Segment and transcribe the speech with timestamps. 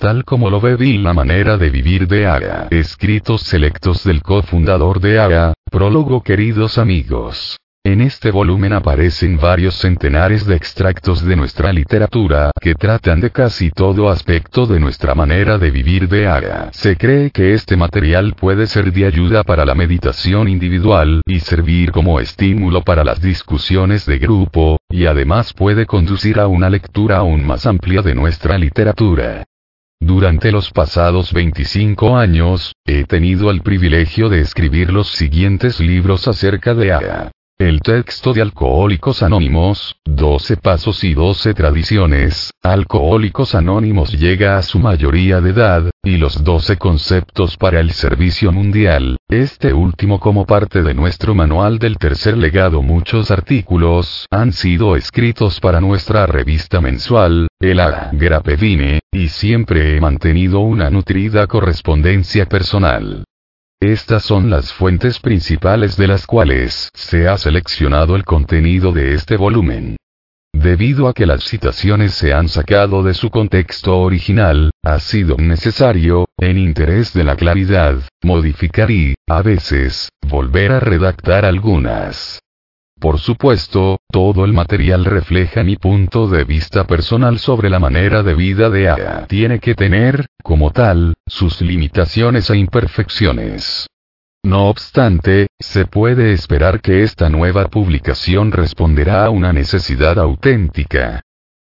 [0.00, 2.68] tal como lo ve Bill La manera de vivir de AGA.
[2.70, 7.58] Escritos selectos del cofundador de AGA, prólogo queridos amigos.
[7.84, 13.70] En este volumen aparecen varios centenares de extractos de nuestra literatura que tratan de casi
[13.70, 16.70] todo aspecto de nuestra manera de vivir de AGA.
[16.72, 21.92] Se cree que este material puede ser de ayuda para la meditación individual y servir
[21.92, 27.46] como estímulo para las discusiones de grupo, y además puede conducir a una lectura aún
[27.46, 29.44] más amplia de nuestra literatura.
[30.00, 36.74] Durante los pasados 25 años, he tenido el privilegio de escribir los siguientes libros acerca
[36.74, 37.30] de AGA.
[37.60, 44.78] El texto de Alcohólicos Anónimos, 12 Pasos y 12 Tradiciones, Alcohólicos Anónimos llega a su
[44.78, 50.82] mayoría de edad, y los 12 conceptos para el servicio mundial, este último como parte
[50.82, 52.80] de nuestro manual del tercer legado.
[52.80, 60.60] Muchos artículos han sido escritos para nuestra revista mensual, el Agrapevine, y siempre he mantenido
[60.60, 63.24] una nutrida correspondencia personal.
[63.82, 69.38] Estas son las fuentes principales de las cuales se ha seleccionado el contenido de este
[69.38, 69.96] volumen.
[70.52, 76.28] Debido a que las citaciones se han sacado de su contexto original, ha sido necesario,
[76.36, 82.40] en interés de la claridad, modificar y, a veces, volver a redactar algunas.
[83.00, 88.34] Por supuesto, todo el material refleja mi punto de vista personal sobre la manera de
[88.34, 89.24] vida de AA.
[89.26, 93.86] Tiene que tener, como tal, sus limitaciones e imperfecciones.
[94.42, 101.22] No obstante, se puede esperar que esta nueva publicación responderá a una necesidad auténtica.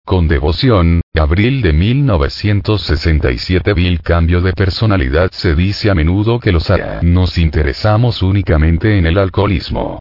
[0.06, 6.72] Con devoción, abril de 1967 Bill cambio de personalidad se dice a menudo que los
[6.72, 10.00] AA nos interesamos únicamente en el alcoholismo.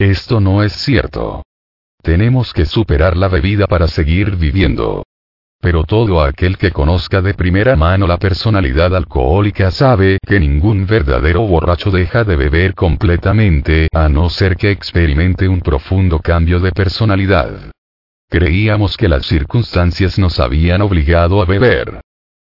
[0.00, 1.42] Esto no es cierto.
[2.02, 5.04] Tenemos que superar la bebida para seguir viviendo.
[5.60, 11.42] Pero todo aquel que conozca de primera mano la personalidad alcohólica sabe que ningún verdadero
[11.42, 17.70] borracho deja de beber completamente a no ser que experimente un profundo cambio de personalidad.
[18.30, 22.00] Creíamos que las circunstancias nos habían obligado a beber.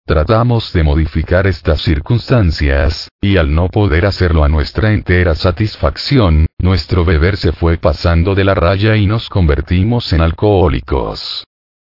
[0.08, 7.04] Tratamos de modificar estas circunstancias, y al no poder hacerlo a nuestra entera satisfacción, nuestro
[7.04, 11.44] beber se fue pasando de la raya y nos convertimos en alcohólicos.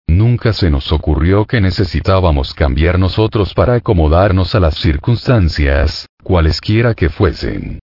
[0.06, 7.08] Nunca se nos ocurrió que necesitábamos cambiar nosotros para acomodarnos a las circunstancias, cualesquiera que
[7.08, 7.81] fuesen.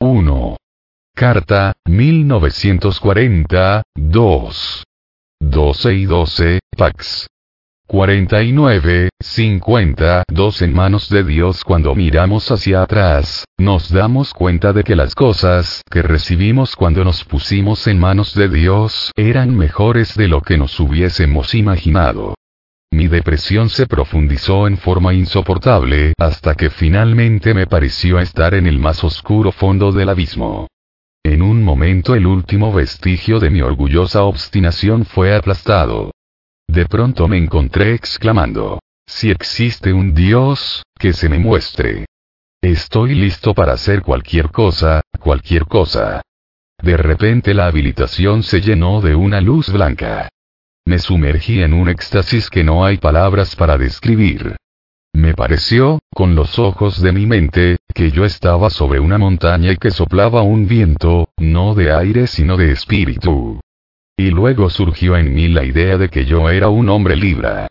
[0.00, 0.56] 1.
[1.14, 4.84] Carta, 1940, 2.
[5.40, 7.28] 12 y 12, Pax.
[7.88, 14.84] 49, 50, dos en manos de Dios cuando miramos hacia atrás, nos damos cuenta de
[14.84, 20.28] que las cosas que recibimos cuando nos pusimos en manos de Dios eran mejores de
[20.28, 22.34] lo que nos hubiésemos imaginado.
[22.90, 28.78] Mi depresión se profundizó en forma insoportable hasta que finalmente me pareció estar en el
[28.78, 30.68] más oscuro fondo del abismo.
[31.24, 36.10] En un momento el último vestigio de mi orgullosa obstinación fue aplastado.
[36.68, 42.04] De pronto me encontré exclamando, si existe un Dios, que se me muestre.
[42.60, 46.22] Estoy listo para hacer cualquier cosa, cualquier cosa.
[46.82, 50.28] De repente la habitación se llenó de una luz blanca.
[50.86, 54.56] Me sumergí en un éxtasis que no hay palabras para describir.
[55.14, 59.76] Me pareció, con los ojos de mi mente, que yo estaba sobre una montaña y
[59.76, 63.60] que soplaba un viento, no de aire sino de espíritu.
[64.18, 67.68] Y luego surgió en mí la idea de que yo era un hombre libre.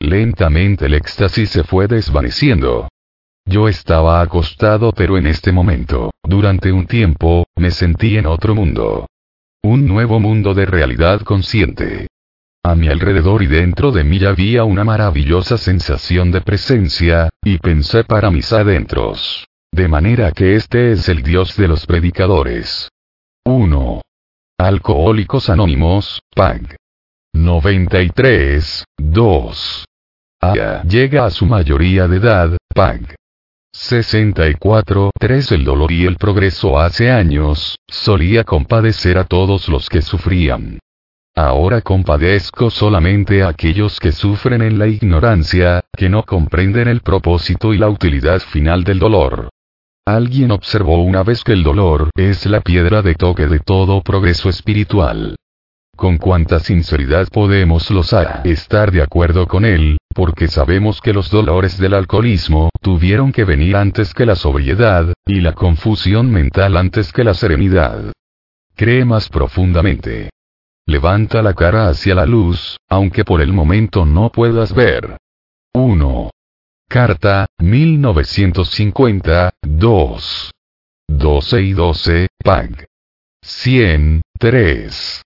[0.00, 2.88] Lentamente el éxtasis se fue desvaneciendo.
[3.46, 9.06] Yo estaba acostado pero en este momento, durante un tiempo, me sentí en otro mundo.
[9.62, 12.08] Un nuevo mundo de realidad consciente.
[12.64, 18.02] A mi alrededor y dentro de mí había una maravillosa sensación de presencia, y pensé
[18.02, 19.46] para mis adentros.
[19.70, 22.88] De manera que este es el Dios de los predicadores.
[23.44, 24.00] 1.
[24.58, 26.76] Alcohólicos Anónimos, PAG.
[27.34, 29.84] 93, 2.
[30.42, 33.16] A llega a su mayoría de edad, PAG.
[33.72, 40.02] 64, 3 El dolor y el progreso hace años, solía compadecer a todos los que
[40.02, 40.78] sufrían.
[41.34, 47.74] Ahora compadezco solamente a aquellos que sufren en la ignorancia, que no comprenden el propósito
[47.74, 49.48] y la utilidad final del dolor.
[50.06, 54.50] Alguien observó una vez que el dolor es la piedra de toque de todo progreso
[54.50, 55.36] espiritual.
[55.96, 58.14] Con cuánta sinceridad podemos los
[58.44, 63.76] estar de acuerdo con él, porque sabemos que los dolores del alcoholismo tuvieron que venir
[63.76, 68.12] antes que la sobriedad, y la confusión mental antes que la serenidad.
[68.76, 70.28] Cree más profundamente.
[70.84, 75.16] Levanta la cara hacia la luz, aunque por el momento no puedas ver.
[75.72, 76.30] 1.
[76.94, 80.50] Carta, 1950, 2.
[81.08, 82.86] 12 y 12, Pag.
[83.42, 85.22] 100, 3.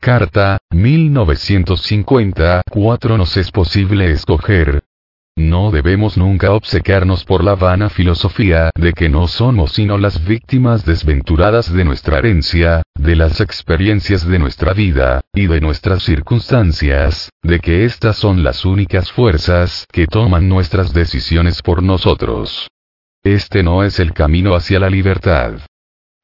[0.00, 4.82] Carta, 1950, 4 Nos es posible escoger,
[5.54, 10.84] no debemos nunca obsequiarnos por la vana filosofía de que no somos sino las víctimas
[10.84, 17.60] desventuradas de nuestra herencia, de las experiencias de nuestra vida, y de nuestras circunstancias, de
[17.60, 22.68] que estas son las únicas fuerzas que toman nuestras decisiones por nosotros.
[23.22, 25.60] Este no es el camino hacia la libertad.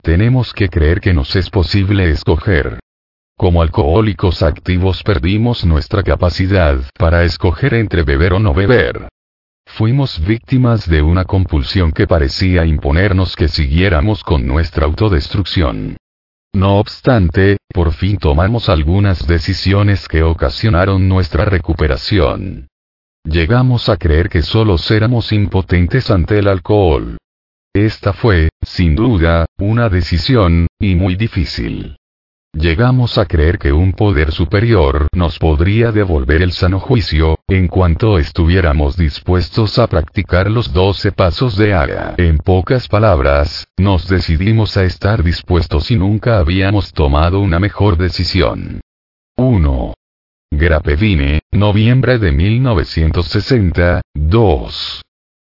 [0.02, 2.80] Tenemos que creer que nos es posible escoger.
[3.40, 9.08] Como alcohólicos activos perdimos nuestra capacidad para escoger entre beber o no beber.
[9.64, 15.96] Fuimos víctimas de una compulsión que parecía imponernos que siguiéramos con nuestra autodestrucción.
[16.52, 22.68] No obstante, por fin tomamos algunas decisiones que ocasionaron nuestra recuperación.
[23.24, 27.16] Llegamos a creer que solo éramos impotentes ante el alcohol.
[27.72, 31.96] Esta fue, sin duda, una decisión, y muy difícil.
[32.52, 38.18] Llegamos a creer que un poder superior nos podría devolver el sano juicio, en cuanto
[38.18, 42.14] estuviéramos dispuestos a practicar los doce pasos de Ara.
[42.18, 48.80] En pocas palabras, nos decidimos a estar dispuestos y nunca habíamos tomado una mejor decisión.
[49.36, 49.94] 1.
[50.50, 55.02] Grapevine, noviembre de 1960, 2.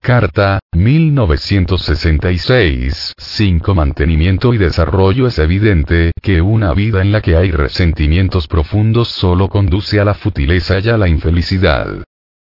[0.02, 3.14] Carta, 1966.
[3.16, 3.74] 5.
[3.76, 9.48] Mantenimiento y desarrollo Es evidente que una vida en la que hay resentimientos profundos solo
[9.48, 12.02] conduce a la futileza y a la infelicidad.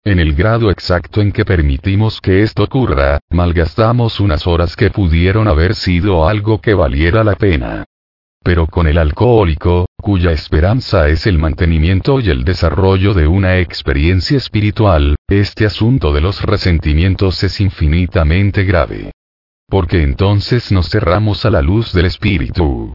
[0.05, 5.47] En el grado exacto en que permitimos que esto ocurra, malgastamos unas horas que pudieron
[5.47, 7.85] haber sido algo que valiera la pena.
[8.47, 14.37] Pero con el alcohólico, cuya esperanza es el mantenimiento y el desarrollo de una experiencia
[14.37, 19.11] espiritual, este asunto de los resentimientos es infinitamente grave.
[19.69, 22.93] Porque entonces nos cerramos a la luz del espíritu.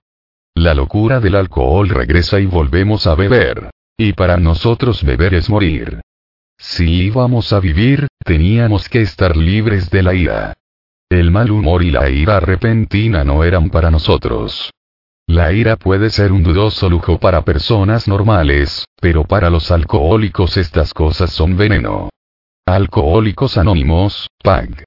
[0.55, 3.71] La locura del alcohol regresa y volvemos a beber.
[3.97, 5.99] Y para nosotros beber es morir.
[6.57, 10.53] Si íbamos a vivir, teníamos que estar libres de la ira.
[11.09, 14.71] El mal humor y la ira repentina no eran para nosotros.
[15.31, 20.93] La ira puede ser un dudoso lujo para personas normales, pero para los alcohólicos estas
[20.93, 22.09] cosas son veneno.
[22.65, 24.83] Alcohólicos Anónimos, PAG.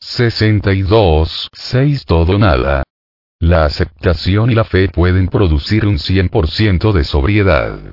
[0.00, 2.84] 62, 6 Todo nada.
[3.40, 7.92] La aceptación y la fe pueden producir un 100% de sobriedad.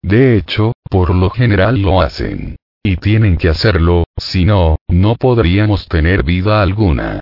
[0.00, 2.54] De hecho, por lo general lo hacen.
[2.84, 7.18] Y tienen que hacerlo, si no, no podríamos tener vida alguna.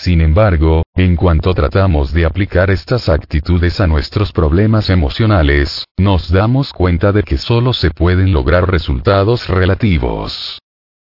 [0.00, 6.72] Sin embargo, en cuanto tratamos de aplicar estas actitudes a nuestros problemas emocionales, nos damos
[6.72, 10.58] cuenta de que solo se pueden lograr resultados relativos.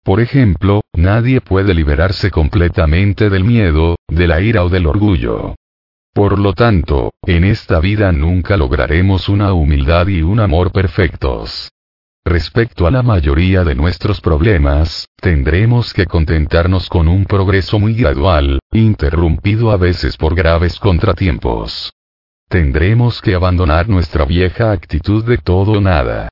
[0.04, 5.56] Por ejemplo, nadie puede liberarse completamente del miedo, de la ira o del orgullo.
[6.14, 11.70] Por lo tanto, en esta vida nunca lograremos una humildad y un amor perfectos.
[12.26, 18.60] Respecto a la mayoría de nuestros problemas, tendremos que contentarnos con un progreso muy gradual,
[18.72, 21.92] interrumpido a veces por graves contratiempos.
[22.48, 26.30] Tendremos que abandonar nuestra vieja actitud de todo o nada.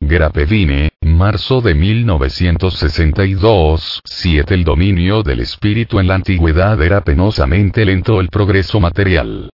[0.00, 8.20] Grapevine, marzo de 1962, 7 El dominio del espíritu en la antigüedad era penosamente lento
[8.20, 9.48] el progreso material.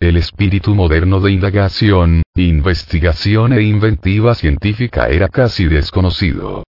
[0.00, 6.62] El espíritu moderno de indagación, investigación e inventiva científica era casi desconocido.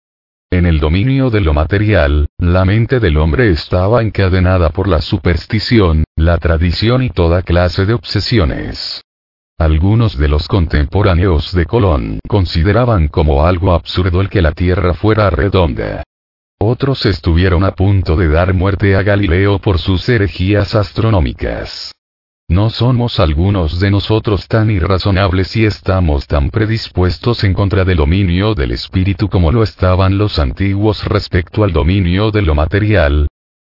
[0.49, 6.05] En el dominio de lo material, la mente del hombre estaba encadenada por la superstición,
[6.15, 9.03] la tradición y toda clase de obsesiones.
[9.59, 15.29] Algunos de los contemporáneos de Colón consideraban como algo absurdo el que la Tierra fuera
[15.29, 16.01] redonda.
[16.57, 21.93] Otros estuvieron a punto de dar muerte a Galileo por sus herejías astronómicas.
[22.49, 28.55] No somos algunos de nosotros tan irrazonables y estamos tan predispuestos en contra del dominio
[28.55, 33.27] del espíritu como lo estaban los antiguos respecto al dominio de lo material.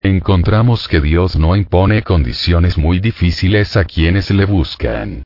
[0.04, 5.24] Encontramos que Dios no impone condiciones muy difíciles a quienes le buscan.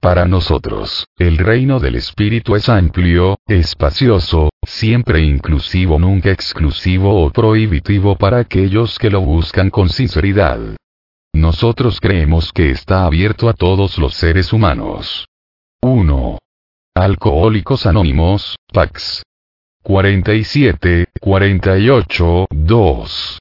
[0.00, 8.16] Para nosotros, el reino del espíritu es amplio, espacioso, siempre inclusivo, nunca exclusivo o prohibitivo
[8.16, 10.58] para aquellos que lo buscan con sinceridad.
[11.34, 15.26] Nosotros creemos que está abierto a todos los seres humanos.
[15.82, 16.38] 1.
[16.94, 19.22] Alcohólicos Anónimos, PAX.
[19.82, 23.38] 47, 48, 2.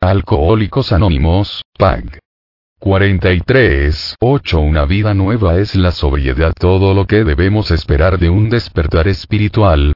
[0.00, 2.18] Alcohólicos Anónimos, PAG.
[2.80, 8.50] 43, 8 Una vida nueva es la sobriedad todo lo que debemos esperar de un
[8.50, 9.94] despertar espiritual,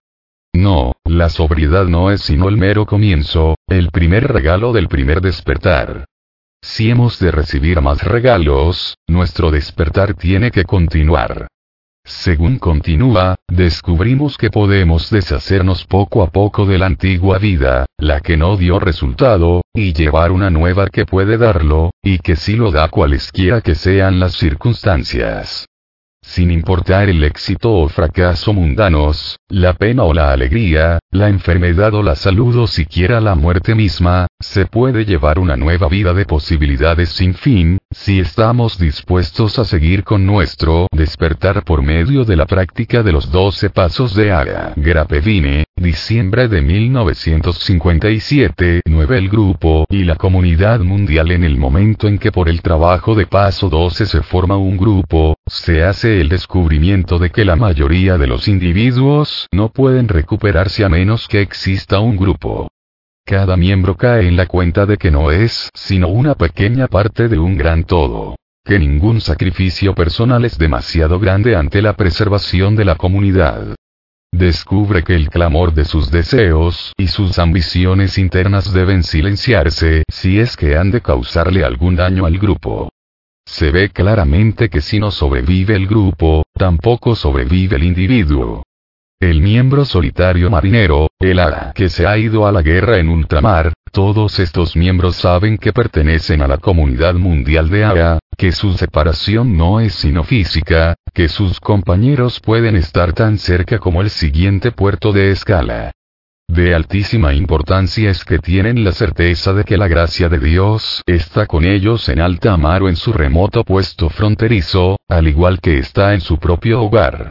[0.55, 6.07] No, la sobriedad no es sino el mero comienzo, el primer regalo del primer despertar.
[6.61, 11.49] Si hemos de recibir más regalos, nuestro despertar tiene que continuar.
[12.05, 18.37] Según continúa, descubrimos que podemos deshacernos poco a poco de la antigua vida, la que
[18.37, 22.89] no dio resultado, y llevar una nueva que puede darlo, y que sí lo da
[22.89, 25.68] cualesquiera que sean las circunstancias.
[26.29, 32.03] Sin importar el éxito o fracaso mundanos, la pena o la alegría, la enfermedad o
[32.03, 37.09] la salud o siquiera la muerte misma, se puede llevar una nueva vida de posibilidades
[37.09, 43.03] sin fin, si estamos dispuestos a seguir con nuestro despertar por medio de la práctica
[43.03, 50.17] de los 12 pasos de Ara Grapevine, diciembre de 1957, 9 el grupo y la
[50.17, 54.57] comunidad mundial en el momento en que por el trabajo de paso 12 se forma
[54.57, 60.09] un grupo, se hace el descubrimiento de que la mayoría de los individuos no pueden
[60.09, 62.69] recuperarse a menos que exista un grupo.
[63.25, 67.39] Cada miembro cae en la cuenta de que no es sino una pequeña parte de
[67.39, 68.37] un gran todo.
[68.65, 73.78] Que ningún sacrificio personal es demasiado grande ante la preservación de la comunidad.
[74.33, 80.57] Descubre que el clamor de sus deseos y sus ambiciones internas deben silenciarse si es
[80.57, 82.91] que han de causarle algún daño al grupo.
[83.47, 88.63] Se ve claramente que si no sobrevive el grupo, tampoco sobrevive el individuo.
[89.19, 93.73] El miembro solitario marinero, el ARA que se ha ido a la guerra en ultramar,
[93.89, 99.57] todos estos miembros saben que pertenecen a la comunidad mundial de ARA, que su separación
[99.57, 105.13] no es sino física, que sus compañeros pueden estar tan cerca como el siguiente puerto
[105.13, 105.93] de escala.
[106.51, 111.47] De altísima importancia es que tienen la certeza de que la gracia de Dios está
[111.47, 116.15] con ellos en alta mar o en su remoto puesto fronterizo, al igual que está
[116.15, 117.31] en su propio hogar.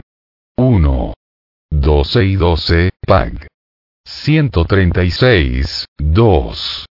[0.56, 1.14] 1.
[1.70, 3.48] 12 y 12, Pag.
[4.10, 6.86] 136, 2.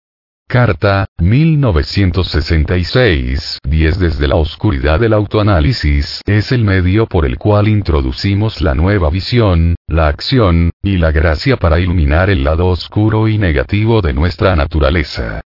[0.49, 8.63] Carta, 1966, 10 Desde la oscuridad del autoanálisis es el medio por el cual introducimos
[8.63, 14.01] la nueva visión, la acción, y la gracia para iluminar el lado oscuro y negativo
[14.01, 15.43] de nuestra naturaleza.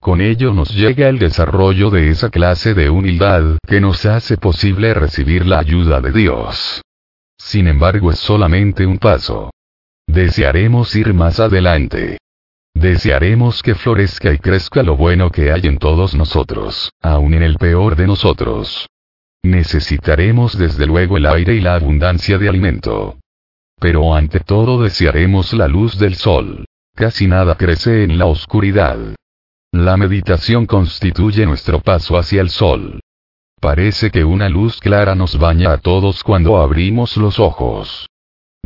[0.00, 4.94] Con ello nos llega el desarrollo de esa clase de humildad que nos hace posible
[4.94, 6.82] recibir la ayuda de Dios.
[7.38, 9.53] Sin embargo es solamente un paso.
[10.14, 12.18] Desearemos ir más adelante.
[12.72, 17.56] Desearemos que florezca y crezca lo bueno que hay en todos nosotros, aun en el
[17.56, 18.86] peor de nosotros.
[19.42, 23.18] Necesitaremos desde luego el aire y la abundancia de alimento.
[23.80, 26.64] Pero ante todo desearemos la luz del sol.
[26.94, 28.96] Casi nada crece en la oscuridad.
[29.72, 33.00] La meditación constituye nuestro paso hacia el sol.
[33.60, 38.06] Parece que una luz clara nos baña a todos cuando abrimos los ojos.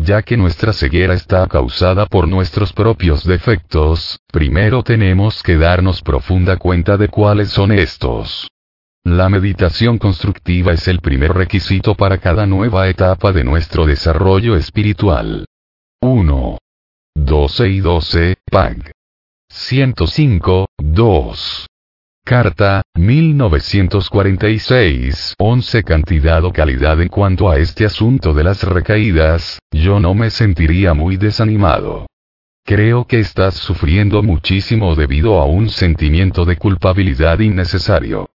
[0.01, 6.57] Ya que nuestra ceguera está causada por nuestros propios defectos, primero tenemos que darnos profunda
[6.57, 8.49] cuenta de cuáles son estos.
[9.03, 15.45] La meditación constructiva es el primer requisito para cada nueva etapa de nuestro desarrollo espiritual.
[16.01, 16.59] 1.
[17.17, 18.93] 12 y 12, PAG.
[19.49, 21.67] 105, 2.
[22.29, 25.35] Carta, 1946.
[25.39, 30.29] 11 Cantidad o calidad en cuanto a este asunto de las recaídas, yo no me
[30.29, 32.07] sentiría muy desanimado.
[32.67, 38.29] Creo que estás sufriendo muchísimo debido a un sentimiento de culpabilidad innecesario.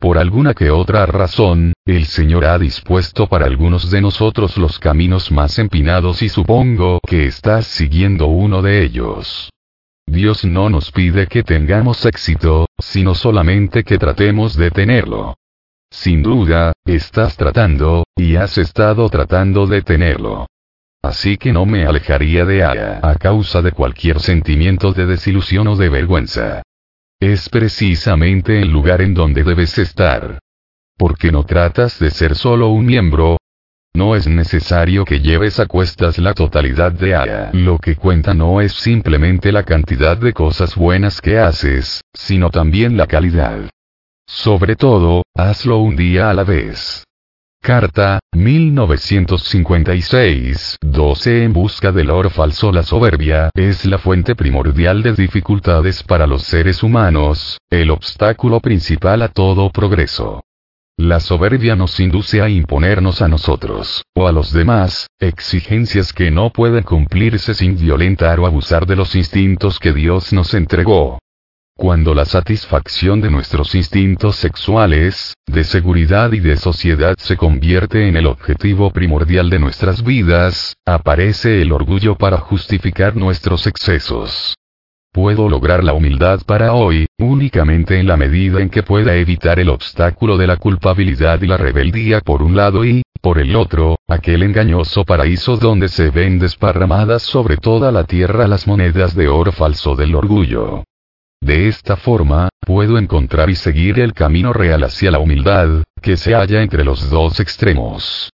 [0.00, 5.30] Por alguna que otra razón, el Señor ha dispuesto para algunos de nosotros los caminos
[5.30, 9.50] más empinados y supongo que estás siguiendo uno de ellos.
[10.06, 15.36] Dios no nos pide que tengamos éxito, sino solamente que tratemos de tenerlo.
[15.90, 20.46] Sin duda, estás tratando, y has estado tratando de tenerlo.
[21.02, 25.76] Así que no me alejaría de Aya a causa de cualquier sentimiento de desilusión o
[25.76, 26.62] de vergüenza.
[27.20, 30.38] Es precisamente el lugar en donde debes estar.
[30.96, 33.36] Porque no tratas de ser solo un miembro,
[33.94, 37.50] no es necesario que lleves a cuestas la totalidad de Aya.
[37.52, 42.96] Lo que cuenta no es simplemente la cantidad de cosas buenas que haces, sino también
[42.96, 43.70] la calidad.
[44.26, 47.04] Sobre todo, hazlo un día a la vez.
[47.62, 55.14] Carta, 1956, 12 En busca del oro falso La soberbia es la fuente primordial de
[55.14, 60.42] dificultades para los seres humanos, el obstáculo principal a todo progreso.
[60.96, 66.50] La soberbia nos induce a imponernos a nosotros, o a los demás, exigencias que no
[66.50, 71.18] pueden cumplirse sin violentar o abusar de los instintos que Dios nos entregó.
[71.76, 78.16] Cuando la satisfacción de nuestros instintos sexuales, de seguridad y de sociedad se convierte en
[78.16, 84.54] el objetivo primordial de nuestras vidas, aparece el orgullo para justificar nuestros excesos.
[85.14, 89.68] Puedo lograr la humildad para hoy, únicamente en la medida en que pueda evitar el
[89.68, 94.42] obstáculo de la culpabilidad y la rebeldía por un lado y, por el otro, aquel
[94.42, 99.94] engañoso paraíso donde se ven desparramadas sobre toda la tierra las monedas de oro falso
[99.94, 100.82] del orgullo.
[101.40, 106.34] De esta forma, puedo encontrar y seguir el camino real hacia la humildad, que se
[106.34, 108.32] halla entre los dos extremos.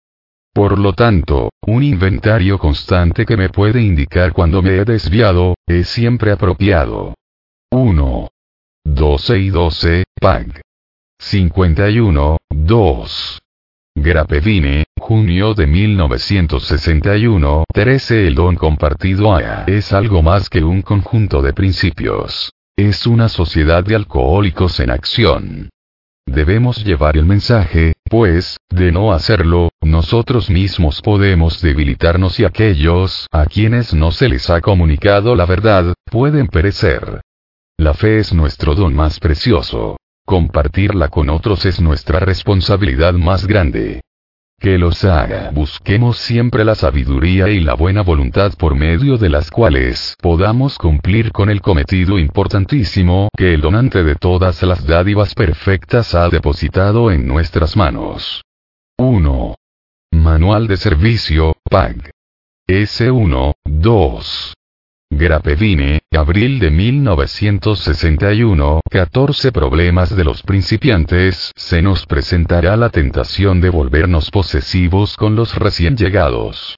[0.52, 5.88] Por lo tanto, un inventario constante que me puede indicar cuando me he desviado, es
[5.88, 7.14] siempre apropiado.
[7.70, 8.28] 1.
[8.84, 10.60] 12 y 12, PAG.
[11.20, 13.38] 51, 2.
[13.94, 21.42] Grapevine, junio de 1961, 13 El don compartido a es algo más que un conjunto
[21.42, 22.52] de principios.
[22.76, 25.70] Es una sociedad de alcohólicos en acción.
[26.30, 33.46] Debemos llevar el mensaje, pues, de no hacerlo, nosotros mismos podemos debilitarnos y aquellos a
[33.46, 37.20] quienes no se les ha comunicado la verdad, pueden perecer.
[37.76, 39.96] La fe es nuestro don más precioso.
[40.24, 44.00] Compartirla con otros es nuestra responsabilidad más grande
[44.60, 45.50] que los haga.
[45.52, 51.32] Busquemos siempre la sabiduría y la buena voluntad por medio de las cuales podamos cumplir
[51.32, 57.26] con el cometido importantísimo que el donante de todas las dádivas perfectas ha depositado en
[57.26, 58.44] nuestras manos.
[58.98, 59.54] 1.
[60.12, 62.10] Manual de servicio, PAG.
[62.68, 64.54] S1, 2.
[65.12, 73.70] Grapevine, abril de 1961, 14 problemas de los principiantes, se nos presentará la tentación de
[73.70, 76.76] volvernos posesivos con los recién llegados.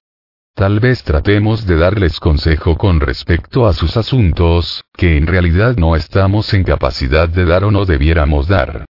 [0.54, 5.94] Tal vez tratemos de darles consejo con respecto a sus asuntos, que en realidad no
[5.94, 8.86] estamos en capacidad de dar o no debiéramos dar.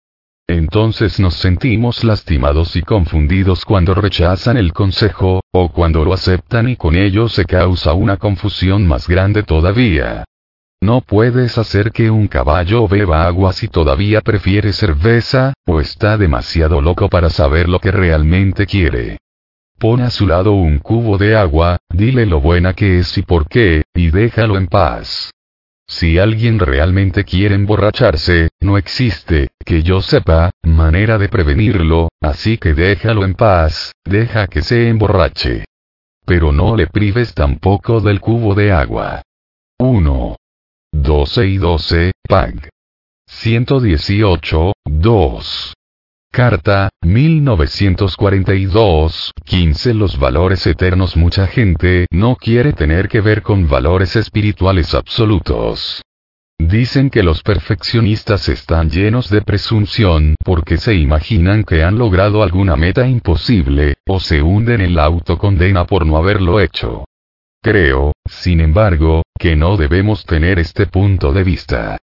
[0.48, 6.76] Entonces nos sentimos lastimados y confundidos cuando rechazan el consejo, o cuando lo aceptan y
[6.76, 10.24] con ello se causa una confusión más grande todavía.
[10.80, 16.80] No puedes hacer que un caballo beba agua si todavía prefiere cerveza, o está demasiado
[16.80, 19.18] loco para saber lo que realmente quiere.
[19.78, 23.48] Pon a su lado un cubo de agua, dile lo buena que es y por
[23.48, 25.30] qué, y déjalo en paz.
[25.90, 32.74] Si alguien realmente quiere emborracharse, no existe, que yo sepa, manera de prevenirlo, así que
[32.74, 35.64] déjalo en paz, deja que se emborrache.
[36.26, 39.22] Pero no le prives tampoco del cubo de agua.
[39.78, 40.36] 1.
[40.92, 42.68] 12 y 12, PAG.
[43.26, 45.74] 118, 2.
[46.30, 54.14] Carta, 1942, 15 Los valores eternos Mucha gente no quiere tener que ver con valores
[54.14, 56.02] espirituales absolutos.
[56.60, 62.76] Dicen que los perfeccionistas están llenos de presunción porque se imaginan que han logrado alguna
[62.76, 67.04] meta imposible, o se hunden en la autocondena por no haberlo hecho.
[67.62, 71.98] Creo, sin embargo, que no debemos tener este punto de vista.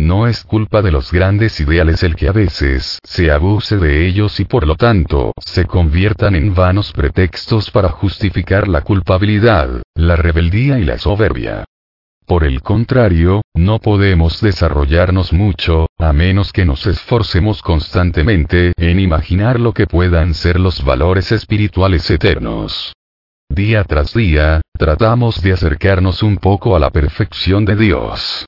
[0.00, 4.40] No es culpa de los grandes ideales el que a veces se abuse de ellos
[4.40, 10.78] y por lo tanto se conviertan en vanos pretextos para justificar la culpabilidad, la rebeldía
[10.78, 11.66] y la soberbia.
[12.24, 19.60] Por el contrario, no podemos desarrollarnos mucho, a menos que nos esforcemos constantemente en imaginar
[19.60, 22.94] lo que puedan ser los valores espirituales eternos.
[23.50, 28.46] Día tras día, tratamos de acercarnos un poco a la perfección de Dios.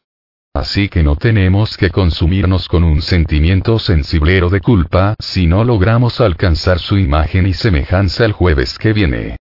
[0.54, 6.20] Así que no tenemos que consumirnos con un sentimiento sensiblero de culpa si no logramos
[6.20, 9.38] alcanzar su imagen y semejanza el jueves que viene.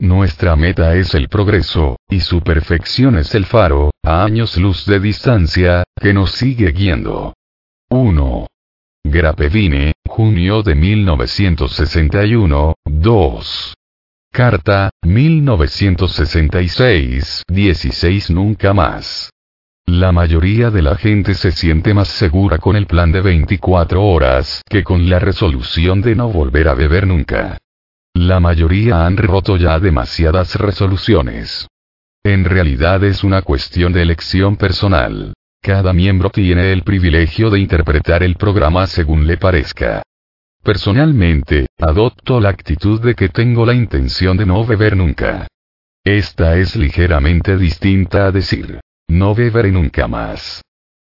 [0.00, 5.00] Nuestra meta es el progreso, y su perfección es el faro, a años luz de
[5.00, 7.34] distancia, que nos sigue guiando.
[7.90, 8.46] 1.
[9.04, 13.74] Grapevine, junio de 1961, 2.
[14.32, 19.30] Carta, 1966, 16 Nunca más.
[19.90, 24.60] La mayoría de la gente se siente más segura con el plan de 24 horas
[24.68, 27.56] que con la resolución de no volver a beber nunca.
[28.12, 31.66] La mayoría han roto ya demasiadas resoluciones.
[32.22, 35.32] En realidad es una cuestión de elección personal.
[35.62, 40.02] Cada miembro tiene el privilegio de interpretar el programa según le parezca.
[40.62, 45.46] Personalmente, adopto la actitud de que tengo la intención de no beber nunca.
[46.04, 50.62] Esta es ligeramente distinta a decir, no beberé nunca más.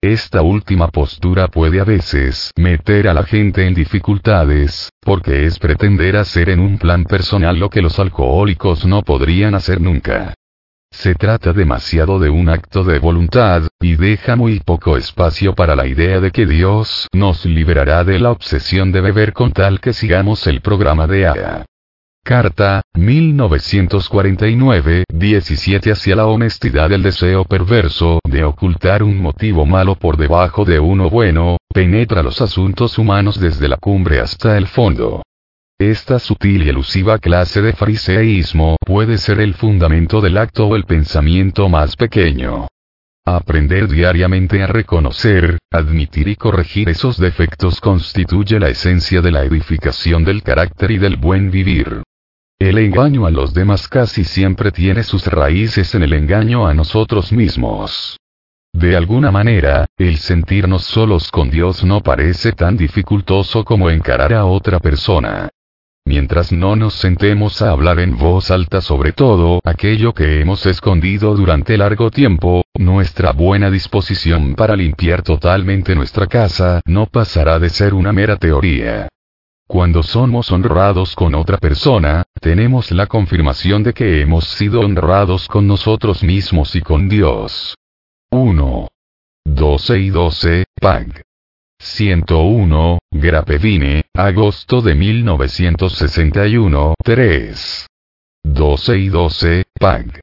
[0.02, 6.16] Esta última postura puede a veces meter a la gente en dificultades, porque es pretender
[6.16, 10.35] hacer en un plan personal lo que los alcohólicos no podrían hacer nunca.
[10.90, 15.87] Se trata demasiado de un acto de voluntad, y deja muy poco espacio para la
[15.87, 20.46] idea de que Dios nos liberará de la obsesión de beber con tal que sigamos
[20.48, 21.64] el programa de AA.
[22.24, 30.16] Carta, 1949, 17 hacia la honestidad del deseo perverso de ocultar un motivo malo por
[30.16, 35.24] debajo de uno bueno, penetra los asuntos humanos desde la cumbre hasta el fondo.
[35.80, 40.85] Esta sutil y elusiva clase de fariseísmo puede ser el fundamento del acto o el
[40.85, 42.68] pensamiento más pequeño.
[43.26, 50.24] Aprender diariamente a reconocer, admitir y corregir esos defectos constituye la esencia de la edificación
[50.24, 52.04] del carácter y del buen vivir.
[52.62, 57.33] El engaño a los demás casi siempre tiene sus raíces en el engaño a nosotros
[57.33, 58.16] mismos.
[58.72, 64.44] De alguna manera, el sentirnos solos con Dios no parece tan dificultoso como encarar a
[64.44, 65.48] otra persona.
[66.05, 71.35] Mientras no nos sentemos a hablar en voz alta sobre todo aquello que hemos escondido
[71.35, 77.92] durante largo tiempo, nuestra buena disposición para limpiar totalmente nuestra casa no pasará de ser
[77.92, 79.09] una mera teoría.
[79.72, 85.66] Cuando somos honrados con otra persona, tenemos la confirmación de que hemos sido honrados con
[85.66, 87.74] nosotros mismos y con Dios.
[88.32, 88.88] 1.
[89.46, 91.22] 12 y 12, Pag.
[91.80, 97.87] 101, Grapevine, agosto de 1961, 3.
[98.44, 100.21] 12 y 12, Pag.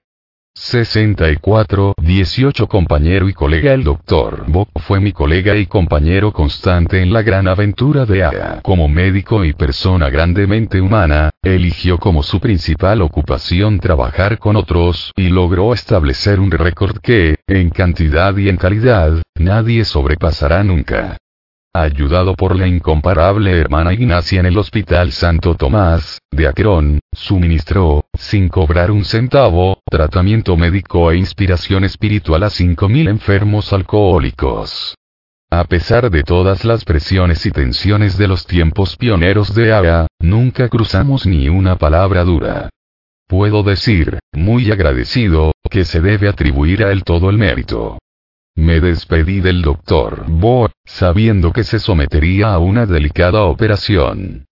[0.62, 7.14] 64, 18 compañero y colega El doctor Bob fue mi colega y compañero constante en
[7.14, 8.60] la gran aventura de AA.
[8.62, 15.30] Como médico y persona grandemente humana, eligió como su principal ocupación trabajar con otros, y
[15.30, 21.16] logró establecer un récord que, en cantidad y en calidad, nadie sobrepasará nunca.
[21.74, 28.50] Ayudado por la incomparable hermana Ignacia en el Hospital Santo Tomás, de Aquerón, suministró, sin
[28.50, 34.96] cobrar un centavo, tratamiento médico e inspiración espiritual a 5.000 enfermos alcohólicos.
[35.52, 40.70] A pesar de todas las presiones y tensiones de los tiempos pioneros de AGA, nunca
[40.70, 42.70] cruzamos ni una palabra dura.
[43.28, 48.00] Puedo decir, muy agradecido, que se debe atribuir a él todo el mérito.
[48.60, 54.48] Me despedí del doctor Bo, sabiendo que se sometería a una delicada operación.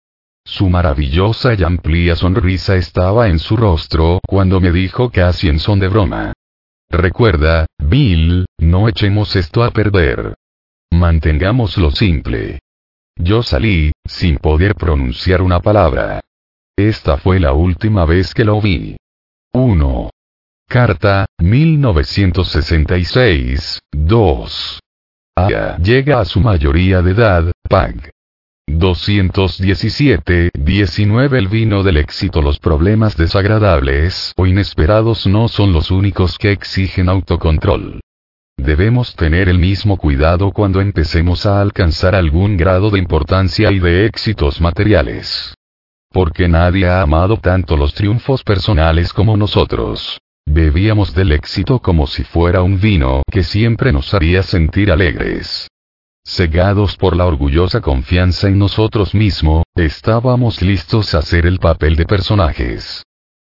[0.44, 5.78] Su maravillosa y amplia sonrisa estaba en su rostro cuando me dijo casi en son
[5.78, 6.32] de broma.
[6.90, 10.34] Recuerda, Bill, no echemos esto a perder.
[10.90, 12.58] Mantengámoslo simple.
[13.14, 16.20] Yo salí, sin poder pronunciar una palabra.
[16.76, 18.96] Esta fue la última vez que lo vi.
[19.52, 20.10] 1.
[20.68, 24.80] Carta, 1966, 2.
[25.36, 28.10] Aya llega a su mayoría de edad, Pag.
[28.68, 36.38] 217, 19 El vino del éxito Los problemas desagradables o inesperados no son los únicos
[36.38, 38.00] que exigen autocontrol.
[38.56, 44.06] Debemos tener el mismo cuidado cuando empecemos a alcanzar algún grado de importancia y de
[44.06, 45.54] éxitos materiales.
[46.10, 50.21] Porque nadie ha amado tanto los triunfos personales como nosotros.
[50.46, 55.68] Bebíamos del éxito como si fuera un vino que siempre nos haría sentir alegres.
[56.24, 62.06] Cegados por la orgullosa confianza en nosotros mismos, estábamos listos a hacer el papel de
[62.06, 63.02] personajes.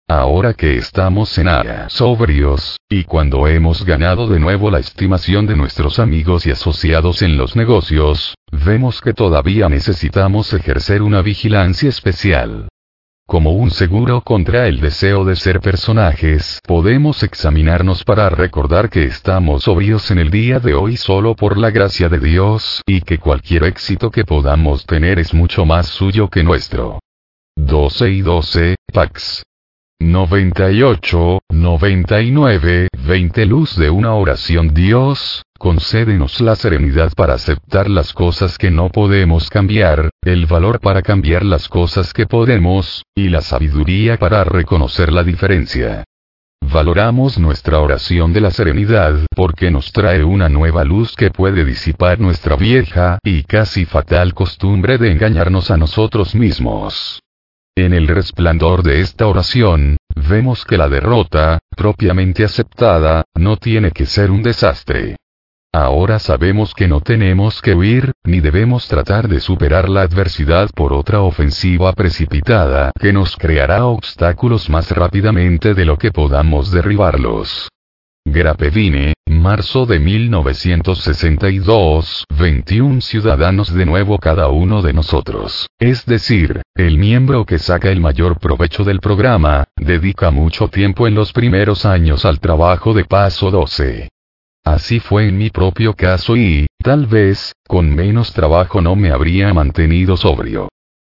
[0.08, 5.56] Ahora que estamos en área sobrios, y cuando hemos ganado de nuevo la estimación de
[5.56, 12.68] nuestros amigos y asociados en los negocios, vemos que todavía necesitamos ejercer una vigilancia especial.
[13.32, 19.64] Como un seguro contra el deseo de ser personajes, podemos examinarnos para recordar que estamos
[19.64, 23.64] sobrios en el día de hoy solo por la gracia de Dios, y que cualquier
[23.64, 27.00] éxito que podamos tener es mucho más suyo que nuestro.
[27.56, 29.44] 12 y 12, Pax.
[30.02, 38.58] 98, 99, 20 Luz de una oración Dios, concédenos la serenidad para aceptar las cosas
[38.58, 44.18] que no podemos cambiar, el valor para cambiar las cosas que podemos, y la sabiduría
[44.18, 46.04] para reconocer la diferencia.
[46.62, 52.20] Valoramos nuestra oración de la serenidad porque nos trae una nueva luz que puede disipar
[52.20, 57.22] nuestra vieja y casi fatal costumbre de engañarnos a nosotros mismos.
[57.76, 64.08] En el resplandor de esta oración, vemos que la derrota, propiamente aceptada, no tiene que
[64.08, 65.18] ser un desastre.
[65.74, 70.92] Ahora sabemos que no tenemos que huir, ni debemos tratar de superar la adversidad por
[70.92, 77.70] otra ofensiva precipitada que nos creará obstáculos más rápidamente de lo que podamos derribarlos.
[78.26, 85.68] Grapevine, marzo de 1962, 21 ciudadanos de nuevo cada uno de nosotros.
[85.80, 91.16] Es decir, el miembro que saca el mayor provecho del programa, dedica mucho tiempo en
[91.16, 94.10] los primeros años al trabajo de paso 12.
[94.72, 99.54] Así fue en mi propio caso y, tal vez, con menos trabajo no me habría
[99.54, 100.70] mantenido sobrio.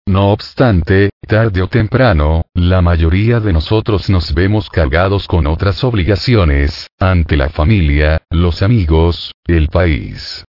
[0.07, 6.87] No obstante, tarde o temprano, la mayoría de nosotros nos vemos cargados con otras obligaciones,
[6.99, 10.45] ante la familia, los amigos, el país.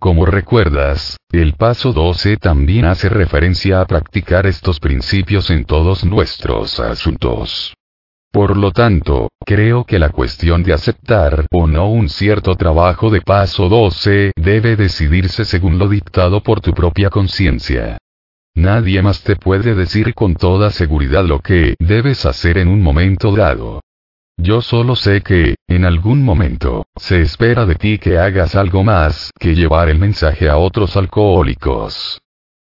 [0.00, 6.80] Como recuerdas, el paso 12 también hace referencia a practicar estos principios en todos nuestros
[6.80, 7.74] asuntos.
[8.30, 13.22] Por lo tanto, creo que la cuestión de aceptar o no un cierto trabajo de
[13.22, 17.98] paso 12 debe decidirse según lo dictado por tu propia conciencia.
[18.54, 23.34] Nadie más te puede decir con toda seguridad lo que debes hacer en un momento
[23.34, 23.80] dado.
[24.36, 29.32] Yo solo sé que, en algún momento, se espera de ti que hagas algo más
[29.38, 32.20] que llevar el mensaje a otros alcohólicos.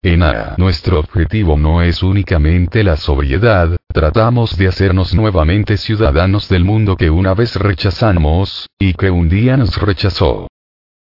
[0.08, 0.22] En
[0.58, 7.10] nuestro objetivo no es únicamente la sobriedad, tratamos de hacernos nuevamente ciudadanos del mundo que
[7.10, 10.48] una vez rechazamos, y que un día nos rechazó.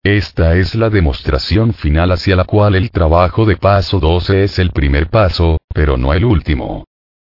[0.03, 4.71] Esta es la demostración final hacia la cual el trabajo de paso 12 es el
[4.71, 6.87] primer paso, pero no el último.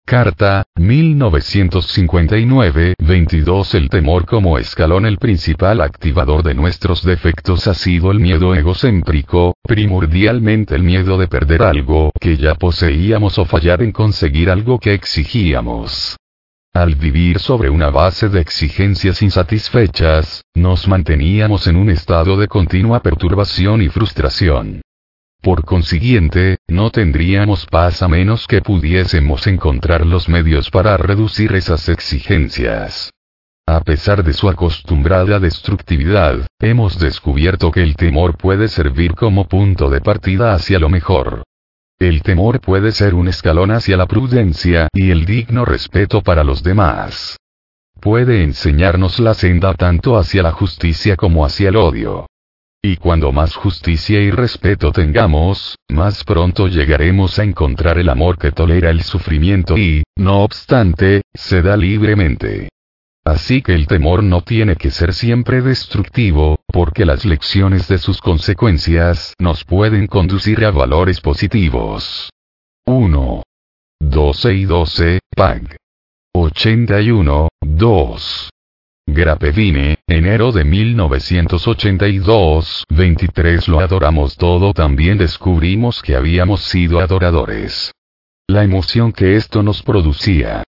[0.07, 8.21] Carta, 1959-22 El temor como escalón El principal activador de nuestros defectos ha sido el
[8.21, 14.49] miedo egocéntrico, primordialmente el miedo de perder algo que ya poseíamos o fallar en conseguir
[14.49, 16.15] algo que exigíamos.
[16.73, 23.01] Al vivir sobre una base de exigencias insatisfechas, nos manteníamos en un estado de continua
[23.01, 24.79] perturbación y frustración.
[25.41, 31.87] Por consiguiente, no tendríamos paz a menos que pudiésemos encontrar los medios para reducir esas
[31.89, 33.11] exigencias.
[33.65, 39.89] A pesar de su acostumbrada destructividad, hemos descubierto que el temor puede servir como punto
[39.89, 41.43] de partida hacia lo mejor.
[41.99, 46.63] El temor puede ser un escalón hacia la prudencia y el digno respeto para los
[46.63, 47.37] demás.
[47.99, 52.27] Puede enseñarnos la senda tanto hacia la justicia como hacia el odio.
[52.87, 58.53] Y cuando más justicia y respeto tengamos, más pronto llegaremos a encontrar el amor que
[58.53, 62.69] tolera el sufrimiento y, no obstante, se da libremente.
[63.25, 68.21] Así que el temor no tiene que ser siempre destructivo, porque las lecciones de sus
[68.21, 72.29] consecuencias nos pueden conducir a valores positivos.
[72.85, 73.43] 1.
[73.99, 75.75] 12 y 12, PAG.
[76.33, 78.49] 81, 2.
[79.07, 87.91] Grapevine, enero de 1982, 23 Lo adoramos todo también descubrimos que habíamos sido adoradores.
[88.47, 90.63] La emoción que esto nos producía,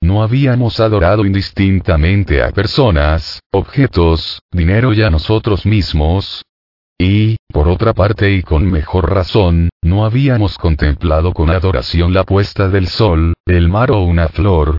[0.00, 6.44] no habíamos adorado indistintamente a personas, objetos, dinero y a nosotros mismos.
[7.00, 12.68] Y, por otra parte y con mejor razón, no habíamos contemplado con adoración la puesta
[12.68, 14.78] del sol, el mar o una flor.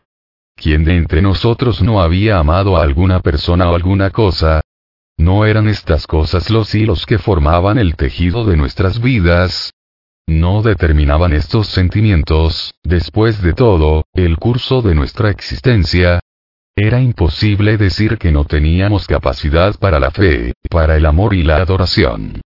[0.61, 4.61] ¿Quién de entre nosotros no había amado a alguna persona o alguna cosa?
[5.17, 9.71] ¿No eran estas cosas los hilos que formaban el tejido de nuestras vidas?
[10.29, 16.19] no determinaban estos sentimientos, después de todo, el curso de nuestra existencia.
[16.75, 21.57] Era imposible decir que no teníamos capacidad para la fe, para el amor y la
[21.57, 22.41] adoración.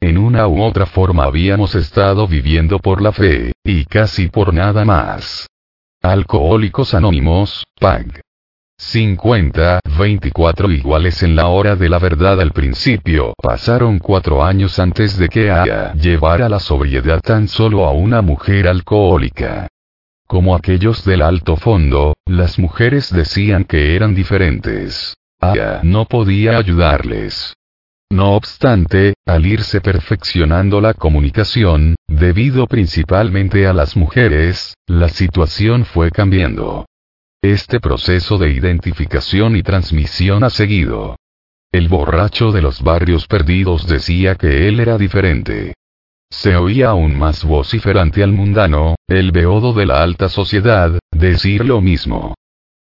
[0.00, 4.84] En una u otra forma habíamos estado viviendo por la fe, y casi por nada
[4.84, 5.46] más.
[6.04, 8.22] Alcohólicos Anónimos, PAG.
[8.76, 13.34] 50, 24 iguales en la hora de la verdad al principio.
[13.40, 18.66] Pasaron cuatro años antes de que Aya llevara la sobriedad tan solo a una mujer
[18.66, 19.68] alcohólica.
[20.26, 25.14] Como aquellos del alto fondo, las mujeres decían que eran diferentes.
[25.40, 27.54] Aya no podía ayudarles.
[28.12, 36.10] No obstante, al irse perfeccionando la comunicación, debido principalmente a las mujeres, la situación fue
[36.10, 36.84] cambiando.
[37.42, 41.16] Este proceso de identificación y transmisión ha seguido.
[41.72, 45.72] El borracho de los barrios perdidos decía que él era diferente.
[46.30, 51.80] Se oía aún más vociferante al mundano, el beodo de la alta sociedad, decir lo
[51.80, 52.34] mismo.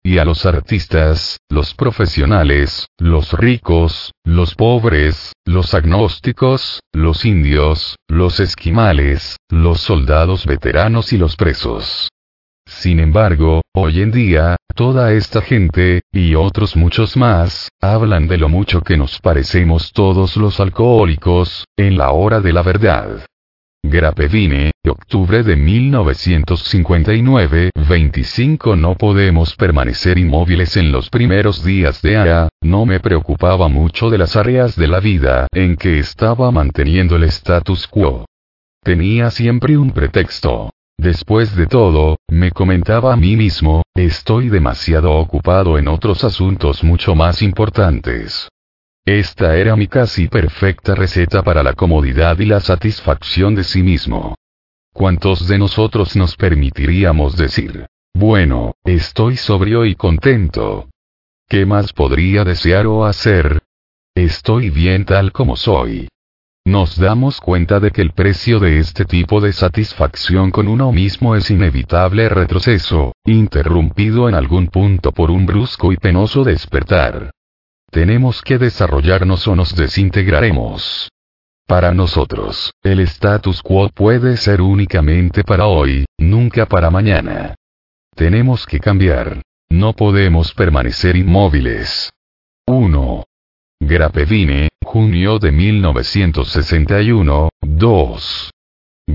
[0.06, 8.40] Y a los artistas, los profesionales, los ricos, los pobres, los agnósticos, los indios, los
[8.40, 12.10] esquimales, los soldados veteranos y los presos.
[12.68, 18.48] Sin embargo, hoy en día, toda esta gente, y otros muchos más, hablan de lo
[18.48, 23.26] mucho que nos parecemos todos los alcohólicos, en la hora de la verdad.
[23.90, 32.50] Grapevine, octubre de 1959, 25 No podemos permanecer inmóviles en los primeros días de AA,
[32.62, 37.26] no me preocupaba mucho de las áreas de la vida en que estaba manteniendo el
[37.26, 38.26] status quo.
[38.84, 40.72] Tenía siempre un pretexto.
[40.98, 47.14] Después de todo, me comentaba a mí mismo, estoy demasiado ocupado en otros asuntos mucho
[47.14, 48.50] más importantes.
[49.06, 54.34] Esta era mi casi perfecta receta para la comodidad y la satisfacción de sí mismo.
[54.94, 60.90] ¿Cuántos de nosotros nos permitiríamos decir, bueno, estoy sobrio y contento?
[61.48, 63.62] ¿Qué más podría desear o hacer?
[64.16, 66.08] Estoy bien tal como soy.
[66.66, 71.36] Nos damos cuenta de que el precio de este tipo de satisfacción con uno mismo
[71.36, 77.30] es inevitable retroceso, interrumpido en algún punto por un brusco y penoso despertar.
[77.96, 81.10] Tenemos que desarrollarnos o nos desintegraremos.
[81.66, 87.56] Para nosotros, el status quo puede ser únicamente para hoy, nunca para mañana.
[88.14, 89.42] Tenemos que cambiar.
[89.70, 92.12] No podemos permanecer inmóviles.
[92.68, 93.24] 1.
[93.80, 98.55] Grapevine, junio de 1961, 2.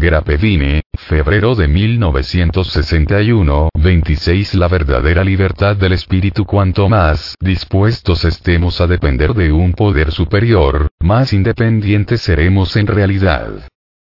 [0.01, 8.87] Grapevine, febrero de 1961, 26 La verdadera libertad del espíritu cuanto más dispuestos estemos a
[8.87, 13.69] depender de un poder superior, más independientes seremos en realidad.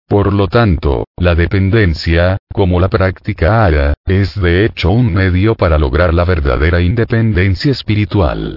[0.07, 5.79] Por lo tanto, la dependencia, como la práctica haga, es de hecho un medio para
[5.79, 8.57] lograr la verdadera independencia espiritual.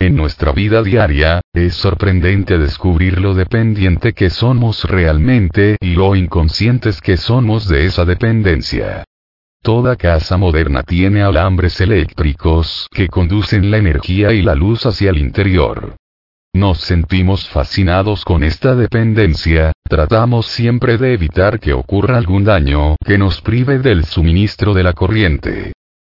[0.00, 7.00] En nuestra vida diaria, es sorprendente descubrir lo dependiente que somos realmente y lo inconscientes
[7.00, 9.02] que somos de esa dependencia.
[9.60, 15.18] Toda casa moderna tiene alambres eléctricos que conducen la energía y la luz hacia el
[15.18, 15.96] interior.
[16.54, 23.18] Nos sentimos fascinados con esta dependencia, tratamos siempre de evitar que ocurra algún daño que
[23.18, 25.72] nos prive del suministro de la corriente.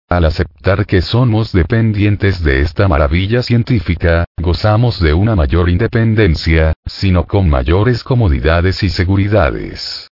[0.10, 7.28] Al aceptar que somos dependientes de esta maravilla científica, gozamos de una mayor independencia, sino
[7.28, 10.10] con mayores comodidades y seguridades.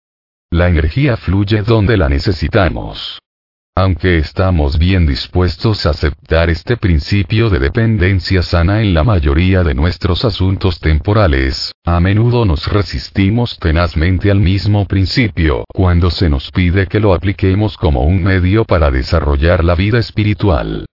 [0.50, 3.18] La energía fluye donde la necesitamos.
[3.78, 9.74] Aunque estamos bien dispuestos a aceptar este principio de dependencia sana en la mayoría de
[9.74, 16.86] nuestros asuntos temporales, a menudo nos resistimos tenazmente al mismo principio cuando se nos pide
[16.86, 20.86] que lo apliquemos como un medio para desarrollar la vida espiritual.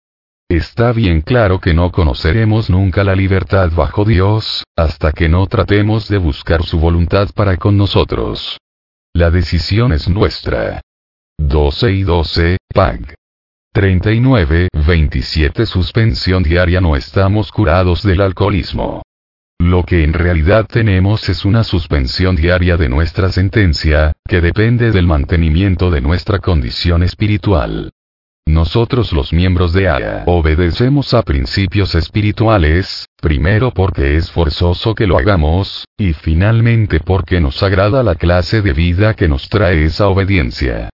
[0.49, 6.09] Está bien claro que no conoceremos nunca la libertad bajo Dios, hasta que no tratemos
[6.09, 8.57] de buscar su voluntad para con nosotros.
[9.13, 10.81] La decisión es nuestra.
[11.47, 13.15] 12 y 12, PAG.
[13.73, 19.01] 39, 27 Suspensión diaria No estamos curados del alcoholismo.
[19.59, 25.05] Lo que en realidad tenemos es una suspensión diaria de nuestra sentencia, que depende del
[25.05, 27.91] mantenimiento de nuestra condición espiritual.
[28.45, 35.17] Nosotros los miembros de AYA obedecemos a principios espirituales, primero porque es forzoso que lo
[35.17, 40.89] hagamos, y finalmente porque nos agrada la clase de vida que nos trae esa obediencia.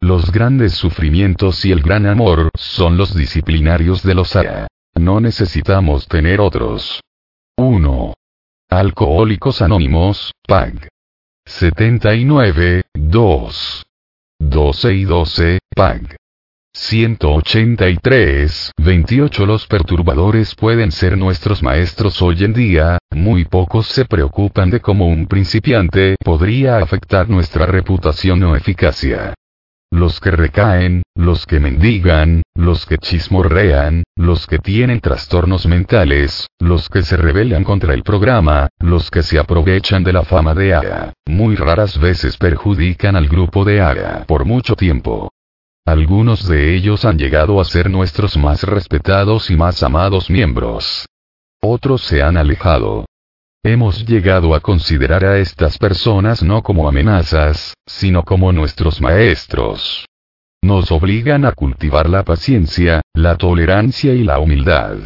[0.00, 4.68] Los grandes sufrimientos y el gran amor son los disciplinarios de los AA.
[4.94, 7.00] No necesitamos tener otros.
[7.56, 8.14] 1.
[8.70, 10.88] Alcohólicos Anónimos, PAG.
[11.44, 13.86] 79, 2.
[14.38, 16.16] 12 y 12, PAG.
[16.72, 24.70] 183, 28 Los perturbadores pueden ser nuestros maestros hoy en día, muy pocos se preocupan
[24.70, 29.34] de cómo un principiante podría afectar nuestra reputación o eficacia
[29.90, 36.88] los que recaen, los que mendigan, los que chismorrean, los que tienen trastornos mentales, los
[36.88, 41.12] que se rebelan contra el programa, los que se aprovechan de la fama de AGA,
[41.26, 45.30] muy raras veces perjudican al grupo de AGA por mucho tiempo.
[45.86, 51.06] Algunos de ellos han llegado a ser nuestros más respetados y más amados miembros.
[51.62, 53.06] Otros se han alejado,
[53.64, 60.06] Hemos llegado a considerar a estas personas no como amenazas, sino como nuestros maestros.
[60.62, 64.98] Nos obligan a cultivar la paciencia, la tolerancia y la humildad.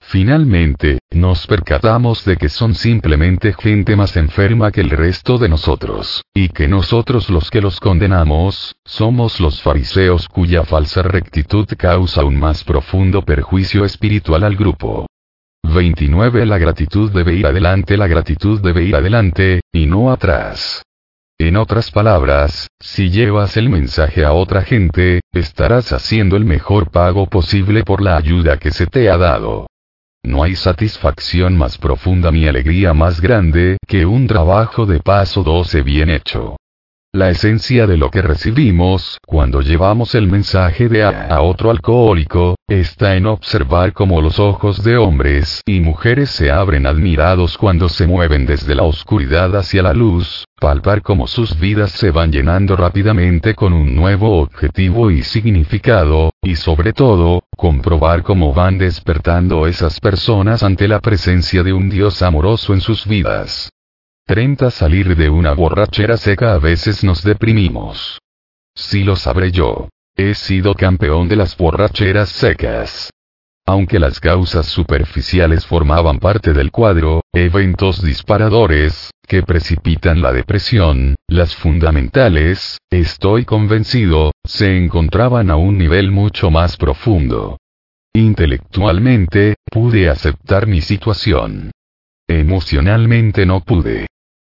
[0.00, 6.24] Finalmente, nos percatamos de que son simplemente gente más enferma que el resto de nosotros,
[6.32, 12.38] y que nosotros los que los condenamos, somos los fariseos cuya falsa rectitud causa un
[12.38, 15.06] más profundo perjuicio espiritual al grupo.
[15.62, 20.82] 29 La gratitud debe ir adelante, la gratitud debe ir adelante, y no atrás.
[21.38, 27.26] En otras palabras, si llevas el mensaje a otra gente, estarás haciendo el mejor pago
[27.26, 29.66] posible por la ayuda que se te ha dado.
[30.22, 35.80] No hay satisfacción más profunda ni alegría más grande que un trabajo de paso 12
[35.80, 36.56] bien hecho.
[37.12, 42.54] La esencia de lo que recibimos cuando llevamos el mensaje de A a otro alcohólico,
[42.68, 48.06] está en observar cómo los ojos de hombres y mujeres se abren admirados cuando se
[48.06, 53.56] mueven desde la oscuridad hacia la luz, palpar cómo sus vidas se van llenando rápidamente
[53.56, 60.62] con un nuevo objetivo y significado, y sobre todo, comprobar cómo van despertando esas personas
[60.62, 63.68] ante la presencia de un Dios amoroso en sus vidas.
[64.30, 68.20] 30 Salir de una borrachera seca a veces nos deprimimos.
[68.76, 69.88] Si lo sabré yo.
[70.16, 73.10] He sido campeón de las borracheras secas.
[73.66, 81.56] Aunque las causas superficiales formaban parte del cuadro, eventos disparadores, que precipitan la depresión, las
[81.56, 87.58] fundamentales, estoy convencido, se encontraban a un nivel mucho más profundo.
[88.14, 91.72] Intelectualmente, pude aceptar mi situación.
[92.28, 94.06] Emocionalmente no pude.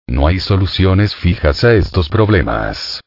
[0.06, 3.00] No hay soluciones fijas a estos problemas.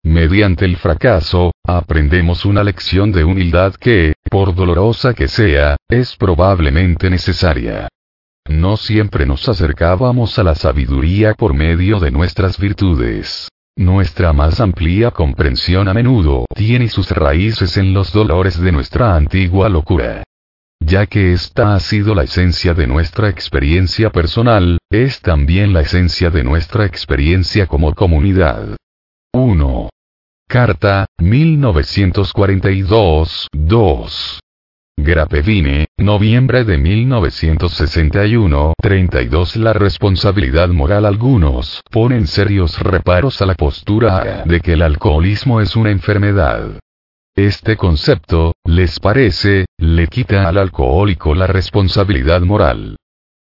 [0.03, 7.09] Mediante el fracaso, aprendemos una lección de humildad que, por dolorosa que sea, es probablemente
[7.09, 7.89] necesaria.
[8.49, 13.47] No siempre nos acercábamos a la sabiduría por medio de nuestras virtudes.
[13.77, 19.69] Nuestra más amplia comprensión a menudo tiene sus raíces en los dolores de nuestra antigua
[19.69, 20.23] locura.
[20.79, 26.31] Ya que esta ha sido la esencia de nuestra experiencia personal, es también la esencia
[26.31, 28.77] de nuestra experiencia como comunidad.
[29.31, 29.89] 1.
[30.47, 34.39] Carta, 1942, 2.
[35.03, 44.43] Grapevine, noviembre de 1961, 32 La responsabilidad moral Algunos ponen serios reparos a la postura
[44.45, 46.79] de que el alcoholismo es una enfermedad.
[47.35, 52.97] Este concepto, les parece, le quita al alcohólico la responsabilidad moral.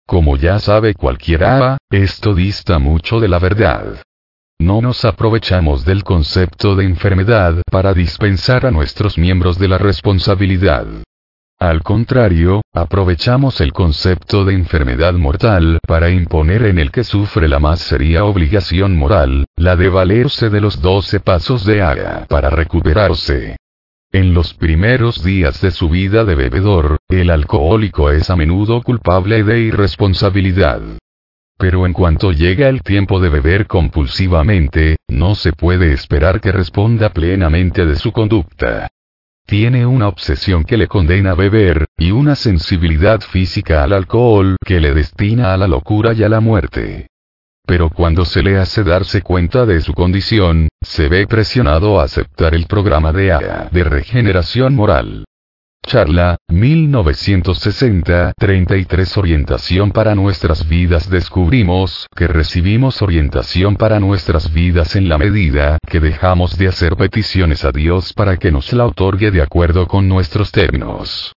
[0.06, 4.02] Como ya sabe cualquiera, esto dista mucho de la verdad.
[4.58, 10.86] No nos aprovechamos del concepto de enfermedad para dispensar a nuestros miembros de la responsabilidad.
[11.62, 17.60] Al contrario, aprovechamos el concepto de enfermedad mortal para imponer en el que sufre la
[17.60, 23.54] más seria obligación moral, la de valerse de los doce pasos de Aga para recuperarse.
[24.10, 29.44] En los primeros días de su vida de bebedor, el alcohólico es a menudo culpable
[29.44, 30.80] de irresponsabilidad.
[31.58, 37.10] Pero en cuanto llega el tiempo de beber compulsivamente, no se puede esperar que responda
[37.10, 38.88] plenamente de su conducta.
[39.46, 44.80] Tiene una obsesión que le condena a beber, y una sensibilidad física al alcohol que
[44.80, 47.08] le destina a la locura y a la muerte.
[47.66, 52.54] Pero cuando se le hace darse cuenta de su condición, se ve presionado a aceptar
[52.54, 55.24] el programa de AA de regeneración moral.
[55.84, 65.08] Charla, 1960, 33 Orientación para nuestras vidas Descubrimos que recibimos orientación para nuestras vidas en
[65.08, 69.42] la medida que dejamos de hacer peticiones a Dios para que nos la otorgue de
[69.42, 71.32] acuerdo con nuestros términos.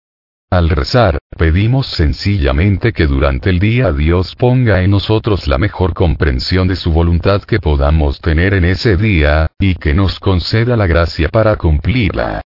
[0.51, 6.69] Al rezar, pedimos sencillamente que durante el día Dios ponga en nosotros la mejor comprensión
[6.69, 11.29] de su voluntad que podamos tener en ese día, y que nos conceda la gracia
[11.29, 12.43] para cumplirla.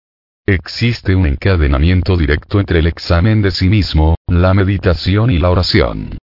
[0.46, 6.18] Existe un encadenamiento directo entre el examen de sí mismo, la meditación y la oración.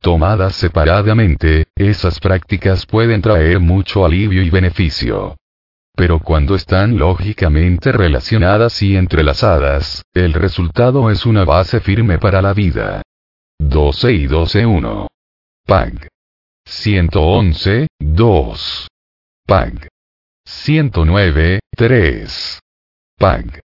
[0.00, 5.36] Tomadas separadamente, esas prácticas pueden traer mucho alivio y beneficio.
[5.94, 12.54] Pero cuando están lógicamente relacionadas y entrelazadas, el resultado es una base firme para la
[12.54, 13.02] vida.
[13.58, 15.08] 12 y 12.1.
[15.66, 16.08] PAG.
[16.64, 18.88] 111, 2.
[19.46, 19.88] PAG.
[20.46, 22.60] 109, 3.
[23.18, 23.62] PAG.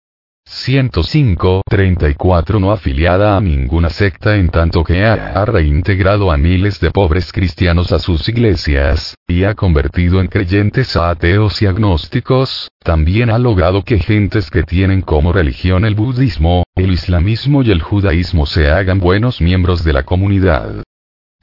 [0.44, 6.90] 105, 34 no afiliada a ninguna secta en tanto que ha reintegrado a miles de
[6.90, 13.30] pobres cristianos a sus iglesias, y ha convertido en creyentes a ateos y agnósticos, también
[13.30, 18.46] ha logrado que gentes que tienen como religión el budismo, el islamismo y el judaísmo
[18.46, 20.85] se hagan buenos miembros de la comunidad.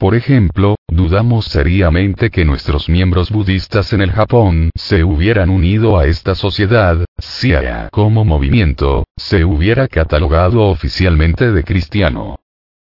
[0.04, 6.08] Por ejemplo, dudamos seriamente que nuestros miembros budistas en el Japón se hubieran unido a
[6.08, 12.36] esta sociedad, si AYA como movimiento, se hubiera catalogado oficialmente de cristiano.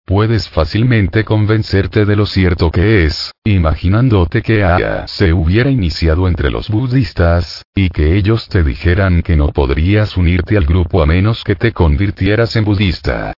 [0.06, 6.52] Puedes fácilmente convencerte de lo cierto que es, imaginándote que AYA se hubiera iniciado entre
[6.52, 11.46] los budistas, y que ellos te dijeran que no podrías unirte al grupo a menos
[11.46, 13.34] que te convirtieras en budista.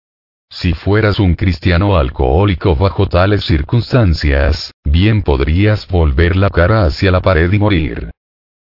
[0.50, 7.22] Si fueras un cristiano alcohólico bajo tales circunstancias, bien podrías volver la cara hacia la
[7.22, 8.10] pared y morir.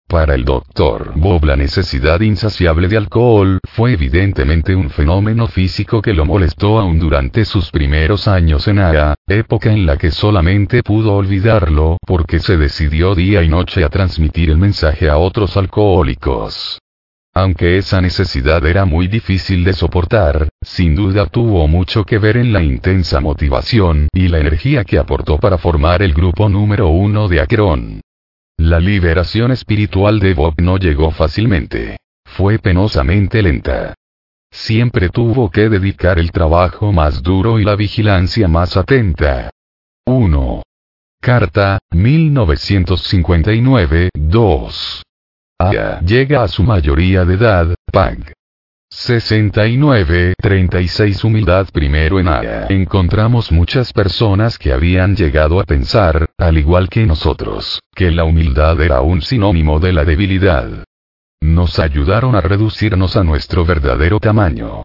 [0.09, 6.13] Para el doctor Bob la necesidad insaciable de alcohol fue evidentemente un fenómeno físico que
[6.13, 11.15] lo molestó aún durante sus primeros años en ARA, época en la que solamente pudo
[11.15, 16.79] olvidarlo porque se decidió día y noche a transmitir el mensaje a otros alcohólicos.
[17.37, 22.53] Aunque esa necesidad era muy difícil de soportar, sin duda tuvo mucho que ver en
[22.53, 27.41] la intensa motivación y la energía que aportó para formar el grupo número uno de
[27.41, 28.04] Akron.
[28.59, 31.97] La liberación espiritual de Bob no llegó fácilmente.
[32.25, 33.95] Fue penosamente lenta.
[34.51, 39.51] Siempre tuvo que dedicar el trabajo más duro y la vigilancia más atenta.
[40.07, 40.63] 1.
[41.21, 45.03] Carta, 1959, 2.
[45.59, 48.33] Aya llega a su mayoría de edad, Pag.
[48.97, 56.59] 69, 36 Humildad Primero en Aya encontramos muchas personas que habían llegado a pensar, al
[56.59, 60.85] igual que nosotros, que la humildad era un sinónimo de la debilidad.
[61.43, 64.85] Nos ayudaron a reducirnos a nuestro verdadero tamaño.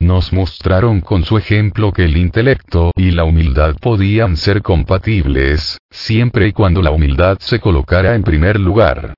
[0.00, 6.48] Nos mostraron con su ejemplo que el intelecto y la humildad podían ser compatibles, siempre
[6.48, 9.14] y cuando la humildad se colocara en primer lugar.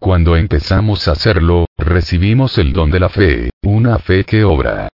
[0.00, 4.88] Cuando empezamos a hacerlo, recibimos el don de la fe, una fe que obra.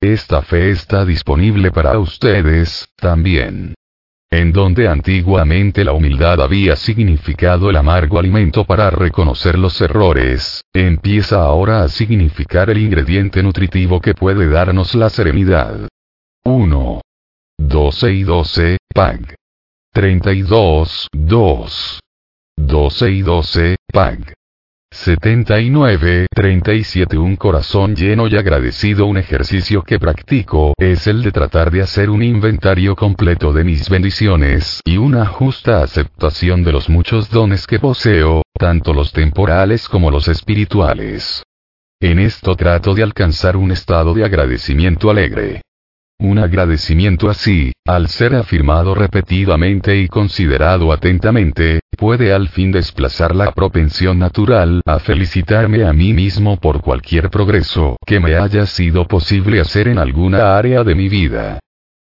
[0.00, 3.74] Esta fe está disponible para ustedes, también.
[4.30, 11.42] En donde antiguamente la humildad había significado el amargo alimento para reconocer los errores, empieza
[11.42, 15.86] ahora a significar el ingrediente nutritivo que puede darnos la serenidad.
[16.44, 17.02] 1.
[17.58, 19.34] 12 y 12, PAG.
[19.92, 22.00] 32, 2.
[22.56, 24.32] 12 y 12, PAG.
[24.96, 31.70] 79, 37 Un corazón lleno y agradecido Un ejercicio que practico es el de tratar
[31.70, 37.30] de hacer un inventario completo de mis bendiciones y una justa aceptación de los muchos
[37.30, 41.42] dones que poseo, tanto los temporales como los espirituales.
[42.00, 45.60] En esto trato de alcanzar un estado de agradecimiento alegre.
[46.18, 53.52] Un agradecimiento así, al ser afirmado repetidamente y considerado atentamente, puede al fin desplazar la
[53.52, 59.60] propensión natural a felicitarme a mí mismo por cualquier progreso que me haya sido posible
[59.60, 61.60] hacer en alguna área de mi vida.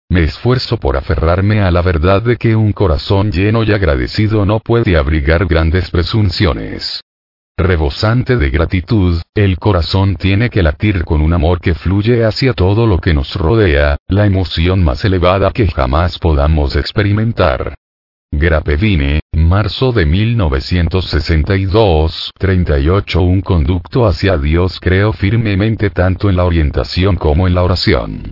[0.10, 4.60] Me esfuerzo por aferrarme a la verdad de que un corazón lleno y agradecido no
[4.60, 7.01] puede abrigar grandes presunciones.
[7.60, 12.88] Rebosante de gratitud, el corazón tiene que latir con un amor que fluye hacia todo
[12.88, 17.76] lo que nos rodea, la emoción más elevada que jamás podamos experimentar.
[18.32, 27.18] Grapevine, marzo de 1962, 38 Un conducto hacia Dios creo firmemente tanto en la orientación
[27.18, 28.32] como en la oración.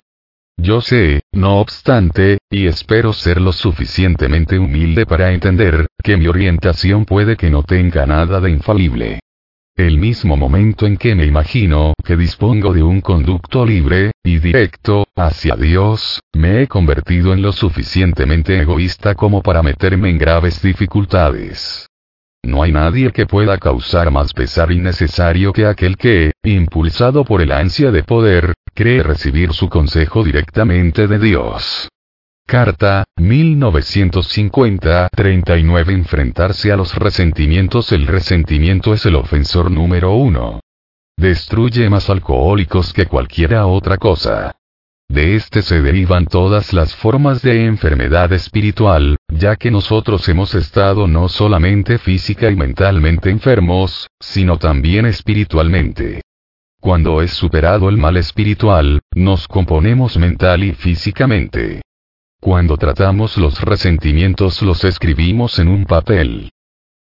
[0.60, 7.04] Yo sé, no obstante, y espero ser lo suficientemente humilde para entender, que mi orientación
[7.04, 9.20] puede que no tenga nada de infalible.
[9.76, 15.06] El mismo momento en que me imagino que dispongo de un conducto libre, y directo,
[15.14, 21.88] hacia Dios, me he convertido en lo suficientemente egoísta como para meterme en graves dificultades.
[22.44, 27.52] No hay nadie que pueda causar más pesar innecesario que aquel que, impulsado por el
[27.52, 31.88] ansia de poder, cree recibir su consejo directamente de Dios.
[32.46, 40.60] Carta, 1950-39 Enfrentarse a los resentimientos El resentimiento es el ofensor número uno.
[41.16, 44.54] Destruye más alcohólicos que cualquiera otra cosa.
[45.08, 51.08] De este se derivan todas las formas de enfermedad espiritual, ya que nosotros hemos estado
[51.08, 56.20] no solamente física y mentalmente enfermos, sino también espiritualmente.
[56.80, 61.82] Cuando es superado el mal espiritual, nos componemos mental y físicamente.
[62.40, 66.50] Cuando tratamos los resentimientos los escribimos en un papel.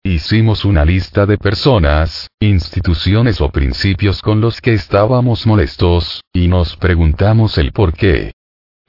[0.04, 6.76] Hicimos una lista de personas, instituciones o principios con los que estábamos molestos, y nos
[6.78, 8.32] preguntamos el por qué.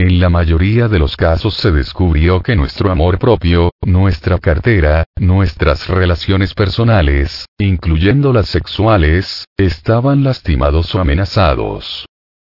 [0.00, 5.88] En la mayoría de los casos se descubrió que nuestro amor propio, nuestra cartera, nuestras
[5.88, 12.06] relaciones personales, incluyendo las sexuales, estaban lastimados o amenazados.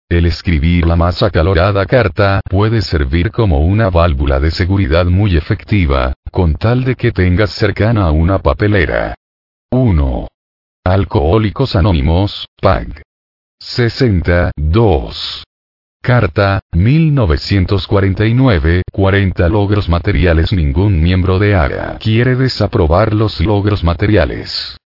[0.09, 6.15] El escribir la más acalorada carta puede servir como una válvula de seguridad muy efectiva,
[6.31, 9.13] con tal de que tengas cercana a una papelera.
[9.69, 10.27] 1.
[10.83, 13.03] Alcohólicos Anónimos, PAG.
[13.59, 15.43] 62.
[16.05, 24.77] Carta, 1949, 40 logros materiales Ningún miembro de AGA quiere desaprobar los logros materiales.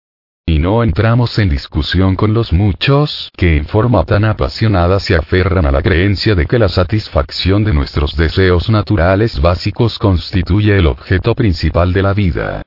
[0.47, 5.67] Y no entramos en discusión con los muchos que en forma tan apasionada se aferran
[5.67, 11.35] a la creencia de que la satisfacción de nuestros deseos naturales básicos constituye el objeto
[11.35, 12.63] principal de la vida.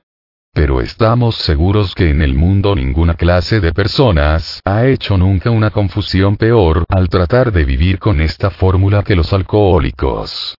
[0.54, 5.70] Pero estamos seguros que en el mundo ninguna clase de personas ha hecho nunca una
[5.70, 10.54] confusión peor al tratar de vivir con esta fórmula que los alcohólicos.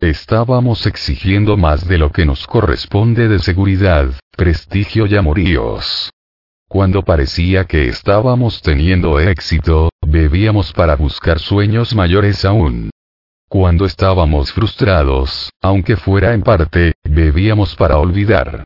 [0.00, 6.10] Estábamos exigiendo más de lo que nos corresponde de seguridad, prestigio y amoríos.
[6.68, 12.90] Cuando parecía que estábamos teniendo éxito, bebíamos para buscar sueños mayores aún.
[13.48, 18.64] Cuando estábamos frustrados, aunque fuera en parte, bebíamos para olvidar.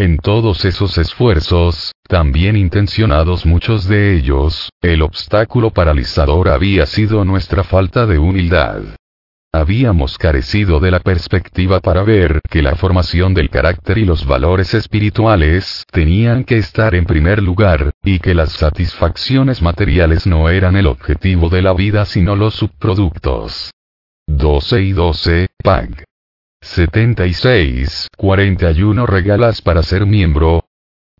[0.00, 7.64] En todos esos esfuerzos, también intencionados muchos de ellos, el obstáculo paralizador había sido nuestra
[7.64, 8.80] falta de humildad.
[9.52, 14.72] Habíamos carecido de la perspectiva para ver que la formación del carácter y los valores
[14.72, 20.86] espirituales tenían que estar en primer lugar, y que las satisfacciones materiales no eran el
[20.86, 23.70] objetivo de la vida sino los subproductos.
[24.26, 26.04] 12 y 12, PAG.
[26.62, 30.64] 76, 41 regalas para ser miembro.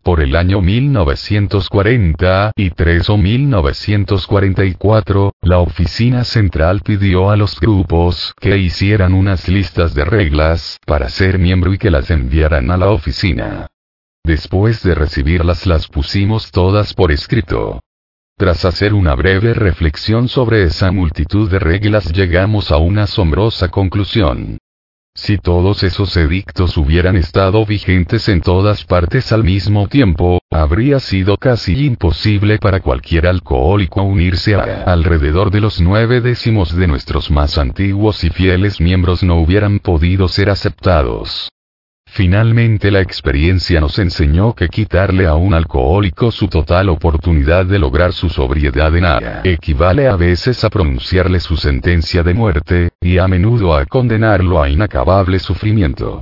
[0.03, 9.13] Por el año 1943 o 1944, la oficina central pidió a los grupos que hicieran
[9.13, 13.67] unas listas de reglas para ser miembro y que las enviaran a la oficina.
[14.23, 17.79] Después de recibirlas las pusimos todas por escrito.
[18.37, 24.57] Tras hacer una breve reflexión sobre esa multitud de reglas llegamos a una asombrosa conclusión.
[25.23, 31.37] Si todos esos edictos hubieran estado vigentes en todas partes al mismo tiempo, habría sido
[31.37, 37.59] casi imposible para cualquier alcohólico unirse a alrededor de los nueve décimos de nuestros más
[37.59, 41.51] antiguos y fieles miembros no hubieran podido ser aceptados.
[42.13, 48.11] Finalmente la experiencia nos enseñó que quitarle a un alcohólico su total oportunidad de lograr
[48.11, 53.29] su sobriedad en nada equivale a veces a pronunciarle su sentencia de muerte, y a
[53.29, 56.19] menudo a condenarlo a inacabable sufrimiento.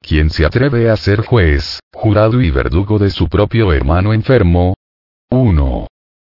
[0.00, 4.74] ¿Quién se atreve a ser juez, jurado y verdugo de su propio hermano enfermo?
[5.30, 5.88] 1.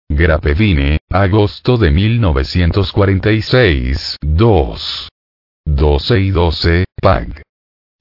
[0.10, 4.18] Grapevine, agosto de 1946.
[4.22, 5.10] 2.
[5.66, 7.44] 12 y 12, Pag.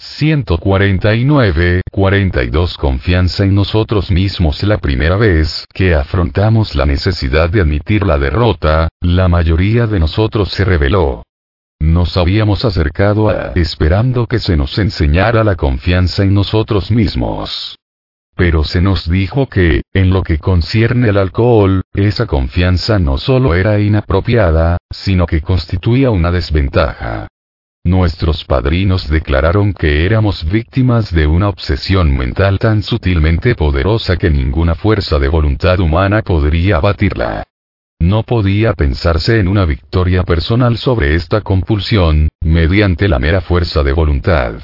[0.01, 8.05] 149, 42 Confianza en nosotros mismos La primera vez que afrontamos la necesidad de admitir
[8.05, 11.22] la derrota, la mayoría de nosotros se rebeló.
[11.80, 17.76] Nos habíamos acercado a esperando que se nos enseñara la confianza en nosotros mismos.
[18.34, 23.55] Pero se nos dijo que, en lo que concierne al alcohol, esa confianza no solo
[23.55, 27.28] era inapropiada, sino que constituía una desventaja.
[27.89, 34.74] Nuestros padrinos declararon que éramos víctimas de una obsesión mental tan sutilmente poderosa que ninguna
[34.74, 37.45] fuerza de voluntad humana podría abatirla.
[37.99, 43.95] No podía pensarse en una victoria personal sobre esta compulsión, mediante la mera fuerza de
[43.95, 44.57] voluntad.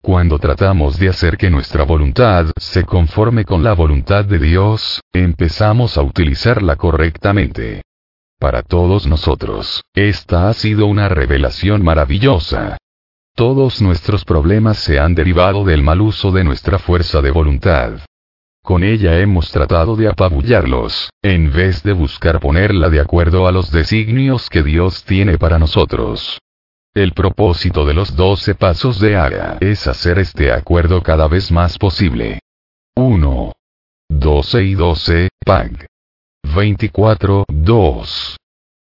[0.00, 5.98] Cuando tratamos de hacer que nuestra voluntad se conforme con la voluntad de Dios, empezamos
[5.98, 7.82] a utilizarla correctamente.
[8.38, 12.76] Para todos nosotros, esta ha sido una revelación maravillosa.
[13.34, 18.00] Todos nuestros problemas se han derivado del mal uso de nuestra fuerza de voluntad.
[18.62, 23.70] Con ella hemos tratado de apabullarlos, en vez de buscar ponerla de acuerdo a los
[23.70, 26.38] designios que Dios tiene para nosotros.
[26.94, 31.76] El propósito de los doce pasos de Aga es hacer este acuerdo cada vez más
[31.76, 32.38] posible.
[32.94, 33.52] 1.
[34.08, 35.86] 12 y 12, Pag.
[36.44, 38.36] 24, 2.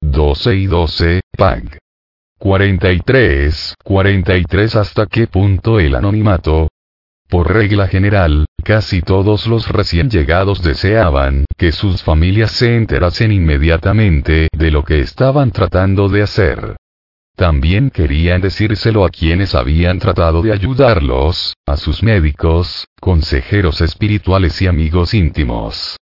[0.00, 1.78] 12 y 12, PAG.
[2.38, 6.68] 43, 43 hasta qué punto el anonimato.
[7.28, 14.48] Por regla general, casi todos los recién llegados deseaban que sus familias se enterasen inmediatamente
[14.52, 16.76] de lo que estaban tratando de hacer.
[17.36, 24.66] También querían decírselo a quienes habían tratado de ayudarlos, a sus médicos, consejeros espirituales y
[24.66, 25.96] amigos íntimos.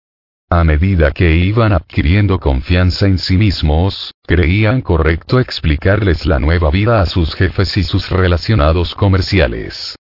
[0.52, 7.02] A medida que iban adquiriendo confianza en sí mismos, creían correcto explicarles la nueva vida
[7.02, 9.96] a sus jefes y sus relacionados comerciales.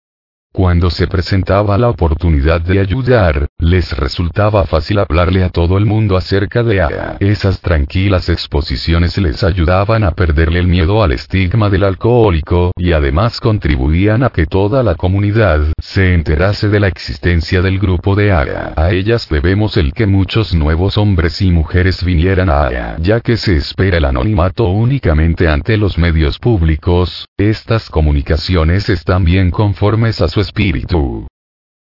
[0.54, 6.16] Cuando se presentaba la oportunidad de ayudar, les resultaba fácil hablarle a todo el mundo
[6.16, 7.18] acerca de AA.
[7.20, 13.40] Esas tranquilas exposiciones les ayudaban a perderle el miedo al estigma del alcohólico y además
[13.40, 18.74] contribuían a que toda la comunidad se enterase de la existencia del grupo de AA.
[18.76, 23.38] A ellas debemos el que muchos nuevos hombres y mujeres vinieran a AA, ya que
[23.38, 30.28] se espera el anonimato únicamente ante los medios públicos, estas comunicaciones están bien conformes a
[30.28, 31.26] su espíritu.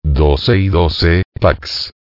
[0.04, 1.92] 12 y 12, Pax.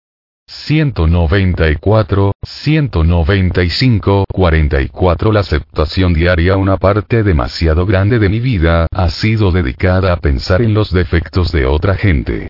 [0.48, 9.50] 194, 195, 44 La aceptación diaria Una parte demasiado grande de mi vida ha sido
[9.50, 12.48] dedicada a pensar en los defectos de otra gente.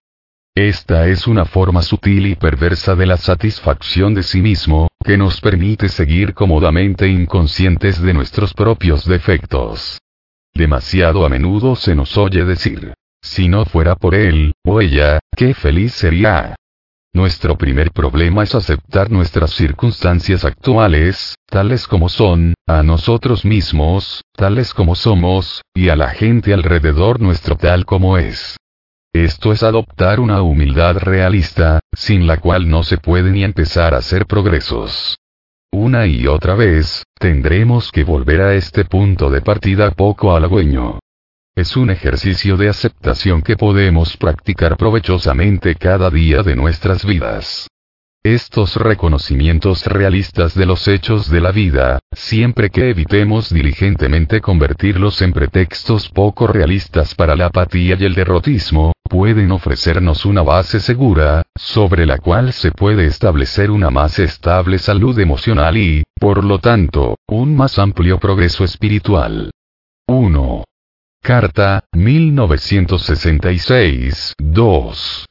[0.55, 5.41] Esta es una forma sutil y perversa de la satisfacción de sí mismo, que nos
[5.41, 9.99] permite seguir cómodamente inconscientes de nuestros propios defectos.
[10.55, 15.53] Demasiado a menudo se nos oye decir, si no fuera por él, o ella, qué
[15.53, 16.57] feliz sería.
[17.17, 24.75] Nuestro primer problema es aceptar nuestras circunstancias actuales, tales como son, a nosotros mismos, tales
[24.75, 28.59] como somos, y a la gente alrededor nuestro tal como es.
[29.15, 33.99] Esto es adoptar una humildad realista, sin la cual no se puede ni empezar a
[33.99, 35.17] hacer progresos.
[35.73, 40.99] Una y otra vez, tendremos que volver a este punto de partida poco halagüeño.
[41.57, 47.67] Es un ejercicio de aceptación que podemos practicar provechosamente cada día de nuestras vidas.
[48.23, 55.33] Estos reconocimientos realistas de los hechos de la vida, siempre que evitemos diligentemente convertirlos en
[55.33, 62.05] pretextos poco realistas para la apatía y el derrotismo, pueden ofrecernos una base segura, sobre
[62.05, 67.57] la cual se puede establecer una más estable salud emocional y, por lo tanto, un
[67.57, 69.53] más amplio progreso espiritual.
[70.07, 70.65] 1.
[71.27, 75.27] Carta, 1966, 2.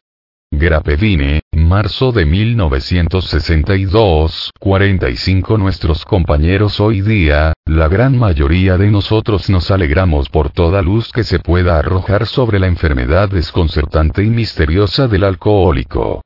[0.51, 9.71] Grapevine, marzo de 1962, 45 Nuestros compañeros hoy día, la gran mayoría de nosotros nos
[9.71, 15.23] alegramos por toda luz que se pueda arrojar sobre la enfermedad desconcertante y misteriosa del
[15.23, 16.23] alcohólico.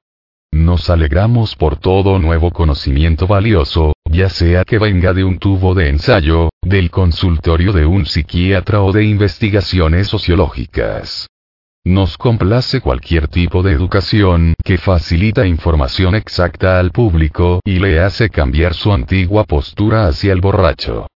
[0.59, 5.87] Nos alegramos por todo nuevo conocimiento valioso, ya sea que venga de un tubo de
[5.87, 11.29] ensayo, del consultorio de un psiquiatra o de investigaciones sociológicas.
[11.85, 18.29] Nos complace cualquier tipo de educación que facilita información exacta al público y le hace
[18.29, 21.07] cambiar su antigua postura hacia el borracho.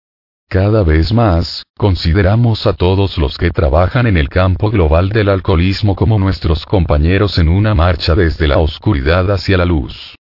[0.52, 5.96] Cada vez más, consideramos a todos los que trabajan en el campo global del alcoholismo
[5.96, 10.14] como nuestros compañeros en una marcha desde la oscuridad hacia la luz.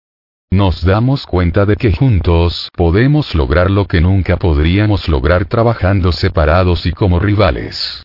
[0.49, 6.85] Nos damos cuenta de que juntos podemos lograr lo que nunca podríamos lograr trabajando separados
[6.85, 8.01] y como rivales.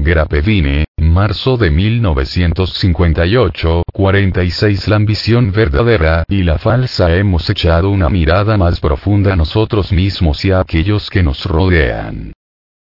[0.00, 8.56] Grapevine, marzo de 1958, 46 La ambición verdadera y la falsa hemos echado una mirada
[8.56, 12.32] más profunda a nosotros mismos y a aquellos que nos rodean.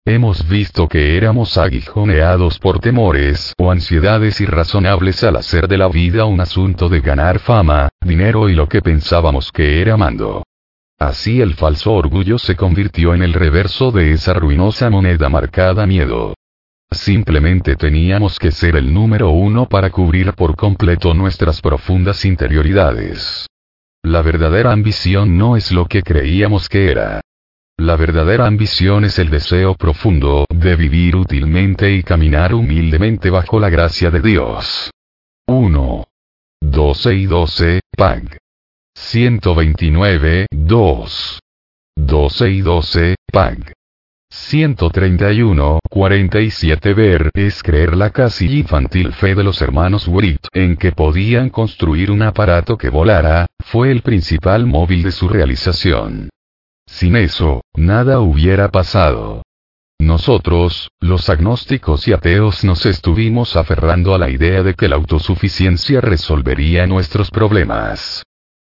[0.04, 6.26] Hemos visto que éramos aguijoneados por temores o ansiedades irrazonables al hacer de la vida
[6.26, 10.42] un asunto de ganar fama, dinero y lo que pensábamos que era mando.
[10.98, 16.34] Así el falso orgullo se convirtió en el reverso de esa ruinosa moneda marcada miedo.
[16.94, 23.48] Simplemente teníamos que ser el número uno para cubrir por completo nuestras profundas interioridades.
[24.04, 27.22] La verdadera ambición no es lo que creíamos que era.
[27.78, 33.70] La verdadera ambición es el deseo profundo de vivir útilmente y caminar humildemente bajo la
[33.70, 34.92] gracia de Dios.
[35.48, 36.06] 1.
[36.62, 38.38] 12 y 12, Pag.
[38.96, 41.40] 129, 2.
[41.96, 43.74] 12 y 12, Pag.
[44.36, 50.92] 131, 47 Ver es creer la casi infantil fe de los hermanos Wright en que
[50.92, 56.30] podían construir un aparato que volara, fue el principal móvil de su realización.
[56.88, 59.44] Sin eso, nada hubiera pasado.
[60.00, 66.02] Nosotros, los agnósticos y ateos nos estuvimos aferrando a la idea de que la autosuficiencia
[66.02, 68.24] resolvería nuestros problemas.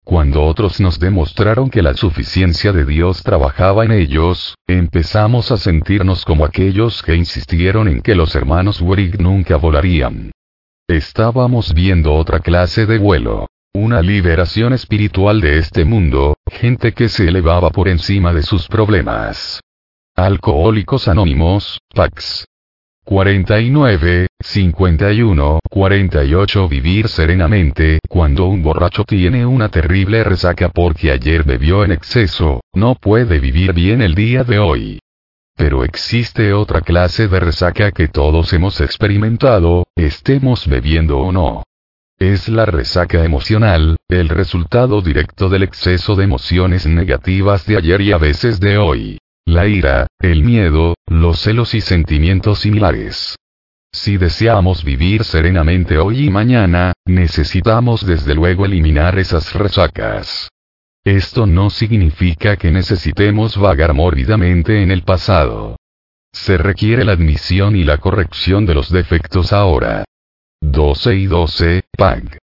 [0.06, 6.26] Cuando otros nos demostraron que la suficiencia de Dios trabajaba en ellos, empezamos a sentirnos
[6.26, 10.32] como aquellos que insistieron en que los hermanos Wrig nunca volarían.
[10.88, 13.48] Estábamos viendo otra clase de vuelo.
[13.74, 19.60] Una liberación espiritual de este mundo, gente que se elevaba por encima de sus problemas.
[20.16, 22.46] Alcohólicos Anónimos, Pax.
[23.06, 31.84] 49, 51, 48 Vivir serenamente, cuando un borracho tiene una terrible resaca porque ayer bebió
[31.84, 35.00] en exceso, no puede vivir bien el día de hoy.
[35.56, 41.64] Pero existe otra clase de resaca que todos hemos experimentado, estemos bebiendo o no.
[42.18, 48.12] Es la resaca emocional, el resultado directo del exceso de emociones negativas de ayer y
[48.14, 49.20] a veces de hoy.
[49.46, 53.36] La ira, el miedo, los celos y sentimientos similares.
[53.94, 60.50] Si deseamos vivir serenamente hoy y mañana, necesitamos desde luego eliminar esas resacas.
[61.06, 65.78] Esto no significa que necesitemos vagar mórbidamente en el pasado.
[66.34, 70.06] Se requiere la admisión y la corrección de los defectos ahora.
[70.62, 72.40] 12 y 12, PAG.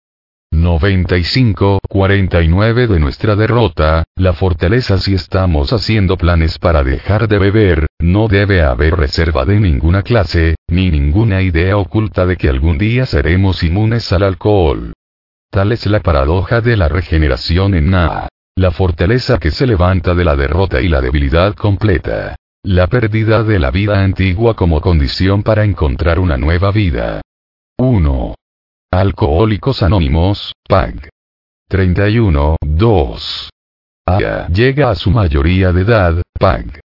[0.54, 8.28] 95-49 de nuestra derrota, la fortaleza si estamos haciendo planes para dejar de beber, no
[8.28, 13.64] debe haber reserva de ninguna clase, ni ninguna idea oculta de que algún día seremos
[13.64, 14.94] inmunes al alcohol.
[15.50, 18.28] Tal es la paradoja de la regeneración en Naa.
[18.56, 22.36] La fortaleza que se levanta de la derrota y la debilidad completa.
[22.64, 27.22] La pérdida de la vida antigua como condición para encontrar una nueva vida.
[27.78, 28.36] 1.
[28.94, 31.08] Alcohólicos Anónimos, PAG.
[31.70, 33.50] 31, 2.
[34.06, 36.82] Aya llega a su mayoría de edad, PAG.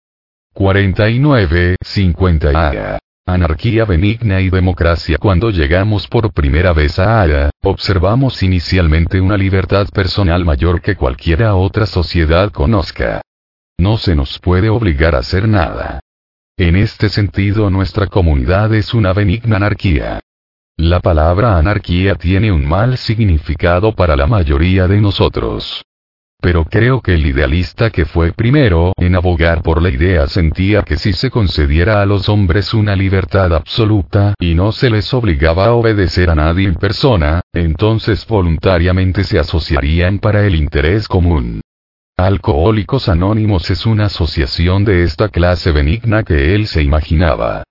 [0.52, 2.98] 49, 50 Aya.
[3.26, 9.88] Anarquía benigna y democracia Cuando llegamos por primera vez a Aya, observamos inicialmente una libertad
[9.88, 13.22] personal mayor que cualquiera otra sociedad conozca.
[13.78, 16.00] No se nos puede obligar a hacer nada.
[16.58, 20.20] En este sentido nuestra comunidad es una benigna anarquía.
[20.76, 25.84] La palabra anarquía tiene un mal significado para la mayoría de nosotros.
[26.40, 30.96] Pero creo que el idealista que fue primero en abogar por la idea sentía que
[30.96, 35.72] si se concediera a los hombres una libertad absoluta y no se les obligaba a
[35.74, 41.60] obedecer a nadie en persona, entonces voluntariamente se asociarían para el interés común.
[42.16, 47.62] Alcohólicos Anónimos es una asociación de esta clase benigna que él se imaginaba.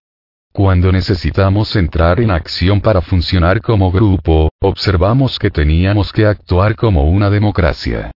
[0.53, 7.05] Cuando necesitamos entrar en acción para funcionar como grupo, observamos que teníamos que actuar como
[7.05, 8.11] una democracia.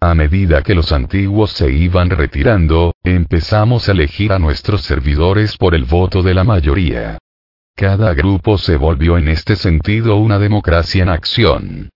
[0.00, 5.76] A medida que los antiguos se iban retirando, empezamos a elegir a nuestros servidores por
[5.76, 7.18] el voto de la mayoría.
[7.76, 11.90] Cada grupo se volvió en este sentido una democracia en acción.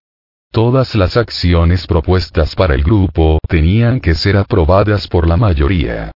[0.53, 6.12] Todas las acciones propuestas para el grupo tenían que ser aprobadas por la mayoría.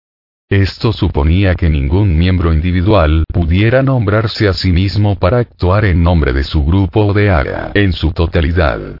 [0.52, 6.34] Esto suponía que ningún miembro individual pudiera nombrarse a sí mismo para actuar en nombre
[6.34, 8.98] de su grupo o de área en su totalidad.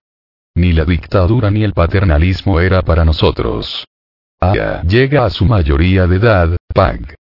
[0.54, 3.84] Ni la dictadura ni el paternalismo era para nosotros.
[4.40, 7.16] Aya llega a su mayoría de edad, PAG.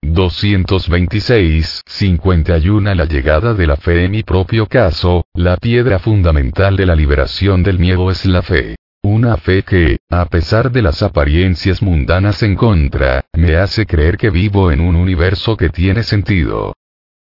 [0.00, 6.86] 226, 51 La llegada de la fe en mi propio caso, la piedra fundamental de
[6.86, 8.76] la liberación del miedo es la fe.
[9.04, 14.30] Una fe que, a pesar de las apariencias mundanas en contra, me hace creer que
[14.30, 16.72] vivo en un universo que tiene sentido.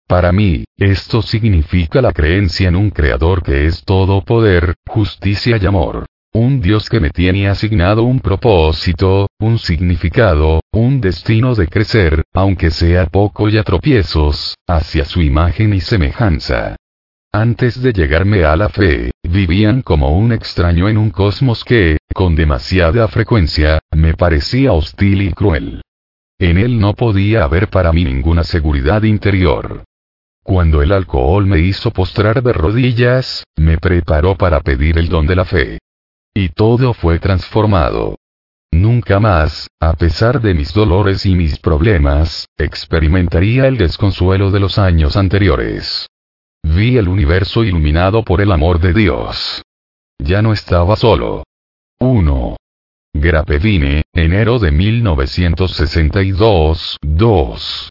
[0.09, 5.67] Para mí, esto significa la creencia en un creador que es todo poder, justicia y
[5.67, 6.07] amor.
[6.33, 12.71] Un Dios que me tiene asignado un propósito, un significado, un destino de crecer, aunque
[12.71, 16.77] sea poco y a tropiezos, hacia su imagen y semejanza.
[17.41, 22.35] Antes de llegarme a la fe, vivían como un extraño en un cosmos que, con
[22.35, 25.83] demasiada frecuencia, me parecía hostil y cruel.
[26.41, 29.85] En él no podía haber para mí ninguna seguridad interior.
[30.43, 35.37] Cuando el alcohol me hizo postrar de rodillas, me preparó para pedir el don de
[35.37, 35.79] la fe.
[36.35, 38.17] Y todo fue transformado.
[38.73, 44.77] Nunca más, a pesar de mis dolores y mis problemas, experimentaría el desconsuelo de los
[44.77, 46.09] años anteriores.
[46.63, 49.63] Vi el universo iluminado por el amor de Dios.
[50.19, 51.45] Ya no estaba solo.
[52.01, 52.57] 1.
[53.15, 57.91] Grapevine, enero de 1962, 2.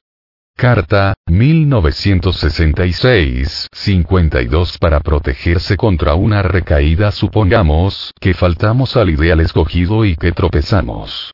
[0.55, 10.15] Carta, 1966, 52 Para protegerse contra una recaída supongamos que faltamos al ideal escogido y
[10.15, 11.31] que tropezamos.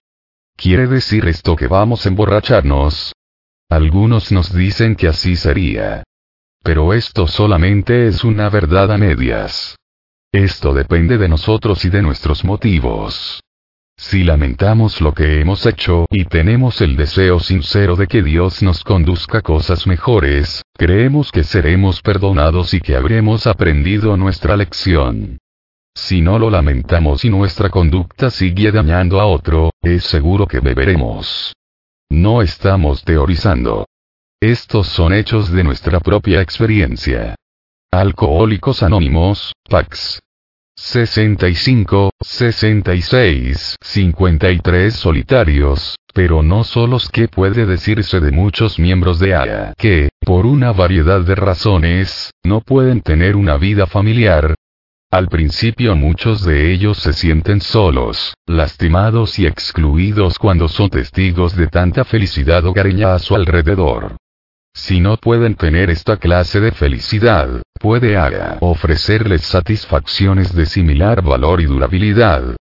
[0.58, 3.14] ¿Quiere decir esto que vamos a emborracharnos?
[3.70, 6.04] Algunos nos dicen que así sería.
[6.64, 9.76] Pero esto solamente es una verdad a medias.
[10.32, 13.44] Esto depende de nosotros y de nuestros motivos.
[13.98, 18.84] Si lamentamos lo que hemos hecho y tenemos el deseo sincero de que Dios nos
[18.84, 25.38] conduzca a cosas mejores, creemos que seremos perdonados y que habremos aprendido nuestra lección.
[25.94, 31.54] Si no lo lamentamos y nuestra conducta sigue dañando a otro, es seguro que beberemos.
[32.10, 33.86] No estamos teorizando.
[34.44, 37.34] Estos son hechos de nuestra propia experiencia.
[37.94, 40.20] Alcohólicos Anónimos, PAX.
[40.76, 49.74] 65, 66, 53 solitarios, pero no solos que puede decirse de muchos miembros de AYA
[49.78, 54.56] que, por una variedad de razones, no pueden tener una vida familiar.
[55.10, 61.68] Al principio muchos de ellos se sienten solos, lastimados y excluidos cuando son testigos de
[61.68, 64.18] tanta felicidad hogareña a su alrededor.
[64.76, 71.62] Si no pueden tener esta clase de felicidad, puede haga ofrecerles satisfacciones de similar valor
[71.62, 72.56] y durabilidad.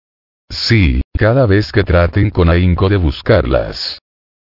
[0.49, 3.99] Sí, cada vez que traten con ahínco de buscarlas.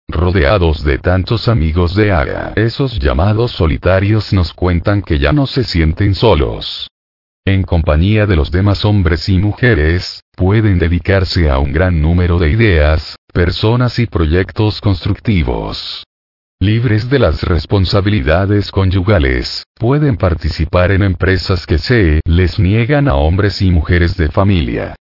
[0.08, 5.62] Rodeados de tantos amigos de Aga, esos llamados solitarios nos cuentan que ya no se
[5.62, 6.88] sienten solos.
[7.44, 12.50] En compañía de los demás hombres y mujeres, pueden dedicarse a un gran número de
[12.50, 16.04] ideas, personas y proyectos constructivos.
[16.62, 23.60] Libres de las responsabilidades conyugales, pueden participar en empresas que se les niegan a hombres
[23.62, 24.94] y mujeres de familia.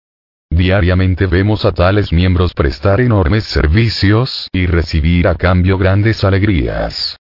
[0.49, 7.19] Diariamente vemos a tales miembros prestar enormes servicios y recibir a cambio grandes alegrías.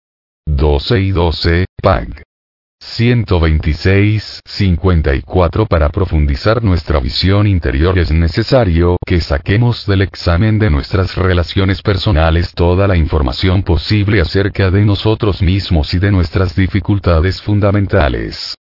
[0.48, 2.24] 12 y 12, PAG.
[2.84, 7.98] 126, 54 Para profundizar nuestra visión interior.
[7.98, 14.70] Es necesario que saquemos del examen de nuestras relaciones personales toda la información posible acerca
[14.70, 18.56] de nosotros mismos y de nuestras dificultades fundamentales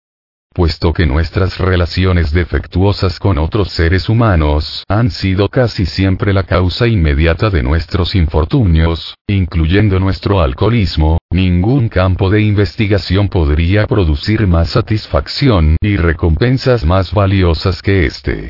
[0.53, 6.87] puesto que nuestras relaciones defectuosas con otros seres humanos han sido casi siempre la causa
[6.87, 15.75] inmediata de nuestros infortunios, incluyendo nuestro alcoholismo, ningún campo de investigación podría producir más satisfacción
[15.81, 18.49] y recompensas más valiosas que este.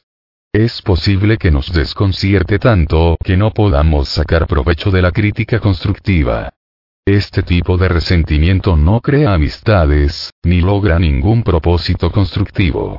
[0.53, 6.51] Es posible que nos desconcierte tanto que no podamos sacar provecho de la crítica constructiva.
[7.09, 12.99] Este tipo de resentimiento no crea amistades, ni logra ningún propósito constructivo.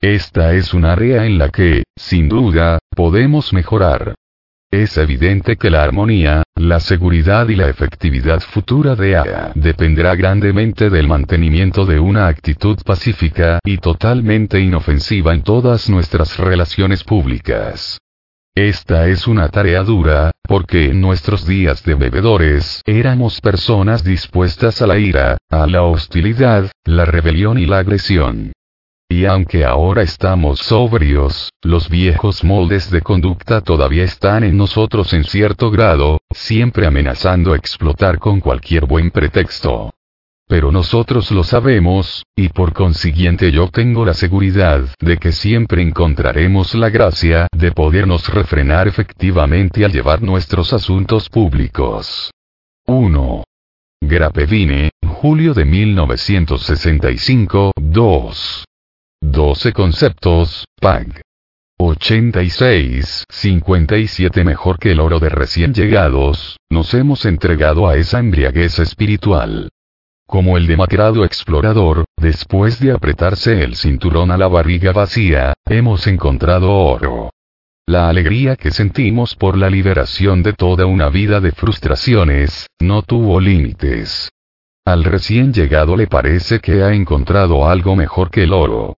[0.00, 4.14] Esta es un área en la que, sin duda, podemos mejorar.
[4.70, 10.88] Es evidente que la armonía, la seguridad y la efectividad futura de AA dependerá grandemente
[10.88, 17.98] del mantenimiento de una actitud pacífica y totalmente inofensiva en todas nuestras relaciones públicas.
[18.54, 24.86] Esta es una tarea dura, porque en nuestros días de bebedores éramos personas dispuestas a
[24.86, 28.52] la ira, a la hostilidad, la rebelión y la agresión.
[29.08, 35.24] Y aunque ahora estamos sobrios, los viejos moldes de conducta todavía están en nosotros en
[35.24, 39.91] cierto grado, siempre amenazando explotar con cualquier buen pretexto.
[40.52, 46.74] Pero nosotros lo sabemos, y por consiguiente yo tengo la seguridad de que siempre encontraremos
[46.74, 52.30] la gracia de podernos refrenar efectivamente al llevar nuestros asuntos públicos.
[52.86, 53.44] 1.
[54.02, 58.64] Grapevine, julio de 1965, 2.
[59.22, 61.22] 12 conceptos, PAG.
[61.78, 68.80] 86, 57 Mejor que el oro de recién llegados, nos hemos entregado a esa embriaguez
[68.80, 69.70] espiritual.
[70.32, 76.72] Como el demacrado explorador, después de apretarse el cinturón a la barriga vacía, hemos encontrado
[76.72, 77.32] oro.
[77.86, 83.40] La alegría que sentimos por la liberación de toda una vida de frustraciones, no tuvo
[83.40, 84.30] límites.
[84.86, 88.96] Al recién llegado le parece que ha encontrado algo mejor que el oro.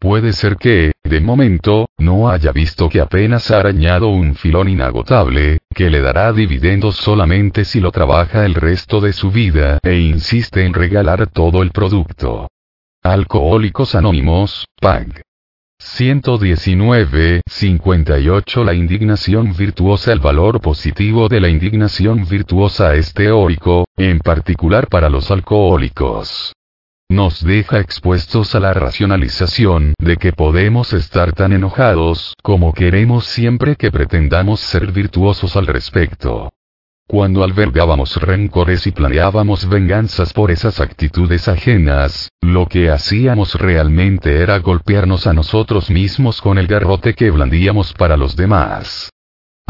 [0.00, 5.58] Puede ser que, de momento, no haya visto que apenas ha arañado un filón inagotable,
[5.74, 10.64] que le dará dividendos solamente si lo trabaja el resto de su vida e insiste
[10.64, 12.48] en regalar todo el producto.
[13.02, 15.20] Alcohólicos Anónimos, PAG.
[15.78, 24.18] 119, 58 La indignación virtuosa El valor positivo de la indignación virtuosa es teórico, en
[24.20, 26.54] particular para los alcohólicos.
[27.10, 33.74] Nos deja expuestos a la racionalización de que podemos estar tan enojados como queremos siempre
[33.74, 36.52] que pretendamos ser virtuosos al respecto.
[37.08, 44.60] Cuando albergábamos rencores y planeábamos venganzas por esas actitudes ajenas, lo que hacíamos realmente era
[44.60, 49.10] golpearnos a nosotros mismos con el garrote que blandíamos para los demás.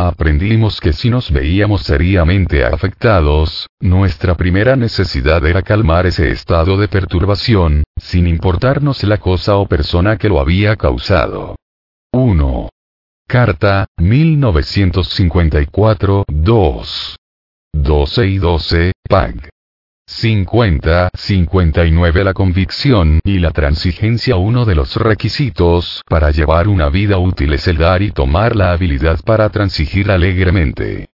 [0.02, 6.88] Aprendimos que si nos veíamos seriamente afectados, nuestra primera necesidad era calmar ese estado de
[6.88, 11.56] perturbación, sin importarnos la cosa o persona que lo había causado.
[12.12, 12.70] 1.
[13.28, 17.16] Carta, 1954, 2.
[17.74, 19.50] 12 y 12, PAG.
[20.10, 27.16] 50, 59 La convicción y la transigencia Uno de los requisitos para llevar una vida
[27.16, 31.08] útil es el dar y tomar la habilidad para transigir alegremente.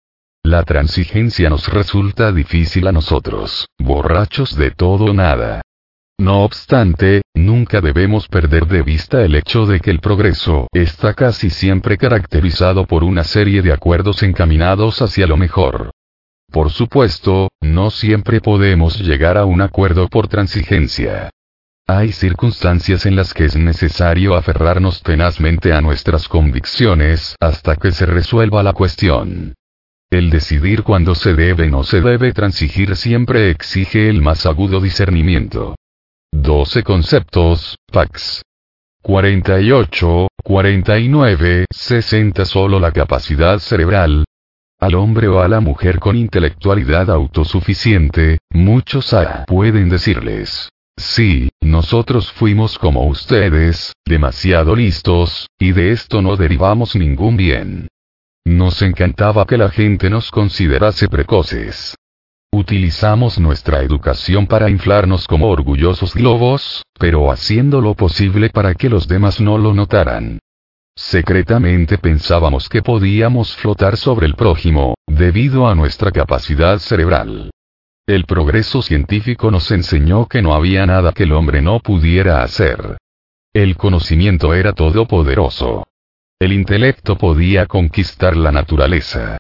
[0.45, 5.63] La transigencia nos resulta difícil a nosotros, borrachos de todo o nada.
[6.19, 11.49] No obstante, nunca debemos perder de vista el hecho de que el progreso está casi
[11.49, 15.93] siempre caracterizado por una serie de acuerdos encaminados hacia lo mejor.
[16.53, 21.31] Por supuesto, no siempre podemos llegar a un acuerdo por transigencia.
[21.89, 28.05] Hay circunstancias en las que es necesario aferrarnos tenazmente a nuestras convicciones hasta que se
[28.05, 29.55] resuelva la cuestión.
[30.11, 34.79] El decidir cuándo se debe o no se debe transigir siempre exige el más agudo
[34.79, 35.75] discernimiento.
[36.33, 38.43] 12 conceptos, Pax.
[39.01, 44.27] 48, 49, 60 Solo la capacidad cerebral,
[44.83, 52.33] al hombre o a la mujer con intelectualidad autosuficiente, muchos A pueden decirles, sí, nosotros
[52.33, 57.87] fuimos como ustedes, demasiado listos, y de esto no derivamos ningún bien.
[58.45, 61.95] Nos encantaba que la gente nos considerase precoces.
[62.53, 69.07] Utilizamos nuestra educación para inflarnos como orgullosos globos, pero haciendo lo posible para que los
[69.07, 70.41] demás no lo notaran.
[70.95, 77.51] Secretamente pensábamos que podíamos flotar sobre el prójimo, debido a nuestra capacidad cerebral.
[78.07, 82.99] El progreso científico nos enseñó que no había nada que el hombre no pudiera hacer.
[83.55, 85.87] El conocimiento era todopoderoso.
[86.41, 89.39] El intelecto podía conquistar la naturaleza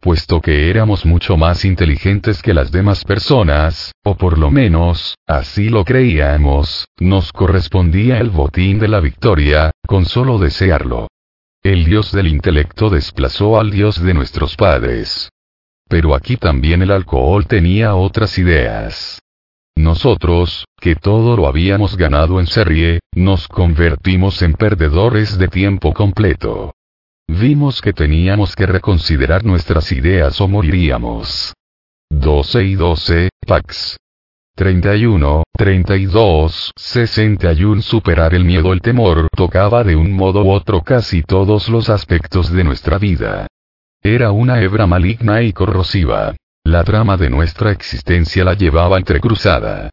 [0.00, 5.68] puesto que éramos mucho más inteligentes que las demás personas, o por lo menos, así
[5.68, 11.08] lo creíamos, nos correspondía el botín de la victoria, con solo desearlo.
[11.62, 15.30] El dios del intelecto desplazó al dios de nuestros padres.
[15.88, 19.20] Pero aquí también el alcohol tenía otras ideas.
[19.76, 26.72] Nosotros, que todo lo habíamos ganado en serie, nos convertimos en perdedores de tiempo completo.
[27.28, 31.52] Vimos que teníamos que reconsiderar nuestras ideas o moriríamos.
[32.10, 33.96] 12 y 12, Pax.
[34.54, 41.22] 31, 32, 61 Superar el miedo el temor tocaba de un modo u otro casi
[41.22, 43.48] todos los aspectos de nuestra vida.
[44.02, 46.34] Era una hebra maligna y corrosiva.
[46.64, 49.90] La trama de nuestra existencia la llevaba entrecruzada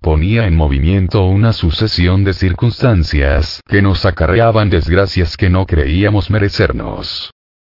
[0.00, 7.30] ponía en movimiento una sucesión de circunstancias que nos acarreaban desgracias que no creíamos merecernos.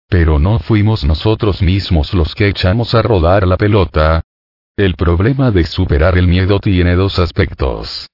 [0.07, 4.22] Pero no fuimos nosotros mismos los que echamos a rodar la pelota.
[4.78, 8.07] El problema de superar el miedo tiene dos aspectos.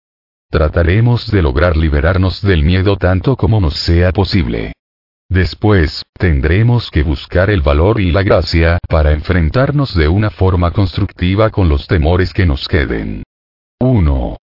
[0.50, 4.74] Trataremos de lograr liberarnos del miedo tanto como nos sea posible.
[5.28, 11.50] Después, tendremos que buscar el valor y la gracia para enfrentarnos de una forma constructiva
[11.50, 13.25] con los temores que nos queden.
[13.82, 14.38] 1.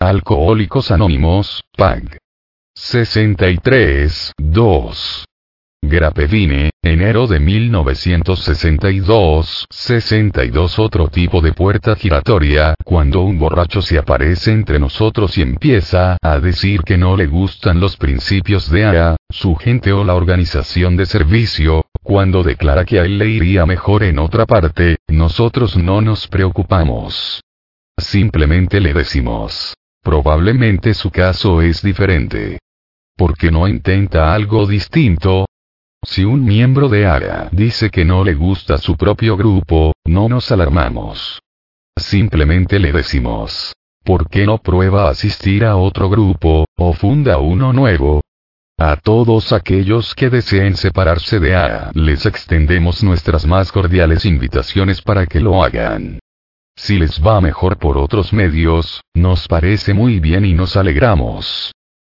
[0.00, 2.18] Alcohólicos Anónimos, PAG.
[2.74, 5.24] 63, 2.
[5.84, 14.50] Grapevine, enero de 1962, 62 Otro tipo de puerta giratoria, cuando un borracho se aparece
[14.50, 19.54] entre nosotros y empieza a decir que no le gustan los principios de AA, su
[19.54, 24.18] gente o la organización de servicio, cuando declara que a él le iría mejor en
[24.18, 27.42] otra parte, nosotros no nos preocupamos.
[28.02, 29.74] Simplemente le decimos.
[30.02, 32.58] Probablemente su caso es diferente.
[33.16, 35.46] ¿Por qué no intenta algo distinto?
[36.04, 40.50] Si un miembro de ARA dice que no le gusta su propio grupo, no nos
[40.50, 41.40] alarmamos.
[41.96, 43.72] simplemente le decimos,
[44.02, 48.20] ¿por qué no prueba asistir a otro grupo, o funda uno nuevo?
[48.78, 55.26] A todos aquellos que deseen separarse de A, les extendemos nuestras más cordiales invitaciones para
[55.26, 56.18] que lo hagan.
[56.76, 61.72] Si les va mejor por otros medios, nos parece muy bien y nos alegramos.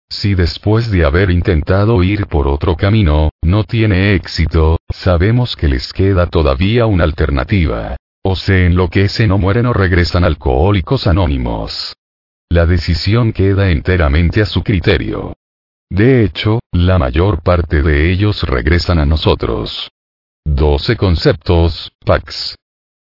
[0.10, 5.92] Si después de haber intentado ir por otro camino, no tiene éxito, sabemos que les
[5.92, 7.98] queda todavía una alternativa.
[8.24, 11.96] O se enloquecen o mueren o regresan alcohólicos anónimos.
[12.50, 15.34] La decisión queda enteramente a su criterio.
[15.90, 19.90] De hecho, la mayor parte de ellos regresan a nosotros.
[20.46, 22.56] 12 conceptos, PAX.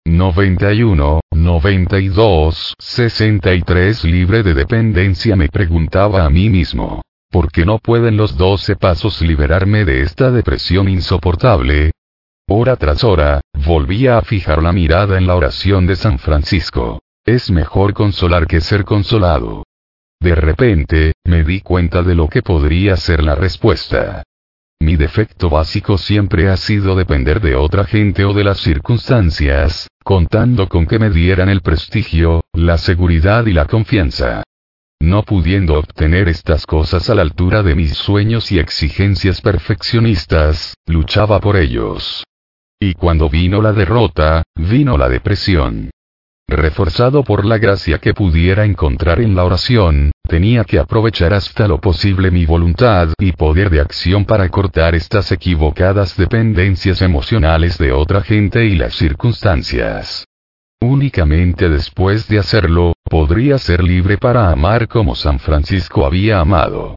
[0.07, 7.03] 91, 92, 63 libre de dependencia me preguntaba a mí mismo.
[7.28, 11.91] ¿Por qué no pueden los 12 pasos liberarme de esta depresión insoportable?
[12.49, 17.01] Hora tras hora, volvía a fijar la mirada en la oración de San Francisco.
[17.24, 19.65] Es mejor consolar que ser consolado.
[20.20, 24.23] De repente, me di cuenta de lo que podría ser la respuesta.
[24.81, 30.69] Mi defecto básico siempre ha sido depender de otra gente o de las circunstancias, contando
[30.69, 34.43] con que me dieran el prestigio, la seguridad y la confianza.
[35.01, 41.40] No pudiendo obtener estas cosas a la altura de mis sueños y exigencias perfeccionistas, luchaba
[41.40, 42.24] por ellos.
[42.78, 45.90] Y cuando vino la derrota, vino la depresión.
[46.48, 51.81] Reforzado por la gracia que pudiera encontrar en la oración, tenía que aprovechar hasta lo
[51.81, 58.20] posible mi voluntad y poder de acción para cortar estas equivocadas dependencias emocionales de otra
[58.20, 60.27] gente y las circunstancias.
[60.81, 66.97] Únicamente después de hacerlo, podría ser libre para amar como San Francisco había amado.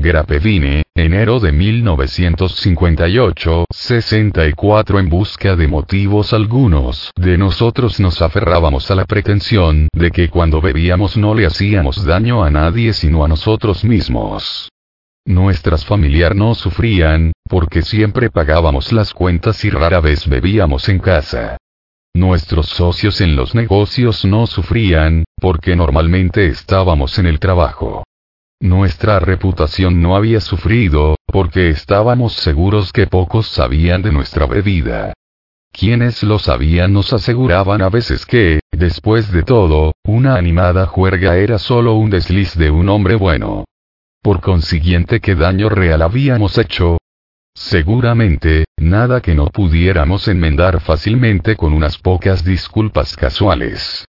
[0.00, 8.94] Grapevine, enero de 1958, 64 En busca de motivos algunos, de nosotros nos aferrábamos a
[8.94, 13.84] la pretensión de que cuando bebíamos no le hacíamos daño a nadie sino a nosotros
[13.84, 14.68] mismos.
[15.26, 21.56] Nuestras familiares no sufrían, porque siempre pagábamos las cuentas y rara vez bebíamos en casa.
[22.14, 28.04] Nuestros socios en los negocios no sufrían, porque normalmente estábamos en el trabajo.
[28.60, 35.12] Nuestra reputación no había sufrido, porque estábamos seguros que pocos sabían de nuestra bebida.
[35.70, 41.58] Quienes lo sabían nos aseguraban a veces que, después de todo, una animada juerga era
[41.58, 43.64] solo un desliz de un hombre bueno.
[44.22, 46.98] Por consiguiente, ¿qué daño real habíamos hecho?
[47.54, 54.07] Seguramente, nada que no pudiéramos enmendar fácilmente con unas pocas disculpas casuales.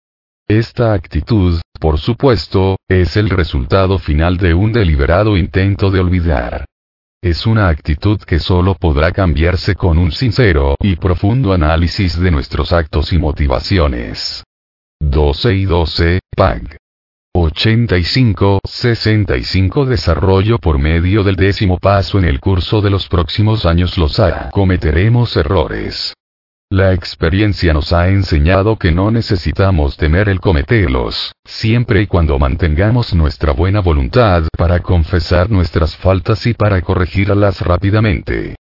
[0.47, 6.65] Esta actitud, por supuesto, es el resultado final de un deliberado intento de olvidar.
[7.23, 12.73] Es una actitud que solo podrá cambiarse con un sincero y profundo análisis de nuestros
[12.73, 14.43] actos y motivaciones.
[15.01, 16.77] 12 y 12, PAG.
[17.35, 24.19] 85-65 Desarrollo por medio del décimo paso en el curso de los próximos años los
[24.19, 24.51] hará.
[24.51, 26.13] Cometeremos errores.
[26.71, 33.13] La experiencia nos ha enseñado que no necesitamos temer el cometerlos, siempre y cuando mantengamos
[33.13, 38.55] nuestra buena voluntad para confesar nuestras faltas y para corregirlas rápidamente.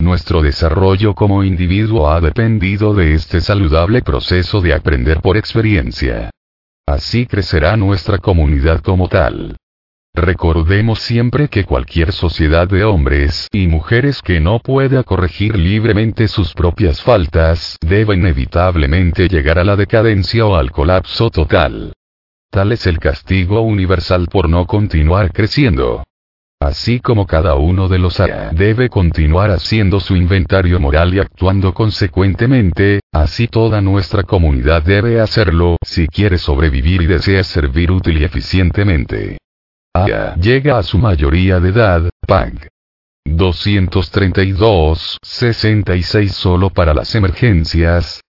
[0.00, 6.30] Nuestro desarrollo como individuo ha dependido de este saludable proceso de aprender por experiencia.
[6.86, 9.56] Así crecerá nuestra comunidad como tal.
[10.14, 16.52] Recordemos siempre que cualquier sociedad de hombres y mujeres que no pueda corregir libremente sus
[16.52, 21.94] propias faltas, debe inevitablemente llegar a la decadencia o al colapso total.
[22.50, 26.04] Tal es el castigo universal por no continuar creciendo.
[26.60, 28.22] Así como cada uno de los
[28.52, 35.78] debe continuar haciendo su inventario moral y actuando consecuentemente, así toda nuestra comunidad debe hacerlo
[35.82, 39.38] si quiere sobrevivir y desea servir útil y eficientemente.
[39.94, 42.70] A llega a su mayoría de edad, PAG.
[43.26, 48.22] 232, 66 solo para las emergencias.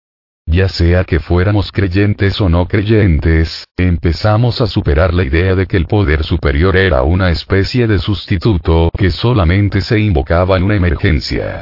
[0.48, 5.78] Ya sea que fuéramos creyentes o no creyentes, empezamos a superar la idea de que
[5.78, 11.62] el poder superior era una especie de sustituto que solamente se invocaba en una emergencia.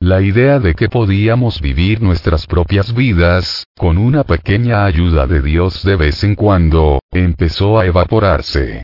[0.00, 5.82] La idea de que podíamos vivir nuestras propias vidas, con una pequeña ayuda de Dios
[5.82, 8.82] de vez en cuando, empezó a evaporarse.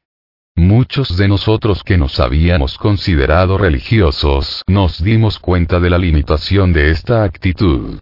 [0.59, 6.91] Muchos de nosotros que nos habíamos considerado religiosos nos dimos cuenta de la limitación de
[6.91, 8.01] esta actitud.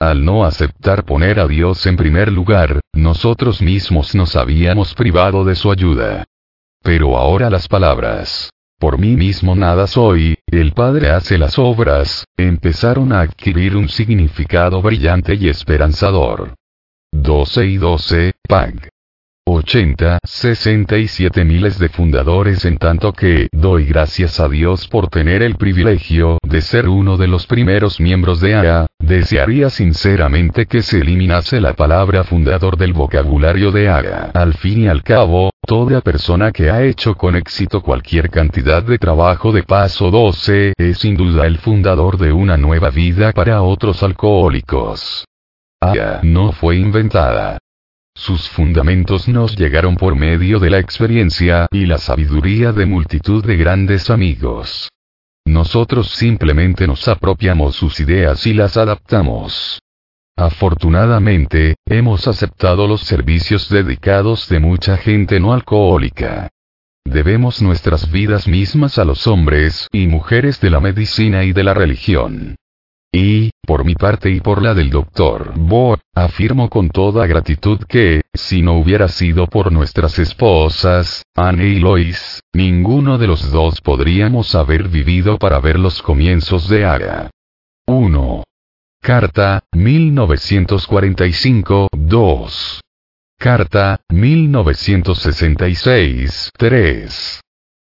[0.00, 5.54] Al no aceptar poner a Dios en primer lugar, nosotros mismos nos habíamos privado de
[5.54, 6.24] su ayuda.
[6.82, 8.50] Pero ahora las palabras,
[8.80, 14.82] por mí mismo nada soy, el Padre hace las obras, empezaron a adquirir un significado
[14.82, 16.54] brillante y esperanzador.
[17.12, 18.88] 12 y 12, PAG.
[19.52, 25.56] 80, 67 miles de fundadores en tanto que doy gracias a Dios por tener el
[25.56, 31.60] privilegio de ser uno de los primeros miembros de AA, desearía sinceramente que se eliminase
[31.60, 34.30] la palabra fundador del vocabulario de AA.
[34.32, 38.98] Al fin y al cabo, toda persona que ha hecho con éxito cualquier cantidad de
[38.98, 44.02] trabajo de paso 12 es sin duda el fundador de una nueva vida para otros
[44.02, 45.24] alcohólicos.
[45.80, 47.58] AA no fue inventada
[48.14, 53.56] sus fundamentos nos llegaron por medio de la experiencia y la sabiduría de multitud de
[53.56, 54.90] grandes amigos.
[55.44, 59.80] Nosotros simplemente nos apropiamos sus ideas y las adaptamos.
[60.36, 66.48] Afortunadamente, hemos aceptado los servicios dedicados de mucha gente no alcohólica.
[67.04, 71.74] Debemos nuestras vidas mismas a los hombres y mujeres de la medicina y de la
[71.74, 72.56] religión.
[73.14, 78.22] Y, por mi parte y por la del doctor Bo, afirmo con toda gratitud que,
[78.32, 84.54] si no hubiera sido por nuestras esposas, Anne y Lois, ninguno de los dos podríamos
[84.54, 87.30] haber vivido para ver los comienzos de Ara.
[87.86, 88.44] 1.
[89.02, 92.80] Carta, 1945, 2.
[93.38, 97.42] Carta, 1966, 3.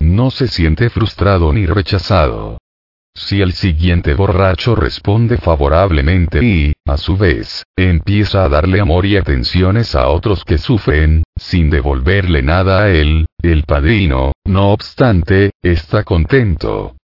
[0.01, 2.59] No se siente frustrado ni rechazado.
[3.15, 9.17] Si el siguiente borracho responde favorablemente y, a su vez, empieza a darle amor y
[9.17, 16.05] atenciones a otros que sufren, sin devolverle nada a él, el padrino, no obstante, está
[16.05, 16.97] contento.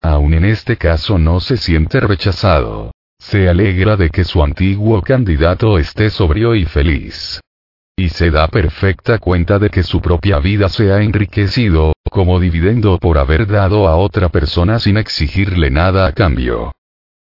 [0.00, 2.92] Aun en este caso no se siente rechazado.
[3.20, 7.40] Se alegra de que su antiguo candidato esté sobrio y feliz.
[7.96, 12.98] Y se da perfecta cuenta de que su propia vida se ha enriquecido, como dividendo
[12.98, 16.72] por haber dado a otra persona sin exigirle nada a cambio.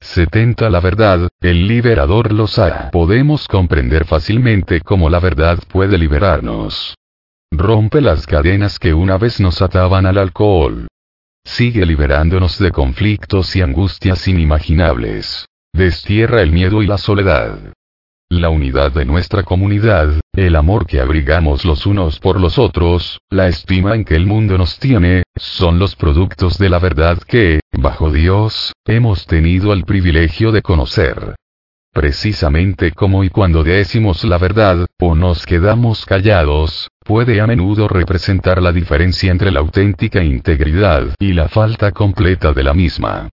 [0.00, 2.90] 70 La verdad, el liberador los hará.
[2.90, 6.94] Podemos comprender fácilmente cómo la verdad puede liberarnos.
[7.50, 10.86] Rompe las cadenas que una vez nos ataban al alcohol.
[11.44, 15.49] Sigue liberándonos de conflictos y angustias inimaginables.
[15.72, 17.58] Destierra el miedo y la soledad.
[18.28, 23.48] La unidad de nuestra comunidad, el amor que abrigamos los unos por los otros, la
[23.48, 28.10] estima en que el mundo nos tiene, son los productos de la verdad que, bajo
[28.12, 31.34] Dios, hemos tenido el privilegio de conocer.
[31.92, 38.62] Precisamente como y cuando decimos la verdad, o nos quedamos callados, puede a menudo representar
[38.62, 43.28] la diferencia entre la auténtica integridad y la falta completa de la misma.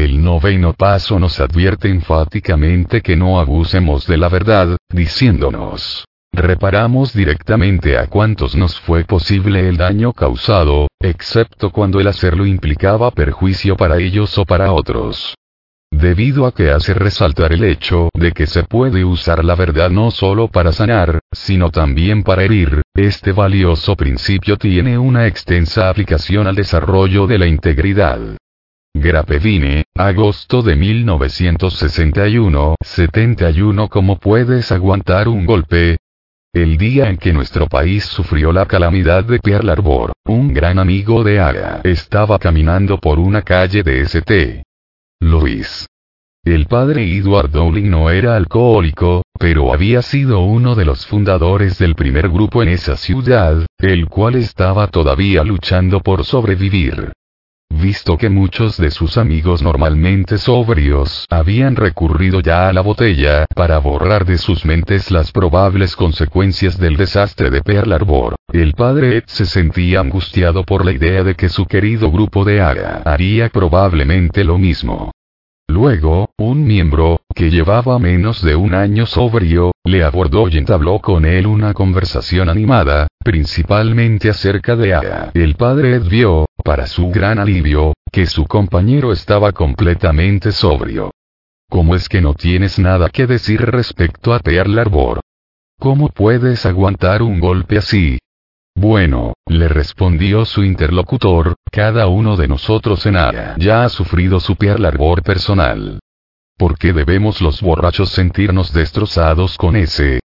[0.00, 7.98] El noveno paso nos advierte enfáticamente que no abusemos de la verdad, diciéndonos, reparamos directamente
[7.98, 13.98] a cuantos nos fue posible el daño causado, excepto cuando el hacerlo implicaba perjuicio para
[13.98, 15.34] ellos o para otros.
[15.90, 20.10] Debido a que hace resaltar el hecho de que se puede usar la verdad no
[20.10, 26.54] solo para sanar, sino también para herir, este valioso principio tiene una extensa aplicación al
[26.54, 28.39] desarrollo de la integridad.
[28.94, 35.98] Grapevine, agosto de 1961, 71 ¿Cómo puedes aguantar un golpe?
[36.52, 41.22] El día en que nuestro país sufrió la calamidad de Pearl Harbor, un gran amigo
[41.22, 44.64] de Aga estaba caminando por una calle de St.
[45.20, 45.86] Louis.
[46.42, 51.94] El padre Edward Dowling no era alcohólico, pero había sido uno de los fundadores del
[51.94, 57.12] primer grupo en esa ciudad, el cual estaba todavía luchando por sobrevivir.
[57.72, 63.78] Visto que muchos de sus amigos normalmente sobrios habían recurrido ya a la botella para
[63.78, 69.24] borrar de sus mentes las probables consecuencias del desastre de Pearl Harbor, el padre Ed
[69.26, 74.42] se sentía angustiado por la idea de que su querido grupo de ARA haría probablemente
[74.42, 75.12] lo mismo.
[75.68, 81.24] Luego, un miembro, que llevaba menos de un año sobrio, le abordó y entabló con
[81.24, 85.30] él una conversación animada, principalmente acerca de Aya.
[85.34, 91.12] El padre Ed vio, para su gran alivio, que su compañero estaba completamente sobrio.
[91.68, 95.20] ¿Cómo es que no tienes nada que decir respecto a Pearl Harbor?
[95.78, 98.18] ¿Cómo puedes aguantar un golpe así?
[98.74, 104.56] Bueno, le respondió su interlocutor, cada uno de nosotros en Aya ya ha sufrido su
[104.56, 106.00] Pearl Harbor personal.
[106.60, 110.20] ¿Por qué debemos los borrachos sentirnos destrozados con ese?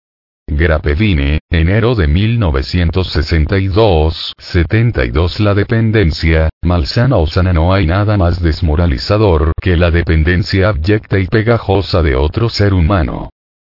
[0.47, 9.51] Grapevine, enero de 1962, 72 La dependencia, malsana o sana no hay nada más desmoralizador
[9.61, 13.29] que la dependencia abyecta y pegajosa de otro ser humano.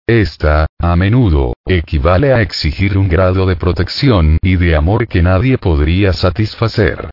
[0.06, 5.56] Esta, a menudo, equivale a exigir un grado de protección y de amor que nadie
[5.56, 7.08] podría satisfacer.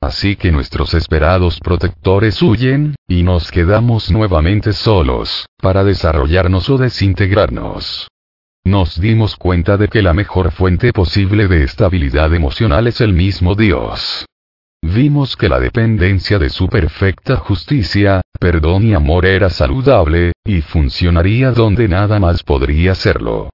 [0.00, 8.08] Así que nuestros esperados protectores huyen, y nos quedamos nuevamente solos, para desarrollarnos o desintegrarnos.
[8.64, 13.54] Nos dimos cuenta de que la mejor fuente posible de estabilidad emocional es el mismo
[13.54, 14.26] Dios.
[14.82, 21.52] Vimos que la dependencia de su perfecta justicia, perdón y amor era saludable, y funcionaría
[21.52, 23.50] donde nada más podría serlo.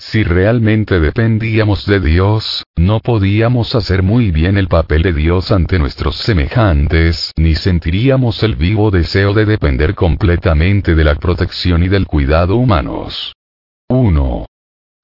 [0.00, 5.76] Si realmente dependíamos de Dios, no podíamos hacer muy bien el papel de Dios ante
[5.78, 12.06] nuestros semejantes, ni sentiríamos el vivo deseo de depender completamente de la protección y del
[12.06, 13.34] cuidado humanos.
[13.88, 14.46] 1.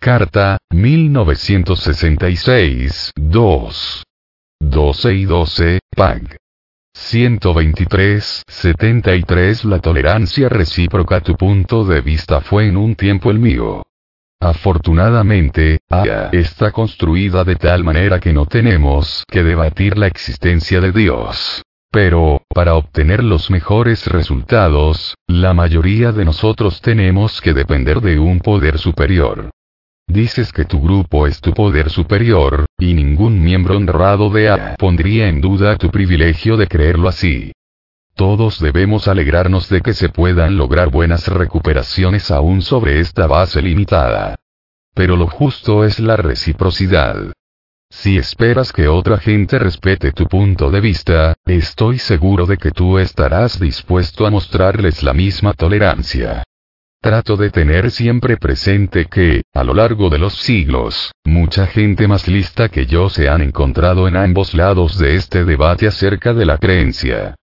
[0.00, 4.04] Carta, 1966, 2.
[4.60, 6.36] 12 y 12, PAG.
[6.96, 13.82] 123, 73 La tolerancia recíproca Tu punto de vista fue en un tiempo el mío.
[14.40, 20.93] Afortunadamente, Aya está construida de tal manera que no tenemos que debatir la existencia de
[20.93, 21.62] Dios.
[21.90, 28.40] Pero, para obtener los mejores resultados, la mayoría de nosotros tenemos que depender de un
[28.40, 29.51] poder superior.
[30.06, 35.28] Dices que tu grupo es tu poder superior, y ningún miembro honrado de A pondría
[35.28, 37.52] en duda tu privilegio de creerlo así.
[38.14, 44.36] Todos debemos alegrarnos de que se puedan lograr buenas recuperaciones aún sobre esta base limitada.
[44.94, 47.32] Pero lo justo es la reciprocidad.
[47.90, 52.98] Si esperas que otra gente respete tu punto de vista, estoy seguro de que tú
[52.98, 56.44] estarás dispuesto a mostrarles la misma tolerancia.
[57.00, 62.28] Trato de tener siempre presente que, a lo largo de los siglos, mucha gente más
[62.28, 66.58] lista que yo se han encontrado en ambos lados de este debate acerca de la
[66.58, 67.34] creencia.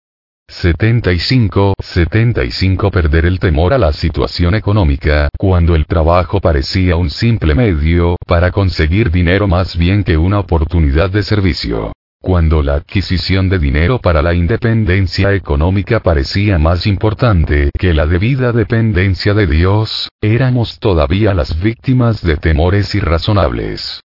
[0.50, 7.54] 75, 75 Perder el temor a la situación económica, cuando el trabajo parecía un simple
[7.54, 11.94] medio para conseguir dinero más bien que una oportunidad de servicio.
[12.20, 18.52] Cuando la adquisición de dinero para la independencia económica parecía más importante que la debida
[18.52, 24.02] dependencia de Dios, éramos todavía las víctimas de temores irrazonables.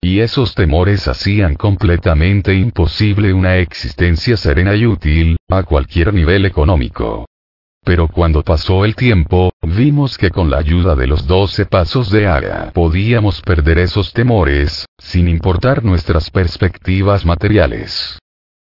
[0.00, 7.26] Y esos temores hacían completamente imposible una existencia serena y útil, a cualquier nivel económico.
[7.84, 12.26] Pero cuando pasó el tiempo, vimos que con la ayuda de los doce pasos de
[12.26, 18.18] Ara podíamos perder esos temores, sin importar nuestras perspectivas materiales.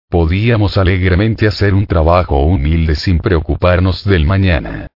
[0.09, 4.87] Podíamos alegremente hacer un trabajo humilde sin preocuparnos del mañana.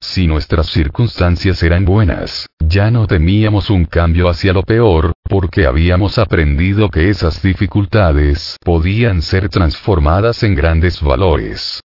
[0.00, 6.18] Si nuestras circunstancias eran buenas, ya no temíamos un cambio hacia lo peor, porque habíamos
[6.18, 11.80] aprendido que esas dificultades podían ser transformadas en grandes valores.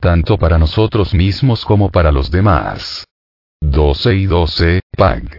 [0.00, 3.04] Tanto para nosotros mismos como para los demás.
[3.60, 5.38] 12 y 12, PAG.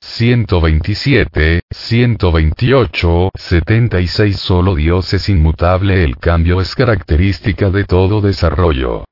[0.00, 9.04] 127, 128, 76 Solo Dios es inmutable El cambio es característica de todo desarrollo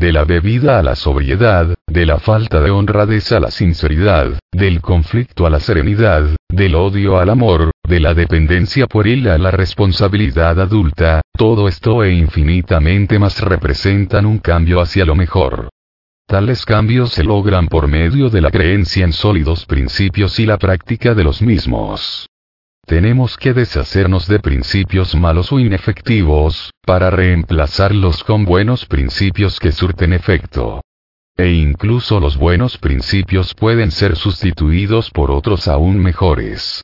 [0.00, 4.80] de la bebida a la sobriedad, de la falta de honradez a la sinceridad, del
[4.80, 10.58] conflicto a la serenidad, del odio al amor, de la dependencia pueril a la responsabilidad
[10.58, 15.68] adulta, todo esto e infinitamente más representan un cambio hacia lo mejor.
[16.26, 21.12] Tales cambios se logran por medio de la creencia en sólidos principios y la práctica
[21.12, 22.29] de los mismos.
[22.90, 30.12] Tenemos que deshacernos de principios malos o inefectivos, para reemplazarlos con buenos principios que surten
[30.12, 30.82] efecto.
[31.36, 36.82] E incluso los buenos principios pueden ser sustituidos por otros aún mejores.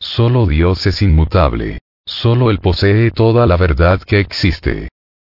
[0.00, 1.80] Solo Dios es inmutable.
[2.06, 4.88] Solo Él posee toda la verdad que existe.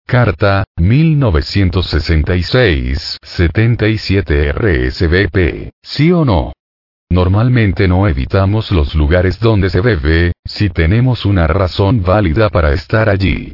[0.07, 5.71] Carta, 1966, 77 RSVP.
[5.83, 6.53] ¿Sí o no?
[7.13, 13.11] Normalmente no evitamos los lugares donde se bebe, si tenemos una razón válida para estar
[13.11, 13.53] allí.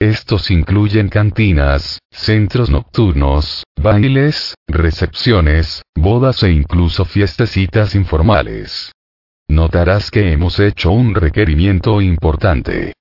[0.00, 8.92] Estos incluyen cantinas, centros nocturnos, bailes, recepciones, bodas e incluso fiestecitas informales.
[9.48, 12.92] Notarás que hemos hecho un requerimiento importante.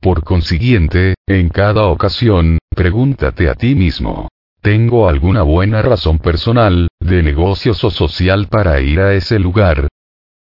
[0.00, 4.28] Por consiguiente, en cada ocasión, pregúntate a ti mismo,
[4.62, 9.88] ¿Tengo alguna buena razón personal, de negocios o social para ir a ese lugar?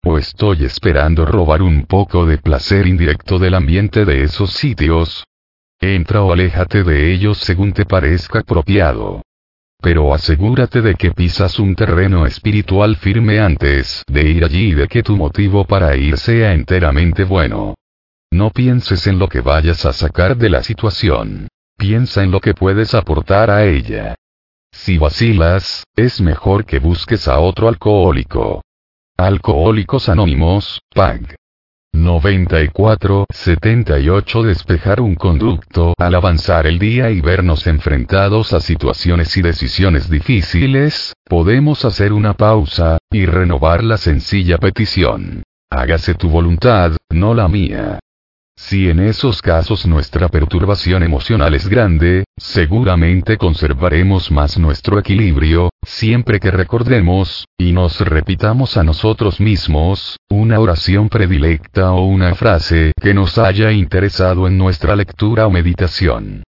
[0.05, 5.24] ¿O estoy esperando robar un poco de placer indirecto del ambiente de esos sitios?
[5.81, 9.23] Entra o aléjate de ellos según te parezca apropiado.
[9.81, 14.89] Pero asegúrate de que pisas un terreno espiritual firme antes de ir allí y de
[14.89, 17.77] que tu motivo para ir sea enteramente bueno.
[18.32, 21.47] No pienses en lo que vayas a sacar de la situación.
[21.79, 24.17] Piensa en lo que puedes aportar a ella.
[24.73, 28.63] Si vacilas, es mejor que busques a otro alcohólico.
[29.17, 31.37] Alcohólicos Anónimos, PAG.
[31.93, 39.43] 94, 78 Despejar un conducto al avanzar el día y vernos enfrentados a situaciones y
[39.43, 45.45] decisiones difíciles, podemos hacer una pausa, y renovar la sencilla petición.
[45.71, 48.01] Hágase tu voluntad, no la mía.
[48.60, 56.40] Si en esos casos nuestra perturbación emocional es grande, seguramente conservaremos más nuestro equilibrio, siempre
[56.40, 63.14] que recordemos, y nos repitamos a nosotros mismos, una oración predilecta o una frase que
[63.14, 66.43] nos haya interesado en nuestra lectura o meditación.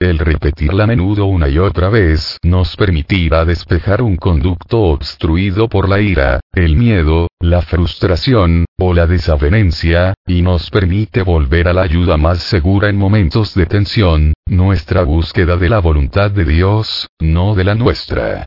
[0.00, 5.88] El repetirla a menudo una y otra vez nos permitirá despejar un conducto obstruido por
[5.88, 11.82] la ira, el miedo, la frustración, o la desavenencia, y nos permite volver a la
[11.82, 17.56] ayuda más segura en momentos de tensión, nuestra búsqueda de la voluntad de Dios, no
[17.56, 18.46] de la nuestra.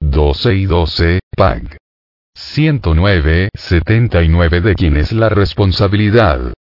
[0.00, 1.76] 12 y 12, PAG.
[2.34, 6.54] 109, 79 de quién es la responsabilidad.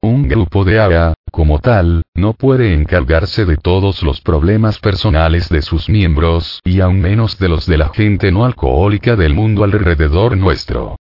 [0.00, 5.62] Un grupo de ARA, como tal, no puede encargarse de todos los problemas personales de
[5.62, 10.36] sus miembros, y aún menos de los de la gente no alcohólica del mundo alrededor
[10.36, 10.96] nuestro.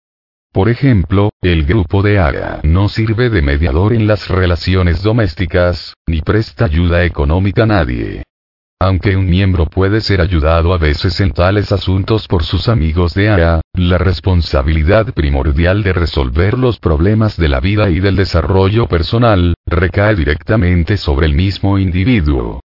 [0.52, 6.22] Por ejemplo, el grupo de ARA no sirve de mediador en las relaciones domésticas, ni
[6.22, 8.25] presta ayuda económica a nadie.
[8.78, 13.30] Aunque un miembro puede ser ayudado a veces en tales asuntos por sus amigos de
[13.30, 19.54] ARA, la responsabilidad primordial de resolver los problemas de la vida y del desarrollo personal,
[19.64, 22.60] recae directamente sobre el mismo individuo.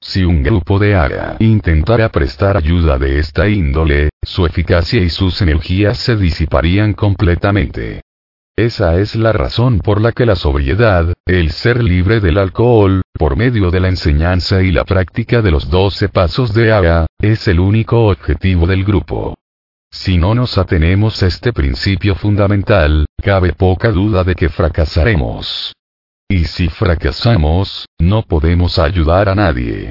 [0.00, 5.42] Si un grupo de ARA intentara prestar ayuda de esta índole, su eficacia y sus
[5.42, 8.00] energías se disiparían completamente.
[8.60, 13.34] Esa es la razón por la que la sobriedad, el ser libre del alcohol, por
[13.34, 17.58] medio de la enseñanza y la práctica de los doce pasos de Aga, es el
[17.58, 19.34] único objetivo del grupo.
[19.90, 25.72] Si no nos atenemos a este principio fundamental, cabe poca duda de que fracasaremos.
[26.28, 29.89] Y si fracasamos, no podemos ayudar a nadie.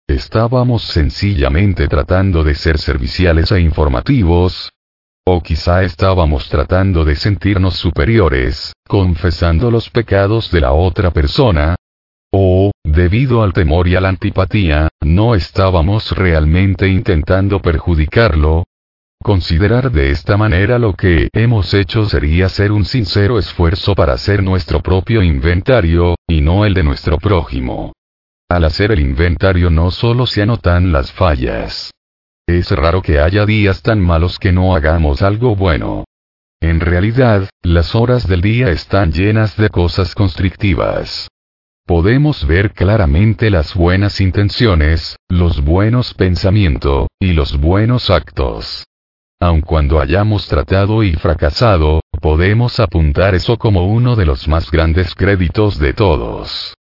[0.07, 4.71] ¿Estábamos sencillamente tratando de ser serviciales e informativos?
[5.25, 11.77] O quizá estábamos tratando de sentirnos superiores, confesando los pecados de la otra persona,
[13.01, 18.65] debido al temor y a la antipatía, no estábamos realmente intentando perjudicarlo.
[19.23, 24.43] Considerar de esta manera lo que hemos hecho sería hacer un sincero esfuerzo para hacer
[24.43, 27.93] nuestro propio inventario, y no el de nuestro prójimo.
[28.49, 31.91] Al hacer el inventario no solo se anotan las fallas.
[32.47, 36.05] Es raro que haya días tan malos que no hagamos algo bueno.
[36.61, 41.31] En realidad, las horas del día están llenas de cosas constrictivas
[41.91, 48.87] podemos ver claramente las buenas intenciones, los buenos pensamientos, y los buenos actos.
[49.41, 55.17] Aun cuando hayamos tratado y fracasado, podemos apuntar eso como uno de los más grandes
[55.17, 56.77] créditos de todos.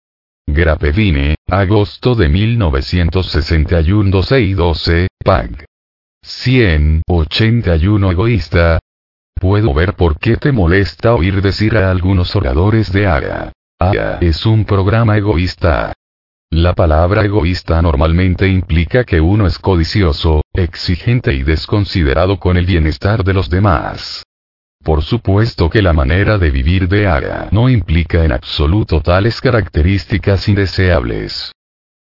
[0.44, 5.66] Grapevine, agosto de 1961 12 y 12, PAG.
[6.24, 8.80] 181 egoísta.
[9.36, 13.52] Puedo ver por qué te molesta oír decir a algunos oradores de ARA.
[13.78, 15.92] Ah, es un programa egoísta.
[16.50, 23.22] La palabra egoísta normalmente implica que uno es codicioso, exigente y desconsiderado con el bienestar
[23.22, 24.24] de los demás.
[24.82, 30.48] Por supuesto que la manera de vivir de Ara no implica en absoluto tales características
[30.48, 31.52] indeseables.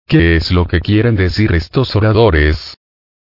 [0.07, 2.77] ¿Qué es lo que quieren decir estos oradores?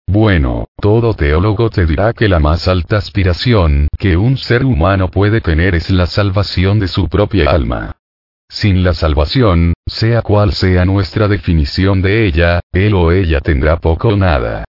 [0.09, 5.41] Bueno, todo teólogo te dirá que la más alta aspiración que un ser humano puede
[5.41, 8.00] tener es la salvación de su propia alma.
[8.51, 14.09] Sin la salvación, sea cual sea nuestra definición de ella, él o ella tendrá poco
[14.09, 14.65] o nada.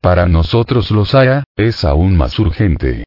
[0.00, 3.04] Para nosotros los haya, es aún más urgente.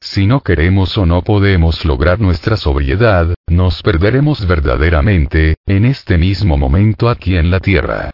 [0.00, 6.56] Si no queremos o no podemos lograr nuestra sobriedad, nos perderemos verdaderamente, en este mismo
[6.56, 8.12] momento aquí en la tierra.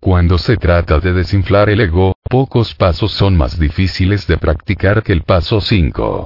[0.00, 5.12] Cuando se trata de desinflar el ego, pocos pasos son más difíciles de practicar que
[5.12, 6.24] el paso 5.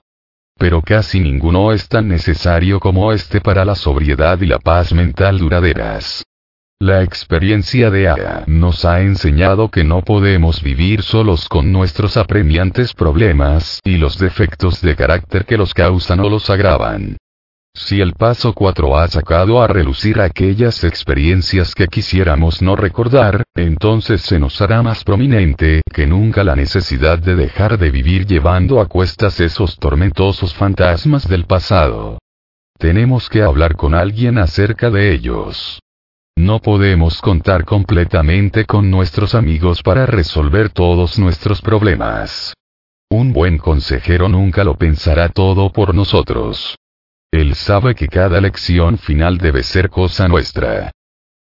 [0.56, 5.38] Pero casi ninguno es tan necesario como este para la sobriedad y la paz mental
[5.38, 6.22] duraderas.
[6.82, 12.92] La experiencia de ARA nos ha enseñado que no podemos vivir solos con nuestros apremiantes
[12.92, 17.18] problemas y los defectos de carácter que los causan o los agravan.
[17.72, 24.20] Si el paso 4 ha sacado a relucir aquellas experiencias que quisiéramos no recordar, entonces
[24.22, 28.86] se nos hará más prominente que nunca la necesidad de dejar de vivir llevando a
[28.86, 32.18] cuestas esos tormentosos fantasmas del pasado.
[32.76, 35.80] Tenemos que hablar con alguien acerca de ellos.
[36.36, 42.54] No podemos contar completamente con nuestros amigos para resolver todos nuestros problemas.
[43.10, 46.76] Un buen consejero nunca lo pensará todo por nosotros.
[47.30, 50.90] Él sabe que cada lección final debe ser cosa nuestra.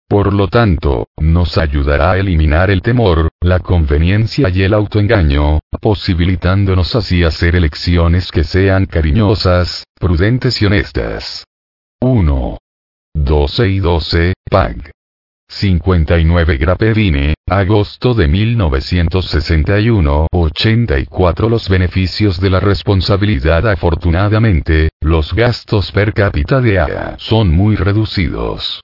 [0.09, 6.95] Por lo tanto, nos ayudará a eliminar el temor, la conveniencia y el autoengaño, posibilitándonos
[6.97, 11.45] así hacer elecciones que sean cariñosas, prudentes y honestas.
[12.01, 12.57] 1.
[13.31, 14.91] 12 y 12, PAG.
[15.47, 26.13] 59 Grapevine, agosto de 1961, 84 Los beneficios de la responsabilidad Afortunadamente, los gastos per
[26.13, 28.81] cápita de AA son muy reducidos.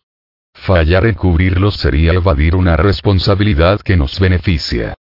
[0.54, 4.95] Fallar en cubrirlos sería evadir una responsabilidad que nos beneficia.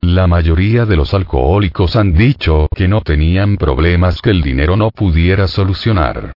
[0.00, 4.90] La mayoría de los alcohólicos han dicho que no tenían problemas que el dinero no
[4.90, 6.32] pudiera solucionar.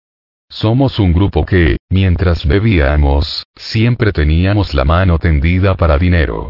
[0.50, 6.48] Somos un grupo que, mientras bebíamos, siempre teníamos la mano tendida para dinero.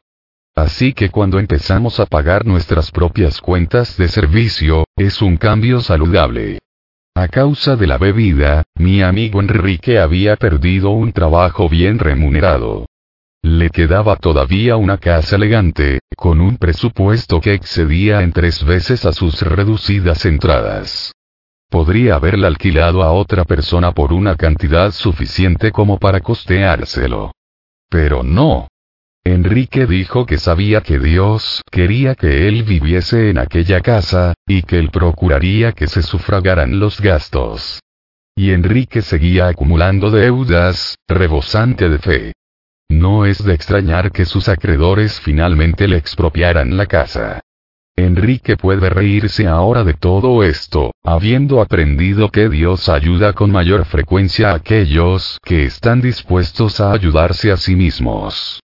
[0.55, 6.59] Así que cuando empezamos a pagar nuestras propias cuentas de servicio, es un cambio saludable.
[7.16, 12.87] A causa de la bebida, mi amigo Enrique había perdido un trabajo bien remunerado.
[13.43, 19.12] Le quedaba todavía una casa elegante, con un presupuesto que excedía en tres veces a
[19.12, 21.12] sus reducidas entradas.
[21.70, 27.32] Podría haberla alquilado a otra persona por una cantidad suficiente como para costeárselo.
[27.90, 28.69] Pero no.
[29.24, 34.78] Enrique dijo que sabía que Dios quería que él viviese en aquella casa, y que
[34.78, 37.81] él procuraría que se sufragaran los gastos.
[38.35, 42.32] Y Enrique seguía acumulando deudas, rebosante de fe.
[42.89, 47.40] No es de extrañar que sus acreedores finalmente le expropiaran la casa.
[47.99, 54.51] Enrique puede reírse ahora de todo esto, habiendo aprendido que Dios ayuda con mayor frecuencia
[54.51, 58.61] a aquellos que están dispuestos a ayudarse a sí mismos.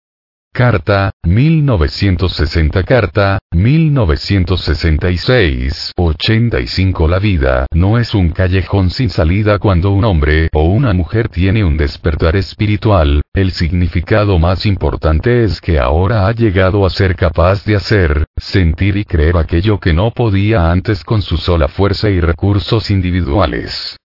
[0.56, 10.06] Carta, 1960 Carta, 1966 85 La vida no es un callejón sin salida cuando un
[10.06, 16.28] hombre o una mujer tiene un despertar espiritual, el significado más importante es que ahora
[16.28, 21.04] ha llegado a ser capaz de hacer, sentir y creer aquello que no podía antes
[21.04, 23.98] con su sola fuerza y recursos individuales.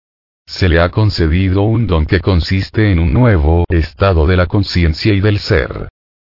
[0.47, 5.13] Se le ha concedido un don que consiste en un nuevo estado de la conciencia
[5.13, 5.89] y del ser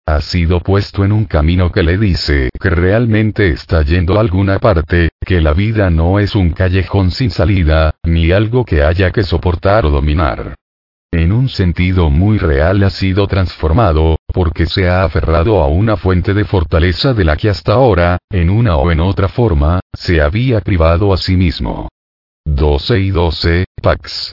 [0.08, 4.58] ha sido puesto en un camino que le dice que realmente está yendo a alguna
[4.58, 9.24] parte, que la vida no es un callejón sin salida, ni algo que haya que
[9.24, 10.56] soportar o dominar.
[11.12, 16.34] En un sentido muy real ha sido transformado, porque se ha aferrado a una fuente
[16.34, 20.62] de fortaleza de la que hasta ahora, en una o en otra forma, se había
[20.62, 21.90] privado a sí mismo.
[22.46, 24.32] 12 y 12, Pax.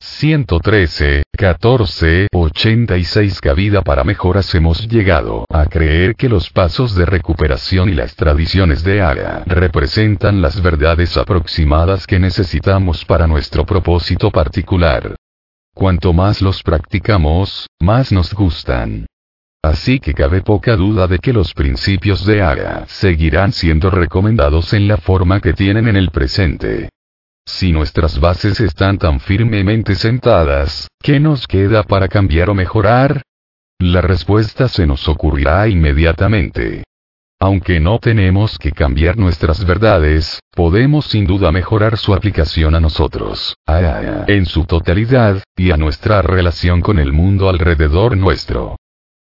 [0.00, 7.88] 113, 14, 86 Cabida para mejoras hemos llegado a creer que los pasos de recuperación
[7.88, 15.14] y las tradiciones de Ara representan las verdades aproximadas que necesitamos para nuestro propósito particular.
[15.72, 19.06] Cuanto más los practicamos, más nos gustan.
[19.62, 24.88] Así que cabe poca duda de que los principios de Ara seguirán siendo recomendados en
[24.88, 26.88] la forma que tienen en el presente.
[27.48, 33.22] Si nuestras bases están tan firmemente sentadas, ¿qué nos queda para cambiar o mejorar?
[33.80, 36.84] La respuesta se nos ocurrirá inmediatamente.
[37.40, 43.56] Aunque no tenemos que cambiar nuestras verdades, podemos sin duda mejorar su aplicación a nosotros,
[43.66, 48.76] en su totalidad, y a nuestra relación con el mundo alrededor nuestro.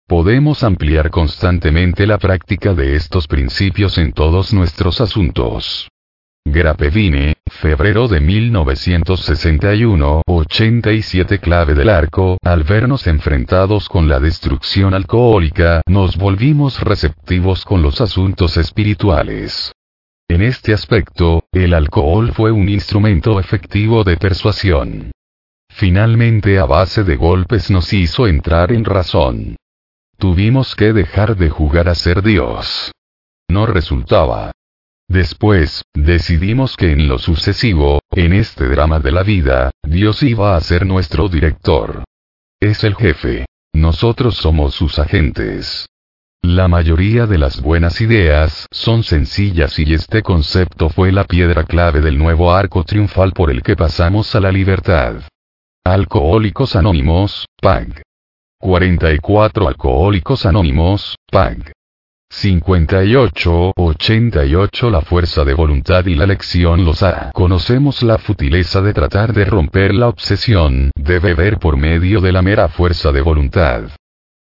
[0.07, 5.90] Podemos ampliar constantemente la práctica de estos principios en todos nuestros asuntos.
[6.45, 15.84] Grapevine, febrero de 1961, 87 clave del arco, al vernos enfrentados con la destrucción alcohólica,
[15.85, 19.72] nos volvimos receptivos con los asuntos espirituales.
[20.27, 25.11] En este aspecto, el alcohol fue un instrumento efectivo de persuasión.
[25.69, 29.57] Finalmente a base de golpes nos hizo entrar en razón.
[30.18, 32.91] Tuvimos que dejar de jugar a ser Dios.
[33.47, 34.51] No resultaba.
[35.11, 40.61] Después, decidimos que en lo sucesivo, en este drama de la vida, Dios iba a
[40.61, 42.05] ser nuestro director.
[42.61, 43.45] Es el jefe.
[43.73, 45.89] Nosotros somos sus agentes.
[46.41, 51.99] La mayoría de las buenas ideas son sencillas y este concepto fue la piedra clave
[51.99, 55.23] del nuevo arco triunfal por el que pasamos a la libertad.
[55.83, 58.01] Alcohólicos Anónimos, PAG.
[58.59, 61.73] 44 Alcohólicos Anónimos, PAG.
[62.33, 67.29] 58, 88 La fuerza de voluntad y la lección los ha.
[67.33, 72.41] Conocemos la futileza de tratar de romper la obsesión de beber por medio de la
[72.41, 73.83] mera fuerza de voluntad.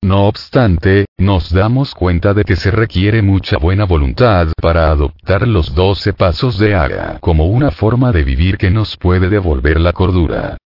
[0.02, 5.74] No obstante, nos damos cuenta de que se requiere mucha buena voluntad para adoptar los
[5.74, 10.56] 12 pasos de Ara como una forma de vivir que nos puede devolver la cordura.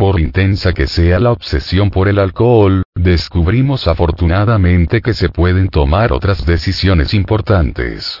[0.00, 6.10] Por intensa que sea la obsesión por el alcohol, descubrimos afortunadamente que se pueden tomar
[6.14, 8.18] otras decisiones importantes.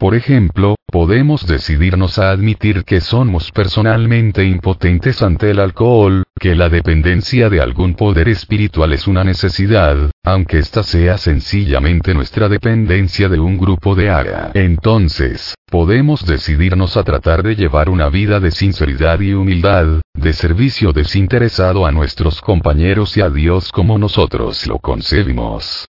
[0.00, 6.70] Por ejemplo, podemos decidirnos a admitir que somos personalmente impotentes ante el alcohol, que la
[6.70, 13.40] dependencia de algún poder espiritual es una necesidad, aunque esta sea sencillamente nuestra dependencia de
[13.40, 14.52] un grupo de haga.
[14.54, 20.94] Entonces, podemos decidirnos a tratar de llevar una vida de sinceridad y humildad, de servicio
[20.94, 25.89] desinteresado a nuestros compañeros y a Dios como nosotros lo concebimos.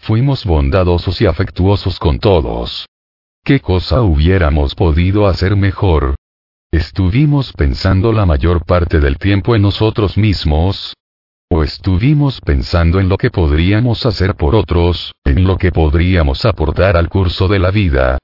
[0.00, 2.86] Fuimos bondadosos y afectuosos con todos.
[3.44, 6.16] ¿Qué cosa hubiéramos podido hacer mejor?
[6.72, 10.94] ¿Estuvimos pensando la mayor parte del tiempo en nosotros mismos?
[11.48, 16.96] ¿O estuvimos pensando en lo que podríamos hacer por otros, en lo que podríamos aportar
[16.96, 18.18] al curso de la vida?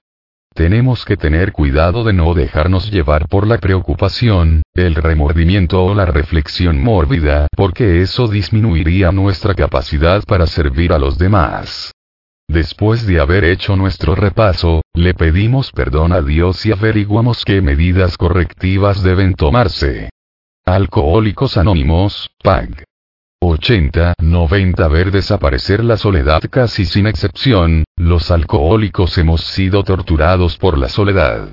[0.55, 6.05] Tenemos que tener cuidado de no dejarnos llevar por la preocupación, el remordimiento o la
[6.05, 11.93] reflexión mórbida, porque eso disminuiría nuestra capacidad para servir a los demás.
[12.49, 18.19] Después de haber hecho nuestro repaso, le pedimos perdón a Dios y averiguamos qué medidas
[18.19, 20.11] correctivas deben tomarse.
[20.67, 22.85] Alcohólicos Anónimos, PAG.
[23.45, 30.79] 80, 90 ver desaparecer la soledad casi sin excepción, los alcohólicos hemos sido torturados por
[30.79, 31.49] la soledad.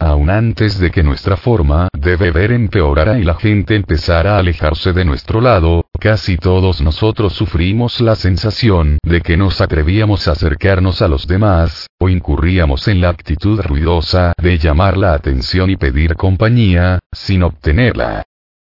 [0.00, 4.92] Aun antes de que nuestra forma de beber empeorara y la gente empezara a alejarse
[4.92, 11.02] de nuestro lado, casi todos nosotros sufrimos la sensación de que nos atrevíamos a acercarnos
[11.02, 16.16] a los demás, o incurríamos en la actitud ruidosa de llamar la atención y pedir
[16.16, 18.24] compañía, sin obtenerla.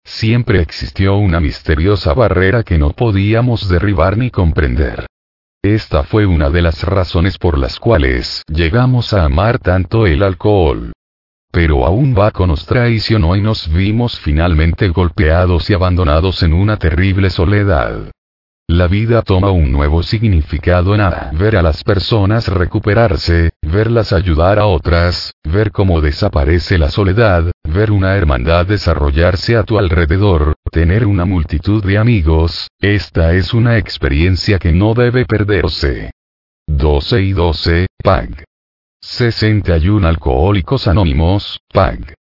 [0.08, 5.06] Siempre existió una misteriosa barrera que no podíamos derribar ni comprender.
[5.62, 10.94] Esta fue una de las razones por las cuales llegamos a amar tanto el alcohol.
[11.52, 17.30] Pero aún Baco nos traicionó y nos vimos finalmente golpeados y abandonados en una terrible
[17.30, 18.10] soledad.
[18.70, 21.32] La vida toma un nuevo significado en A.
[21.34, 27.92] Ver a las personas recuperarse, verlas ayudar a otras, ver cómo desaparece la soledad, ver
[27.92, 34.60] una hermandad desarrollarse a tu alrededor, tener una multitud de amigos, esta es una experiencia
[34.60, 36.12] que no debe perderse.
[36.68, 38.44] 12 y 12, PAG.
[39.02, 42.16] 61 Alcohólicos Anónimos, PAG.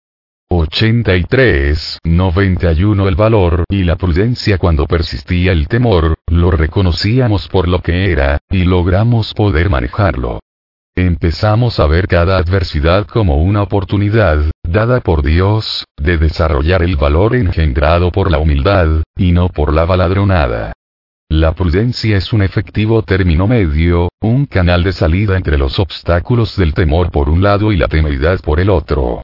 [0.49, 7.83] 83, 91 El valor y la prudencia cuando persistía el temor, lo reconocíamos por lo
[7.83, 10.39] que era, y logramos poder manejarlo.
[10.95, 17.35] Empezamos a ver cada adversidad como una oportunidad, dada por Dios, de desarrollar el valor
[17.35, 20.73] engendrado por la humildad, y no por la baladronada.
[21.29, 26.73] La prudencia es un efectivo término medio, un canal de salida entre los obstáculos del
[26.73, 29.23] temor por un lado y la temeridad por el otro.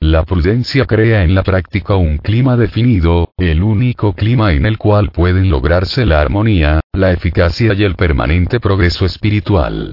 [0.00, 5.10] La prudencia crea en la práctica un clima definido, el único clima en el cual
[5.10, 9.90] pueden lograrse la armonía, la eficacia y el permanente progreso espiritual.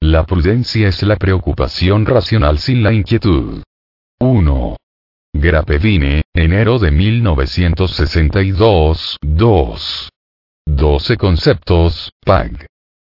[0.00, 3.64] La prudencia es la preocupación racional sin la inquietud.
[4.20, 4.76] 1.
[5.34, 10.10] Grapevine, enero de 1962, 2.
[10.66, 12.69] 12 conceptos, PAG.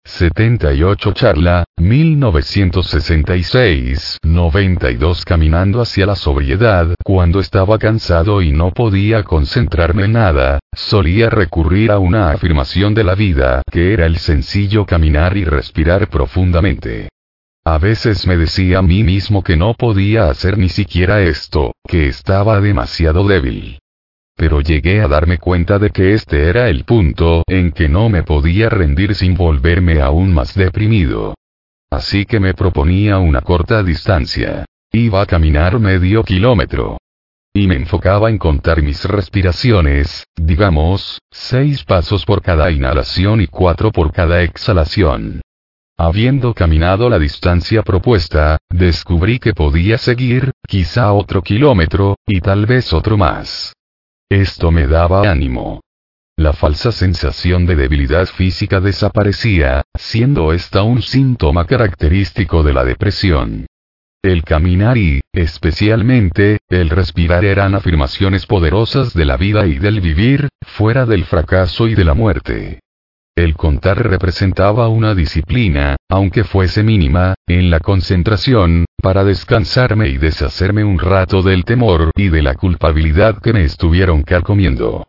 [0.04, 10.06] 78 Charla, 1966, 92 Caminando hacia la sobriedad, cuando estaba cansado y no podía concentrarme
[10.06, 15.36] en nada, solía recurrir a una afirmación de la vida, que era el sencillo caminar
[15.38, 17.10] y respirar profundamente.
[17.66, 22.08] A veces me decía a mí mismo que no podía hacer ni siquiera esto, que
[22.08, 23.81] estaba demasiado débil
[24.36, 28.24] pero llegué a darme cuenta de que este era el punto en que no me
[28.24, 31.36] podía rendir sin volverme aún más deprimido.
[31.92, 34.66] Así que me proponía una corta distancia.
[34.92, 36.98] Iba a caminar medio kilómetro.
[37.54, 43.92] Y me enfocaba en contar mis respiraciones, digamos, seis pasos por cada inhalación y cuatro
[43.92, 45.42] por cada exhalación.
[45.98, 52.92] Habiendo caminado la distancia propuesta, descubrí que podía seguir, quizá otro kilómetro, y tal vez
[52.94, 53.74] otro más.
[54.32, 55.82] Esto me daba ánimo.
[56.38, 63.66] La falsa sensación de debilidad física desaparecía, siendo esta un síntoma característico de la depresión.
[64.24, 70.48] El caminar y, especialmente, el respirar eran afirmaciones poderosas de la vida y del vivir,
[70.62, 72.80] fuera del fracaso y de la muerte.
[73.36, 80.84] El contar representaba una disciplina, aunque fuese mínima, en la concentración, para descansarme y deshacerme
[80.84, 85.08] un rato del temor y de la culpabilidad que me estuvieron carcomiendo.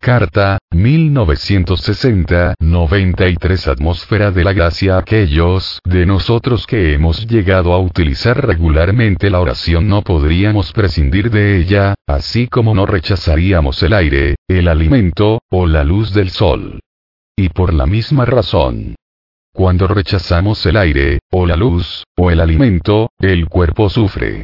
[0.00, 9.30] Carta, 1960-93 Atmósfera de la gracia Aquellos de nosotros que hemos llegado a utilizar regularmente
[9.30, 15.38] la oración no podríamos prescindir de ella, así como no rechazaríamos el aire, el alimento,
[15.50, 16.80] o la luz del sol.
[17.42, 18.96] Y por la misma razón.
[19.54, 24.42] Cuando rechazamos el aire, o la luz, o el alimento, el cuerpo sufre.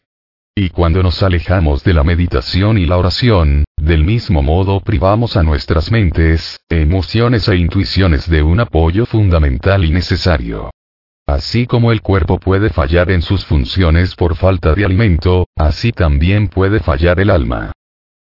[0.55, 5.43] Y cuando nos alejamos de la meditación y la oración, del mismo modo privamos a
[5.43, 10.71] nuestras mentes, emociones e intuiciones de un apoyo fundamental y necesario.
[11.27, 16.49] Así como el cuerpo puede fallar en sus funciones por falta de alimento, así también
[16.49, 17.73] puede fallar el alma.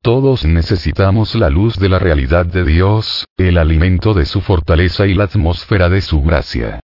[0.02, 5.14] Todos necesitamos la luz de la realidad de Dios, el alimento de su fortaleza y
[5.14, 6.80] la atmósfera de su gracia.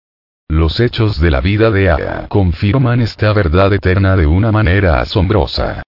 [0.49, 5.83] Los hechos de la vida de Aya confirman esta verdad eterna de una manera asombrosa.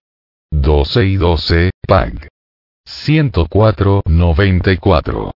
[0.50, 2.28] 12 y 12, Pag.
[2.84, 5.32] 104, 94.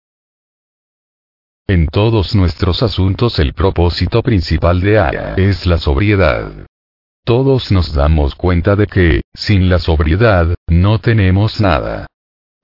[1.68, 6.65] En todos nuestros asuntos el propósito principal de Aya es la sobriedad.
[7.26, 12.06] Todos nos damos cuenta de que, sin la sobriedad, no tenemos nada.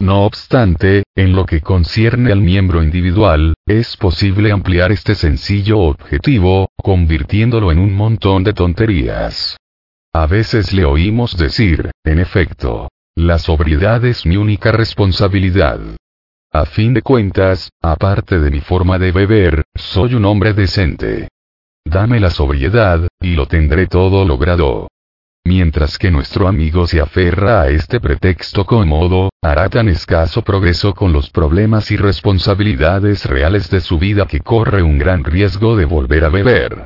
[0.00, 6.68] No obstante, en lo que concierne al miembro individual, es posible ampliar este sencillo objetivo,
[6.80, 9.56] convirtiéndolo en un montón de tonterías.
[10.14, 15.80] A veces le oímos decir, en efecto, la sobriedad es mi única responsabilidad.
[16.52, 21.31] A fin de cuentas, aparte de mi forma de beber, soy un hombre decente.
[21.84, 24.88] Dame la sobriedad, y lo tendré todo logrado.
[25.44, 31.12] Mientras que nuestro amigo se aferra a este pretexto cómodo, hará tan escaso progreso con
[31.12, 36.24] los problemas y responsabilidades reales de su vida que corre un gran riesgo de volver
[36.24, 36.84] a beber.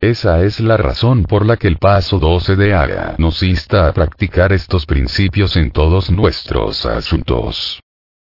[0.00, 3.92] Esa es la razón por la que el paso 12 de Aga nos insta a
[3.92, 7.80] practicar estos principios en todos nuestros asuntos.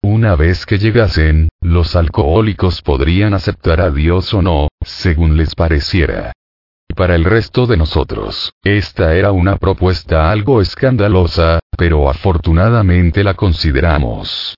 [0.08, 6.32] Una vez que llegasen, los alcohólicos podrían aceptar a Dios o no, según les pareciera.
[6.88, 13.34] Y para el resto de nosotros, esta era una propuesta algo escandalosa, pero afortunadamente la
[13.34, 14.54] consideramos.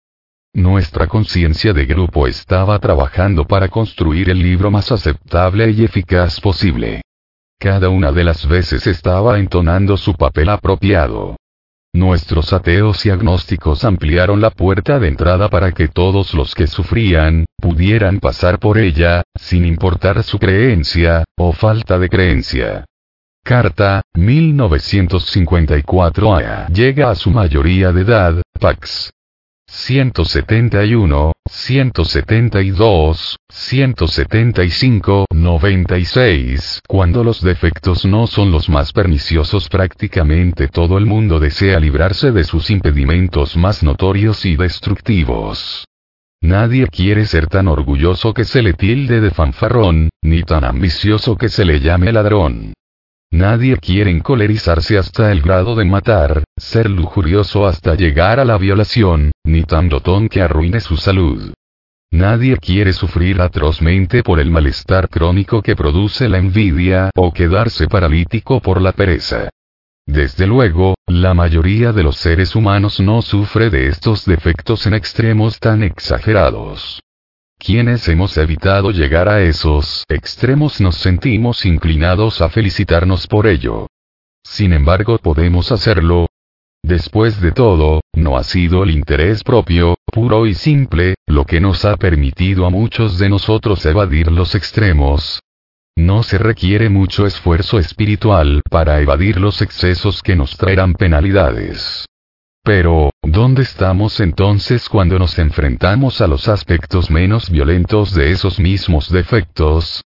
[0.53, 7.01] Nuestra conciencia de grupo estaba trabajando para construir el libro más aceptable y eficaz posible.
[7.59, 11.38] Cada una de las veces estaba entonando su papel apropiado.
[11.95, 17.47] Nuestros ateos y agnósticos ampliaron la puerta de entrada para que todos los que sufrían,
[17.57, 22.85] pudieran pasar por ella, sin importar su creencia, o falta de creencia.
[23.43, 29.11] Carta, 1954 a llega a su mayoría de edad, Pax.
[29.71, 36.81] 171, 172, 175, 96.
[36.89, 42.45] Cuando los defectos no son los más perniciosos prácticamente todo el mundo desea librarse de
[42.45, 45.85] sus impedimentos más notorios y destructivos.
[46.41, 51.49] Nadie quiere ser tan orgulloso que se le tilde de fanfarrón, ni tan ambicioso que
[51.51, 52.73] se le llame ladrón.
[53.31, 59.33] Nadie quiere encolerizarse hasta el grado de matar, ser lujurioso hasta llegar a la violación,
[59.45, 61.53] ni tan dotón que arruine su salud.
[62.11, 68.61] Nadie quiere sufrir atrozmente por el malestar crónico que produce la envidia o quedarse paralítico
[68.61, 69.51] por la pereza.
[70.07, 75.61] Desde luego, la mayoría de los seres humanos no sufre de estos defectos en extremos
[75.61, 77.03] tan exagerados.
[77.59, 83.89] Quienes hemos evitado llegar a esos extremos nos sentimos inclinados a felicitarnos por ello.
[84.45, 86.29] Sin embargo, podemos hacerlo.
[86.83, 91.85] Después de todo, no ha sido el interés propio, puro y simple, lo que nos
[91.85, 95.41] ha permitido a muchos de nosotros evadir los extremos.
[95.97, 102.07] No se requiere mucho esfuerzo espiritual para evadir los excesos que nos traerán penalidades.
[102.69, 109.11] Pero, ¿dónde estamos entonces cuando nos enfrentamos a los aspectos menos violentos de esos mismos
[109.11, 110.03] defectos?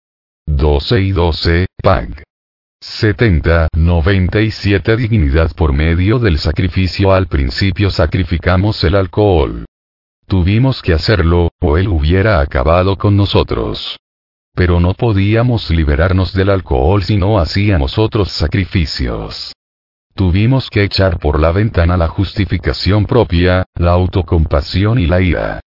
[0.47, 2.23] 12 y 12, PAG.
[2.81, 9.65] 70, 97 Dignidad por medio del sacrificio Al principio sacrificamos el alcohol.
[10.25, 13.99] Tuvimos que hacerlo, o él hubiera acabado con nosotros.
[14.55, 19.53] Pero no podíamos liberarnos del alcohol si no hacíamos otros sacrificios.
[20.17, 25.59] Tuvimos que echar por la ventana la justificación propia, la autocompasión y la ira.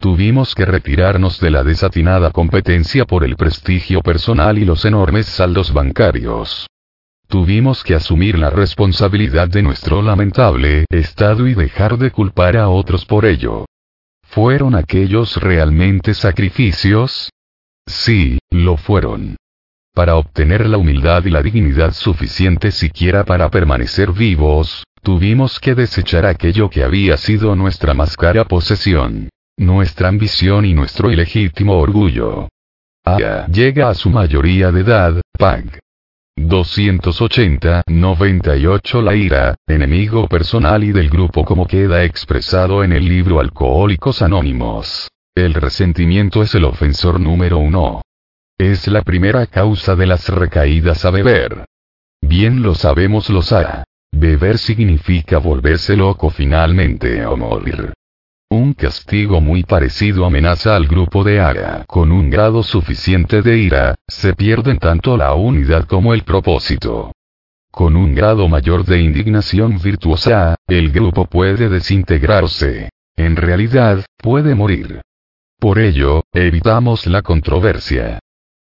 [0.00, 5.72] Tuvimos que retirarnos de la desatinada competencia por el prestigio personal y los enormes saldos
[5.72, 6.66] bancarios.
[7.28, 13.04] Tuvimos que asumir la responsabilidad de nuestro lamentable estado y dejar de culpar a otros
[13.04, 13.64] por ello.
[14.24, 17.30] ¿Fueron aquellos realmente sacrificios?
[17.86, 19.36] Sí, lo fueron.
[19.94, 26.26] Para obtener la humildad y la dignidad suficiente siquiera para permanecer vivos, tuvimos que desechar
[26.26, 32.48] aquello que había sido nuestra más cara posesión nuestra ambición y nuestro ilegítimo orgullo.
[33.04, 35.78] Aya llega a su mayoría de edad, Pag.
[36.36, 43.38] 280, 98 La ira, enemigo personal y del grupo como queda expresado en el libro
[43.38, 45.08] Alcohólicos Anónimos.
[45.36, 48.02] El resentimiento es el ofensor número uno.
[48.58, 51.64] Es la primera causa de las recaídas a beber.
[52.22, 53.82] Bien lo sabemos los A.
[54.12, 57.92] Beber significa volverse loco finalmente o morir.
[58.50, 61.84] Un castigo muy parecido amenaza al grupo de Ara.
[61.88, 67.10] Con un grado suficiente de ira, se pierden tanto la unidad como el propósito.
[67.72, 72.90] Con un grado mayor de indignación virtuosa, el grupo puede desintegrarse.
[73.16, 75.00] En realidad, puede morir.
[75.58, 78.20] Por ello, evitamos la controversia.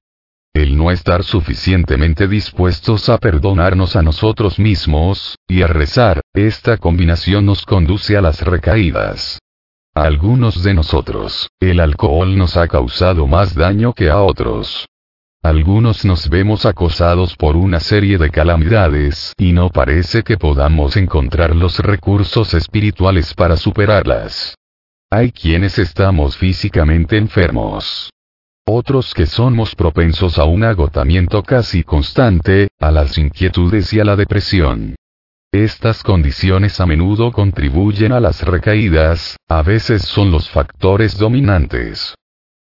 [0.54, 7.48] El no estar suficientemente dispuestos a perdonarnos a nosotros mismos, y a rezar, esta combinación
[7.48, 9.40] nos conduce a las recaídas.
[9.96, 14.86] A algunos de nosotros, el alcohol nos ha causado más daño que a otros.
[15.42, 21.56] Algunos nos vemos acosados por una serie de calamidades y no parece que podamos encontrar
[21.56, 24.56] los recursos espirituales para superarlas.
[25.10, 28.10] Hay quienes estamos físicamente enfermos.
[28.68, 34.18] Otros que somos propensos a un agotamiento casi constante, a las inquietudes y a la
[34.18, 34.96] depresión.
[35.54, 42.14] Estas condiciones a menudo contribuyen a las recaídas, a veces son los factores dominantes.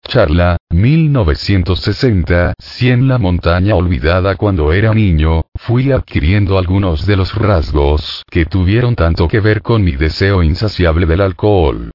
[0.06, 7.34] Charla, 1960, si en la montaña olvidada cuando era niño, fui adquiriendo algunos de los
[7.34, 11.92] rasgos que tuvieron tanto que ver con mi deseo insaciable del alcohol.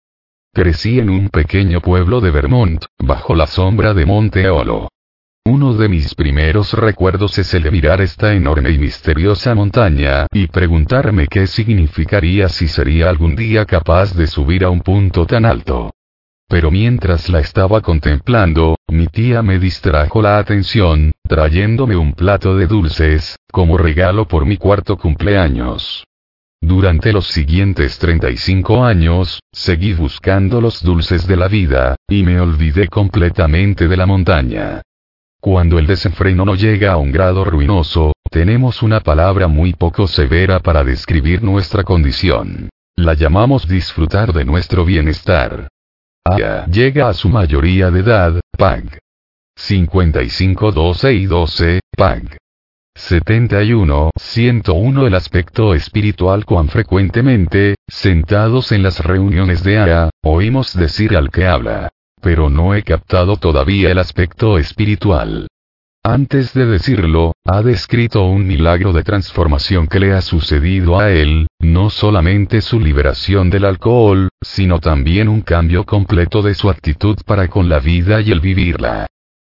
[0.53, 4.87] Crecí en un pequeño pueblo de Vermont, bajo la sombra de Monte Olo.
[5.47, 10.47] Uno de mis primeros recuerdos es el de mirar esta enorme y misteriosa montaña y
[10.47, 15.94] preguntarme qué significaría si sería algún día capaz de subir a un punto tan alto.
[16.47, 22.67] Pero mientras la estaba contemplando, mi tía me distrajo la atención, trayéndome un plato de
[22.67, 26.05] dulces, como regalo por mi cuarto cumpleaños.
[26.61, 32.87] Durante los siguientes 35 años, seguí buscando los dulces de la vida, y me olvidé
[32.87, 34.81] completamente de la montaña.
[35.39, 40.59] Cuando el desenfreno no llega a un grado ruinoso, tenemos una palabra muy poco severa
[40.59, 42.69] para describir nuestra condición.
[42.95, 45.67] La llamamos disfrutar de nuestro bienestar.
[46.25, 48.99] Aya llega a su mayoría de edad, Pag.
[49.57, 52.37] 55 12 y 12, PAG.
[52.95, 54.09] 71.
[54.15, 61.29] 101 El aspecto espiritual cuán frecuentemente, sentados en las reuniones de AA, oímos decir al
[61.29, 61.89] que habla.
[62.21, 65.47] Pero no he captado todavía el aspecto espiritual.
[66.07, 71.47] Antes de decirlo, ha descrito un milagro de transformación que le ha sucedido a él,
[71.59, 77.47] no solamente su liberación del alcohol, sino también un cambio completo de su actitud para
[77.47, 79.07] con la vida y el vivirla.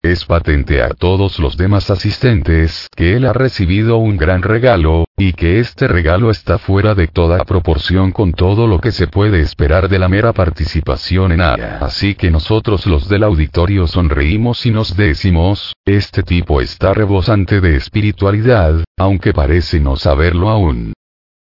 [0.06, 5.34] Es patente a todos los demás asistentes que él ha recibido un gran regalo, y
[5.34, 9.90] que este regalo está fuera de toda proporción con todo lo que se puede esperar
[9.90, 11.80] de la mera participación en ella.
[11.82, 17.76] Así que nosotros los del auditorio sonreímos y nos decimos, este tipo está rebosante de
[17.76, 20.94] espiritualidad, aunque parece no saberlo aún.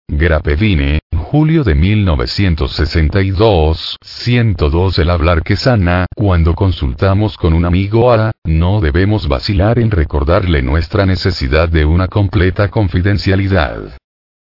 [0.07, 0.99] Grapevine,
[1.33, 8.81] julio de 1962, 102 El hablar que sana, cuando consultamos con un amigo A, no
[8.81, 13.97] debemos vacilar en recordarle nuestra necesidad de una completa confidencialidad.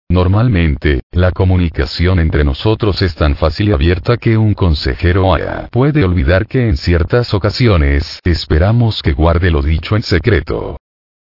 [0.09, 6.05] Normalmente, la comunicación entre nosotros es tan fácil y abierta que un consejero A puede
[6.05, 10.79] olvidar que en ciertas ocasiones esperamos que guarde lo dicho en secreto.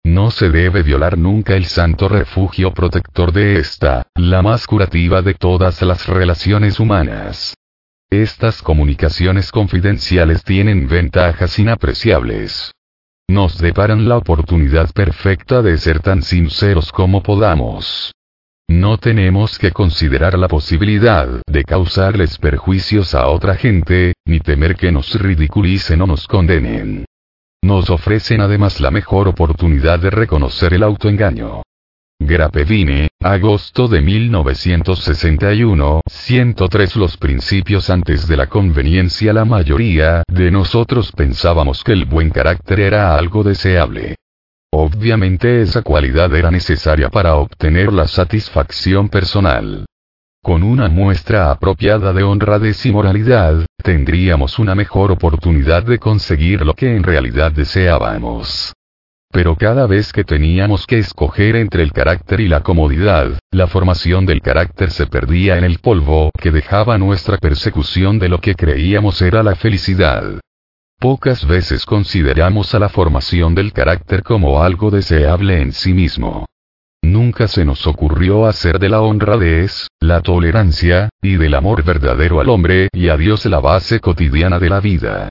[0.04, 5.34] No se debe violar nunca el santo refugio protector de esta, la más curativa de
[5.34, 7.54] todas las relaciones humanas.
[8.10, 12.72] Estas comunicaciones confidenciales tienen ventajas inapreciables.
[13.28, 18.12] Nos deparan la oportunidad perfecta de ser tan sinceros como podamos.
[18.70, 24.92] No tenemos que considerar la posibilidad de causarles perjuicios a otra gente, ni temer que
[24.92, 27.04] nos ridiculicen o nos condenen.
[27.62, 31.62] Nos ofrecen además la mejor oportunidad de reconocer el autoengaño.
[32.20, 41.12] Grapevine, agosto de 1961, 103 Los principios antes de la conveniencia La mayoría de nosotros
[41.12, 44.16] pensábamos que el buen carácter era algo deseable.
[44.72, 49.86] Obviamente esa cualidad era necesaria para obtener la satisfacción personal.
[50.42, 56.74] Con una muestra apropiada de honradez y moralidad, tendríamos una mejor oportunidad de conseguir lo
[56.74, 58.72] que en realidad deseábamos.
[59.30, 64.24] Pero cada vez que teníamos que escoger entre el carácter y la comodidad, la formación
[64.24, 69.20] del carácter se perdía en el polvo que dejaba nuestra persecución de lo que creíamos
[69.20, 70.40] era la felicidad.
[70.98, 76.46] Pocas veces consideramos a la formación del carácter como algo deseable en sí mismo.
[77.02, 82.48] Nunca se nos ocurrió hacer de la honradez, la tolerancia, y del amor verdadero al
[82.48, 85.28] hombre y a Dios la base cotidiana de la vida.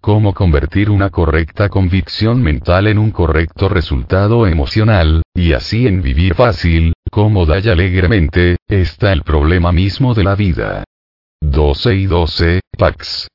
[0.00, 6.34] Cómo convertir una correcta convicción mental en un correcto resultado emocional, y así en vivir
[6.34, 10.84] fácil, cómoda y alegremente, está el problema mismo de la vida.
[11.42, 13.28] 12 y 12, Pax.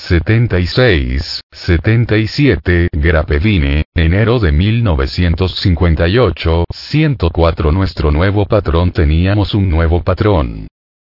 [0.00, 10.68] 76, 77, Grapevine, enero de 1958, 104 Nuestro nuevo patrón teníamos un nuevo patrón.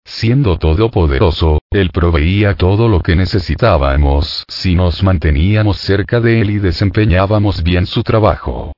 [0.05, 6.59] Siendo todopoderoso, él proveía todo lo que necesitábamos si nos manteníamos cerca de él y
[6.59, 8.73] desempeñábamos bien su trabajo.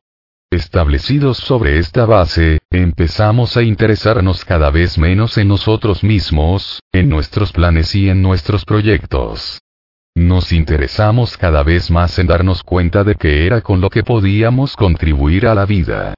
[0.50, 7.52] Establecidos sobre esta base, empezamos a interesarnos cada vez menos en nosotros mismos, en nuestros
[7.52, 9.61] planes y en nuestros proyectos.
[10.14, 14.76] Nos interesamos cada vez más en darnos cuenta de que era con lo que podíamos
[14.76, 16.14] contribuir a la vida.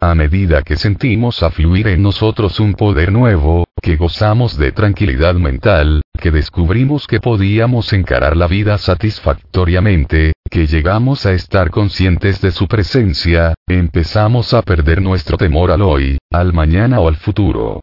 [0.00, 6.02] A medida que sentimos afluir en nosotros un poder nuevo, que gozamos de tranquilidad mental,
[6.20, 12.68] que descubrimos que podíamos encarar la vida satisfactoriamente, que llegamos a estar conscientes de su
[12.68, 17.80] presencia, empezamos a perder nuestro temor al hoy, al mañana o al futuro.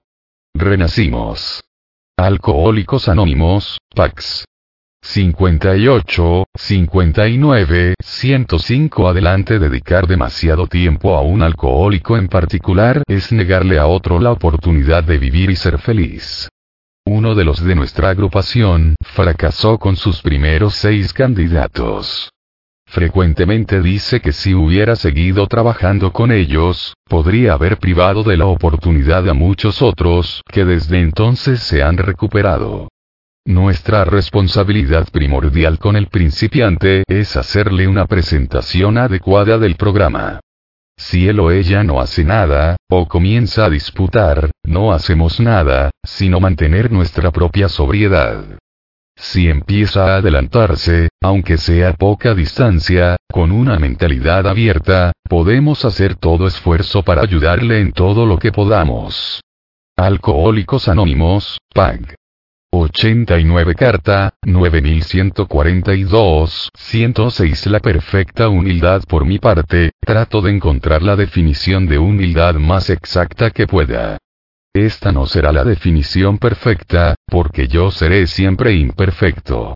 [0.53, 1.64] Renacimos.
[2.18, 4.45] Alcohólicos Anónimos, Pax.
[5.01, 13.88] 58, 59, 105 Adelante dedicar demasiado tiempo a un alcohólico en particular es negarle a
[13.88, 16.47] otro la oportunidad de vivir y ser feliz.
[17.05, 22.30] Uno de los de nuestra agrupación fracasó con sus primeros seis candidatos.
[22.85, 29.27] Frecuentemente dice que si hubiera seguido trabajando con ellos, podría haber privado de la oportunidad
[29.27, 32.89] a muchos otros que desde entonces se han recuperado.
[33.49, 40.39] Nuestra responsabilidad primordial con el principiante es hacerle una presentación adecuada del programa.
[40.95, 46.39] Si él o ella no hace nada, o comienza a disputar, no hacemos nada, sino
[46.39, 48.59] mantener nuestra propia sobriedad.
[49.15, 56.45] Si empieza a adelantarse, aunque sea poca distancia, con una mentalidad abierta, podemos hacer todo
[56.45, 59.41] esfuerzo para ayudarle en todo lo que podamos.
[59.97, 62.13] Alcohólicos Anónimos, PAG.
[62.71, 71.87] 89 carta, 9142, 106 La perfecta humildad por mi parte, trato de encontrar la definición
[71.87, 74.17] de humildad más exacta que pueda.
[74.73, 79.73] Esta no será la definición perfecta, porque yo seré siempre imperfecto.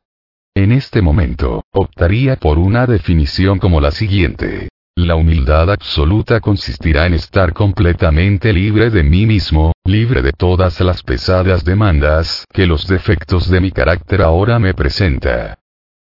[0.55, 4.69] En este momento, optaría por una definición como la siguiente.
[4.95, 11.01] La humildad absoluta consistirá en estar completamente libre de mí mismo, libre de todas las
[11.01, 15.57] pesadas demandas que los defectos de mi carácter ahora me presenta.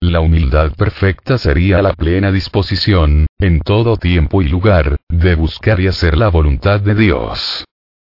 [0.01, 5.87] La humildad perfecta sería la plena disposición, en todo tiempo y lugar, de buscar y
[5.87, 7.63] hacer la voluntad de Dios.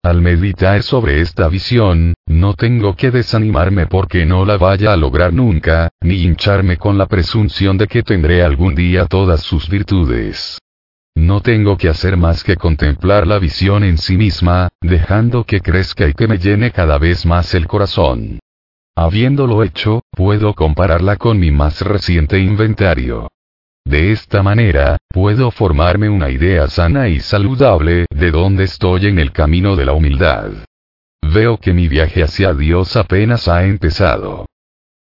[0.05, 5.33] Al meditar sobre esta visión, no tengo que desanimarme porque no la vaya a lograr
[5.33, 10.59] nunca, ni hincharme con la presunción de que tendré algún día todas sus virtudes.
[11.15, 16.07] No tengo que hacer más que contemplar la visión en sí misma, dejando que crezca
[16.07, 18.37] y que me llene cada vez más el corazón.
[18.95, 23.27] Habiéndolo hecho, puedo compararla con mi más reciente inventario.
[23.85, 29.31] De esta manera, puedo formarme una idea sana y saludable de dónde estoy en el
[29.31, 30.51] camino de la humildad.
[31.21, 34.47] Veo que mi viaje hacia Dios apenas ha empezado.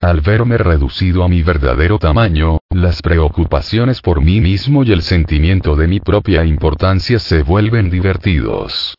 [0.02, 5.78] Al verme reducido a mi verdadero tamaño, las preocupaciones por mí mismo y el sentimiento
[5.78, 8.96] de mi propia importancia se vuelven divertidos.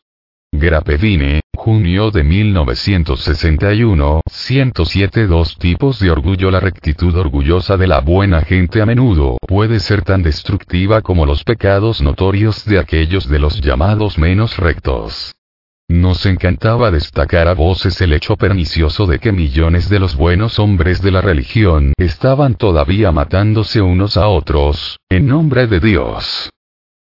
[0.56, 8.40] Grapevine, junio de 1961, 107 Dos tipos de orgullo La rectitud orgullosa de la buena
[8.42, 13.60] gente a menudo puede ser tan destructiva como los pecados notorios de aquellos de los
[13.60, 15.34] llamados menos rectos.
[15.88, 21.02] Nos encantaba destacar a voces el hecho pernicioso de que millones de los buenos hombres
[21.02, 26.48] de la religión estaban todavía matándose unos a otros, en nombre de Dios.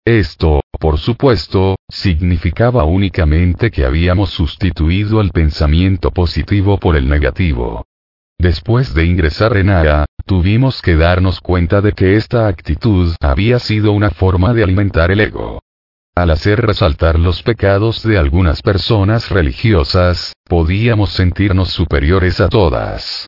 [0.05, 7.85] Esto, por supuesto, significaba únicamente que habíamos sustituido el pensamiento positivo por el negativo.
[8.37, 13.93] Después de ingresar en ARA, tuvimos que darnos cuenta de que esta actitud había sido
[13.93, 15.61] una forma de alimentar el ego.
[16.15, 23.25] Al hacer resaltar los pecados de algunas personas religiosas, podíamos sentirnos superiores a todas.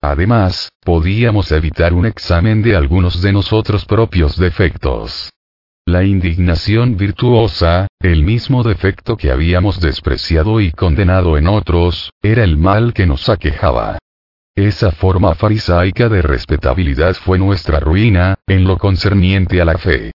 [0.00, 5.32] Además, podíamos evitar un examen de algunos de nosotros propios defectos.
[5.86, 12.56] La indignación virtuosa, el mismo defecto que habíamos despreciado y condenado en otros, era el
[12.56, 13.98] mal que nos aquejaba.
[14.54, 20.12] Esa forma farisaica de respetabilidad fue nuestra ruina, en lo concerniente a la fe.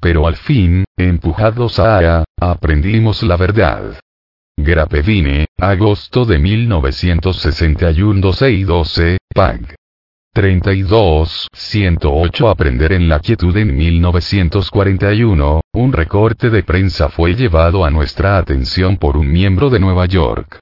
[0.00, 4.00] Pero al fin, empujados a aprendimos la verdad.
[4.56, 9.74] Grapevine, agosto de 1961 12 y 12, PAG.
[10.34, 17.90] 32, 108 Aprender en la quietud en 1941, un recorte de prensa fue llevado a
[17.90, 20.58] nuestra atención por un miembro de Nueva York.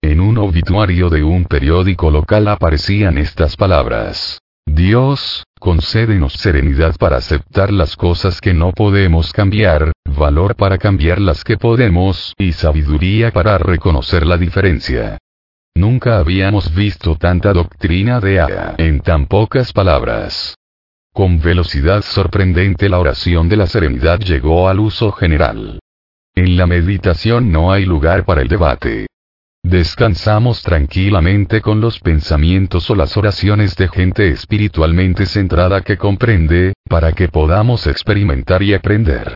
[0.00, 4.38] En un obituario de un periódico local aparecían estas palabras.
[4.64, 11.42] Dios, concédenos serenidad para aceptar las cosas que no podemos cambiar, valor para cambiar las
[11.42, 15.18] que podemos, y sabiduría para reconocer la diferencia.
[15.78, 20.56] Nunca habíamos visto tanta doctrina de A en tan pocas palabras.
[21.14, 25.78] Con velocidad sorprendente la oración de la serenidad llegó al uso general.
[26.34, 29.06] En la meditación no hay lugar para el debate.
[29.62, 37.12] Descansamos tranquilamente con los pensamientos o las oraciones de gente espiritualmente centrada que comprende, para
[37.12, 39.32] que podamos experimentar y aprender.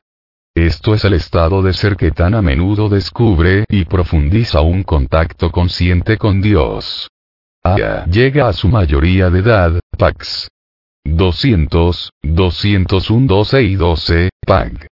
[0.55, 5.51] Esto es el estado de ser que tan a menudo descubre y profundiza un contacto
[5.51, 7.09] consciente con Dios.
[7.63, 10.49] Aya llega a su mayoría de edad, Pax.
[11.05, 14.92] 200, 201 12 y 12, PAG.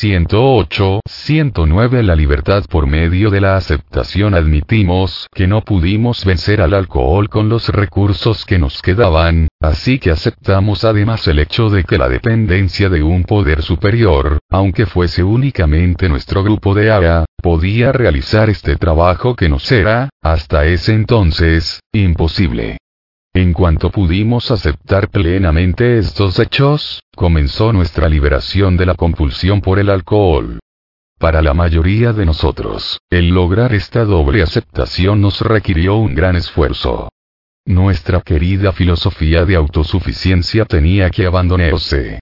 [0.00, 6.74] 108, 109 La libertad por medio de la aceptación admitimos que no pudimos vencer al
[6.74, 11.98] alcohol con los recursos que nos quedaban, así que aceptamos además el hecho de que
[11.98, 18.48] la dependencia de un poder superior, aunque fuese únicamente nuestro grupo de ARA, podía realizar
[18.48, 22.78] este trabajo que nos era, hasta ese entonces, imposible.
[23.32, 29.88] En cuanto pudimos aceptar plenamente estos hechos, comenzó nuestra liberación de la compulsión por el
[29.88, 30.58] alcohol.
[31.16, 37.08] Para la mayoría de nosotros, el lograr esta doble aceptación nos requirió un gran esfuerzo.
[37.66, 42.18] Nuestra querida filosofía de autosuficiencia tenía que abandonarse.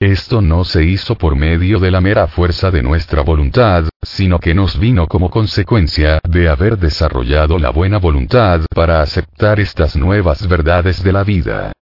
[0.00, 4.54] Esto no se hizo por medio de la mera fuerza de nuestra voluntad, sino que
[4.54, 11.02] nos vino como consecuencia de haber desarrollado la buena voluntad para aceptar estas nuevas verdades
[11.02, 11.72] de la vida.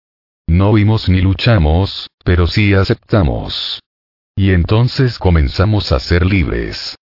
[0.46, 3.80] No vimos ni luchamos, pero sí aceptamos.
[4.36, 6.96] Y entonces comenzamos a ser libres.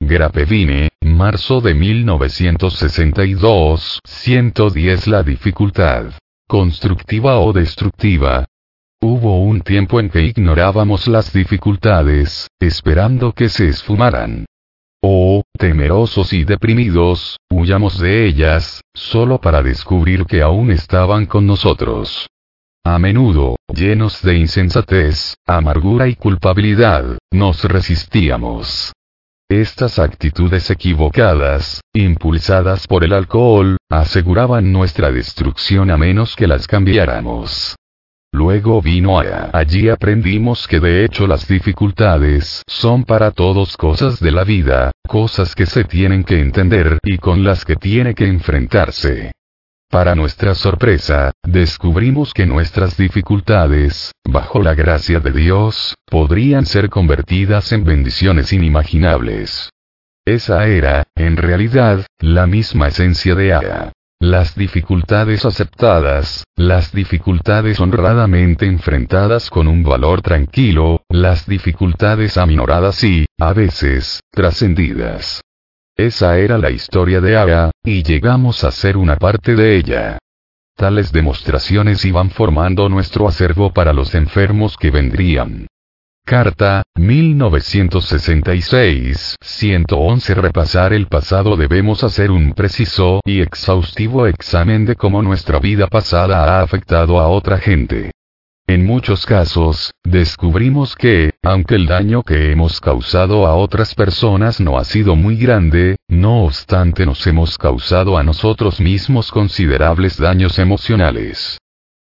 [0.00, 6.12] Grapevine, marzo de 1962, 110 La dificultad.
[6.46, 8.46] Constructiva o destructiva.
[9.02, 14.44] Hubo un tiempo en que ignorábamos las dificultades, esperando que se esfumaran.
[15.02, 22.28] O, temerosos y deprimidos, huyamos de ellas, solo para descubrir que aún estaban con nosotros.
[22.84, 28.92] A menudo, llenos de insensatez, amargura y culpabilidad, nos resistíamos.
[29.48, 37.76] Estas actitudes equivocadas, impulsadas por el alcohol, aseguraban nuestra destrucción a menos que las cambiáramos.
[38.32, 44.30] Luego vino a allí aprendimos que de hecho las dificultades son para todos cosas de
[44.30, 49.32] la vida, cosas que se tienen que entender y con las que tiene que enfrentarse.
[49.90, 57.72] Para nuestra sorpresa, descubrimos que nuestras dificultades, bajo la gracia de Dios, podrían ser convertidas
[57.72, 59.70] en bendiciones inimaginables.
[60.24, 63.92] Esa era, en realidad, la misma esencia de Aya.
[64.22, 73.24] Las dificultades aceptadas, las dificultades honradamente enfrentadas con un valor tranquilo, las dificultades aminoradas y,
[73.38, 75.40] a veces, trascendidas.
[75.96, 80.18] Esa era la historia de Aga, y llegamos a ser una parte de ella.
[80.76, 85.66] Tales demostraciones iban formando nuestro acervo para los enfermos que vendrían.
[86.24, 95.22] Carta, 1966, 111 Repasar el pasado debemos hacer un preciso y exhaustivo examen de cómo
[95.22, 98.12] nuestra vida pasada ha afectado a otra gente.
[98.68, 104.78] En muchos casos, descubrimos que, aunque el daño que hemos causado a otras personas no
[104.78, 111.59] ha sido muy grande, no obstante nos hemos causado a nosotros mismos considerables daños emocionales.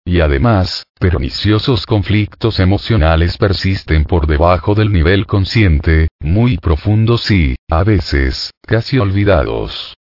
[0.04, 7.84] Y además, perniciosos conflictos emocionales persisten por debajo del nivel consciente, muy profundos y, a
[7.84, 9.94] veces, casi olvidados.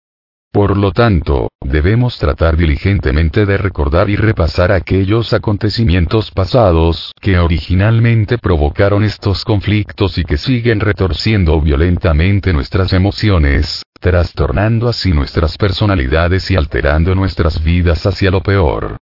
[0.51, 8.37] Por lo tanto, debemos tratar diligentemente de recordar y repasar aquellos acontecimientos pasados que originalmente
[8.37, 16.57] provocaron estos conflictos y que siguen retorciendo violentamente nuestras emociones, trastornando así nuestras personalidades y
[16.57, 18.97] alterando nuestras vidas hacia lo peor.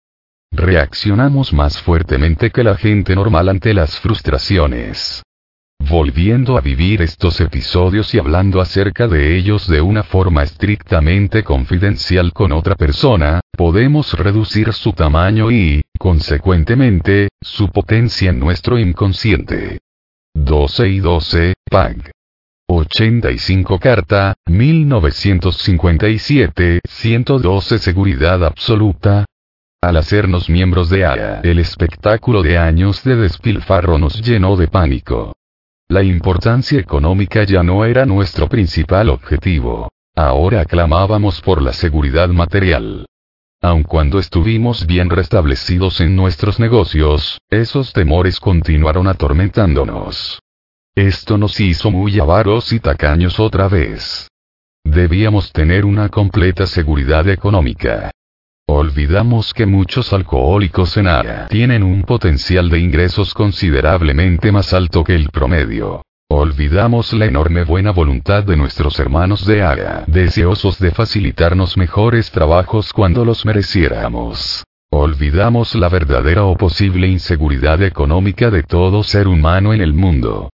[0.51, 5.23] Reaccionamos más fuertemente que la gente normal ante las frustraciones.
[5.79, 12.33] Volviendo a vivir estos episodios y hablando acerca de ellos de una forma estrictamente confidencial
[12.33, 19.79] con otra persona, podemos reducir su tamaño y, consecuentemente, su potencia en nuestro inconsciente.
[20.35, 22.11] 12 y 12, PAG.
[22.71, 29.25] 85 Carta, 1957, 112 Seguridad absoluta.
[29.81, 35.37] Al hacernos miembros de AYA, el espectáculo de años de despilfarro nos llenó de pánico.
[35.89, 39.89] La importancia económica ya no era nuestro principal objetivo.
[40.17, 43.07] Ahora clamábamos por la seguridad material.
[43.63, 50.41] Aun cuando estuvimos bien restablecidos en nuestros negocios, esos temores continuaron atormentándonos.
[50.97, 54.29] Esto nos hizo muy avaros y tacaños otra vez.
[54.83, 58.11] Debíamos tener una completa seguridad económica.
[58.71, 65.15] Olvidamos que muchos alcohólicos en ARA tienen un potencial de ingresos considerablemente más alto que
[65.15, 66.03] el promedio.
[66.31, 72.93] Olvidamos la enorme buena voluntad de nuestros hermanos de ARA, deseosos de facilitarnos mejores trabajos
[72.93, 74.65] cuando los mereciéramos.
[74.91, 80.51] Olvidamos la verdadera o posible inseguridad económica de todo ser humano en el mundo.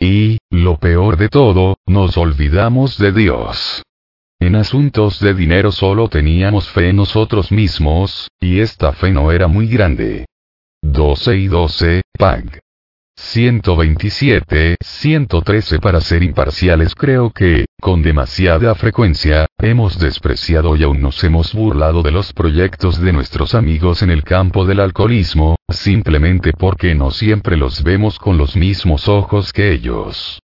[0.00, 3.84] Y, lo peor de todo, nos olvidamos de Dios.
[4.42, 9.46] En asuntos de dinero solo teníamos fe en nosotros mismos, y esta fe no era
[9.46, 10.26] muy grande.
[10.82, 12.58] 12 y 12, PAG.
[13.16, 21.22] 127, 113 para ser imparciales creo que, con demasiada frecuencia, hemos despreciado y aún nos
[21.22, 26.96] hemos burlado de los proyectos de nuestros amigos en el campo del alcoholismo, simplemente porque
[26.96, 30.41] no siempre los vemos con los mismos ojos que ellos.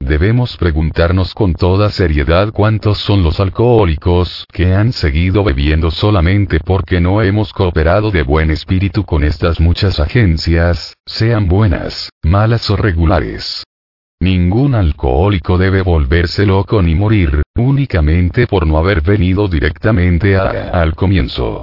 [0.00, 7.00] Debemos preguntarnos con toda seriedad cuántos son los alcohólicos que han seguido bebiendo solamente porque
[7.00, 13.64] no hemos cooperado de buen espíritu con estas muchas agencias, sean buenas, malas o regulares.
[14.20, 21.62] Ningún alcohólico debe volverse loco ni morir, únicamente por no haber venido directamente al comienzo.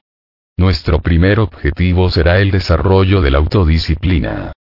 [0.58, 4.52] Nuestro primer objetivo será el desarrollo de la autodisciplina.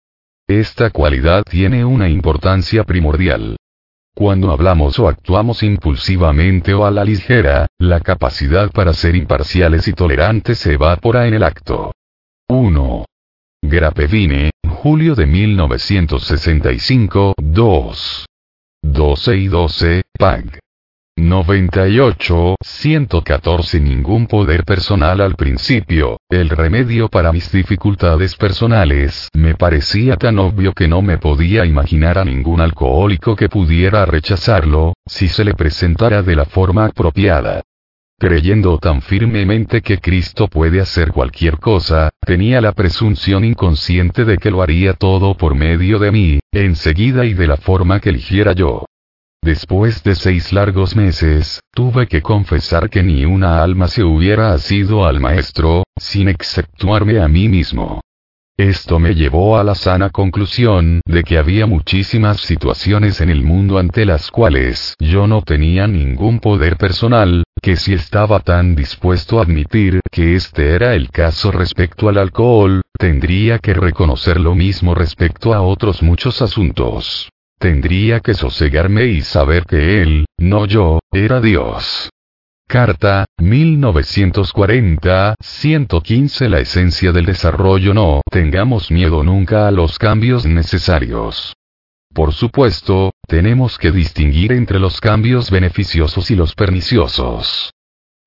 [0.46, 3.56] Esta cualidad tiene una importancia primordial.
[4.14, 9.94] Cuando hablamos o actuamos impulsivamente o a la ligera, la capacidad para ser imparciales y
[9.94, 11.92] tolerantes se evapora en el acto.
[12.48, 13.06] 1.
[13.62, 18.26] Grapevine, julio de 1965, 2.
[18.82, 20.58] 12 y 12, PAG.
[21.22, 30.16] 98, 114 Ningún poder personal al principio, el remedio para mis dificultades personales me parecía
[30.16, 35.44] tan obvio que no me podía imaginar a ningún alcohólico que pudiera rechazarlo, si se
[35.44, 37.62] le presentara de la forma apropiada.
[38.18, 44.50] Creyendo tan firmemente que Cristo puede hacer cualquier cosa, tenía la presunción inconsciente de que
[44.50, 48.86] lo haría todo por medio de mí, enseguida y de la forma que eligiera yo.
[49.44, 55.04] Después de seis largos meses, tuve que confesar que ni una alma se hubiera asido
[55.04, 58.00] al maestro, sin exceptuarme a mí mismo.
[58.56, 63.78] Esto me llevó a la sana conclusión de que había muchísimas situaciones en el mundo
[63.78, 69.42] ante las cuales yo no tenía ningún poder personal, que si estaba tan dispuesto a
[69.42, 75.52] admitir que este era el caso respecto al alcohol, tendría que reconocer lo mismo respecto
[75.52, 77.31] a otros muchos asuntos.
[77.62, 82.10] Tendría que sosegarme y saber que él, no yo, era Dios.
[82.66, 91.54] Carta, 1940, 115 La esencia del desarrollo No tengamos miedo nunca a los cambios necesarios.
[92.12, 97.70] Por supuesto, tenemos que distinguir entre los cambios beneficiosos y los perniciosos.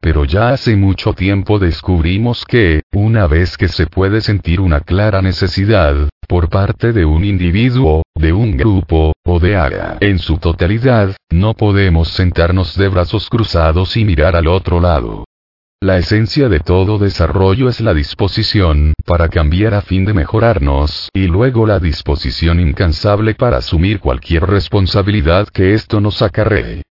[0.05, 5.19] Pero ya hace mucho tiempo descubrimos que, una vez que se puede sentir una clara
[5.23, 5.95] necesidad,
[6.27, 11.55] por parte de un individuo, de un grupo, o de área en su totalidad, no
[11.55, 15.25] podemos sentarnos de brazos cruzados y mirar al otro lado.
[15.81, 21.25] La esencia de todo desarrollo es la disposición para cambiar a fin de mejorarnos y
[21.25, 26.83] luego la disposición incansable para asumir cualquier responsabilidad que esto nos acarree.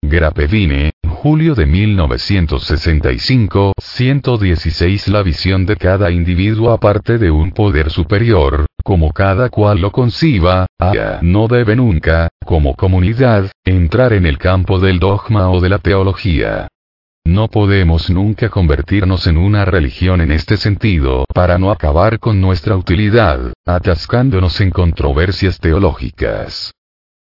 [0.00, 8.66] Grapevine, julio de 1965, 116 La visión de cada individuo aparte de un poder superior,
[8.84, 14.78] como cada cual lo conciba, a, no debe nunca, como comunidad, entrar en el campo
[14.78, 16.68] del dogma o de la teología.
[17.26, 22.76] No podemos nunca convertirnos en una religión en este sentido para no acabar con nuestra
[22.76, 26.70] utilidad, atascándonos en controversias teológicas.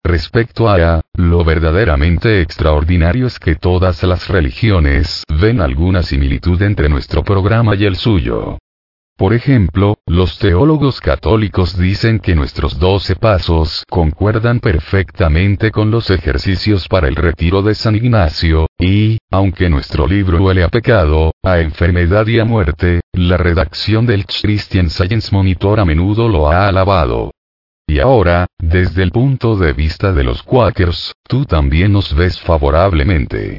[0.07, 7.25] Respecto a, lo verdaderamente extraordinario es que todas las religiones ven alguna similitud entre nuestro
[7.25, 8.59] programa y el suyo.
[9.17, 16.87] Por ejemplo, los teólogos católicos dicen que nuestros doce pasos concuerdan perfectamente con los ejercicios
[16.87, 22.27] para el retiro de San Ignacio, y, aunque nuestro libro huele a pecado, a enfermedad
[22.27, 27.31] y a muerte, la redacción del Christian Science Monitor a menudo lo ha alabado.
[27.87, 33.59] Y ahora, desde el punto de vista de los Quakers, tú también nos ves favorablemente.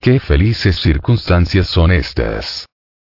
[0.00, 2.66] Qué felices circunstancias son estas.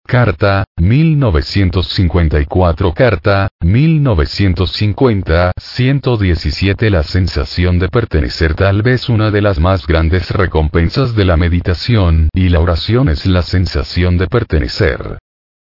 [0.06, 9.86] Carta, 1954 Carta, 1950, 117 La sensación de pertenecer tal vez una de las más
[9.86, 15.18] grandes recompensas de la meditación y la oración es la sensación de pertenecer.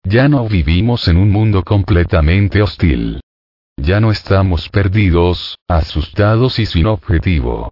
[0.04, 3.20] Ya no vivimos en un mundo completamente hostil.
[3.80, 7.70] Ya no estamos perdidos, asustados y sin objetivo.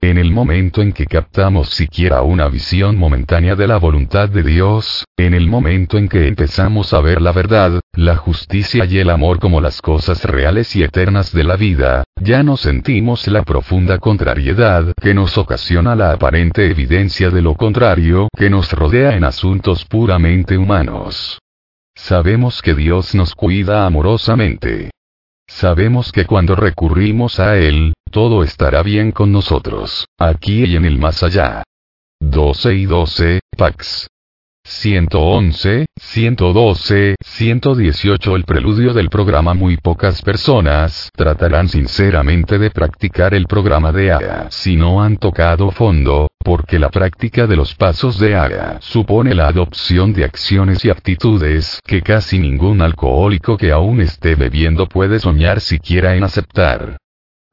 [0.00, 5.04] En el momento en que captamos siquiera una visión momentánea de la voluntad de Dios,
[5.16, 9.38] en el momento en que empezamos a ver la verdad, la justicia y el amor
[9.38, 14.92] como las cosas reales y eternas de la vida, ya no sentimos la profunda contrariedad
[15.00, 20.58] que nos ocasiona la aparente evidencia de lo contrario que nos rodea en asuntos puramente
[20.58, 21.38] humanos.
[21.94, 24.90] Sabemos que Dios nos cuida amorosamente.
[25.46, 30.98] Sabemos que cuando recurrimos a Él, todo estará bien con nosotros, aquí y en el
[30.98, 31.62] más allá.
[32.20, 34.08] 12 y 12, Pax.
[34.66, 43.46] 111, 112, 118 El preludio del programa Muy pocas personas tratarán sinceramente de practicar el
[43.46, 48.36] programa de AGA si no han tocado fondo, porque la práctica de los pasos de
[48.36, 54.34] AGA supone la adopción de acciones y actitudes que casi ningún alcohólico que aún esté
[54.34, 56.96] bebiendo puede soñar siquiera en aceptar.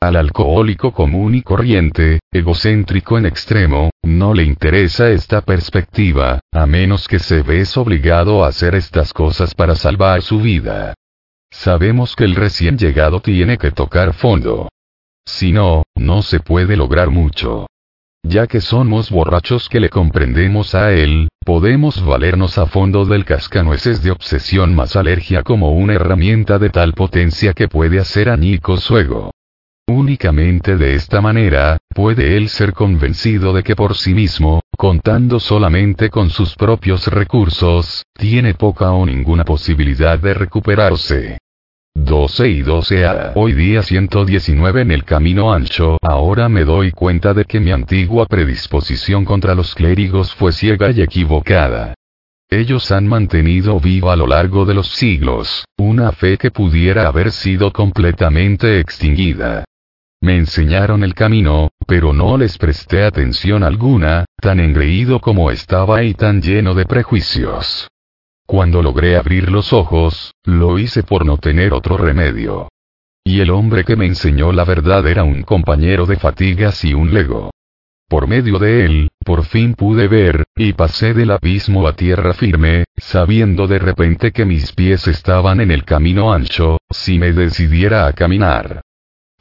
[0.02, 7.08] Al alcohólico común y corriente, egocéntrico en extremo, no le interesa esta perspectiva, a menos
[7.08, 10.96] que se ves obligado a hacer estas cosas para salvar su vida.
[11.52, 14.70] Sabemos que el recién llegado tiene que tocar fondo.
[15.24, 17.68] Si no, no se puede lograr mucho.
[18.24, 24.02] Ya que somos borrachos que le comprendemos a él, podemos valernos a fondo del cascanueces
[24.02, 28.98] de obsesión más alergia como una herramienta de tal potencia que puede hacer añicos su
[28.98, 29.32] ego.
[29.94, 36.10] Únicamente de esta manera, puede él ser convencido de que por sí mismo, contando solamente
[36.10, 41.40] con sus propios recursos, tiene poca o ninguna posibilidad de recuperarse.
[41.94, 45.98] 12 y 12 a hoy día 119 en el camino ancho.
[46.02, 51.02] Ahora me doy cuenta de que mi antigua predisposición contra los clérigos fue ciega y
[51.02, 51.96] equivocada.
[52.50, 57.34] Ellos han mantenido viva a lo largo de los siglos, una fe que pudiera haber
[57.34, 59.66] sido completamente extinguida.
[60.22, 66.14] Me enseñaron el camino, pero no les presté atención alguna, tan engreído como estaba y
[66.14, 67.88] tan lleno de prejuicios.
[68.46, 72.70] Cuando logré abrir los ojos, lo hice por no tener otro remedio.
[73.24, 77.14] Y el hombre que me enseñó la verdad era un compañero de fatigas y un
[77.14, 77.50] lego.
[78.08, 82.84] Por medio de él, por fin pude ver, y pasé del abismo a tierra firme,
[82.96, 88.14] sabiendo de repente que mis pies estaban en el camino ancho, si me decidiera a
[88.14, 88.82] caminar.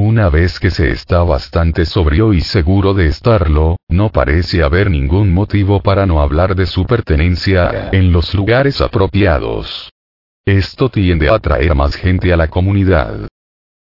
[0.00, 5.34] Una vez que se está bastante sobrio y seguro de estarlo, no parece haber ningún
[5.34, 9.90] motivo para no hablar de su pertenencia en los lugares apropiados.
[10.46, 13.26] Esto tiende a atraer más gente a la comunidad.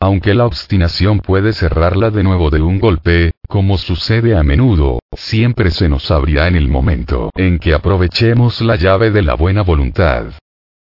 [0.00, 5.72] Aunque la obstinación puede cerrarla de nuevo de un golpe, como sucede a menudo, siempre
[5.72, 10.26] se nos abrirá en el momento en que aprovechemos la llave de la buena voluntad.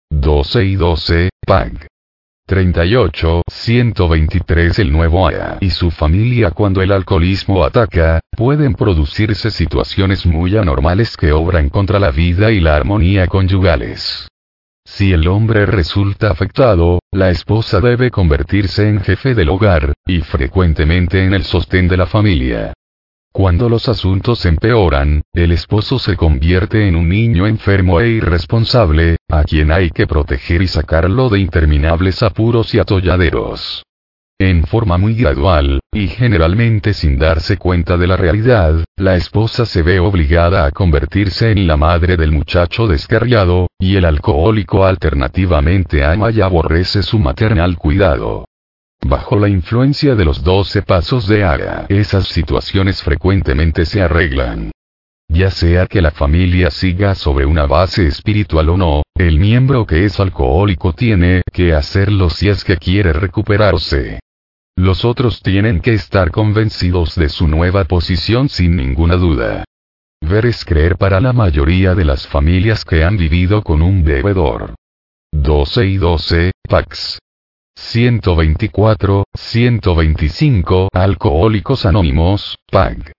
[0.09, 1.87] 12 y 12, PAG.
[2.47, 10.25] 38, 123 El nuevo Aya y su familia cuando el alcoholismo ataca, pueden producirse situaciones
[10.25, 14.27] muy anormales que obran contra la vida y la armonía conyugales.
[14.85, 21.25] Si el hombre resulta afectado, la esposa debe convertirse en jefe del hogar, y frecuentemente
[21.25, 22.73] en el sostén de la familia.
[23.31, 29.43] Cuando los asuntos empeoran, el esposo se convierte en un niño enfermo e irresponsable, a
[29.43, 33.83] quien hay que proteger y sacarlo de interminables apuros y atolladeros.
[34.45, 39.81] En forma muy gradual, y generalmente sin darse cuenta de la realidad, la esposa se
[39.83, 46.29] ve obligada a convertirse en la madre del muchacho descarriado, y el alcohólico alternativamente ama
[46.29, 48.43] y aborrece su maternal cuidado.
[49.01, 54.71] Bajo la influencia de los 12 pasos de Ara, esas situaciones frecuentemente se arreglan.
[55.29, 60.03] Ya sea que la familia siga sobre una base espiritual o no, el miembro que
[60.03, 64.19] es alcohólico tiene que hacerlo si es que quiere recuperarse.
[64.75, 69.65] Los otros tienen que estar convencidos de su nueva posición sin ninguna duda.
[70.21, 74.73] Ver es creer para la mayoría de las familias que han vivido con un bebedor.
[75.31, 77.19] 12 y 12, Pax.
[77.75, 83.11] 124, 125 Alcohólicos Anónimos, PAG.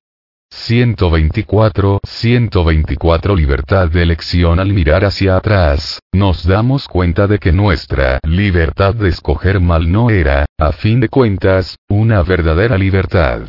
[0.55, 8.21] 124, 124 Libertad de elección Al mirar hacia atrás, nos damos cuenta de que nuestra
[8.23, 13.49] libertad de escoger mal no era, a fin de cuentas, una verdadera libertad.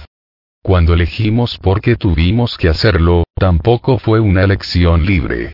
[0.62, 5.54] Cuando elegimos porque tuvimos que hacerlo, tampoco fue una elección libre.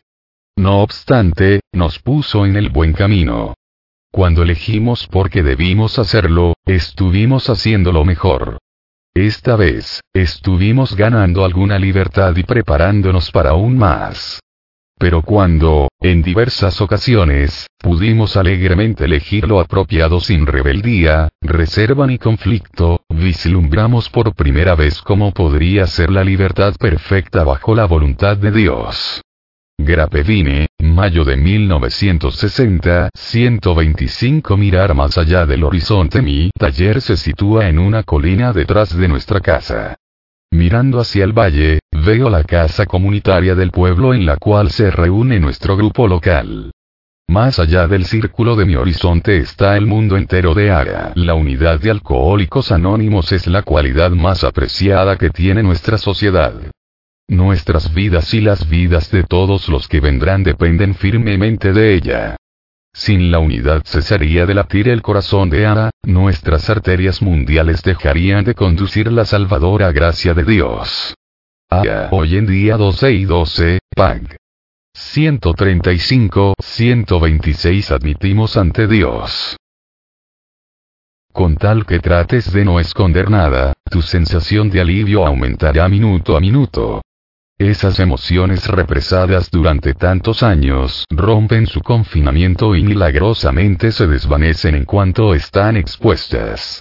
[0.56, 3.54] No obstante, nos puso en el buen camino.
[4.10, 8.58] Cuando elegimos porque debimos hacerlo, estuvimos haciéndolo mejor.
[9.14, 14.40] Esta vez, estuvimos ganando alguna libertad y preparándonos para aún más.
[14.98, 23.02] Pero cuando, en diversas ocasiones, pudimos alegremente elegir lo apropiado sin rebeldía, reserva ni conflicto,
[23.10, 29.20] vislumbramos por primera vez cómo podría ser la libertad perfecta bajo la voluntad de Dios.
[29.84, 37.78] Grapevine, mayo de 1960, 125 Mirar más allá del horizonte Mi taller se sitúa en
[37.78, 39.96] una colina detrás de nuestra casa.
[40.52, 45.40] Mirando hacia el valle, veo la casa comunitaria del pueblo en la cual se reúne
[45.40, 46.70] nuestro grupo local.
[47.28, 51.12] Más allá del círculo de mi horizonte está el mundo entero de ARA.
[51.14, 56.52] La unidad de alcohólicos anónimos es la cualidad más apreciada que tiene nuestra sociedad.
[57.28, 62.36] Nuestras vidas y las vidas de todos los que vendrán dependen firmemente de ella.
[62.94, 68.54] Sin la unidad cesaría de latir el corazón de Ana, nuestras arterias mundiales dejarían de
[68.54, 71.14] conducir la salvadora gracia de Dios.
[71.70, 74.36] Ah, hoy en día 12 y 12, PAG.
[74.94, 79.56] 135, 126 admitimos ante Dios.
[81.32, 86.40] Con tal que trates de no esconder nada, tu sensación de alivio aumentará minuto a
[86.40, 87.00] minuto.
[87.62, 95.32] Esas emociones represadas durante tantos años rompen su confinamiento y milagrosamente se desvanecen en cuanto
[95.32, 96.80] están expuestas.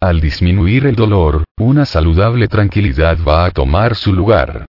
[0.00, 4.66] Al disminuir el dolor, una saludable tranquilidad va a tomar su lugar.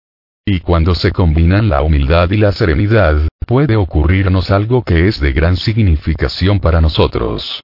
[0.46, 5.32] Y cuando se combinan la humildad y la serenidad, puede ocurrirnos algo que es de
[5.32, 7.60] gran significación para nosotros.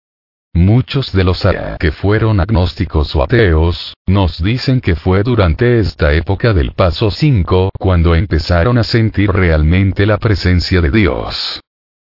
[0.56, 1.46] Muchos de los
[1.78, 7.72] que fueron agnósticos o ateos, nos dicen que fue durante esta época del paso 5
[7.78, 11.60] cuando empezaron a sentir realmente la presencia de Dios.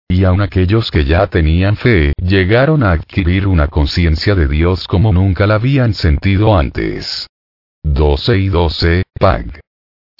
[0.09, 5.12] Y aun aquellos que ya tenían fe, llegaron a adquirir una conciencia de Dios como
[5.12, 7.27] nunca la habían sentido antes.
[7.83, 9.60] 12 y 12, Pag.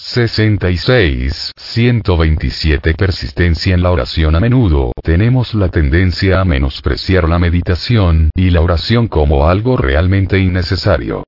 [0.01, 1.53] 66.
[1.57, 8.51] 127 Persistencia en la oración A menudo tenemos la tendencia a menospreciar la meditación y
[8.51, 11.25] la oración como algo realmente innecesario.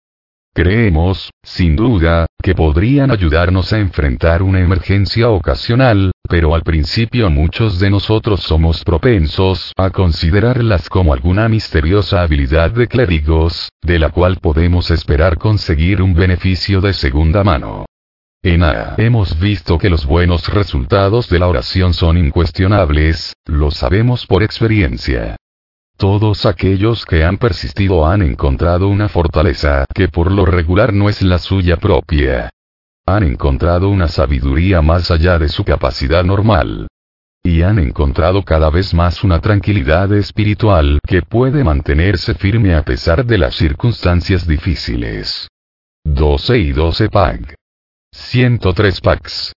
[0.54, 7.80] Creemos, sin duda, que podrían ayudarnos a enfrentar una emergencia ocasional, pero al principio muchos
[7.80, 14.38] de nosotros somos propensos a considerarlas como alguna misteriosa habilidad de clérigos, de la cual
[14.40, 17.86] podemos esperar conseguir un beneficio de segunda mano.
[18.42, 24.26] En A hemos visto que los buenos resultados de la oración son incuestionables, lo sabemos
[24.26, 25.36] por experiencia.
[25.98, 31.20] Todos aquellos que han persistido han encontrado una fortaleza que por lo regular no es
[31.20, 32.48] la suya propia.
[33.04, 36.88] Han encontrado una sabiduría más allá de su capacidad normal.
[37.42, 43.26] Y han encontrado cada vez más una tranquilidad espiritual que puede mantenerse firme a pesar
[43.26, 45.46] de las circunstancias difíciles.
[46.04, 47.59] 12 y 12 Pag.
[48.30, 49.52] 103 packs.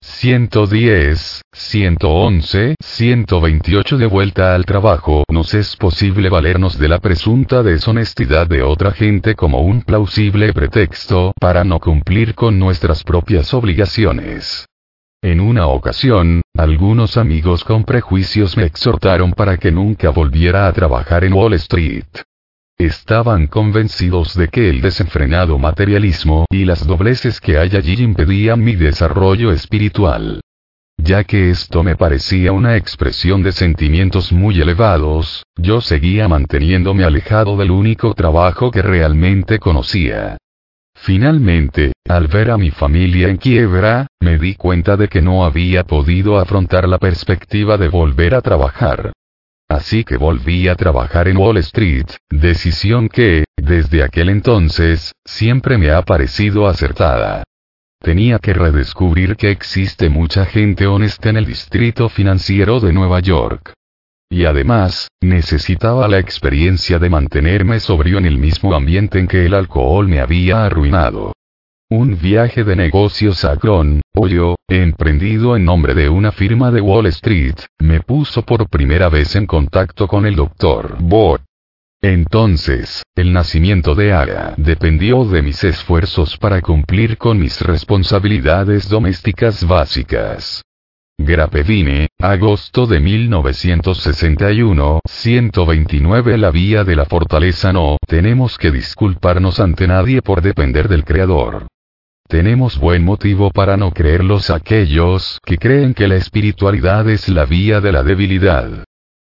[0.00, 5.24] 110, 111, 128 de vuelta al trabajo.
[5.28, 11.32] Nos es posible valernos de la presunta deshonestidad de otra gente como un plausible pretexto
[11.40, 14.66] para no cumplir con nuestras propias obligaciones.
[15.20, 21.24] En una ocasión, algunos amigos con prejuicios me exhortaron para que nunca volviera a trabajar
[21.24, 22.06] en Wall Street.
[22.82, 28.74] Estaban convencidos de que el desenfrenado materialismo y las dobleces que hay allí impedían mi
[28.74, 30.40] desarrollo espiritual.
[30.98, 37.56] Ya que esto me parecía una expresión de sentimientos muy elevados, yo seguía manteniéndome alejado
[37.56, 40.36] del único trabajo que realmente conocía.
[40.92, 45.84] Finalmente, al ver a mi familia en quiebra, me di cuenta de que no había
[45.84, 49.12] podido afrontar la perspectiva de volver a trabajar.
[49.72, 55.90] Así que volví a trabajar en Wall Street, decisión que, desde aquel entonces, siempre me
[55.90, 57.42] ha parecido acertada.
[57.98, 63.72] Tenía que redescubrir que existe mucha gente honesta en el distrito financiero de Nueva York.
[64.30, 69.54] Y además, necesitaba la experiencia de mantenerme sobrio en el mismo ambiente en que el
[69.54, 71.32] alcohol me había arruinado.
[71.94, 77.04] Un viaje de negocios a Cron, Hoyo, emprendido en nombre de una firma de Wall
[77.08, 80.96] Street, me puso por primera vez en contacto con el Dr.
[81.00, 81.42] Bot.
[82.00, 89.66] Entonces, el nacimiento de Ara dependió de mis esfuerzos para cumplir con mis responsabilidades domésticas
[89.66, 90.62] básicas.
[91.18, 99.86] Grapevine, agosto de 1961, 129 La vía de la fortaleza no tenemos que disculparnos ante
[99.86, 101.66] nadie por depender del Creador.
[102.32, 107.82] Tenemos buen motivo para no creerlos aquellos que creen que la espiritualidad es la vía
[107.82, 108.86] de la debilidad.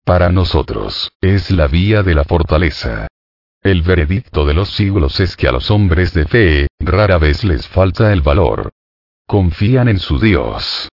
[0.05, 3.08] Para nosotros, es la vía de la fortaleza.
[3.60, 7.66] El veredicto de los siglos es que a los hombres de fe, rara vez les
[7.66, 8.70] falta el valor.
[9.26, 10.89] Confían en su Dios.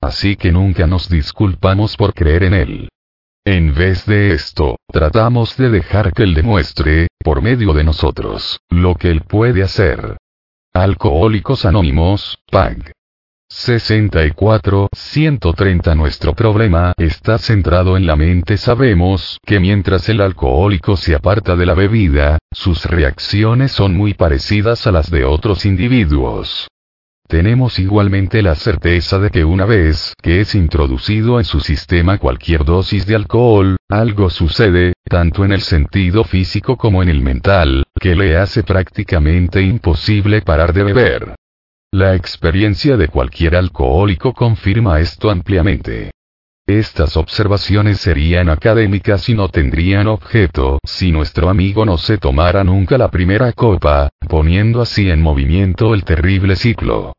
[0.00, 2.88] Así que nunca nos disculpamos por creer en Él.
[3.44, 8.94] En vez de esto, tratamos de dejar que Él demuestre, por medio de nosotros, lo
[8.94, 10.16] que Él puede hacer.
[10.72, 12.92] Alcohólicos Anónimos, PAG.
[13.48, 18.56] 64, 130 Nuestro problema está centrado en la mente.
[18.56, 24.86] Sabemos que mientras el alcohólico se aparta de la bebida, sus reacciones son muy parecidas
[24.86, 26.68] a las de otros individuos.
[27.30, 32.64] Tenemos igualmente la certeza de que una vez que es introducido en su sistema cualquier
[32.64, 38.16] dosis de alcohol, algo sucede, tanto en el sentido físico como en el mental, que
[38.16, 41.36] le hace prácticamente imposible parar de beber.
[41.92, 46.10] La experiencia de cualquier alcohólico confirma esto ampliamente.
[46.66, 52.98] Estas observaciones serían académicas y no tendrían objeto si nuestro amigo no se tomara nunca
[52.98, 57.12] la primera copa, poniendo así en movimiento el terrible ciclo.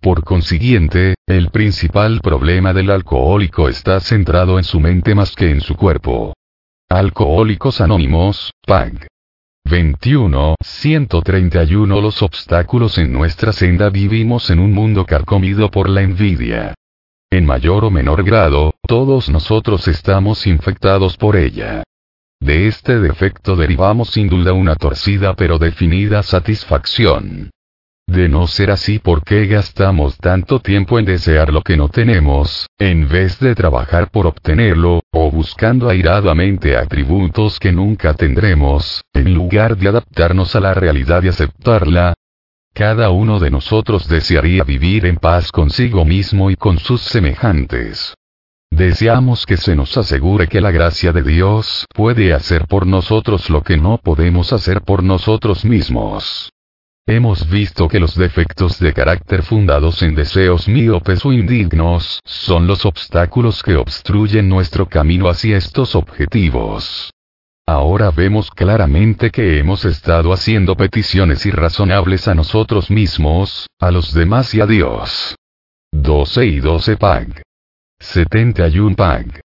[0.00, 5.60] Por consiguiente, el principal problema del alcohólico está centrado en su mente más que en
[5.60, 6.34] su cuerpo.
[6.88, 9.08] Alcohólicos Anónimos, PAG.
[9.64, 16.74] 21, 131 Los obstáculos en nuestra senda vivimos en un mundo carcomido por la envidia.
[17.30, 21.82] En mayor o menor grado, todos nosotros estamos infectados por ella.
[22.40, 27.50] De este defecto derivamos sin duda una torcida pero definida satisfacción.
[28.08, 32.66] De no ser así, ¿por qué gastamos tanto tiempo en desear lo que no tenemos,
[32.78, 39.76] en vez de trabajar por obtenerlo, o buscando airadamente atributos que nunca tendremos, en lugar
[39.76, 42.14] de adaptarnos a la realidad y aceptarla?
[42.72, 48.14] Cada uno de nosotros desearía vivir en paz consigo mismo y con sus semejantes.
[48.70, 53.62] Deseamos que se nos asegure que la gracia de Dios puede hacer por nosotros lo
[53.62, 56.50] que no podemos hacer por nosotros mismos.
[57.10, 62.84] Hemos visto que los defectos de carácter fundados en deseos míopes o indignos son los
[62.84, 67.10] obstáculos que obstruyen nuestro camino hacia estos objetivos.
[67.66, 74.52] Ahora vemos claramente que hemos estado haciendo peticiones irrazonables a nosotros mismos, a los demás
[74.52, 75.34] y a Dios.
[75.92, 77.42] 12 y 12 PAG.
[78.00, 79.40] 71 PAG.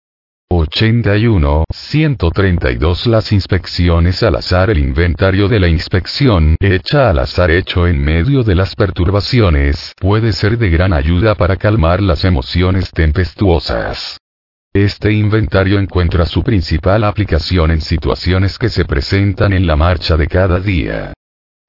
[0.53, 7.87] 81, 132 Las inspecciones al azar El inventario de la inspección hecha al azar hecho
[7.87, 14.19] en medio de las perturbaciones puede ser de gran ayuda para calmar las emociones tempestuosas.
[14.73, 20.27] Este inventario encuentra su principal aplicación en situaciones que se presentan en la marcha de
[20.27, 21.13] cada día.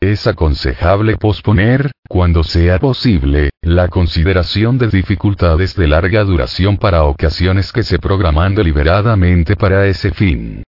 [0.01, 7.71] Es aconsejable posponer, cuando sea posible, la consideración de dificultades de larga duración para ocasiones
[7.71, 10.63] que se programan deliberadamente para ese fin.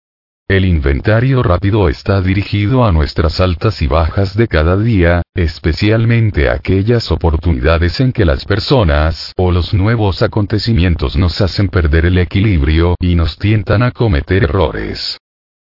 [0.49, 7.13] El inventario rápido está dirigido a nuestras altas y bajas de cada día, especialmente aquellas
[7.13, 13.15] oportunidades en que las personas o los nuevos acontecimientos nos hacen perder el equilibrio y
[13.15, 15.19] nos tientan a cometer errores.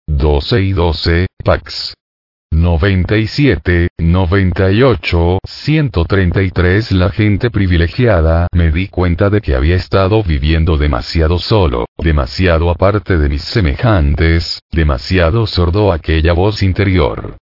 [0.07, 1.93] 12 y 12, Pax.
[2.53, 11.39] 97, 98, 133 La gente privilegiada me di cuenta de que había estado viviendo demasiado
[11.39, 17.37] solo, demasiado aparte de mis semejantes, demasiado sordo aquella voz interior.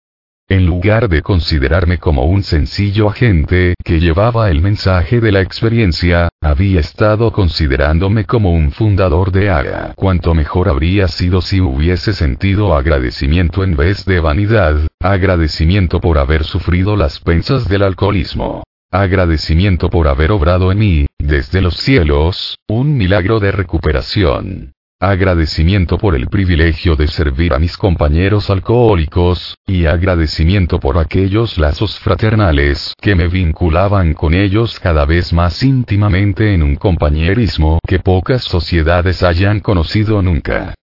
[0.50, 6.30] En lugar de considerarme como un sencillo agente que llevaba el mensaje de la experiencia,
[6.40, 9.92] había estado considerándome como un fundador de AGA.
[9.94, 16.44] Cuanto mejor habría sido si hubiese sentido agradecimiento en vez de vanidad, agradecimiento por haber
[16.44, 18.64] sufrido las pensas del alcoholismo.
[18.90, 24.72] Agradecimiento por haber obrado en mí, desde los cielos, un milagro de recuperación.
[25.00, 32.00] Agradecimiento por el privilegio de servir a mis compañeros alcohólicos, y agradecimiento por aquellos lazos
[32.00, 38.42] fraternales que me vinculaban con ellos cada vez más íntimamente en un compañerismo que pocas
[38.42, 40.74] sociedades hayan conocido nunca.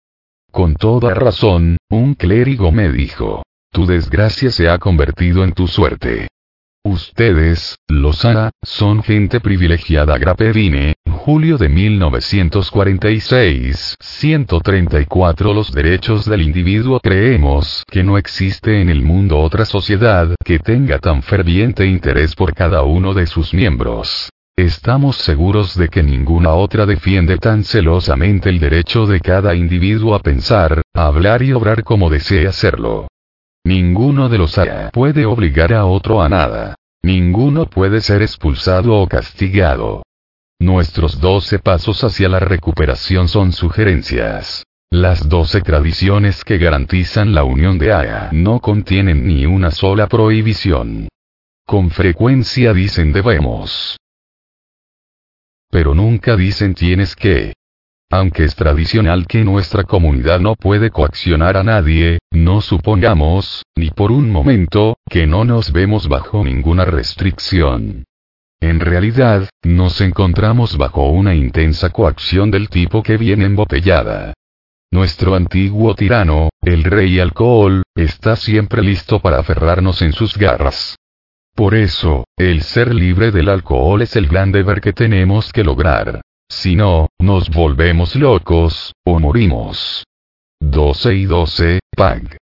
[0.50, 3.44] Con toda razón, un clérigo me dijo,
[3.76, 6.30] tu desgracia se ha convertido en tu suerte.
[6.86, 10.18] Ustedes, los A, son gente privilegiada.
[10.18, 19.02] Grapevine, julio de 1946, 134 Los derechos del individuo creemos que no existe en el
[19.02, 24.30] mundo otra sociedad que tenga tan ferviente interés por cada uno de sus miembros.
[24.56, 30.20] Estamos seguros de que ninguna otra defiende tan celosamente el derecho de cada individuo a
[30.20, 33.10] pensar, hablar y obrar como desee hacerlo.
[33.66, 36.76] Ninguno de los A puede obligar a otro a nada.
[37.02, 40.04] Ninguno puede ser expulsado o castigado.
[40.60, 44.64] Nuestros doce pasos hacia la recuperación son sugerencias.
[44.92, 51.08] Las doce tradiciones que garantizan la unión de AA no contienen ni una sola prohibición.
[51.66, 53.98] Con frecuencia dicen debemos.
[55.72, 57.54] Pero nunca dicen tienes que.
[58.12, 64.12] Aunque es tradicional que nuestra comunidad no puede coaccionar a nadie, no supongamos, ni por
[64.12, 68.06] un momento, que no nos vemos bajo ninguna restricción.
[68.62, 74.34] En realidad, nos encontramos bajo una intensa coacción del tipo que viene embotellada.
[74.92, 80.96] Nuestro antiguo tirano, el rey alcohol, está siempre listo para aferrarnos en sus garras.
[81.54, 86.22] Por eso, el ser libre del alcohol es el gran deber que tenemos que lograr.
[86.48, 90.06] Si no, nos volvemos locos, o morimos.
[90.62, 92.38] 12 y 12, Pag.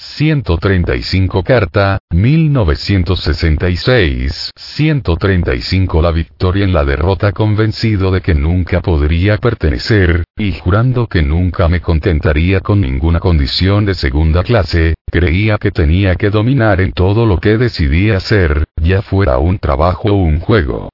[0.00, 10.22] 135 Carta, 1966, 135 La victoria en la derrota convencido de que nunca podría pertenecer,
[10.36, 16.14] y jurando que nunca me contentaría con ninguna condición de segunda clase, creía que tenía
[16.14, 20.90] que dominar en todo lo que decidía hacer, ya fuera un trabajo o un juego.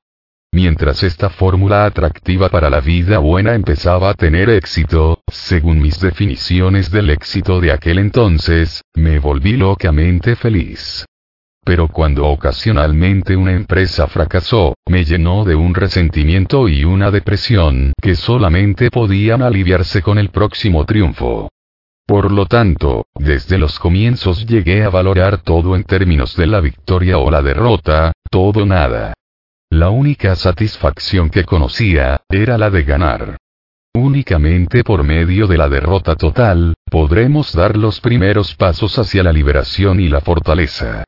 [0.55, 6.93] Mientras esta fórmula atractiva para la vida buena empezaba a tener éxito, según mis definiciones
[6.93, 11.05] del éxito de aquel entonces, me volví locamente feliz.
[11.65, 18.15] Pero cuando ocasionalmente una empresa fracasó, me llenó de un resentimiento y una depresión que
[18.15, 21.49] solamente podían aliviarse con el próximo triunfo.
[22.07, 27.19] Por lo tanto, desde los comienzos llegué a valorar todo en términos de la victoria
[27.19, 29.15] o la derrota, todo nada.
[29.75, 33.39] La única satisfacción que conocía, era la de ganar.
[33.93, 39.99] Únicamente por medio de la derrota total, podremos dar los primeros pasos hacia la liberación
[39.99, 41.03] y la fortaleza.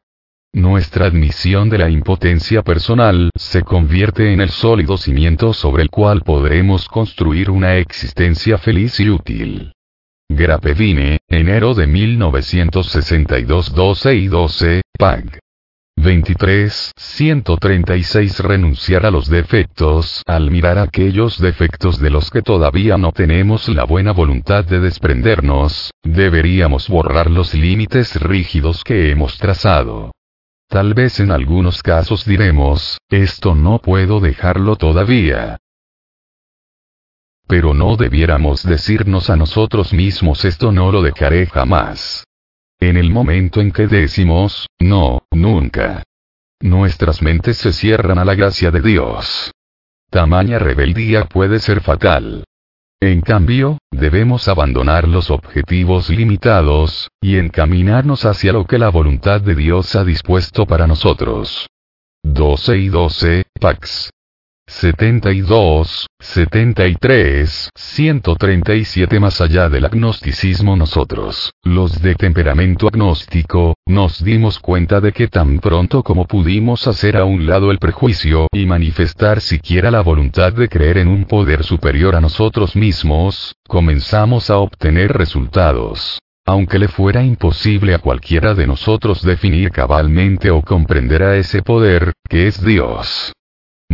[0.52, 6.22] Nuestra admisión de la impotencia personal se convierte en el sólido cimiento sobre el cual
[6.22, 9.74] podremos construir una existencia feliz y útil.
[10.28, 15.38] Grapevine, enero de 1962 12 y 12, PAG.
[16.06, 16.92] 23.
[16.96, 20.22] 136 Renunciar a los defectos.
[20.24, 25.90] Al mirar aquellos defectos de los que todavía no tenemos la buena voluntad de desprendernos,
[26.04, 30.12] deberíamos borrar los límites rígidos que hemos trazado.
[30.68, 35.58] Tal vez en algunos casos diremos, esto no puedo dejarlo todavía.
[37.48, 42.25] Pero no debiéramos decirnos a nosotros mismos esto no lo dejaré jamás.
[42.80, 46.02] En el momento en que decimos, no, nunca.
[46.60, 49.52] Nuestras mentes se cierran a la gracia de Dios.
[50.10, 52.44] Tamaña rebeldía puede ser fatal.
[53.00, 59.54] En cambio, debemos abandonar los objetivos limitados, y encaminarnos hacia lo que la voluntad de
[59.54, 61.66] Dios ha dispuesto para nosotros.
[62.22, 64.10] 12 y 12, Pax.
[64.68, 75.00] 72, 73, 137 Más allá del agnosticismo nosotros, los de temperamento agnóstico, nos dimos cuenta
[75.00, 79.90] de que tan pronto como pudimos hacer a un lado el prejuicio y manifestar siquiera
[79.90, 86.18] la voluntad de creer en un poder superior a nosotros mismos, comenzamos a obtener resultados.
[86.44, 92.12] Aunque le fuera imposible a cualquiera de nosotros definir cabalmente o comprender a ese poder,
[92.28, 93.32] que es Dios.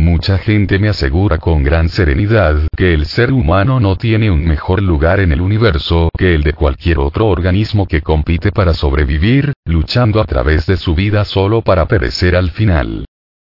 [0.03, 4.81] Mucha gente me asegura con gran serenidad que el ser humano no tiene un mejor
[4.81, 10.19] lugar en el universo que el de cualquier otro organismo que compite para sobrevivir, luchando
[10.19, 13.05] a través de su vida solo para perecer al final.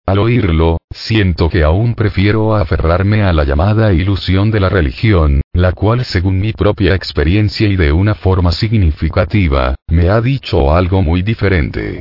[0.07, 5.73] Al oírlo, siento que aún prefiero aferrarme a la llamada ilusión de la religión, la
[5.73, 11.23] cual según mi propia experiencia y de una forma significativa, me ha dicho algo muy
[11.23, 12.01] diferente.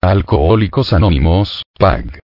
[0.00, 2.20] Alcohólicos Anónimos, PAG.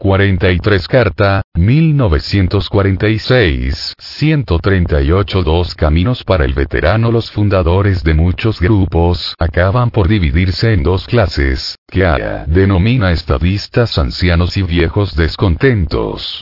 [0.00, 9.90] 43 Carta, 1946, 138 Dos caminos para el veterano Los fundadores de muchos grupos acaban
[9.90, 16.40] por dividirse en dos clases, que AYA denomina estadistas ancianos y viejos descontentos.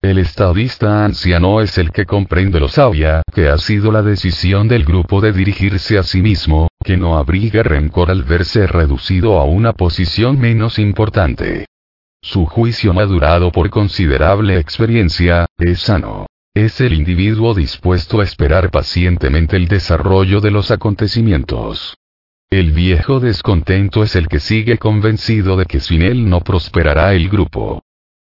[0.00, 4.86] El estadista anciano es el que comprende lo sabia que ha sido la decisión del
[4.86, 9.74] grupo de dirigirse a sí mismo, que no abriga rencor al verse reducido a una
[9.74, 11.66] posición menos importante.
[12.24, 16.26] Su juicio madurado por considerable experiencia, es sano.
[16.54, 21.96] Es el individuo dispuesto a esperar pacientemente el desarrollo de los acontecimientos.
[22.48, 27.28] El viejo descontento es el que sigue convencido de que sin él no prosperará el
[27.28, 27.82] grupo.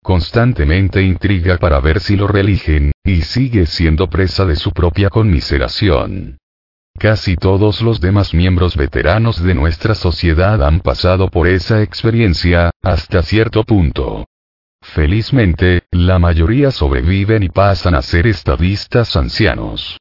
[0.02, 6.39] Constantemente intriga para ver si lo reeligen, y sigue siendo presa de su propia conmiseración.
[6.98, 13.22] Casi todos los demás miembros veteranos de nuestra sociedad han pasado por esa experiencia, hasta
[13.22, 14.26] cierto punto.
[14.82, 19.98] Felizmente, la mayoría sobreviven y pasan a ser estadistas ancianos.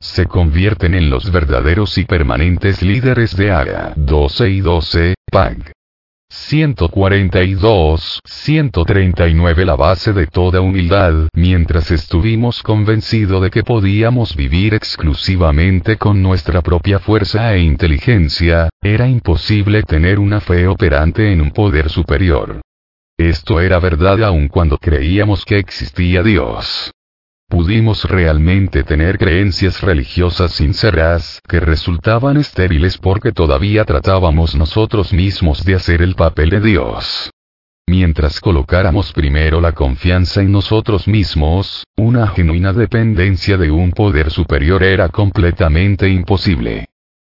[0.00, 5.75] Se convierten en los verdaderos y permanentes líderes de ARA 12 y 12, PAG.
[6.28, 15.96] 142, 139 La base de toda humildad, mientras estuvimos convencidos de que podíamos vivir exclusivamente
[15.96, 21.90] con nuestra propia fuerza e inteligencia, era imposible tener una fe operante en un poder
[21.90, 22.60] superior.
[23.18, 26.92] Esto era verdad aun cuando creíamos que existía Dios.
[27.48, 35.76] Pudimos realmente tener creencias religiosas sinceras, que resultaban estériles porque todavía tratábamos nosotros mismos de
[35.76, 37.30] hacer el papel de Dios.
[37.88, 44.82] Mientras colocáramos primero la confianza en nosotros mismos, una genuina dependencia de un poder superior
[44.82, 46.86] era completamente imposible.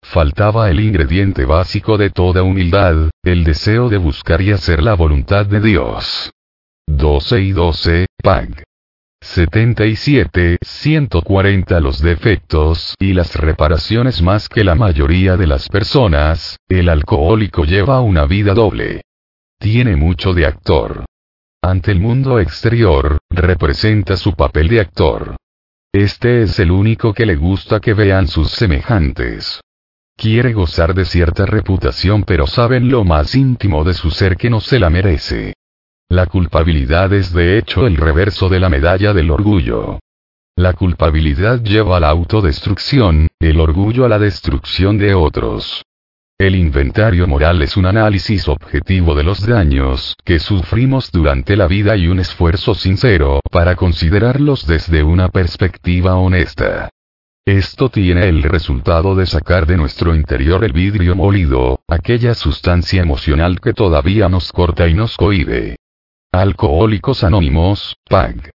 [0.05, 5.47] Faltaba el ingrediente básico de toda humildad, el deseo de buscar y hacer la voluntad
[5.47, 6.31] de Dios.
[6.87, 8.63] 12 y 12, PAG.
[9.27, 16.89] 77, 140 Los defectos y las reparaciones más que la mayoría de las personas, el
[16.89, 19.03] alcohólico lleva una vida doble.
[19.59, 21.05] Tiene mucho de actor.
[21.61, 25.37] Ante el mundo exterior, representa su papel de actor.
[25.93, 29.61] Este es el único que le gusta que vean sus semejantes.
[30.17, 34.61] Quiere gozar de cierta reputación pero saben lo más íntimo de su ser que no
[34.61, 35.56] se la merece.
[36.09, 39.99] La culpabilidad es de hecho el reverso de la medalla del orgullo.
[40.57, 45.83] La culpabilidad lleva a la autodestrucción, el orgullo a la destrucción de otros.
[46.39, 51.97] El inventario moral es un análisis objetivo de los daños que sufrimos durante la vida
[51.97, 56.89] y un esfuerzo sincero para considerarlos desde una perspectiva honesta.
[57.45, 63.61] Esto tiene el resultado de sacar de nuestro interior el vidrio molido, aquella sustancia emocional
[63.61, 65.77] que todavía nos corta y nos cohibe.
[66.37, 68.51] Alcohólicos Anónimos, PAG.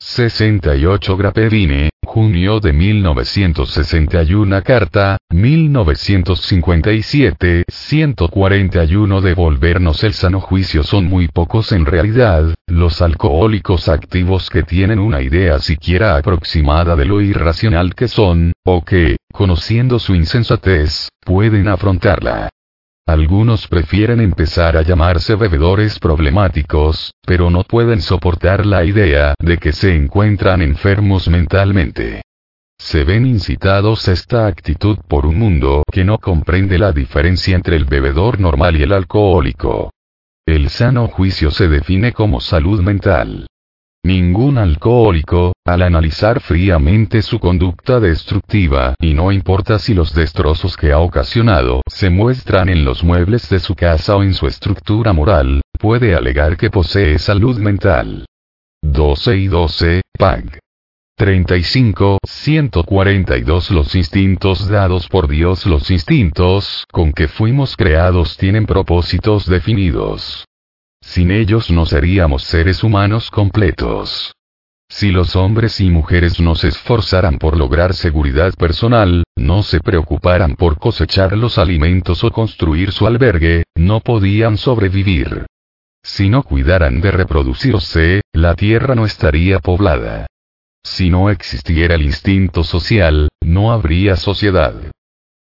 [0.00, 11.72] 68 Grapevine, junio de 1961 Carta, 1957, 141 Devolvernos el sano juicio son muy pocos
[11.72, 18.08] en realidad, los alcohólicos activos que tienen una idea siquiera aproximada de lo irracional que
[18.08, 22.48] son, o que, conociendo su insensatez, pueden afrontarla.
[23.08, 29.72] Algunos prefieren empezar a llamarse bebedores problemáticos, pero no pueden soportar la idea de que
[29.72, 32.20] se encuentran enfermos mentalmente.
[32.78, 37.76] Se ven incitados a esta actitud por un mundo que no comprende la diferencia entre
[37.76, 39.90] el bebedor normal y el alcohólico.
[40.46, 43.46] El sano juicio se define como salud mental.
[44.08, 50.92] Ningún alcohólico, al analizar fríamente su conducta destructiva, y no importa si los destrozos que
[50.92, 55.60] ha ocasionado se muestran en los muebles de su casa o en su estructura moral,
[55.78, 58.24] puede alegar que posee salud mental.
[58.80, 60.58] 12 y 12, PAG.
[61.18, 69.44] 35, 142 Los instintos dados por Dios Los instintos con que fuimos creados tienen propósitos
[69.44, 70.47] definidos.
[71.00, 74.34] Sin ellos no seríamos seres humanos completos.
[74.90, 80.56] Si los hombres y mujeres no se esforzaran por lograr seguridad personal, no se preocuparan
[80.56, 85.46] por cosechar los alimentos o construir su albergue, no podían sobrevivir.
[86.02, 90.26] Si no cuidaran de reproducirse, la tierra no estaría poblada.
[90.82, 94.74] Si no existiera el instinto social, no habría sociedad.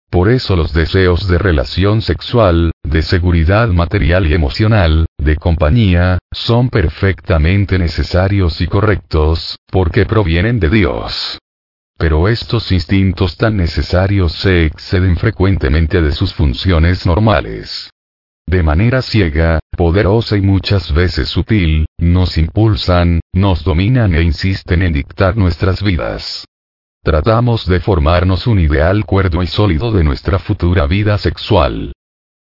[0.09, 6.69] Por eso los deseos de relación sexual, de seguridad material y emocional, de compañía, son
[6.69, 11.39] perfectamente necesarios y correctos, porque provienen de Dios.
[11.97, 17.89] Pero estos instintos tan necesarios se exceden frecuentemente de sus funciones normales.
[18.45, 24.93] De manera ciega, poderosa y muchas veces sutil, nos impulsan, nos dominan e insisten en
[24.93, 26.45] dictar nuestras vidas.
[27.07, 31.93] Tratamos de formarnos un ideal cuerdo y sólido de nuestra futura vida sexual.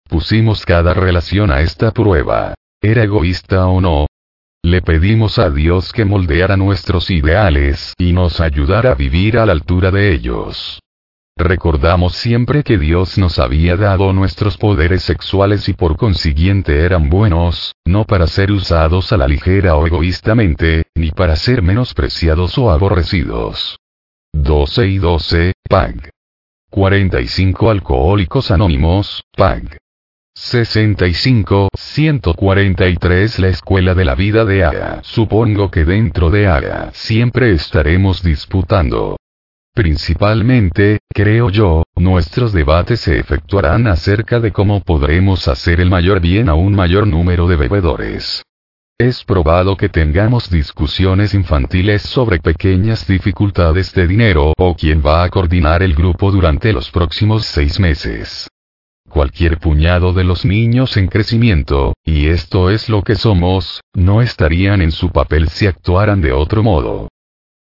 [0.07, 2.53] Pusimos cada relación a esta prueba.
[2.81, 4.07] ¿Era egoísta o no?
[4.63, 9.51] Le pedimos a Dios que moldeara nuestros ideales y nos ayudara a vivir a la
[9.51, 10.79] altura de ellos.
[11.37, 17.73] Recordamos siempre que Dios nos había dado nuestros poderes sexuales y por consiguiente eran buenos,
[17.83, 23.77] no para ser usados a la ligera o egoístamente, ni para ser menospreciados o aborrecidos.
[24.33, 26.09] 12 y 12, PAG.
[26.69, 29.77] 45 Alcohólicos Anónimos, PAG.
[30.35, 35.01] 65, 143 La Escuela de la Vida de AGA.
[35.03, 39.17] Supongo que dentro de AGA siempre estaremos disputando.
[39.75, 46.49] Principalmente, creo yo, nuestros debates se efectuarán acerca de cómo podremos hacer el mayor bien
[46.49, 48.43] a un mayor número de bebedores.
[49.03, 55.29] Es probado que tengamos discusiones infantiles sobre pequeñas dificultades de dinero o quién va a
[55.29, 58.47] coordinar el grupo durante los próximos seis meses.
[59.09, 64.81] Cualquier puñado de los niños en crecimiento, y esto es lo que somos, no estarían
[64.81, 67.09] en su papel si actuaran de otro modo.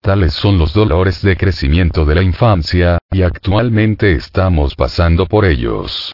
[0.02, 6.12] Tales son los dolores de crecimiento de la infancia, y actualmente estamos pasando por ellos.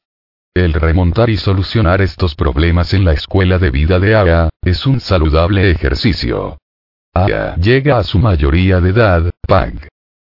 [0.56, 5.01] El remontar y solucionar estos problemas en la escuela de vida de Aga, es un
[5.01, 6.58] saludable ejercicio.
[7.14, 9.90] Aga llega a su mayoría de edad, PAG.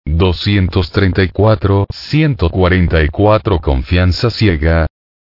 [0.06, 4.88] 234, 144 Confianza ciega.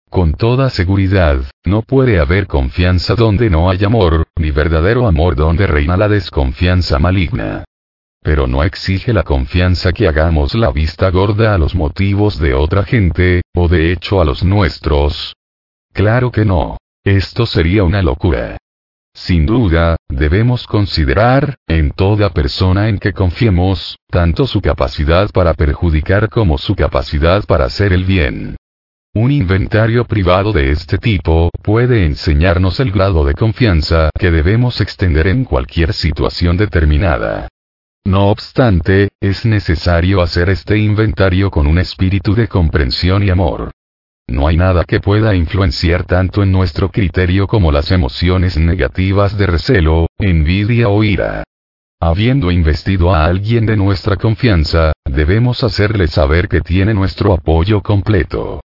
[0.08, 5.66] Con toda seguridad, no puede haber confianza donde no hay amor, ni verdadero amor donde
[5.66, 7.64] reina la desconfianza maligna
[8.28, 12.84] pero no exige la confianza que hagamos la vista gorda a los motivos de otra
[12.84, 15.34] gente, o de hecho a los nuestros.
[15.94, 16.76] Claro que no.
[17.02, 18.58] Esto sería una locura.
[19.14, 26.28] Sin duda, debemos considerar, en toda persona en que confiemos, tanto su capacidad para perjudicar
[26.28, 28.56] como su capacidad para hacer el bien.
[29.14, 35.28] Un inventario privado de este tipo puede enseñarnos el grado de confianza que debemos extender
[35.28, 37.48] en cualquier situación determinada.
[38.04, 43.70] No obstante, es necesario hacer este inventario con un espíritu de comprensión y amor.
[44.28, 49.46] No hay nada que pueda influenciar tanto en nuestro criterio como las emociones negativas de
[49.46, 51.44] recelo, envidia o ira.
[52.00, 58.60] Habiendo investido a alguien de nuestra confianza, debemos hacerle saber que tiene nuestro apoyo completo.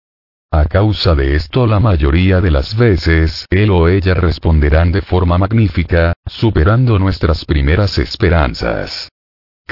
[0.50, 5.38] A causa de esto la mayoría de las veces él o ella responderán de forma
[5.38, 9.11] magnífica, superando nuestras primeras esperanzas.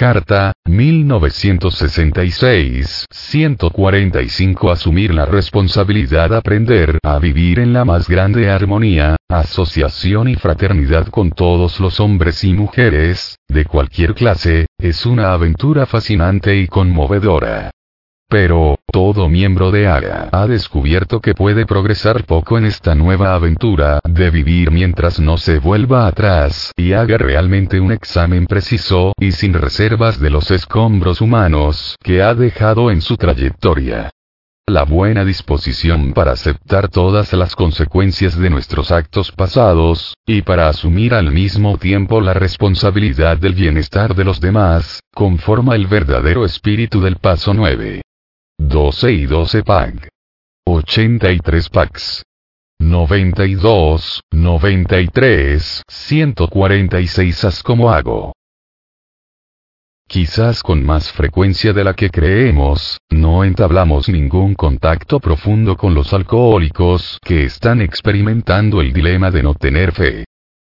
[0.00, 10.28] Carta, 1966, 145 Asumir la responsabilidad Aprender a vivir en la más grande armonía, asociación
[10.28, 16.56] y fraternidad con todos los hombres y mujeres, de cualquier clase, es una aventura fascinante
[16.56, 17.70] y conmovedora.
[18.26, 24.00] Pero, todo miembro de AGA ha descubierto que puede progresar poco en esta nueva aventura
[24.04, 29.54] de vivir mientras no se vuelva atrás y haga realmente un examen preciso y sin
[29.54, 34.10] reservas de los escombros humanos que ha dejado en su trayectoria.
[34.66, 41.12] La buena disposición para aceptar todas las consecuencias de nuestros actos pasados, y para asumir
[41.12, 47.16] al mismo tiempo la responsabilidad del bienestar de los demás, conforma el verdadero espíritu del
[47.16, 48.02] paso 9.
[48.70, 50.08] 12 y 12 pack.
[50.64, 52.22] 83 packs.
[52.78, 58.32] 92, 93, 146 as como hago.
[60.06, 66.12] Quizás con más frecuencia de la que creemos, no entablamos ningún contacto profundo con los
[66.12, 70.24] alcohólicos que están experimentando el dilema de no tener fe.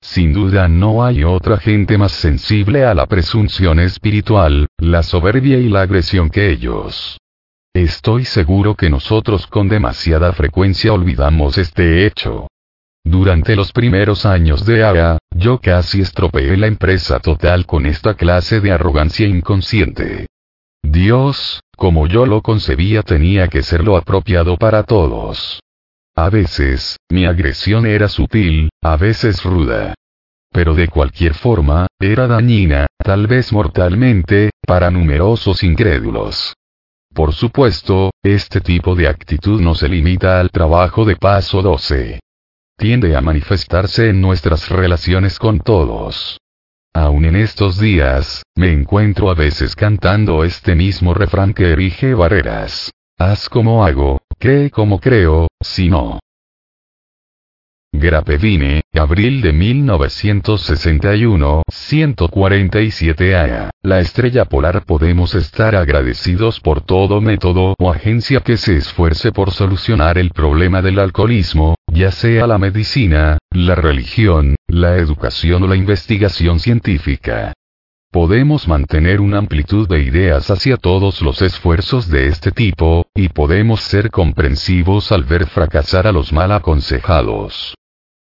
[0.01, 5.69] Sin duda no hay otra gente más sensible a la presunción espiritual, la soberbia y
[5.69, 7.20] la agresión que ellos.
[7.74, 12.49] Estoy seguro que nosotros con demasiada frecuencia olvidamos este hecho.
[13.05, 18.60] Durante los primeros años de AGA, yo casi estropeé la empresa total con esta clase
[18.60, 20.26] de arrogancia inconsciente.
[20.82, 25.60] Dios, como yo lo concebía, tenía que ser lo apropiado para todos.
[26.16, 29.94] A veces, mi agresión era sutil, a veces ruda.
[30.50, 36.55] Pero de cualquier forma, era dañina, tal vez mortalmente, para numerosos incrédulos.
[37.20, 42.18] Por supuesto, este tipo de actitud no se limita al trabajo de paso 12.
[42.78, 46.39] Tiende a manifestarse en nuestras relaciones con todos.
[46.94, 52.90] Aún en estos días, me encuentro a veces cantando este mismo refrán que erige barreras.
[53.18, 56.20] Haz como hago, cree como creo, si no.
[58.01, 63.70] Grapevine, abril de 1961, 147 A.
[63.83, 69.51] La estrella polar podemos estar agradecidos por todo método o agencia que se esfuerce por
[69.51, 75.77] solucionar el problema del alcoholismo, ya sea la medicina, la religión, la educación o la
[75.77, 77.52] investigación científica.
[78.12, 83.83] Podemos mantener una amplitud de ideas hacia todos los esfuerzos de este tipo, y podemos
[83.83, 87.75] ser comprensivos al ver fracasar a los mal aconsejados.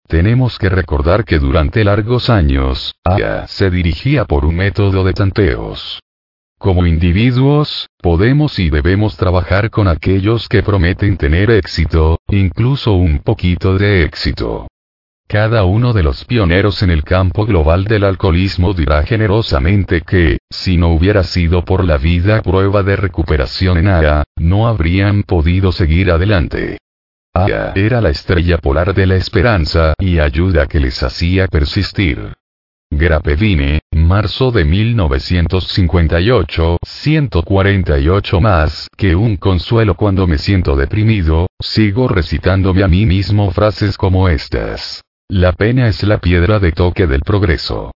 [0.07, 5.99] Tenemos que recordar que durante largos años, Aya se dirigía por un método de tanteos.
[6.59, 13.77] Como individuos, podemos y debemos trabajar con aquellos que prometen tener éxito, incluso un poquito
[13.77, 14.67] de éxito.
[15.27, 20.77] Cada uno de los pioneros en el campo global del alcoholismo dirá generosamente que, si
[20.77, 26.11] no hubiera sido por la vida prueba de recuperación en Aya, no habrían podido seguir
[26.11, 26.77] adelante.
[27.33, 32.35] Aya era la estrella polar de la esperanza y ayuda que les hacía persistir.
[32.91, 42.83] Grapevine, marzo de 1958, 148 más que un consuelo cuando me siento deprimido, sigo recitándome
[42.83, 45.01] a mí mismo frases como estas.
[45.27, 47.91] La pena es la piedra de toque del progreso.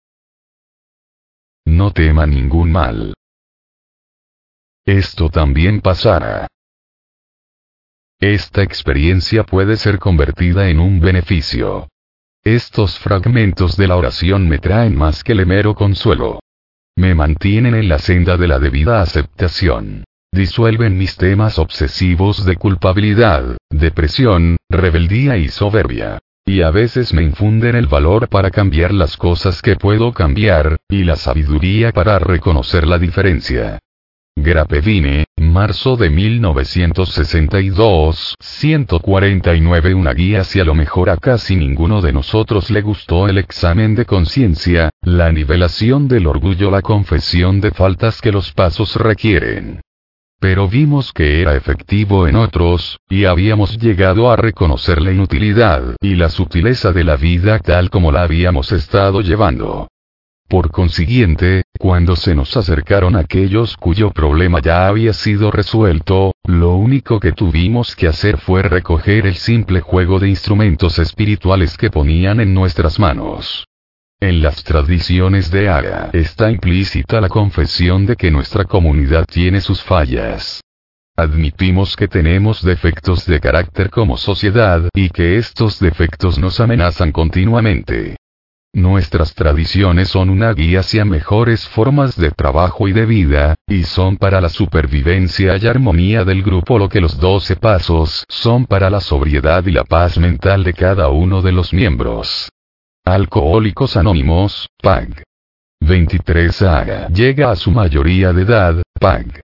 [1.64, 3.14] No tema ningún mal.
[4.84, 6.46] Esto también pasará.
[8.20, 11.88] Esta experiencia puede ser convertida en un beneficio.
[12.42, 16.40] Estos fragmentos de la oración me traen más que el mero consuelo.
[16.96, 20.04] Me mantienen en la senda de la debida aceptación.
[20.32, 26.18] Disuelven mis temas obsesivos de culpabilidad, depresión, rebeldía y soberbia.
[26.46, 31.04] Y a veces me infunden el valor para cambiar las cosas que puedo cambiar, y
[31.04, 33.78] la sabiduría para reconocer la diferencia.
[34.36, 42.70] Grapevine, marzo de 1962, 149 Una guía hacia lo mejor a casi ninguno de nosotros
[42.70, 48.32] le gustó el examen de conciencia, la nivelación del orgullo, la confesión de faltas que
[48.32, 49.80] los pasos requieren
[50.40, 56.16] pero vimos que era efectivo en otros, y habíamos llegado a reconocer la inutilidad y
[56.16, 59.88] la sutileza de la vida tal como la habíamos estado llevando.
[60.48, 67.18] Por consiguiente, cuando se nos acercaron aquellos cuyo problema ya había sido resuelto, lo único
[67.18, 72.54] que tuvimos que hacer fue recoger el simple juego de instrumentos espirituales que ponían en
[72.54, 73.66] nuestras manos.
[74.20, 79.82] En las tradiciones de Ara está implícita la confesión de que nuestra comunidad tiene sus
[79.82, 80.60] fallas.
[81.16, 88.16] Admitimos que tenemos defectos de carácter como sociedad y que estos defectos nos amenazan continuamente.
[88.74, 94.16] Nuestras tradiciones son una guía hacia mejores formas de trabajo y de vida, y son
[94.16, 98.98] para la supervivencia y armonía del grupo lo que los doce pasos son para la
[98.98, 102.50] sobriedad y la paz mental de cada uno de los miembros.
[103.04, 105.22] Alcohólicos Anónimos, PAG.
[105.80, 109.40] 23 Aga llega a su mayoría de edad, PAG.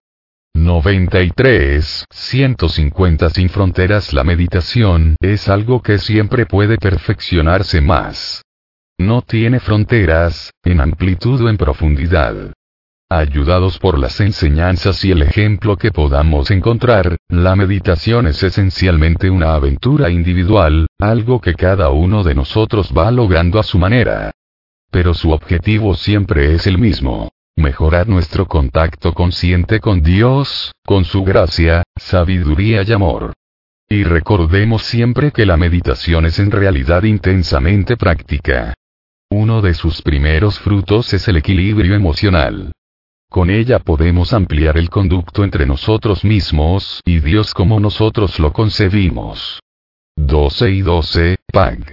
[0.54, 8.42] 93, 150 Sin fronteras La meditación es algo que siempre puede perfeccionarse más.
[9.00, 12.52] No tiene fronteras, en amplitud o en profundidad.
[13.08, 19.54] Ayudados por las enseñanzas y el ejemplo que podamos encontrar, la meditación es esencialmente una
[19.54, 24.32] aventura individual, algo que cada uno de nosotros va logrando a su manera.
[24.90, 27.30] Pero su objetivo siempre es el mismo.
[27.56, 33.32] Mejorar nuestro contacto consciente con Dios, con su gracia, sabiduría y amor.
[33.88, 38.74] Y recordemos siempre que la meditación es en realidad intensamente práctica.
[39.32, 42.72] Uno de sus primeros frutos es el equilibrio emocional.
[43.30, 49.60] Con ella podemos ampliar el conducto entre nosotros mismos y Dios como nosotros lo concebimos.
[50.16, 51.92] 12 y 12, PAG.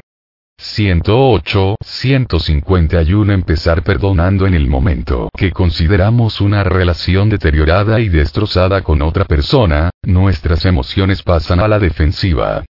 [0.58, 9.04] 108, 151 Empezar perdonando en el momento que consideramos una relación deteriorada y destrozada con
[9.04, 12.66] otra persona, nuestras emociones pasan a la defensiva.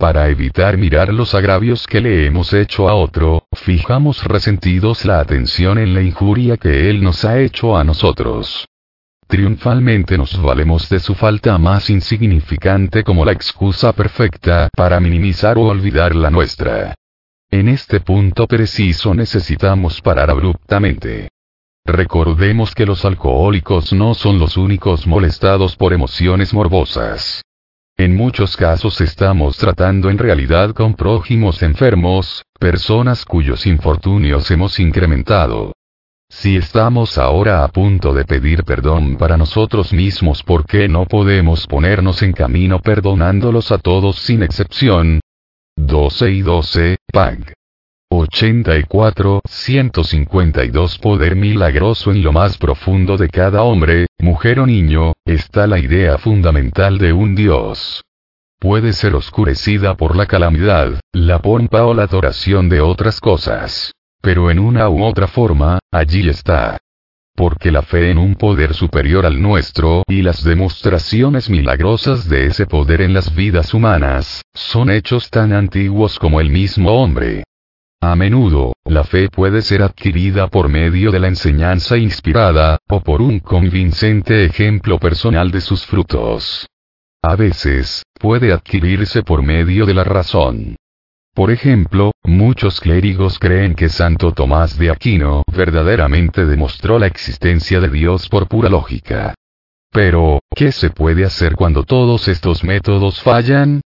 [0.00, 5.76] Para evitar mirar los agravios que le hemos hecho a otro, fijamos resentidos la atención
[5.76, 8.66] en la injuria que él nos ha hecho a nosotros.
[9.26, 15.64] Triunfalmente nos valemos de su falta más insignificante como la excusa perfecta para minimizar o
[15.64, 16.94] olvidar la nuestra.
[17.50, 21.28] En este punto preciso necesitamos parar abruptamente.
[21.84, 27.42] Recordemos que los alcohólicos no son los únicos molestados por emociones morbosas.
[28.00, 35.74] En muchos casos estamos tratando en realidad con prójimos enfermos, personas cuyos infortunios hemos incrementado.
[36.26, 41.66] Si estamos ahora a punto de pedir perdón para nosotros mismos, ¿por qué no podemos
[41.66, 45.20] ponernos en camino perdonándolos a todos sin excepción?
[45.76, 47.52] 12 y 12, PAG.
[48.12, 55.68] 84, 152 Poder milagroso en lo más profundo de cada hombre, mujer o niño, está
[55.68, 58.02] la idea fundamental de un Dios.
[58.58, 63.92] Puede ser oscurecida por la calamidad, la pompa o la adoración de otras cosas.
[64.20, 66.78] Pero en una u otra forma, allí está.
[67.36, 72.66] porque la fe en un poder superior al nuestro y las demostraciones milagrosas de ese
[72.66, 77.44] poder en las vidas humanas, son hechos tan antiguos como el mismo hombre.
[78.02, 83.20] A menudo, la fe puede ser adquirida por medio de la enseñanza inspirada, o por
[83.20, 86.66] un convincente ejemplo personal de sus frutos.
[87.22, 90.76] A veces, puede adquirirse por medio de la razón.
[91.34, 97.90] Por ejemplo, muchos clérigos creen que Santo Tomás de Aquino verdaderamente demostró la existencia de
[97.90, 99.34] Dios por pura lógica.
[99.92, 103.82] Pero, ¿qué se puede hacer cuando todos estos métodos fallan?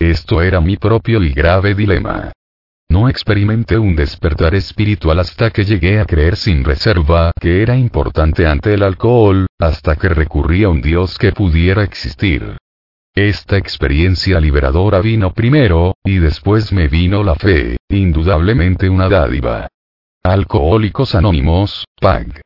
[0.00, 2.32] Esto era mi propio y grave dilema.
[2.92, 8.46] No experimenté un despertar espiritual hasta que llegué a creer sin reserva que era importante
[8.46, 12.58] ante el alcohol, hasta que recurrí a un Dios que pudiera existir.
[13.14, 19.68] Esta experiencia liberadora vino primero, y después me vino la fe, indudablemente una dádiva.
[20.22, 22.42] Alcohólicos Anónimos, PAG.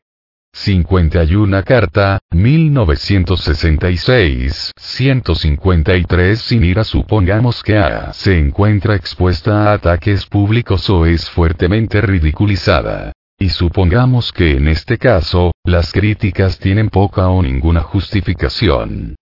[0.57, 10.89] 51 carta, 1966, 153 Sin ira supongamos que A se encuentra expuesta a ataques públicos
[10.89, 13.13] o es fuertemente ridiculizada.
[13.39, 19.15] Y supongamos que en este caso, las críticas tienen poca o ninguna justificación.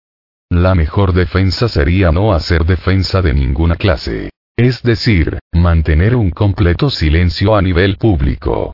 [0.50, 4.30] La mejor defensa sería no hacer defensa de ninguna clase.
[4.56, 8.72] Es decir, mantener un completo silencio a nivel público.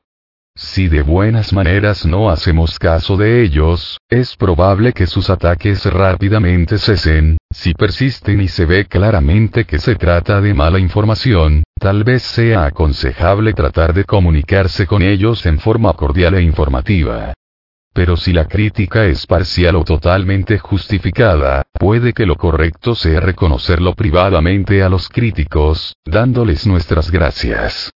[0.57, 6.79] Si de buenas maneras no hacemos caso de ellos, es probable que sus ataques rápidamente
[6.79, 12.23] cesen, si persisten y se ve claramente que se trata de mala información, tal vez
[12.23, 17.33] sea aconsejable tratar de comunicarse con ellos en forma cordial e informativa.
[17.93, 23.95] Pero si la crítica es parcial o totalmente justificada, puede que lo correcto sea reconocerlo
[23.95, 27.91] privadamente a los críticos, dándoles nuestras gracias.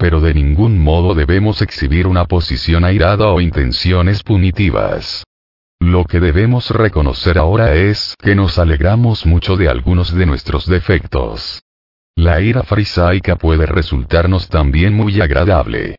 [0.00, 5.24] Pero de ningún modo debemos exhibir una posición airada o intenciones punitivas.
[5.78, 11.60] Lo que debemos reconocer ahora es que nos alegramos mucho de algunos de nuestros defectos.
[12.16, 15.96] La ira farisaica puede resultarnos también muy agradable.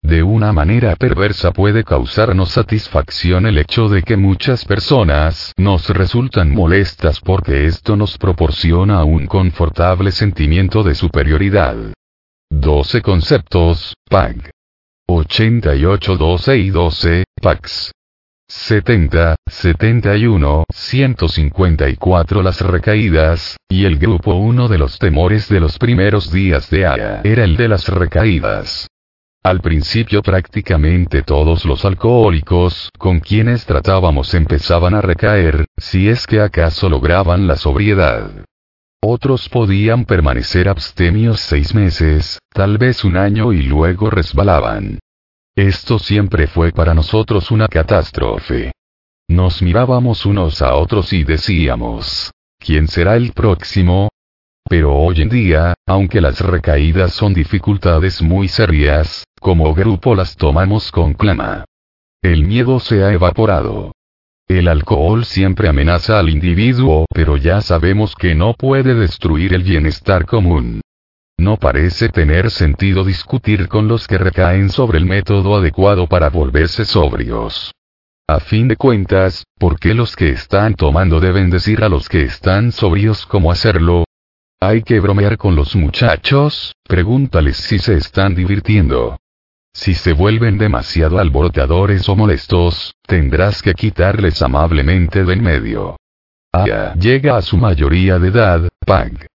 [0.00, 6.54] De una manera perversa puede causarnos satisfacción el hecho de que muchas personas nos resultan
[6.54, 11.76] molestas porque esto nos proporciona un confortable sentimiento de superioridad.
[12.60, 14.50] 12 conceptos, PAG.
[15.08, 17.92] 88 12 y 12, PAX.
[18.48, 26.30] 70, 71, 154 Las recaídas, y el grupo 1 de los temores de los primeros
[26.32, 28.88] días de Aya era el de las recaídas.
[29.42, 36.40] Al principio prácticamente todos los alcohólicos con quienes tratábamos empezaban a recaer, si es que
[36.40, 38.44] acaso lograban la sobriedad.
[39.02, 44.98] Otros podían permanecer abstemios seis meses, tal vez un año y luego resbalaban.
[45.56, 48.72] Esto siempre fue para nosotros una catástrofe.
[49.28, 54.10] Nos mirábamos unos a otros y decíamos, ¿quién será el próximo?
[54.68, 60.92] Pero hoy en día, aunque las recaídas son dificultades muy serias, como grupo las tomamos
[60.92, 61.64] con clama.
[62.22, 63.92] El miedo se ha evaporado.
[64.50, 70.26] El alcohol siempre amenaza al individuo, pero ya sabemos que no puede destruir el bienestar
[70.26, 70.80] común.
[71.38, 76.84] No parece tener sentido discutir con los que recaen sobre el método adecuado para volverse
[76.84, 77.70] sobrios.
[78.26, 82.22] A fin de cuentas, ¿por qué los que están tomando deben decir a los que
[82.22, 84.02] están sobrios cómo hacerlo?
[84.58, 86.74] ¿Hay que bromear con los muchachos?
[86.88, 89.16] Pregúntales si se están divirtiendo.
[89.72, 95.96] Si se vuelven demasiado alborotadores o molestos, tendrás que quitarles amablemente de en medio.
[96.52, 99.29] Ah, llega a su mayoría de edad, Pag.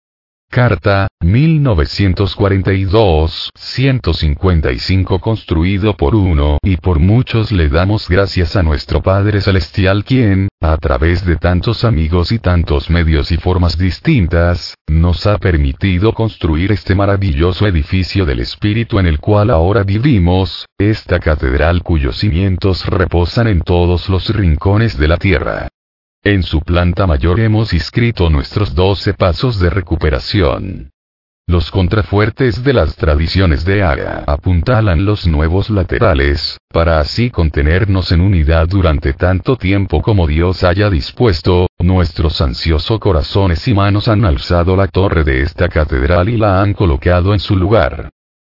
[0.55, 9.41] Carta, 1942, 155 construido por uno y por muchos le damos gracias a nuestro Padre
[9.41, 15.37] Celestial quien, a través de tantos amigos y tantos medios y formas distintas, nos ha
[15.39, 22.19] permitido construir este maravilloso edificio del Espíritu en el cual ahora vivimos, esta catedral cuyos
[22.19, 25.67] cimientos reposan en todos los rincones de la tierra.
[26.25, 30.89] En su planta mayor hemos inscrito nuestros doce pasos de recuperación.
[31.45, 38.21] Los contrafuertes de las tradiciones de Aga apuntalan los nuevos laterales, para así contenernos en
[38.21, 44.75] unidad durante tanto tiempo como Dios haya dispuesto, nuestros ansiosos corazones y manos han alzado
[44.75, 48.09] la torre de esta catedral y la han colocado en su lugar.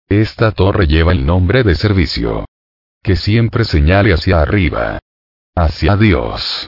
[0.08, 2.46] Esta torre lleva el nombre de servicio.
[3.04, 4.98] Que siempre señale hacia arriba.
[5.56, 6.68] Hacia Dios.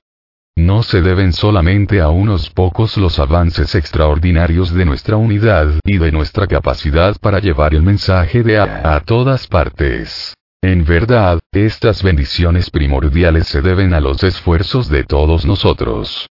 [0.62, 6.12] No se deben solamente a unos pocos los avances extraordinarios de nuestra unidad y de
[6.12, 10.36] nuestra capacidad para llevar el mensaje de A a todas partes.
[10.62, 16.28] En verdad, estas bendiciones primordiales se deben a los esfuerzos de todos nosotros.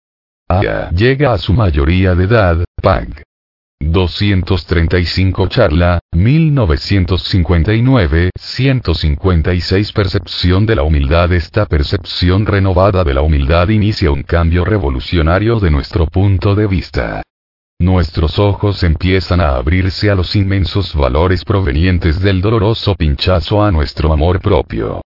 [0.50, 3.24] Aya llega a su mayoría de edad, Pag.
[3.98, 14.12] 235 Charla, 1959, 156 Percepción de la humildad Esta percepción renovada de la humildad inicia
[14.12, 17.24] un cambio revolucionario de nuestro punto de vista.
[17.80, 24.14] Nuestros ojos empiezan a abrirse a los inmensos valores provenientes del doloroso pinchazo a nuestro
[24.14, 25.02] amor propio.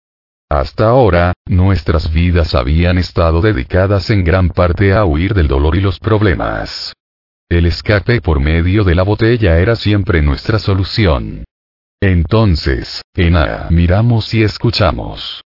[0.49, 5.81] Hasta ahora, nuestras vidas habían estado dedicadas en gran parte a huir del dolor y
[5.81, 6.93] los problemas.
[7.51, 11.45] El escape por medio de la botella era siempre nuestra solución.
[11.99, 15.41] Entonces, en A miramos y escuchamos.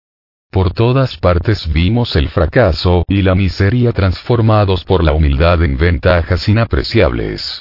[0.50, 6.48] Por todas partes vimos el fracaso y la miseria transformados por la humildad en ventajas
[6.48, 7.60] inapreciables.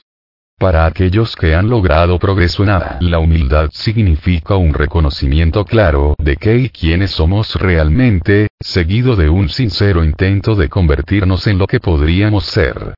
[0.57, 6.37] Para aquellos que han logrado progreso en A, la humildad significa un reconocimiento claro de
[6.37, 11.81] qué y quiénes somos realmente, seguido de un sincero intento de convertirnos en lo que
[11.81, 12.95] podríamos ser.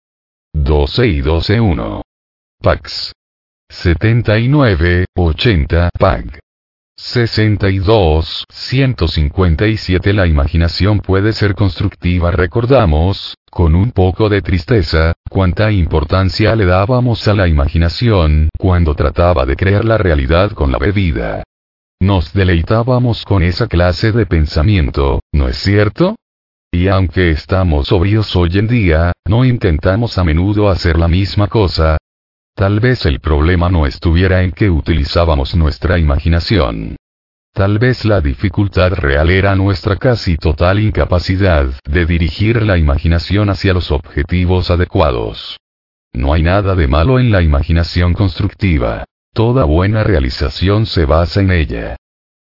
[0.53, 2.01] 12 y 12 1.
[2.61, 3.13] Pax.
[3.69, 6.39] 79, 80 PAG.
[6.97, 16.55] 62, 157 La imaginación puede ser constructiva recordamos, con un poco de tristeza, cuánta importancia
[16.55, 21.43] le dábamos a la imaginación cuando trataba de crear la realidad con la bebida.
[21.99, 26.15] Nos deleitábamos con esa clase de pensamiento, ¿no es cierto?
[26.71, 31.97] Y aunque estamos sobrios hoy en día, no intentamos a menudo hacer la misma cosa,
[32.55, 36.95] Tal vez el problema no estuviera en que utilizábamos nuestra imaginación.
[37.53, 43.73] Tal vez la dificultad real era nuestra casi total incapacidad de dirigir la imaginación hacia
[43.73, 45.57] los objetivos adecuados.
[46.13, 49.05] No hay nada de malo en la imaginación constructiva.
[49.33, 51.95] Toda buena realización se basa en ella.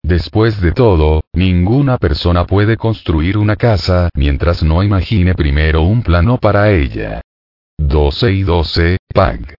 [0.03, 6.37] Después de todo, ninguna persona puede construir una casa mientras no imagine primero un plano
[6.37, 7.21] para ella.
[7.77, 9.55] 12 y 12, PAG.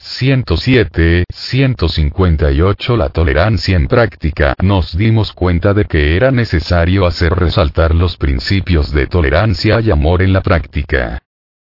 [0.00, 7.94] 107, 158 La tolerancia en práctica nos dimos cuenta de que era necesario hacer resaltar
[7.94, 11.20] los principios de tolerancia y amor en la práctica.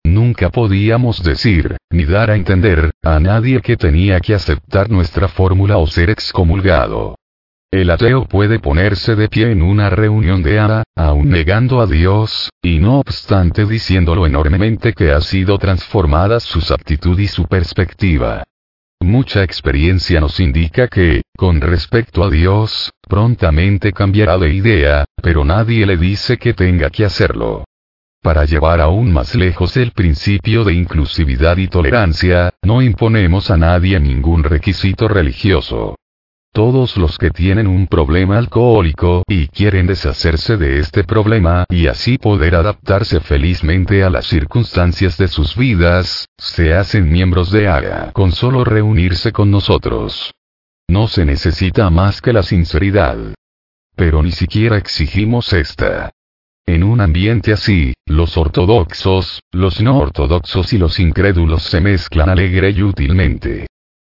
[0.03, 5.77] Nunca podíamos decir, ni dar a entender, a nadie que tenía que aceptar nuestra fórmula
[5.77, 7.15] o ser excomulgado.
[7.69, 12.49] El ateo puede ponerse de pie en una reunión de ADA, aun negando a Dios,
[12.61, 18.45] y no obstante diciéndolo enormemente que ha sido transformada su aptitud y su perspectiva.
[19.01, 25.85] Mucha experiencia nos indica que, con respecto a Dios, prontamente cambiará de idea, pero nadie
[25.85, 27.65] le dice que tenga que hacerlo.
[28.21, 33.99] Para llevar aún más lejos el principio de inclusividad y tolerancia, no imponemos a nadie
[33.99, 35.96] ningún requisito religioso.
[36.57, 42.17] Todos los que tienen un problema alcohólico y quieren deshacerse de este problema y así
[42.17, 48.31] poder adaptarse felizmente a las circunstancias de sus vidas, se hacen miembros de AGA con
[48.31, 50.33] solo reunirse con nosotros.
[50.87, 53.17] No se necesita más que la sinceridad.
[53.95, 56.09] Pero ni siquiera exigimos esta.
[56.65, 62.71] En un ambiente así, los ortodoxos, los no ortodoxos y los incrédulos se mezclan alegre
[62.71, 63.67] y útilmente.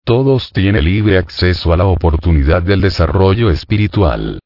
[0.08, 4.40] Todos tienen libre acceso a la oportunidad del desarrollo espiritual.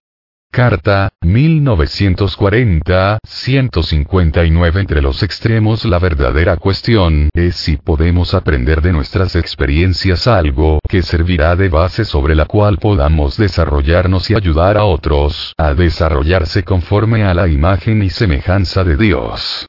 [0.52, 9.36] Carta, 1940, 159 Entre los extremos la verdadera cuestión es si podemos aprender de nuestras
[9.36, 15.54] experiencias algo que servirá de base sobre la cual podamos desarrollarnos y ayudar a otros
[15.60, 19.68] a desarrollarse conforme a la imagen y semejanza de Dios.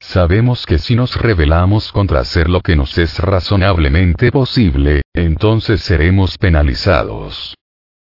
[0.00, 6.38] Sabemos que si nos rebelamos contra hacer lo que nos es razonablemente posible, entonces seremos
[6.38, 7.54] penalizados.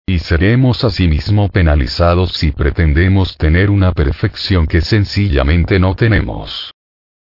[0.07, 6.73] Y seremos asimismo penalizados si pretendemos tener una perfección que sencillamente no tenemos.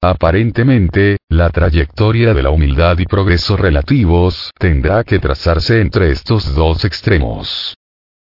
[0.01, 6.85] Aparentemente, la trayectoria de la humildad y progreso relativos tendrá que trazarse entre estos dos
[6.85, 7.75] extremos.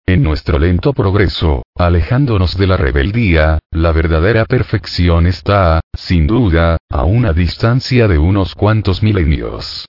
[0.06, 7.04] En nuestro lento progreso, alejándonos de la rebeldía, la verdadera perfección está, sin duda, a
[7.04, 9.86] una distancia de unos cuantos milenios.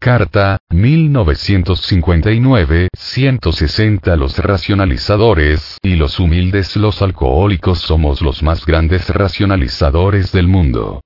[0.00, 10.32] Carta, 1959, 160 Los racionalizadores y los humildes los alcohólicos somos los más grandes racionalizadores
[10.32, 11.02] del mundo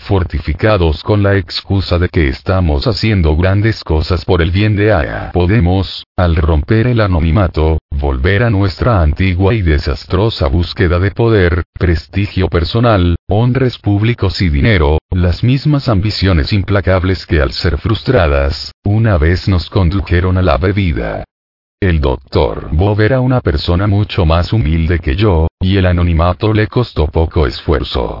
[0.00, 5.30] fortificados con la excusa de que estamos haciendo grandes cosas por el bien de Aya.
[5.32, 12.48] Podemos, al romper el anonimato, volver a nuestra antigua y desastrosa búsqueda de poder, prestigio
[12.48, 19.48] personal, honres públicos y dinero, las mismas ambiciones implacables que al ser frustradas, una vez
[19.48, 21.24] nos condujeron a la bebida.
[21.80, 26.66] El doctor Bob era una persona mucho más humilde que yo, y el anonimato le
[26.66, 28.18] costó poco esfuerzo.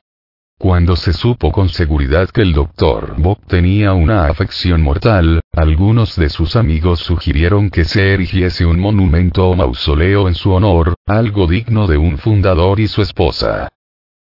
[0.60, 6.28] Cuando se supo con seguridad que el doctor Bob tenía una afección mortal, algunos de
[6.28, 11.86] sus amigos sugirieron que se erigiese un monumento o mausoleo en su honor, algo digno
[11.86, 13.70] de un fundador y su esposa.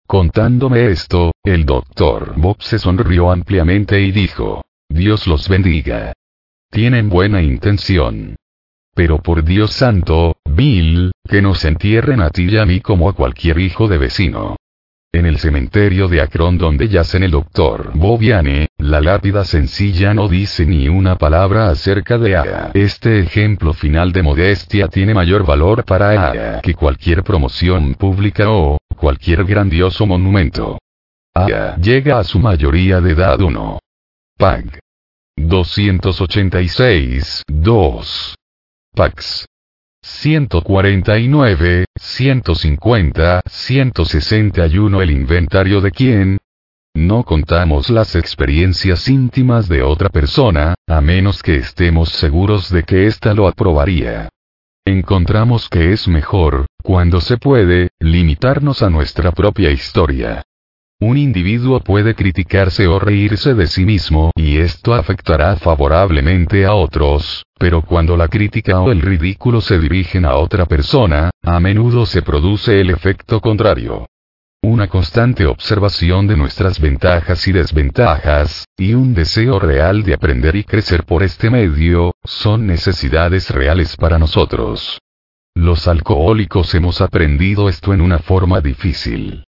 [0.08, 6.14] Contándome esto, el doctor Bob se sonrió ampliamente y dijo, Dios los bendiga.
[6.72, 8.38] Tienen buena intención.
[8.95, 13.14] Pero por Dios santo, Bill, que nos entierren a ti y a mí como a
[13.14, 14.56] cualquier hijo de vecino.
[15.11, 20.67] En el cementerio de Akron donde yacen el doctor Bobiane, la lápida sencilla no dice
[20.67, 22.69] ni una palabra acerca de Aya.
[22.75, 28.77] Este ejemplo final de modestia tiene mayor valor para Aya que cualquier promoción pública o
[28.95, 30.77] cualquier grandioso monumento.
[31.33, 33.79] Aya llega a su mayoría de edad 1.
[34.38, 34.79] Pag.
[35.38, 38.35] 286, 2.
[38.93, 39.47] Pax.
[40.03, 46.37] 149, 150, 161 El inventario de quién?
[46.95, 53.05] No contamos las experiencias íntimas de otra persona, a menos que estemos seguros de que
[53.05, 54.29] ésta lo aprobaría.
[54.85, 60.43] Encontramos que es mejor, cuando se puede, limitarnos a nuestra propia historia.
[61.01, 67.45] Un individuo puede criticarse o reírse de sí mismo y esto afectará favorablemente a otros,
[67.57, 72.21] pero cuando la crítica o el ridículo se dirigen a otra persona, a menudo se
[72.21, 74.07] produce el efecto contrario.
[74.61, 80.65] Una constante observación de nuestras ventajas y desventajas, y un deseo real de aprender y
[80.65, 84.99] crecer por este medio, son necesidades reales para nosotros.
[85.55, 89.45] Los alcohólicos hemos aprendido esto en una forma difícil.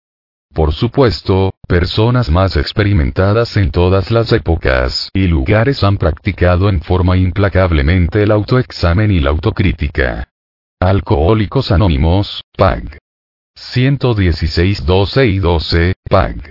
[0.59, 7.17] Por supuesto, personas más experimentadas en todas las épocas y lugares han practicado en forma
[7.17, 10.33] implacablemente el autoexamen y la autocrítica.
[10.81, 12.99] Alcohólicos Anónimos, PAG.
[13.55, 16.51] 116 12 y 12, PAG.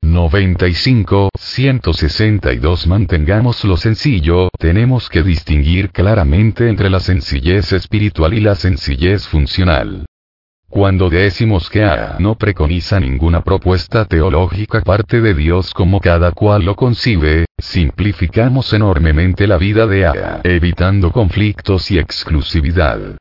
[0.00, 9.28] 95, 162 Mantengamos sencillo, tenemos que distinguir claramente entre la sencillez espiritual y la sencillez
[9.28, 10.06] funcional.
[10.72, 16.64] Cuando decimos que A no preconiza ninguna propuesta teológica parte de Dios como cada cual
[16.64, 23.18] lo concibe, simplificamos enormemente la vida de A, evitando conflictos y exclusividad.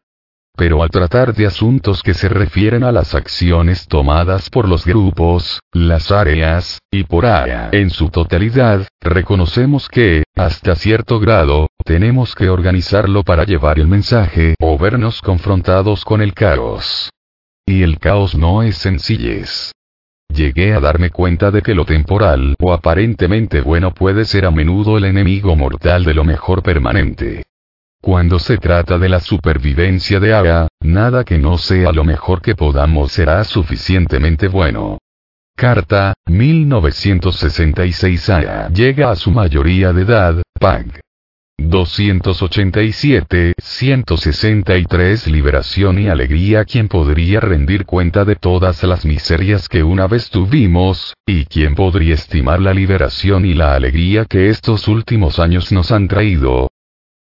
[0.56, 5.60] Pero al tratar de asuntos que se refieren a las acciones tomadas por los grupos,
[5.74, 12.48] las áreas, y por A en su totalidad, reconocemos que, hasta cierto grado, tenemos que
[12.48, 17.12] organizarlo para llevar el mensaje o vernos confrontados con el caos.
[17.72, 19.72] Y el caos no es sencillez.
[20.28, 24.98] Llegué a darme cuenta de que lo temporal o aparentemente bueno puede ser a menudo
[24.98, 27.46] el enemigo mortal de lo mejor permanente.
[28.02, 32.56] Cuando se trata de la supervivencia de Aga, nada que no sea lo mejor que
[32.56, 34.98] podamos será suficientemente bueno.
[35.56, 41.00] Carta, 1966 Aga llega a su mayoría de edad, Pag.
[41.70, 50.08] 287, 163 Liberación y alegría quien podría rendir cuenta de todas las miserias que una
[50.08, 55.72] vez tuvimos, y quien podría estimar la liberación y la alegría que estos últimos años
[55.72, 56.70] nos han traído.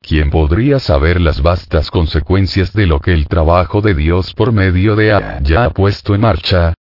[0.01, 4.97] ¿Quién podría saber las vastas consecuencias de lo que el trabajo de Dios por medio
[4.97, 6.75] de A ya ha puesto en marcha?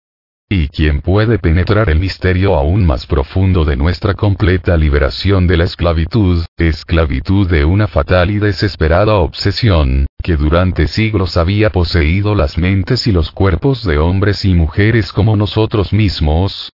[0.50, 5.66] ¿Y quién puede penetrar el misterio aún más profundo de nuestra completa liberación de la
[5.66, 13.08] esclavitud, esclavitud de una fatal y desesperada obsesión, que durante siglos había poseído las mentes
[13.08, 16.72] y los cuerpos de hombres y mujeres como nosotros mismos?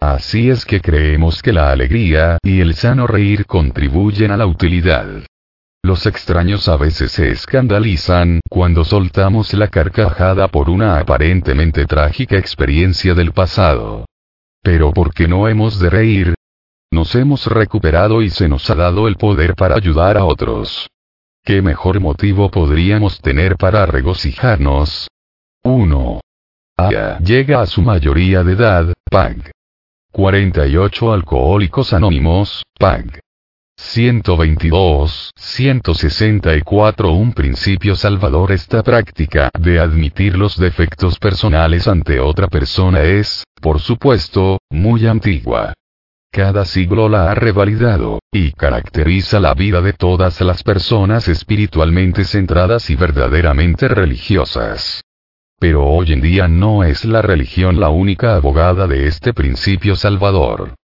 [0.00, 5.06] Así es que creemos que la alegría y el sano reír contribuyen a la utilidad.
[5.84, 13.14] Los extraños a veces se escandalizan cuando soltamos la carcajada por una aparentemente trágica experiencia
[13.14, 14.06] del pasado.
[14.62, 16.34] Pero ¿por qué no hemos de reír?
[16.92, 20.88] Nos hemos recuperado y se nos ha dado el poder para ayudar a otros.
[21.42, 25.08] ¿Qué mejor motivo podríamos tener para regocijarnos?
[25.64, 26.20] 1.
[26.76, 29.50] Aya llega a su mayoría de edad, PAG.
[30.12, 33.18] 48 Alcohólicos Anónimos, PAG.
[33.92, 43.02] 122, 164 Un principio salvador Esta práctica de admitir los defectos personales ante otra persona
[43.02, 45.74] es, por supuesto, muy antigua.
[46.30, 52.88] Cada siglo la ha revalidado, y caracteriza la vida de todas las personas espiritualmente centradas
[52.88, 55.02] y verdaderamente religiosas.
[55.58, 60.76] Pero hoy en día no es la religión la única abogada de este principio salvador.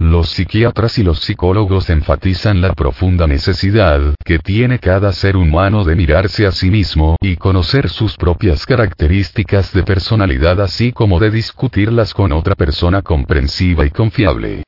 [0.00, 5.96] Los psiquiatras y los psicólogos enfatizan la profunda necesidad que tiene cada ser humano de
[5.96, 12.14] mirarse a sí mismo y conocer sus propias características de personalidad así como de discutirlas
[12.14, 14.62] con otra persona comprensiva y confiable.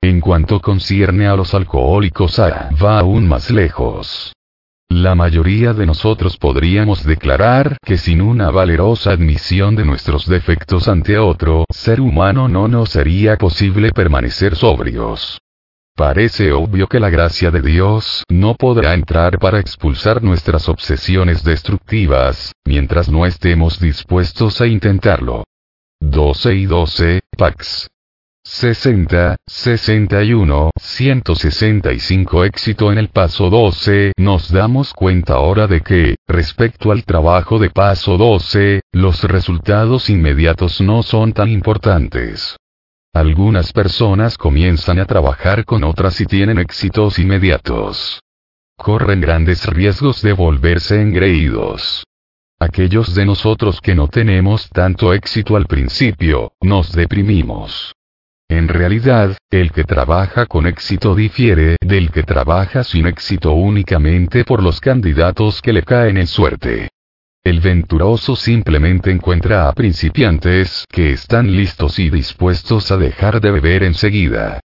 [0.00, 4.32] En cuanto concierne a los alcohólicos, A va aún más lejos.
[4.90, 11.16] La mayoría de nosotros podríamos declarar que sin una valerosa admisión de nuestros defectos ante
[11.16, 15.40] otro ser humano no nos sería posible permanecer sobrios.
[15.94, 22.52] Parece obvio que la gracia de Dios no podrá entrar para expulsar nuestras obsesiones destructivas,
[22.66, 25.44] mientras no estemos dispuestos a intentarlo.
[26.00, 27.88] 12 y 12, Pax.
[28.42, 34.12] 60, 61, 165 éxito en el paso 12.
[34.16, 40.80] Nos damos cuenta ahora de que, respecto al trabajo de paso 12, los resultados inmediatos
[40.80, 42.56] no son tan importantes.
[43.12, 48.20] Algunas personas comienzan a trabajar con otras y tienen éxitos inmediatos.
[48.76, 52.04] Corren grandes riesgos de volverse engreídos.
[52.58, 57.94] Aquellos de nosotros que no tenemos tanto éxito al principio, nos deprimimos.
[58.50, 64.60] En realidad, el que trabaja con éxito difiere del que trabaja sin éxito únicamente por
[64.60, 66.88] los candidatos que le caen en suerte.
[67.44, 73.84] El venturoso simplemente encuentra a principiantes que están listos y dispuestos a dejar de beber
[73.84, 74.58] enseguida.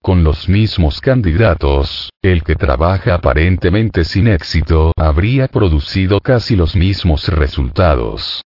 [0.00, 7.26] Con los mismos candidatos, el que trabaja aparentemente sin éxito habría producido casi los mismos
[7.26, 8.44] resultados.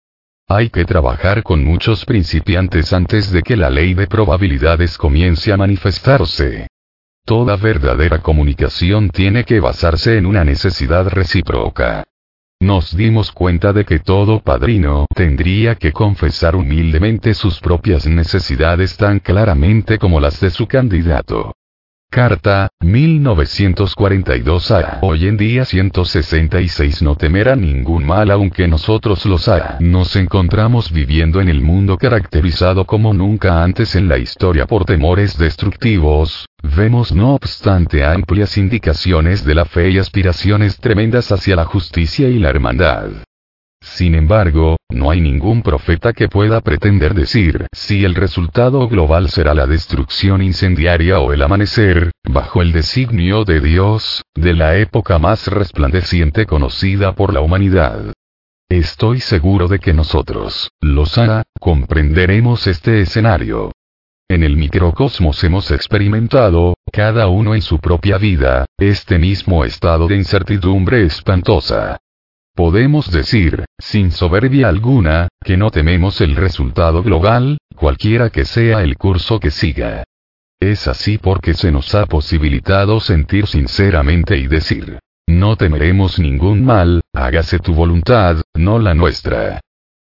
[0.47, 5.57] Hay que trabajar con muchos principiantes antes de que la ley de probabilidades comience a
[5.57, 6.67] manifestarse.
[7.25, 12.05] Toda verdadera comunicación tiene que basarse en una necesidad recíproca.
[12.61, 19.21] Nos dimos cuenta de que todo padrino tendría que confesar humildemente sus propias necesidades tan
[19.21, 21.55] claramente como las de su candidato.
[22.15, 29.49] Carta, 1942 a Hoy en día 166 No temer a ningún mal aunque nosotros los
[29.49, 29.79] ha.
[29.81, 35.37] Nos encontramos viviendo en el mundo caracterizado como nunca antes en la historia por temores
[35.37, 36.47] destructivos.
[36.63, 42.39] Vemos no obstante amplias indicaciones de la fe y aspiraciones tremendas hacia la justicia y
[42.39, 43.24] la hermandad.
[43.85, 49.53] Sin embargo, no hay ningún profeta que pueda pretender decir si el resultado global será
[49.53, 55.49] la destrucción incendiaria o el amanecer, bajo el designio de Dios, de la época más
[55.49, 58.15] resplandeciente conocida por la humanidad.
[58.71, 63.71] Estoy seguro de que nosotros, los A, comprenderemos este escenario.
[64.31, 70.17] En el microcosmos hemos experimentado, cada uno en su propia vida, este mismo estado de
[70.17, 71.99] incertidumbre espantosa.
[72.55, 78.97] Podemos decir, sin soberbia alguna, que no tememos el resultado global, cualquiera que sea el
[78.97, 80.05] curso que siga.
[80.61, 87.01] Es así porque se nos ha posibilitado sentir sinceramente y decir, no temeremos ningún mal,
[87.13, 89.61] hágase tu voluntad, no la nuestra.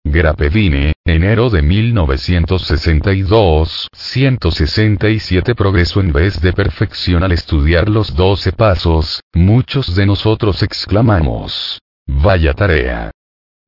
[0.04, 9.22] Grapevine, enero de 1962, 167 Progreso en vez de perfección al estudiar los 12 pasos,
[9.32, 11.80] muchos de nosotros exclamamos,
[12.14, 13.12] Vaya tarea.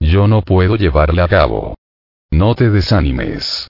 [0.02, 1.76] Yo no puedo llevarla a cabo.
[2.32, 3.68] No te desanimes.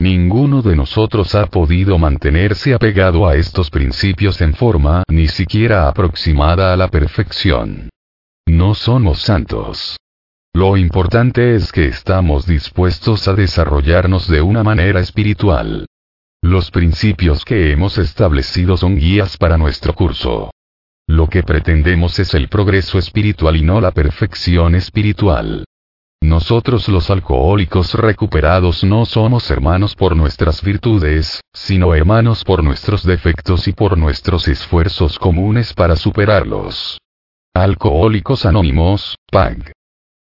[0.00, 6.72] Ninguno de nosotros ha podido mantenerse apegado a estos principios en forma ni siquiera aproximada
[6.72, 7.90] a la perfección.
[8.46, 9.96] No somos santos.
[10.52, 15.86] Lo importante es que estamos dispuestos a desarrollarnos de una manera espiritual.
[16.42, 20.50] Los principios que hemos establecido son guías para nuestro curso.
[21.08, 25.64] Lo que pretendemos es el progreso espiritual y no la perfección espiritual.
[26.20, 33.68] Nosotros los alcohólicos recuperados no somos hermanos por nuestras virtudes, sino hermanos por nuestros defectos
[33.68, 37.00] y por nuestros esfuerzos comunes para superarlos.
[37.54, 39.72] Alcohólicos Anónimos, PAG.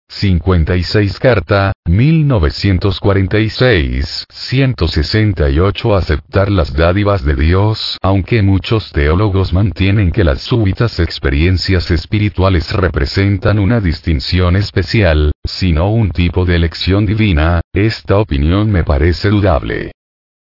[0.09, 10.41] 56 Carta, 1946, 168 Aceptar las dádivas de Dios Aunque muchos teólogos mantienen que las
[10.41, 18.71] súbitas experiencias espirituales representan una distinción especial, sino un tipo de elección divina, esta opinión
[18.71, 19.91] me parece dudable.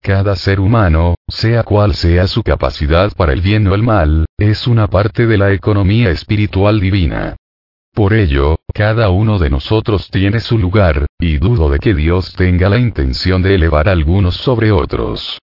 [0.02, 4.66] Cada ser humano, sea cual sea su capacidad para el bien o el mal, es
[4.66, 7.36] una parte de la economía espiritual divina.
[7.92, 12.68] Por ello, cada uno de nosotros tiene su lugar, y dudo de que Dios tenga
[12.68, 15.38] la intención de elevar a algunos sobre otros.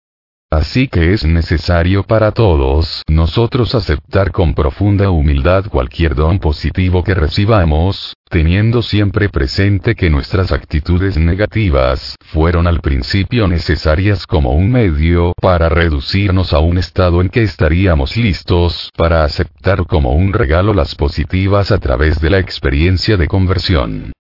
[0.50, 7.15] Así que es necesario para todos nosotros aceptar con profunda humildad cualquier don positivo que
[7.15, 15.33] recibamos, teniendo siempre presente que nuestras actitudes negativas fueron al principio necesarias como un medio
[15.42, 20.94] para reducirnos a un estado en que estaríamos listos para aceptar como un regalo las
[20.94, 24.12] positivas a través de la experiencia de conversión.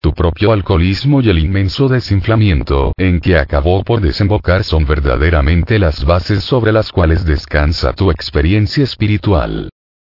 [0.00, 6.04] Tu propio alcoholismo y el inmenso desinflamiento en que acabó por desembocar son verdaderamente las
[6.04, 9.70] bases sobre las cuales descansa tu experiencia espiritual.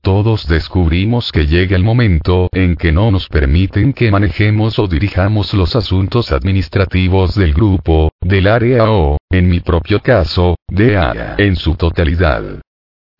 [0.00, 5.52] todos descubrimos que llega el momento en que no nos permiten que manejemos o dirijamos
[5.54, 11.56] los asuntos administrativos del grupo, del área o, en mi propio caso, de área en
[11.56, 12.60] su totalidad.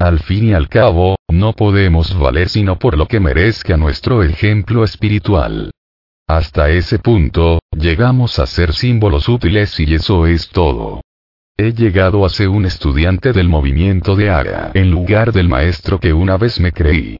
[0.00, 4.84] Al fin y al cabo, no podemos valer sino por lo que merezca nuestro ejemplo
[4.84, 5.72] espiritual.
[6.28, 11.00] Hasta ese punto, llegamos a ser símbolos útiles y eso es todo.
[11.60, 16.12] He llegado a ser un estudiante del movimiento de Ara en lugar del maestro que
[16.12, 17.18] una vez me creí.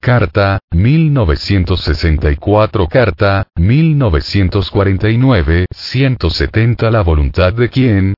[0.00, 8.14] Carta, 1964 Carta, 1949, 170 La voluntad de quién,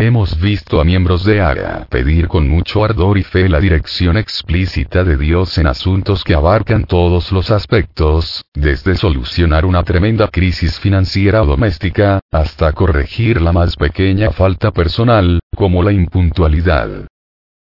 [0.00, 5.04] Hemos visto a miembros de ARA pedir con mucho ardor y fe la dirección explícita
[5.04, 11.42] de Dios en asuntos que abarcan todos los aspectos, desde solucionar una tremenda crisis financiera
[11.42, 17.06] o doméstica, hasta corregir la más pequeña falta personal, como la impuntualidad.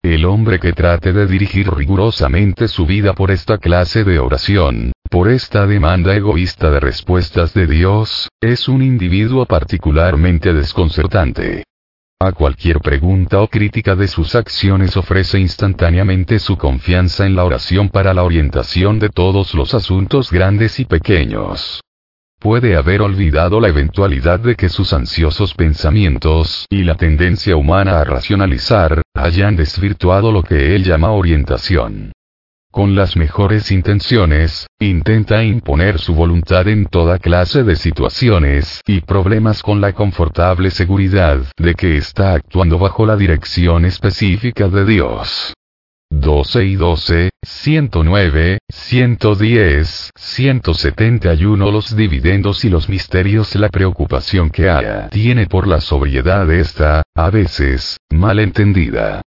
[0.01, 5.27] El hombre que trate de dirigir rigurosamente su vida por esta clase de oración, por
[5.27, 11.65] esta demanda egoísta de respuestas de Dios, es un individuo particularmente desconcertante.
[12.21, 17.87] A cualquier pregunta o crítica de sus acciones ofrece instantáneamente su confianza en la oración
[17.87, 21.79] para la orientación de todos los asuntos grandes y pequeños.
[22.37, 28.03] Puede haber olvidado la eventualidad de que sus ansiosos pensamientos y la tendencia humana a
[28.03, 32.11] racionalizar hayan desvirtuado lo que él llama orientación
[32.71, 39.63] con las mejores intenciones, intenta imponer su voluntad en toda clase de situaciones y problemas
[39.63, 45.53] con la confortable seguridad de que está actuando bajo la dirección específica de Dios.
[46.11, 55.09] 12 y 12, 109, 110, 171 Los dividendos y los misterios La preocupación que haya
[55.09, 59.21] tiene por la sobriedad esta, a veces, mal entendida.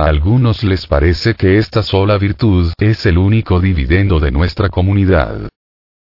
[0.00, 5.48] A algunos les parece que esta sola virtud es el único dividendo de nuestra comunidad.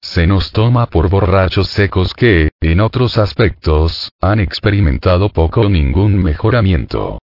[0.03, 6.21] Se nos toma por borrachos secos que, en otros aspectos, han experimentado poco o ningún
[6.21, 7.21] mejoramiento.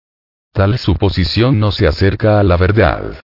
[0.53, 3.19] Tal suposición no se acerca a la verdad.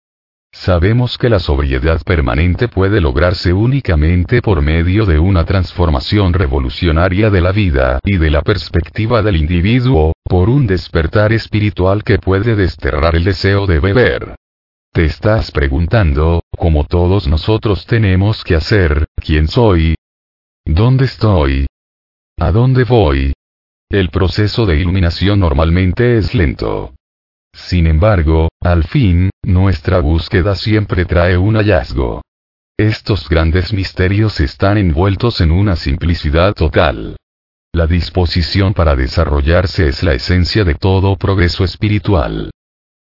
[0.58, 7.40] Sabemos que la sobriedad permanente puede lograrse únicamente por medio de una transformación revolucionaria de
[7.42, 13.14] la vida y de la perspectiva del individuo, por un despertar espiritual que puede desterrar
[13.16, 14.34] el deseo de beber.
[14.92, 19.94] Te estás preguntando, como todos nosotros tenemos que hacer, ¿quién soy?
[20.64, 21.66] ¿Dónde estoy?
[22.38, 23.34] ¿A dónde voy?
[23.90, 26.95] El proceso de iluminación normalmente es lento.
[27.56, 32.20] Sin embargo, al fin, nuestra búsqueda siempre trae un hallazgo.
[32.78, 37.16] Estos grandes misterios están envueltos en una simplicidad total.
[37.72, 42.50] La disposición para desarrollarse es la esencia de todo progreso espiritual.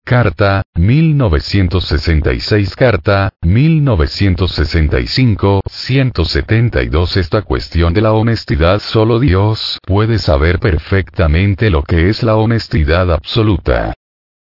[0.05, 11.71] Carta, 1966 Carta, 1965, 172 Esta cuestión de la honestidad solo Dios puede saber perfectamente
[11.71, 13.95] lo que es la honestidad absoluta.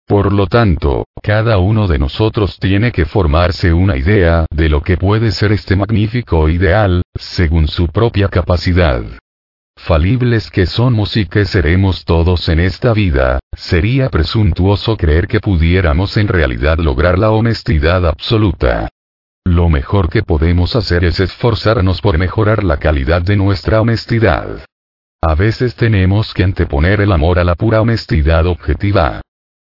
[0.08, 4.96] Por lo tanto, cada uno de nosotros tiene que formarse una idea de lo que
[4.96, 9.02] puede ser este magnífico ideal, según su propia capacidad.
[9.76, 16.16] Falibles que somos y que seremos todos en esta vida, sería presuntuoso creer que pudiéramos
[16.16, 18.88] en realidad lograr la honestidad absoluta.
[19.44, 24.64] Lo mejor que podemos hacer es esforzarnos por mejorar la calidad de nuestra honestidad.
[25.20, 29.20] A veces tenemos que anteponer el amor a la pura honestidad objetiva.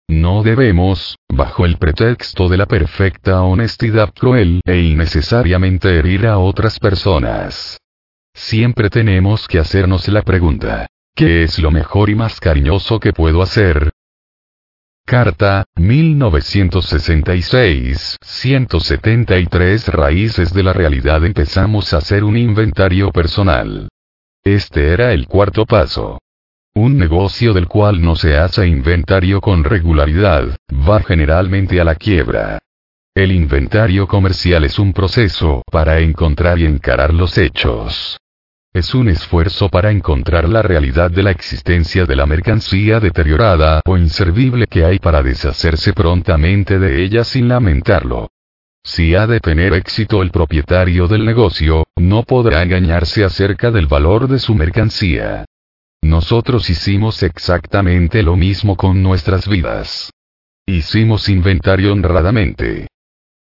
[0.09, 6.81] No debemos, bajo el pretexto de la perfecta honestidad cruel e innecesariamente herir a otras
[6.81, 7.79] personas.
[8.35, 13.43] Siempre tenemos que hacernos la pregunta, ¿qué es lo mejor y más cariñoso que puedo
[13.43, 13.91] hacer?
[15.05, 23.89] Carta, 1966, 173 Raíces de la realidad Empezamos a hacer un inventario personal.
[24.45, 26.18] Este era el cuarto paso.
[26.81, 32.61] Un negocio del cual no se hace inventario con regularidad, va generalmente a la quiebra.
[33.17, 38.17] El inventario comercial es un proceso para encontrar y encarar los hechos.
[38.73, 43.97] Es un esfuerzo para encontrar la realidad de la existencia de la mercancía deteriorada o
[43.97, 48.31] inservible que hay para deshacerse prontamente de ella sin lamentarlo.
[48.85, 54.29] Si ha de tener éxito el propietario del negocio, no podrá engañarse acerca del valor
[54.29, 55.45] de su mercancía.
[56.03, 60.11] Nosotros hicimos exactamente lo mismo con nuestras vidas.
[60.67, 62.89] Hicimos inventario honradamente.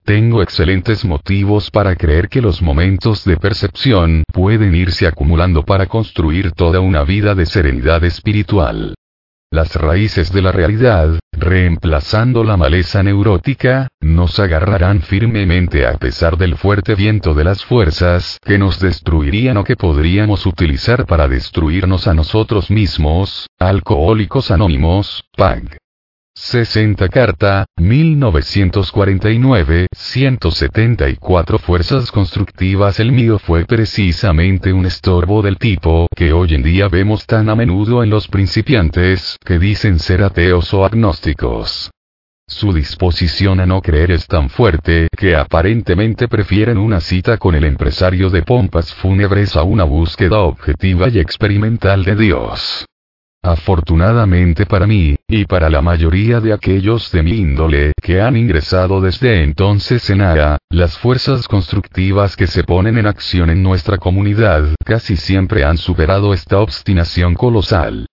[0.03, 6.51] Tengo excelentes motivos para creer que los momentos de percepción pueden irse acumulando para construir
[6.51, 8.95] toda una vida de serenidad espiritual.
[9.53, 16.57] Las raíces de la realidad, reemplazando la maleza neurótica, nos agarrarán firmemente a pesar del
[16.57, 22.15] fuerte viento de las fuerzas que nos destruirían o que podríamos utilizar para destruirnos a
[22.15, 25.77] nosotros mismos, alcohólicos anónimos, PAG.
[26.53, 36.33] 60 Carta, 1949, 174 Fuerzas constructivas El mío fue precisamente un estorbo del tipo que
[36.33, 40.85] hoy en día vemos tan a menudo en los principiantes que dicen ser ateos o
[40.85, 41.89] agnósticos.
[42.47, 47.63] Su disposición a no creer es tan fuerte que aparentemente prefieren una cita con el
[47.63, 52.85] empresario de pompas fúnebres a una búsqueda objetiva y experimental de Dios.
[53.45, 59.01] Afortunadamente para mí, y para la mayoría de aquellos de mi índole que han ingresado
[59.01, 64.69] desde entonces en ARA, las fuerzas constructivas que se ponen en acción en nuestra comunidad
[64.85, 68.05] casi siempre han superado esta obstinación colosal.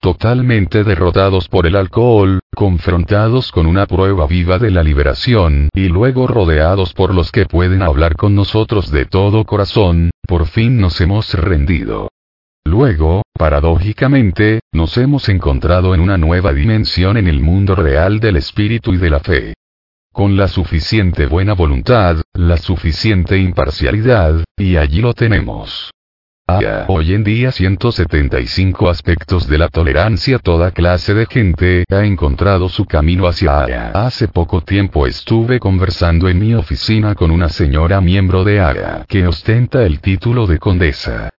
[0.00, 6.26] Totalmente derrotados por el alcohol, confrontados con una prueba viva de la liberación, y luego
[6.26, 11.34] rodeados por los que pueden hablar con nosotros de todo corazón, por fin nos hemos
[11.34, 12.08] rendido.
[12.64, 18.92] Luego, paradójicamente, nos hemos encontrado en una nueva dimensión en el mundo real del espíritu
[18.92, 19.54] y de la fe.
[20.12, 25.90] Con la suficiente buena voluntad, la suficiente imparcialidad, y allí lo tenemos.
[26.48, 32.68] Ah, hoy en día 175 aspectos de la tolerancia toda clase de gente ha encontrado
[32.68, 33.92] su camino hacia ARA.
[33.94, 39.28] Hace poco tiempo estuve conversando en mi oficina con una señora miembro de ARA que
[39.28, 41.30] ostenta el título de condesa.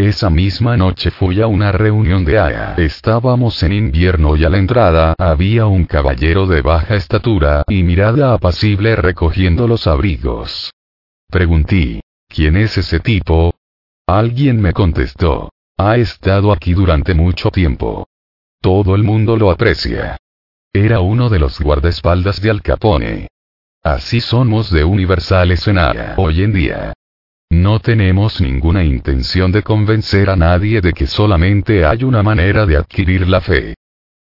[0.00, 2.74] Esa misma noche fui a una reunión de AYA.
[2.78, 8.32] Estábamos en invierno y a la entrada había un caballero de baja estatura y mirada
[8.32, 10.72] apacible recogiendo los abrigos.
[11.28, 13.52] Pregunté, ¿quién es ese tipo?
[14.06, 15.50] Alguien me contestó.
[15.76, 18.06] Ha estado aquí durante mucho tiempo.
[18.62, 20.16] Todo el mundo lo aprecia.
[20.72, 23.28] Era uno de los guardaespaldas de Al Capone.
[23.82, 26.94] Así somos de universales en AYA hoy en día.
[27.52, 32.76] No tenemos ninguna intención de convencer a nadie de que solamente hay una manera de
[32.76, 33.74] adquirir la fe.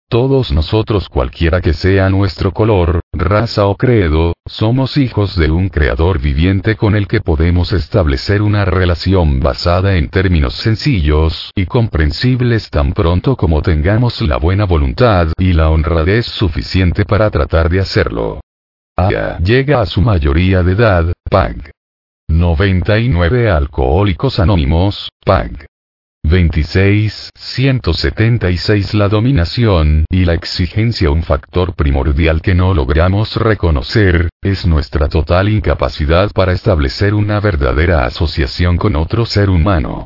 [0.10, 6.20] Todos nosotros cualquiera que sea nuestro color, raza o credo, somos hijos de un creador
[6.20, 12.94] viviente con el que podemos establecer una relación basada en términos sencillos y comprensibles tan
[12.94, 18.40] pronto como tengamos la buena voluntad y la honradez suficiente para tratar de hacerlo.
[18.96, 21.72] Aya llega a su mayoría de edad, Pag.
[22.30, 25.66] 99 Alcohólicos Anónimos, PAG.
[26.24, 27.32] 26.
[27.36, 35.08] 176 La dominación y la exigencia un factor primordial que no logramos reconocer, es nuestra
[35.10, 40.06] total incapacidad para establecer una verdadera asociación con otro ser humano.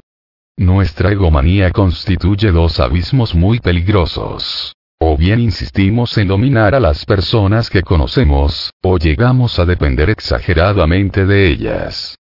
[0.57, 4.73] Nuestra egomanía constituye dos abismos muy peligrosos.
[5.03, 11.25] O bien insistimos en dominar a las personas que conocemos, o llegamos a depender exageradamente
[11.25, 12.19] de ellas.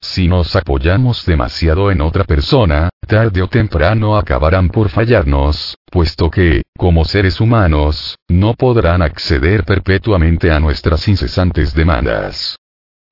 [0.00, 6.62] Si nos apoyamos demasiado en otra persona, tarde o temprano acabarán por fallarnos, puesto que,
[6.78, 12.56] como seres humanos, no podrán acceder perpetuamente a nuestras incesantes demandas.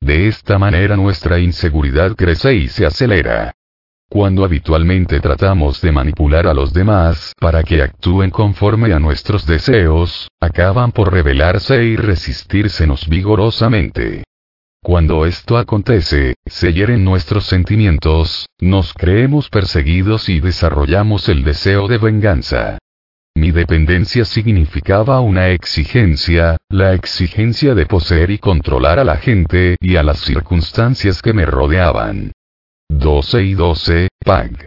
[0.01, 3.53] De esta manera nuestra inseguridad crece y se acelera.
[4.11, 10.29] Cuando habitualmente tratamos de manipular a los demás para que actúen conforme a nuestros deseos,
[10.41, 14.25] acaban por rebelarse y resistírsenos vigorosamente.
[14.83, 21.99] Cuando esto acontece, se hieren nuestros sentimientos, nos creemos perseguidos y desarrollamos el deseo de
[21.99, 22.79] venganza.
[23.35, 29.97] Mi dependencia significaba una exigencia, la exigencia de poseer y controlar a la gente y
[29.97, 32.33] a las circunstancias que me rodeaban.
[32.99, 34.67] 12 y 12, PAG.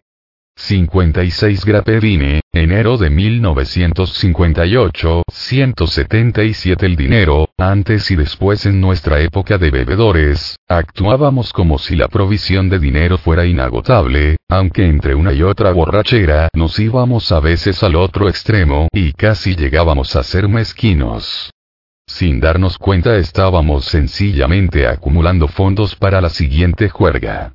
[0.56, 9.72] 56 Grapevine, enero de 1958, 177 El dinero, antes y después en nuestra época de
[9.72, 15.72] bebedores, actuábamos como si la provisión de dinero fuera inagotable, aunque entre una y otra
[15.72, 21.50] borrachera nos íbamos a veces al otro extremo y casi llegábamos a ser mezquinos.
[22.08, 27.54] Sin darnos cuenta estábamos sencillamente acumulando fondos para la siguiente juerga.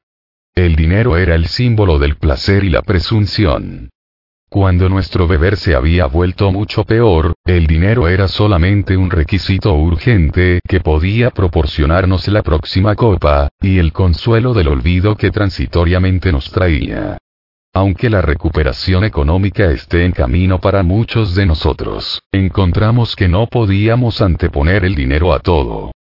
[0.57, 3.91] El dinero era el símbolo del placer y la presunción.
[4.49, 10.61] Cuando nuestro beber se había vuelto mucho peor, el dinero era solamente un requisito urgente
[10.67, 17.19] que podía proporcionarnos la próxima copa, y el consuelo del olvido que transitoriamente nos traía.
[17.75, 24.23] Aunque la recuperación económica esté en camino para muchos de nosotros, encontramos que no podíamos
[24.23, 25.93] anteponer el dinero a todo.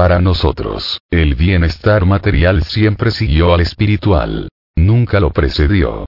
[0.00, 4.48] Para nosotros, el bienestar material siempre siguió al espiritual.
[4.74, 6.06] Nunca lo precedió.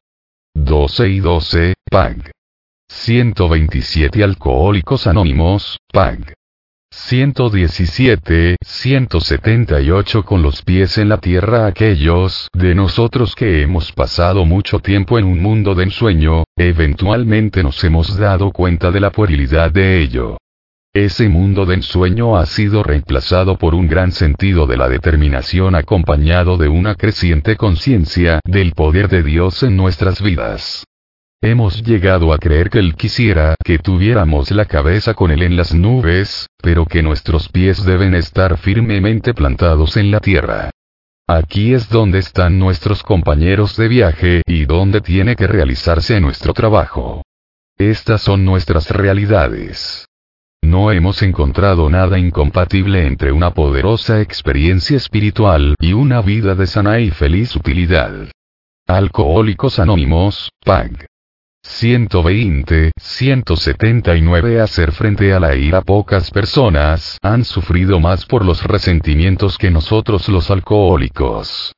[0.54, 2.30] 12 y 12, PAG.
[2.88, 6.32] 127 Alcohólicos Anónimos, PAG.
[6.90, 14.78] 117, 178 con los pies en la tierra aquellos de nosotros que hemos pasado mucho
[14.78, 20.00] tiempo en un mundo de ensueño, eventualmente nos hemos dado cuenta de la puerilidad de
[20.00, 20.38] ello.
[20.94, 26.58] Ese mundo de ensueño ha sido reemplazado por un gran sentido de la determinación acompañado
[26.58, 30.84] de una creciente conciencia del poder de Dios en nuestras vidas.
[31.40, 35.72] Hemos llegado a creer que Él quisiera que tuviéramos la cabeza con Él en las
[35.72, 40.70] nubes, pero que nuestros pies deben estar firmemente plantados en la tierra.
[41.26, 47.22] Aquí es donde están nuestros compañeros de viaje y donde tiene que realizarse nuestro trabajo.
[47.78, 50.06] Estas son nuestras realidades.
[50.62, 57.00] No hemos encontrado nada incompatible entre una poderosa experiencia espiritual y una vida de sana
[57.00, 58.30] y feliz utilidad.
[58.86, 61.06] Alcohólicos Anónimos, PAG.
[61.64, 69.58] 120, 179 Hacer frente a la ira Pocas personas han sufrido más por los resentimientos
[69.58, 71.74] que nosotros los alcohólicos.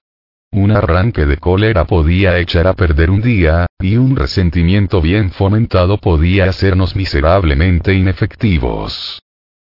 [0.54, 5.98] Un arranque de cólera podía echar a perder un día, y un resentimiento bien fomentado
[5.98, 9.20] podía hacernos miserablemente inefectivos.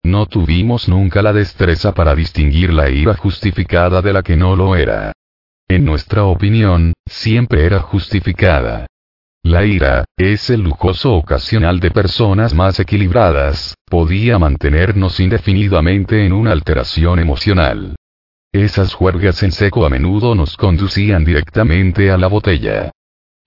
[0.03, 4.75] No tuvimos nunca la destreza para distinguir la ira justificada de la que no lo
[4.75, 5.13] era.
[5.69, 8.89] En nuestra opinión, siempre era justificada.
[9.45, 17.21] La ira, ese lujoso ocasional de personas más equilibradas, podía mantenernos indefinidamente en una alteración
[17.21, 17.95] emocional.
[18.53, 22.91] Esas juergas en seco a menudo nos conducían directamente a la botella.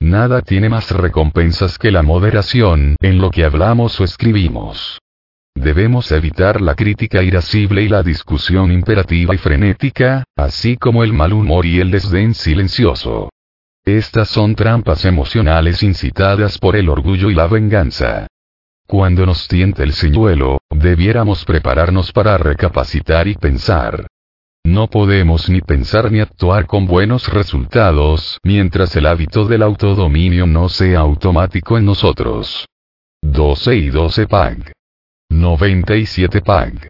[0.01, 4.99] Nada tiene más recompensas que la moderación en lo que hablamos o escribimos.
[5.53, 11.33] Debemos evitar la crítica irascible y la discusión imperativa y frenética, así como el mal
[11.33, 13.29] humor y el desdén silencioso.
[13.85, 18.25] Estas son trampas emocionales incitadas por el orgullo y la venganza.
[18.87, 24.07] Cuando nos tiente el señuelo, debiéramos prepararnos para recapacitar y pensar.
[24.65, 30.69] No podemos ni pensar ni actuar con buenos resultados mientras el hábito del autodominio no
[30.69, 32.65] sea automático en nosotros.
[33.21, 34.71] 12 y 12 PAG.
[35.29, 36.87] 97 PAG.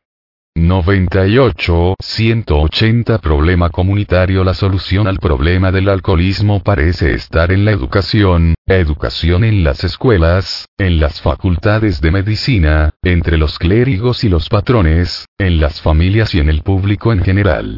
[0.57, 8.55] 98, 180 Problema comunitario La solución al problema del alcoholismo parece estar en la educación,
[8.65, 15.25] educación en las escuelas, en las facultades de medicina, entre los clérigos y los patrones,
[15.37, 17.77] en las familias y en el público en general.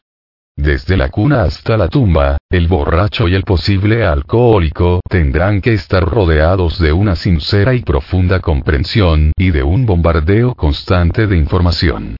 [0.56, 6.04] Desde la cuna hasta la tumba, el borracho y el posible alcohólico tendrán que estar
[6.04, 12.18] rodeados de una sincera y profunda comprensión y de un bombardeo constante de información.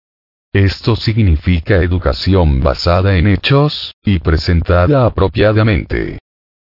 [0.54, 6.20] Esto significa educación basada en hechos, y presentada apropiadamente.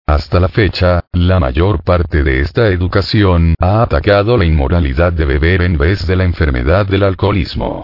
[0.05, 5.61] Hasta la fecha, la mayor parte de esta educación ha atacado la inmoralidad de beber
[5.61, 7.83] en vez de la enfermedad del alcoholismo.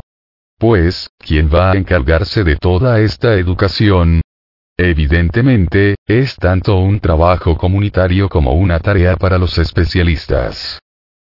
[0.57, 4.21] Pues, ¿quién va a encargarse de toda esta educación?
[4.77, 10.79] Evidentemente, es tanto un trabajo comunitario como una tarea para los especialistas.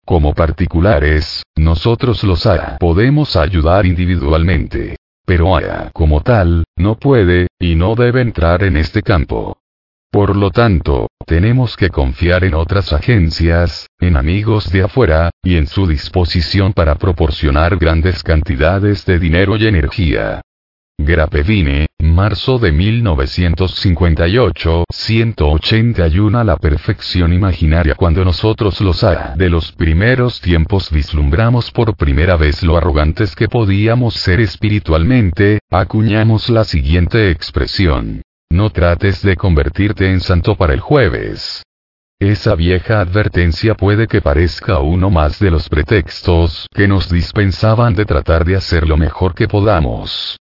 [0.05, 4.97] Como particulares, nosotros los A podemos ayudar individualmente.
[5.25, 9.57] Pero A como tal, no puede, y no debe entrar en este campo.
[10.11, 15.67] Por lo tanto, tenemos que confiar en otras agencias, en amigos de afuera, y en
[15.67, 20.43] su disposición para proporcionar grandes cantidades de dinero y energía.
[21.05, 30.41] Grapevine, marzo de 1958, 181 La perfección imaginaria Cuando nosotros los A de los primeros
[30.41, 38.23] tiempos vislumbramos por primera vez lo arrogantes que podíamos ser espiritualmente, acuñamos la siguiente expresión.
[38.51, 41.63] No trates de convertirte en santo para el jueves.
[42.21, 48.05] Esa vieja advertencia puede que parezca uno más de los pretextos que nos dispensaban de
[48.05, 50.37] tratar de hacer lo mejor que podamos.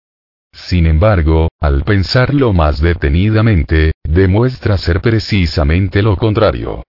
[0.54, 6.84] Sin embargo, al pensarlo más detenidamente, demuestra ser precisamente lo contrario.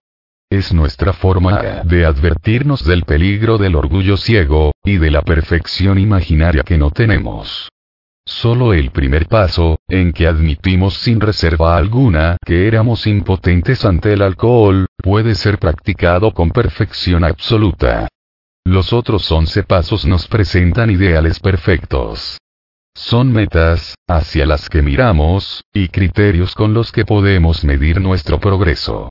[0.50, 6.62] Es nuestra forma de advertirnos del peligro del orgullo ciego, y de la perfección imaginaria
[6.62, 7.70] que no tenemos.
[8.24, 14.22] Solo el primer paso, en que admitimos sin reserva alguna que éramos impotentes ante el
[14.22, 18.08] alcohol, puede ser practicado con perfección absoluta.
[18.64, 22.38] Los otros once pasos nos presentan ideales perfectos.
[22.94, 29.10] Son metas, hacia las que miramos, y criterios con los que podemos medir nuestro progreso.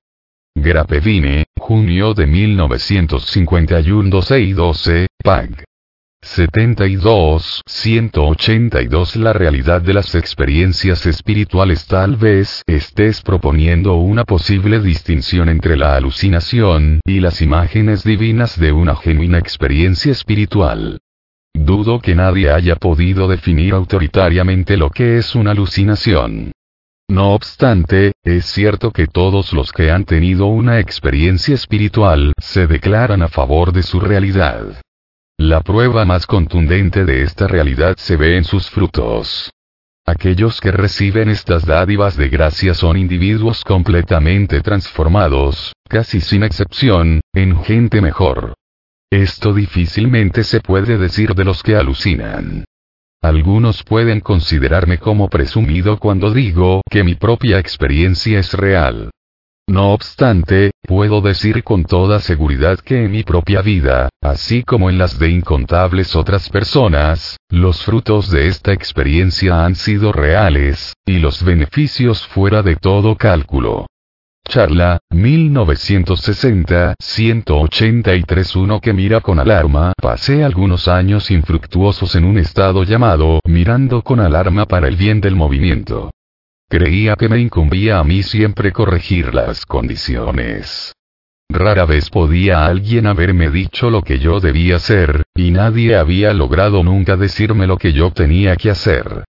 [0.56, 5.64] Grapevine, junio de 1951 12 y 12, PAG.
[6.24, 15.50] 72, 182 La realidad de las experiencias espirituales Tal vez estés proponiendo una posible distinción
[15.50, 21.00] entre la alucinación y las imágenes divinas de una genuina experiencia espiritual.
[21.54, 26.52] Dudo que nadie haya podido definir autoritariamente lo que es una alucinación.
[27.10, 33.22] No obstante, es cierto que todos los que han tenido una experiencia espiritual se declaran
[33.22, 34.82] a favor de su realidad.
[35.38, 39.52] La prueba más contundente de esta realidad se ve en sus frutos.
[40.06, 47.62] Aquellos que reciben estas dádivas de gracia son individuos completamente transformados, casi sin excepción, en
[47.64, 48.54] gente mejor.
[49.12, 52.64] Esto difícilmente se puede decir de los que alucinan.
[53.22, 59.12] Algunos pueden considerarme como presumido cuando digo que mi propia experiencia es real.
[59.68, 64.98] No obstante, puedo decir con toda seguridad que en mi propia vida, así como en
[64.98, 71.44] las de incontables otras personas, los frutos de esta experiencia han sido reales, y los
[71.44, 73.88] beneficios fuera de todo cálculo.
[74.52, 79.94] Charla, 1960, 183 Uno que mira con alarma.
[79.96, 85.38] Pasé algunos años infructuosos en un estado llamado mirando con alarma para el bien del
[85.38, 86.12] movimiento.
[86.68, 90.92] Creía que me incumbía a mí siempre corregir las condiciones.
[91.50, 96.84] Rara vez podía alguien haberme dicho lo que yo debía hacer, y nadie había logrado
[96.84, 99.24] nunca decirme lo que yo tenía que hacer.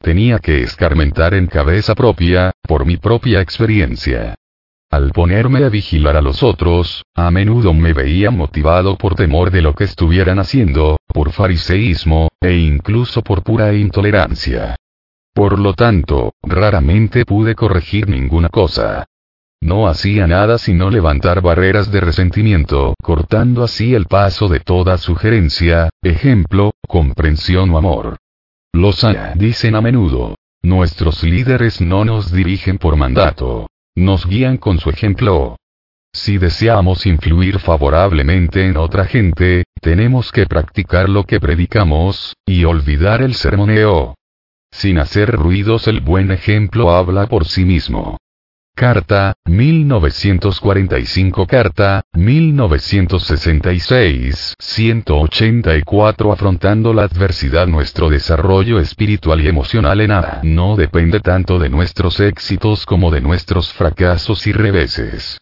[0.00, 4.36] Tenía que escarmentar en cabeza propia, por mi propia experiencia.
[4.90, 9.62] Al ponerme a vigilar a los otros, a menudo me veía motivado por temor de
[9.62, 14.74] lo que estuvieran haciendo, por fariseísmo, e incluso por pura intolerancia.
[15.32, 19.06] Por lo tanto, raramente pude corregir ninguna cosa.
[19.60, 25.90] No hacía nada sino levantar barreras de resentimiento, cortando así el paso de toda sugerencia,
[26.02, 28.16] ejemplo, comprensión o amor.
[28.72, 33.68] Los dicen a menudo, nuestros líderes no nos dirigen por mandato,
[34.00, 35.56] nos guían con su ejemplo.
[36.12, 43.22] Si deseamos influir favorablemente en otra gente, tenemos que practicar lo que predicamos, y olvidar
[43.22, 44.16] el sermoneo.
[44.72, 48.16] Sin hacer ruidos el buen ejemplo habla por sí mismo.
[48.80, 60.40] Carta, 1945 Carta, 1966, 184 Afrontando la adversidad Nuestro desarrollo espiritual y emocional en nada
[60.44, 65.38] no depende tanto de nuestros éxitos como de nuestros fracasos y reveses.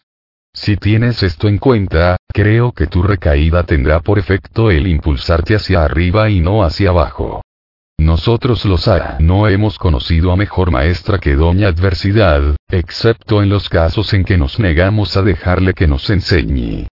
[0.53, 5.85] Si tienes esto en cuenta, creo que tu recaída tendrá por efecto el impulsarte hacia
[5.85, 7.41] arriba y no hacia abajo.
[7.99, 13.67] Nosotros los A no hemos conocido a mejor maestra que Doña Adversidad, excepto en los
[13.67, 16.87] casos en que nos negamos a dejarle que nos enseñe.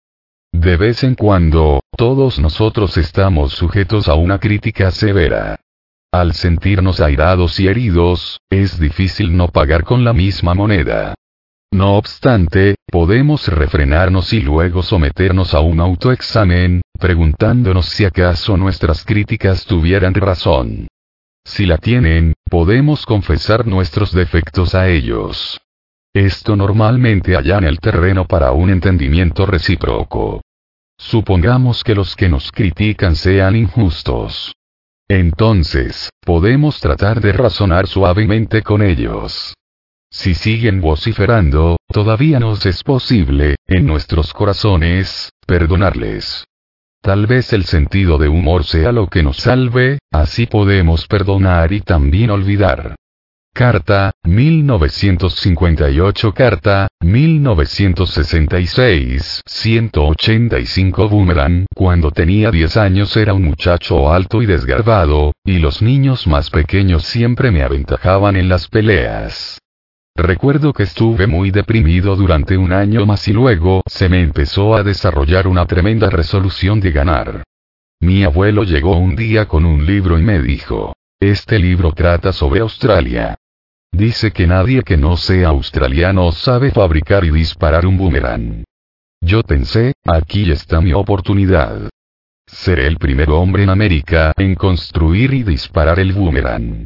[0.52, 5.62] De vez en cuando, todos nosotros estamos sujetos a una crítica severa.
[6.12, 11.16] Al sentirnos airados y heridos, es difícil no pagar con la misma moneda.
[11.72, 19.66] No obstante, podemos refrenarnos y luego someternos a un autoexamen, preguntándonos si acaso nuestras críticas
[19.66, 20.90] tuvieran razón.
[21.48, 25.62] Si la tienen, podemos confesar nuestros defectos a ellos.
[26.14, 30.42] Esto normalmente allana el terreno para un entendimiento recíproco.
[30.98, 34.56] Supongamos que los que nos critican sean injustos.
[35.08, 39.54] Entonces, podemos tratar de razonar suavemente con ellos.
[40.12, 46.46] Si siguen vociferando, todavía nos es posible, en nuestros corazones, perdonarles.
[47.02, 51.82] Tal vez el sentido de humor sea lo que nos salve, así podemos perdonar y
[51.82, 52.96] también olvidar.
[53.58, 64.46] Carta, 1958 Carta, 1966, 185 Boomerang Cuando tenía 10 años era un muchacho alto y
[64.46, 69.58] desgarbado, y los niños más pequeños siempre me aventajaban en las peleas.
[70.18, 74.82] Recuerdo que estuve muy deprimido durante un año más y luego se me empezó a
[74.82, 77.44] desarrollar una tremenda resolución de ganar.
[78.00, 82.62] Mi abuelo llegó un día con un libro y me dijo, este libro trata sobre
[82.62, 83.36] Australia.
[83.92, 88.64] Dice que nadie que no sea australiano sabe fabricar y disparar un boomerang.
[89.22, 91.92] Yo pensé, aquí está mi oportunidad.
[92.48, 96.86] Seré el primer hombre en América en construir y disparar el boomerang.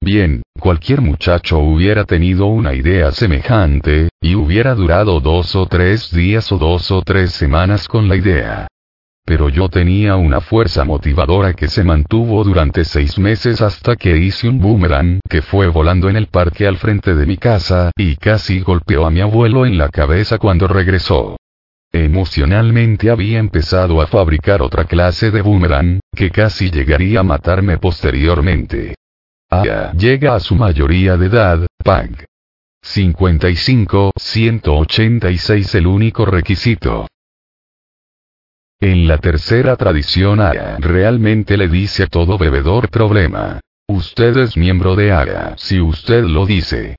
[0.00, 6.52] Bien, cualquier muchacho hubiera tenido una idea semejante, y hubiera durado dos o tres días
[6.52, 8.68] o dos o tres semanas con la idea.
[9.24, 14.48] Pero yo tenía una fuerza motivadora que se mantuvo durante seis meses hasta que hice
[14.48, 18.60] un boomerang que fue volando en el parque al frente de mi casa y casi
[18.60, 21.36] golpeó a mi abuelo en la cabeza cuando regresó.
[21.92, 28.94] Emocionalmente había empezado a fabricar otra clase de boomerang, que casi llegaría a matarme posteriormente.
[29.50, 32.16] Aya llega a su mayoría de edad, Pang.
[32.82, 37.06] 55, 186 el único requisito.
[38.80, 43.60] En la tercera tradición Aya realmente le dice a todo bebedor problema.
[43.88, 46.96] Usted es miembro de Aya si usted lo dice.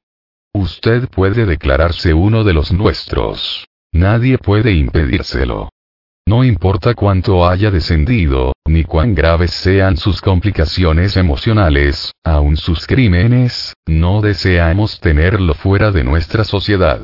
[0.53, 3.65] Usted puede declararse uno de los nuestros.
[3.91, 5.69] Nadie puede impedírselo.
[6.25, 13.73] No importa cuánto haya descendido, ni cuán graves sean sus complicaciones emocionales, aun sus crímenes,
[13.87, 16.99] no deseamos tenerlo fuera de nuestra sociedad.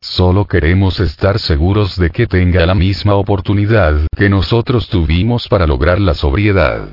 [0.00, 5.98] Solo queremos estar seguros de que tenga la misma oportunidad que nosotros tuvimos para lograr
[6.00, 6.88] la sobriedad.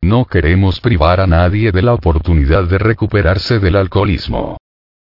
[0.00, 4.56] No queremos privar a nadie de la oportunidad de recuperarse del alcoholismo.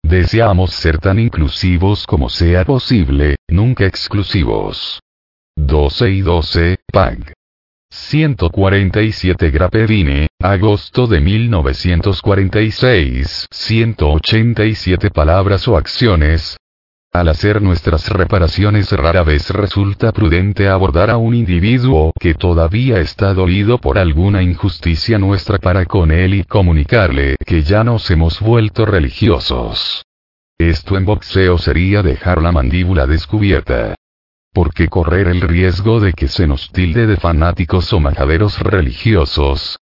[0.01, 5.01] Deseamos ser tan inclusivos como sea posible, nunca exclusivos.
[5.57, 7.33] 12 y 12, PAG.
[7.95, 16.57] 147 Grapevine, agosto de 1946, 187 palabras o acciones.
[17.13, 23.33] Al hacer nuestras reparaciones rara vez resulta prudente abordar a un individuo que todavía está
[23.33, 28.85] dolido por alguna injusticia nuestra para con él y comunicarle que ya nos hemos vuelto
[28.85, 30.03] religiosos.
[30.59, 33.95] Esto en boxeo sería dejar la mandíbula descubierta.
[34.55, 39.77] ¿Por qué correr el riesgo de que se nos tilde de fanáticos o majaderos religiosos?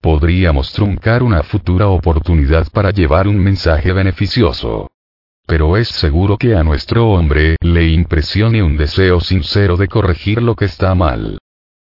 [0.00, 4.92] Podríamos truncar una futura oportunidad para llevar un mensaje beneficioso.
[5.44, 10.54] Pero es seguro que a nuestro hombre le impresione un deseo sincero de corregir lo
[10.54, 11.38] que está mal.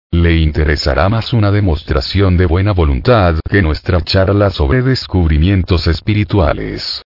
[0.09, 7.03] Le interesará más una demostración de buena voluntad que nuestra charla sobre descubrimientos espirituales.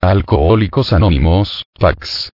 [0.00, 2.32] Alcohólicos Anónimos, PAX.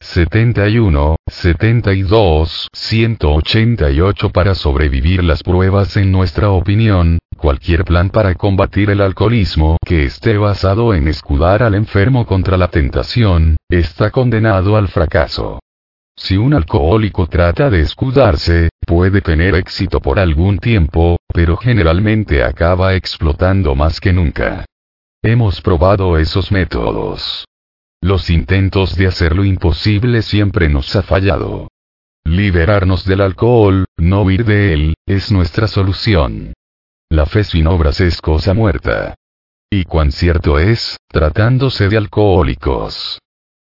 [0.00, 9.00] 71, 72, 188 Para sobrevivir las pruebas en nuestra opinión, cualquier plan para combatir el
[9.00, 15.60] alcoholismo que esté basado en escudar al enfermo contra la tentación, está condenado al fracaso.
[16.16, 22.94] Si un alcohólico trata de escudarse, puede tener éxito por algún tiempo, pero generalmente acaba
[22.94, 24.64] explotando más que nunca.
[25.22, 27.44] Hemos probado esos métodos.
[28.00, 31.68] Los intentos de hacer lo imposible siempre nos ha fallado.
[32.24, 36.52] Liberarnos del alcohol, no huir de él, es nuestra solución.
[37.08, 39.14] La fe sin obras es cosa muerta.
[39.70, 43.20] Y cuán cierto es, tratándose de alcohólicos.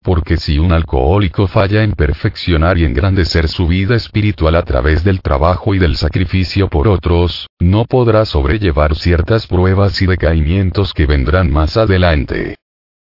[0.03, 5.23] Porque si un alcohólico falla en perfeccionar y engrandecer su vida espiritual a través del
[5.23, 11.53] trabajo y del sacrificio por otros, no podrá sobrellevar ciertas pruebas y decaimientos que vendrán
[11.53, 12.57] más adelante.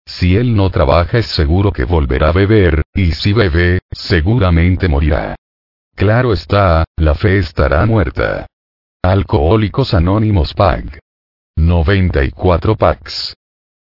[0.07, 5.35] Si él no trabaja es seguro que volverá a beber, y si bebe, seguramente morirá.
[5.97, 8.47] Claro está, la fe estará muerta.
[9.03, 11.01] Alcohólicos Anónimos PAG.
[11.57, 13.35] 94 PACs.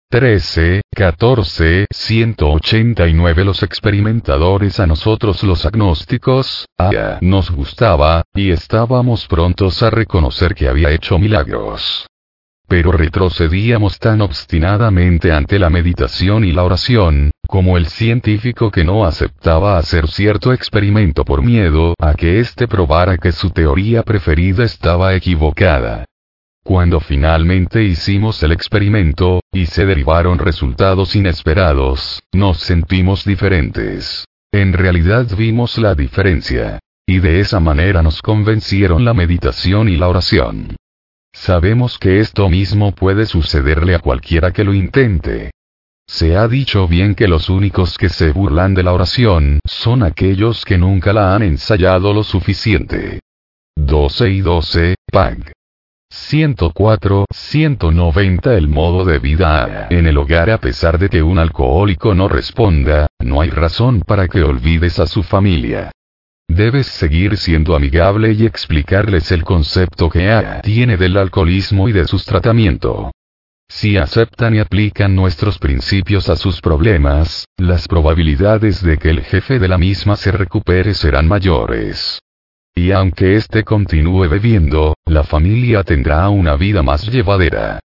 [0.10, 9.84] 13, 14, 189 Los experimentadores a nosotros los agnósticos, ah, nos gustaba, y estábamos prontos
[9.84, 12.08] a reconocer que había hecho milagros.
[12.68, 19.06] Pero retrocedíamos tan obstinadamente ante la meditación y la oración, como el científico que no
[19.06, 25.14] aceptaba hacer cierto experimento por miedo a que éste probara que su teoría preferida estaba
[25.14, 26.06] equivocada.
[26.64, 34.26] Cuando finalmente hicimos el experimento, y se derivaron resultados inesperados, nos sentimos diferentes.
[34.52, 36.80] En realidad vimos la diferencia.
[37.08, 40.76] Y de esa manera nos convencieron la meditación y la oración.
[41.36, 45.52] Sabemos que esto mismo puede sucederle a cualquiera que lo intente.
[46.08, 50.64] Se ha dicho bien que los únicos que se burlan de la oración son aquellos
[50.64, 53.20] que nunca la han ensayado lo suficiente.
[53.76, 55.52] 12 y 12, Pag.
[56.10, 62.16] 104, 190 El modo de vida en el hogar a pesar de que un alcohólico
[62.16, 65.92] no responda, no hay razón para que olvides a su familia.
[66.56, 72.08] Debes seguir siendo amigable y explicarles el concepto que A tiene del alcoholismo y de
[72.08, 73.12] sus tratamientos.
[73.68, 79.60] Si aceptan y aplican nuestros principios a sus problemas, las probabilidades de que el jefe
[79.60, 82.22] de la misma se recupere serán mayores.
[82.74, 87.80] Y aunque éste continúe bebiendo, la familia tendrá una vida más llevadera.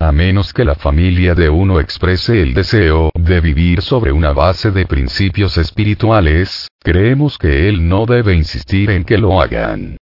[0.00, 4.70] A menos que la familia de uno exprese el deseo de vivir sobre una base
[4.70, 9.96] de principios espirituales, creemos que él no debe insistir en que lo hagan.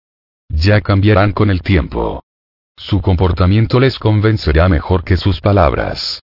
[0.50, 2.24] Ya cambiarán con el tiempo.
[2.76, 6.22] Su comportamiento les convencerá mejor que sus palabras.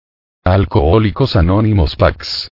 [0.42, 2.50] Alcohólicos Anónimos Pax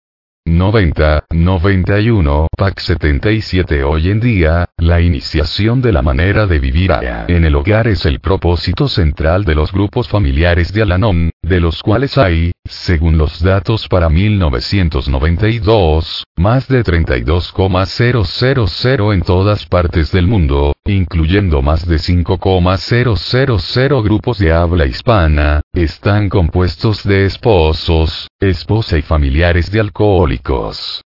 [0.45, 6.91] 90, 91, PAC 77 Hoy en día, la iniciación de la manera de vivir
[7.27, 11.83] en el hogar es el propósito central de los grupos familiares de Alanon, de los
[11.83, 20.73] cuales hay, según los datos para 1992, más de 32,000 en todas partes del mundo,
[20.85, 29.69] incluyendo más de 5,000 grupos de habla hispana, están compuestos de esposos, esposa y familiares
[29.69, 31.01] de alcohólicos.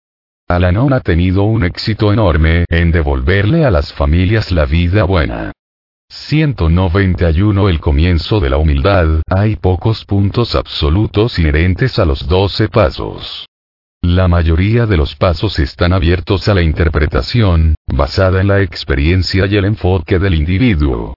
[0.49, 5.53] Alanon ha tenido un éxito enorme en devolverle a las familias la vida buena.
[6.08, 9.20] 191 El comienzo de la humildad.
[9.28, 13.47] Hay pocos puntos absolutos inherentes a los 12 pasos.
[14.02, 19.57] La mayoría de los pasos están abiertos a la interpretación, basada en la experiencia y
[19.57, 21.15] el enfoque del individuo.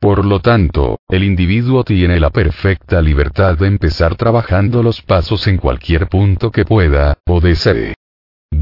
[0.00, 5.58] Por lo tanto, el individuo tiene la perfecta libertad de empezar trabajando los pasos en
[5.58, 7.94] cualquier punto que pueda, o desee.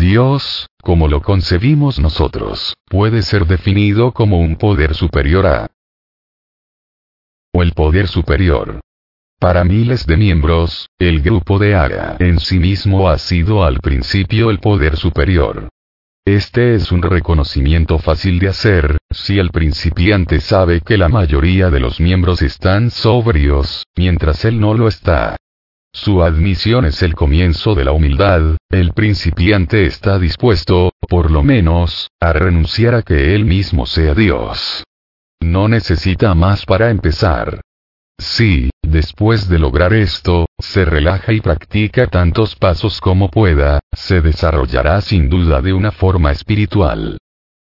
[0.00, 5.66] Dios, como lo concebimos nosotros, puede ser definido como un poder superior a
[7.52, 8.80] o el poder superior.
[9.38, 14.48] Para miles de miembros, el grupo de Ara en sí mismo ha sido al principio
[14.48, 15.68] el poder superior.
[16.24, 21.80] Este es un reconocimiento fácil de hacer, si el principiante sabe que la mayoría de
[21.80, 25.36] los miembros están sobrios, mientras él no lo está.
[25.92, 32.10] Su admisión es el comienzo de la humildad, el principiante está dispuesto, por lo menos,
[32.20, 34.84] a renunciar a que él mismo sea Dios.
[35.40, 37.60] No necesita más para empezar.
[38.18, 45.00] Sí, después de lograr esto, se relaja y practica tantos pasos como pueda, se desarrollará
[45.00, 47.18] sin duda de una forma espiritual.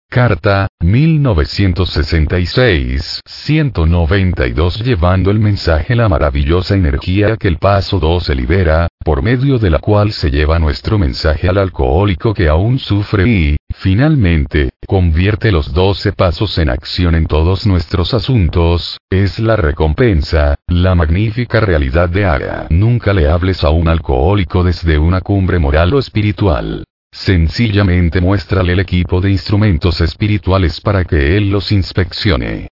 [0.09, 8.87] Carta, 1966, 192 Llevando el mensaje la maravillosa energía que el paso 2 se libera,
[9.05, 13.57] por medio de la cual se lleva nuestro mensaje al alcohólico que aún sufre y,
[13.75, 20.95] finalmente, convierte los 12 pasos en acción en todos nuestros asuntos, es la recompensa, la
[20.95, 22.69] magnífica realidad de Ara.
[22.71, 26.85] Nunca le hables a un alcohólico desde una cumbre moral o espiritual.
[27.15, 32.69] Sencillamente muéstrale el equipo de instrumentos espirituales para que él los inspeccione.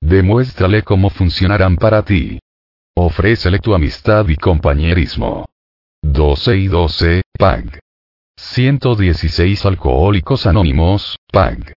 [0.00, 2.38] Demuéstrale cómo funcionarán para ti.
[2.96, 5.44] Ofrécele tu amistad y compañerismo.
[6.02, 7.80] 12 y 12, PAG.
[8.36, 11.72] 116 Alcohólicos Anónimos, PAG.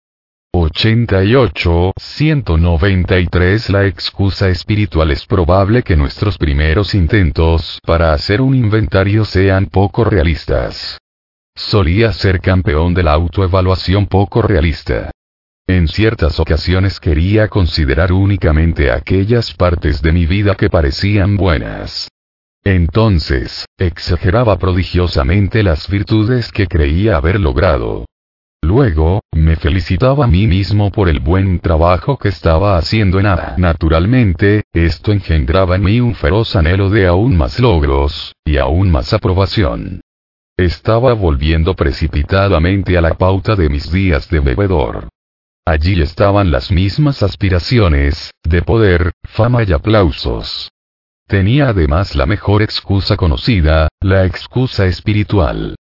[0.53, 9.25] 88, 193 La excusa espiritual es probable que nuestros primeros intentos para hacer un inventario
[9.25, 10.99] sean poco realistas.
[11.55, 15.11] Solía ser campeón de la autoevaluación poco realista.
[15.67, 22.09] En ciertas ocasiones quería considerar únicamente aquellas partes de mi vida que parecían buenas.
[22.63, 28.05] Entonces, exageraba prodigiosamente las virtudes que creía haber logrado.
[28.61, 33.55] Luego, me felicitaba a mí mismo por el buen trabajo que estaba haciendo en nada.
[33.57, 39.13] Naturalmente, esto engendraba en mí un feroz anhelo de aún más logros, y aún más
[39.13, 40.01] aprobación.
[40.63, 45.09] Estaba volviendo precipitadamente a la pauta de mis días de bebedor.
[45.65, 50.71] Allí estaban las mismas aspiraciones, de poder, fama y aplausos.
[51.27, 55.75] Tenía además la mejor excusa conocida, la excusa espiritual.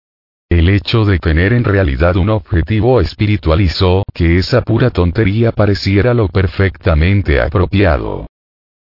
[0.49, 6.15] El hecho de tener en realidad un objetivo espiritual hizo que esa pura tontería pareciera
[6.15, 8.25] lo perfectamente apropiado.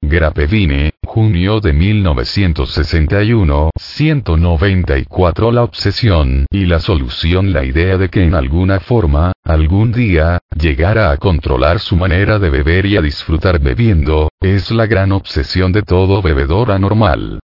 [0.01, 8.35] Grapevine, junio de 1961, 194 La obsesión y la solución La idea de que en
[8.35, 14.29] alguna forma, algún día, llegara a controlar su manera de beber y a disfrutar bebiendo,
[14.39, 17.39] es la gran obsesión de todo bebedor anormal.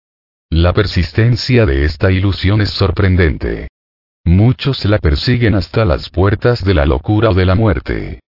[0.50, 3.68] La persistencia de esta ilusión es sorprendente.
[4.24, 8.23] Muchos la persiguen hasta las puertas de la locura o de la muerte.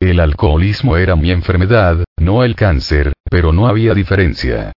[0.00, 4.72] El alcoholismo era mi enfermedad, no el cáncer, pero no había diferencia.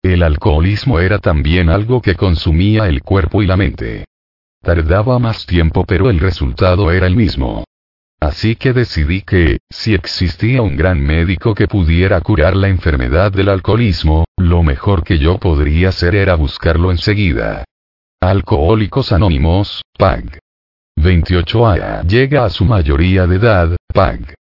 [0.00, 4.04] El alcoholismo era también algo que consumía el cuerpo y la mente.
[4.62, 7.64] Tardaba más tiempo pero el resultado era el mismo.
[8.20, 13.48] Así que decidí que, si existía un gran médico que pudiera curar la enfermedad del
[13.48, 17.64] alcoholismo, lo mejor que yo podría hacer era buscarlo enseguida.
[18.20, 20.38] Alcohólicos Anónimos, PAG.
[20.98, 24.34] 28A llega a su mayoría de edad, PAG.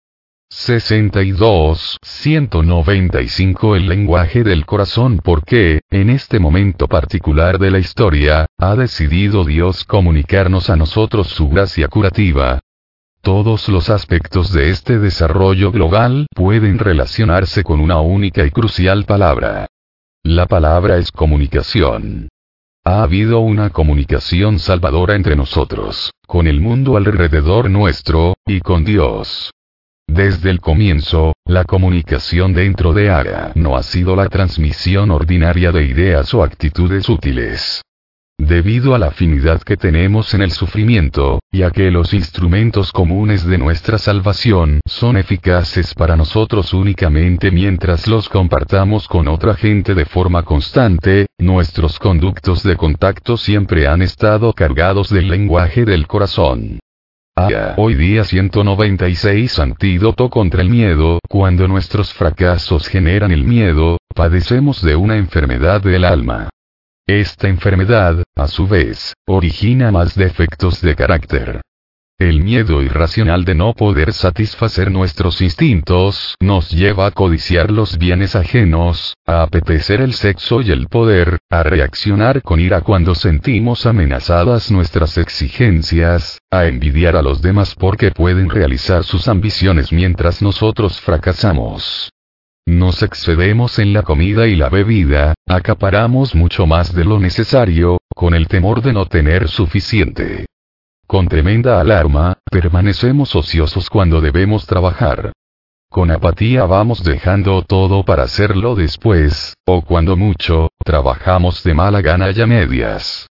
[0.50, 8.74] 62, 195 El lenguaje del corazón porque, en este momento particular de la historia, ha
[8.74, 12.60] decidido Dios comunicarnos a nosotros su gracia curativa.
[13.20, 19.66] Todos los aspectos de este desarrollo global pueden relacionarse con una única y crucial palabra.
[20.22, 22.28] La palabra es comunicación.
[22.84, 29.52] Ha habido una comunicación salvadora entre nosotros, con el mundo alrededor nuestro, y con Dios.
[30.08, 35.84] Desde el comienzo, la comunicación dentro de ARA no ha sido la transmisión ordinaria de
[35.84, 37.82] ideas o actitudes útiles.
[38.40, 43.44] Debido a la afinidad que tenemos en el sufrimiento, y a que los instrumentos comunes
[43.44, 50.06] de nuestra salvación son eficaces para nosotros únicamente mientras los compartamos con otra gente de
[50.06, 56.78] forma constante, nuestros conductos de contacto siempre han estado cargados del lenguaje del corazón.
[57.76, 61.20] Hoy día 196 Antídoto contra el miedo.
[61.28, 66.48] Cuando nuestros fracasos generan el miedo, padecemos de una enfermedad del alma.
[67.06, 71.60] Esta enfermedad, a su vez, origina más defectos de carácter.
[72.20, 78.34] El miedo irracional de no poder satisfacer nuestros instintos nos lleva a codiciar los bienes
[78.34, 84.72] ajenos, a apetecer el sexo y el poder, a reaccionar con ira cuando sentimos amenazadas
[84.72, 92.10] nuestras exigencias, a envidiar a los demás porque pueden realizar sus ambiciones mientras nosotros fracasamos.
[92.66, 98.34] Nos excedemos en la comida y la bebida, acaparamos mucho más de lo necesario, con
[98.34, 100.46] el temor de no tener suficiente.
[101.08, 105.32] Con tremenda alarma, permanecemos ociosos cuando debemos trabajar.
[105.88, 112.30] Con apatía vamos dejando todo para hacerlo después, o cuando mucho, trabajamos de mala gana
[112.30, 113.26] y a medias.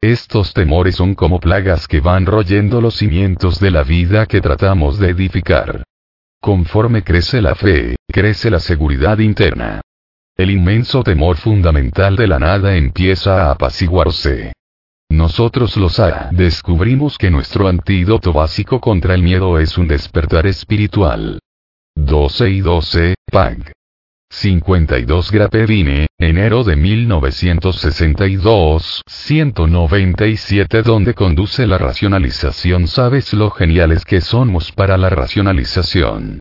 [0.00, 5.00] Estos temores son como plagas que van royendo los cimientos de la vida que tratamos
[5.00, 5.82] de edificar.
[6.40, 9.80] Conforme crece la fe, crece la seguridad interna.
[10.36, 14.52] El inmenso temor fundamental de la nada empieza a apaciguarse.
[15.16, 21.38] Nosotros los A descubrimos que nuestro antídoto básico contra el miedo es un despertar espiritual.
[21.94, 23.72] 12 y 12, PAG.
[24.28, 34.70] 52 Grapevine, enero de 1962, 197 Donde conduce la racionalización Sabes lo geniales que somos
[34.70, 36.40] para la racionalización.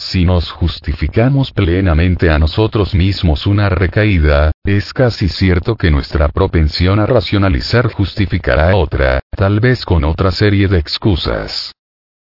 [0.00, 7.00] Si nos justificamos plenamente a nosotros mismos una recaída, es casi cierto que nuestra propensión
[7.00, 11.72] a racionalizar justificará otra, tal vez con otra serie de excusas.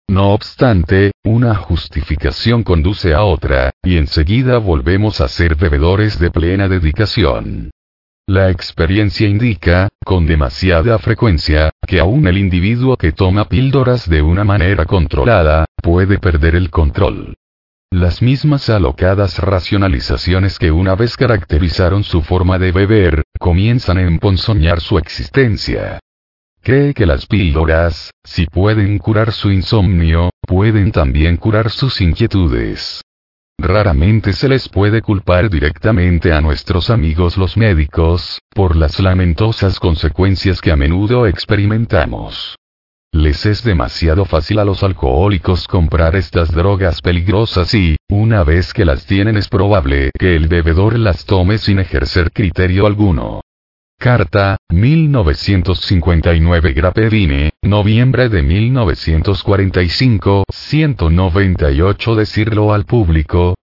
[0.10, 6.68] No obstante, una justificación conduce a otra, y enseguida volvemos a ser bebedores de plena
[6.68, 7.70] dedicación.
[8.26, 14.44] La experiencia indica, con demasiada frecuencia, que aún el individuo que toma píldoras de una
[14.44, 17.36] manera controlada, puede perder el control.
[17.92, 24.82] Las mismas alocadas racionalizaciones que una vez caracterizaron su forma de beber, comienzan a emponzoñar
[24.82, 26.00] su existencia.
[26.62, 33.02] Cree que las píldoras, si pueden curar su insomnio, pueden también curar sus inquietudes.
[33.58, 40.60] Raramente se les puede culpar directamente a nuestros amigos los médicos, por las lamentosas consecuencias
[40.60, 42.58] que a menudo experimentamos.
[43.14, 48.86] Les es demasiado fácil a los alcohólicos comprar estas drogas peligrosas y, una vez que
[48.86, 53.42] las tienen es probable que el bebedor las tome sin ejercer criterio alguno.
[54.00, 63.56] Carta, 1959 Grapevine, noviembre de 1945, 198 Decirlo al público.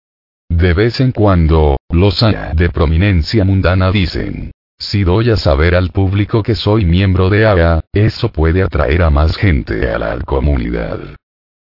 [0.49, 6.43] De vez en cuando, los de prominencia mundana dicen, si doy a saber al público
[6.43, 10.99] que soy miembro de AGA, eso puede atraer a más gente a la comunidad.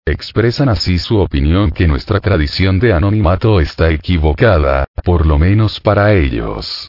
[0.07, 6.15] Expresan así su opinión que nuestra tradición de anonimato está equivocada, por lo menos para
[6.15, 6.89] ellos.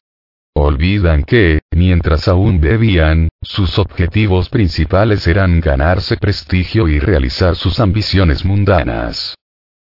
[0.56, 8.44] Olvidan que, mientras aún bebían, sus objetivos principales eran ganarse prestigio y realizar sus ambiciones
[8.44, 9.36] mundanas.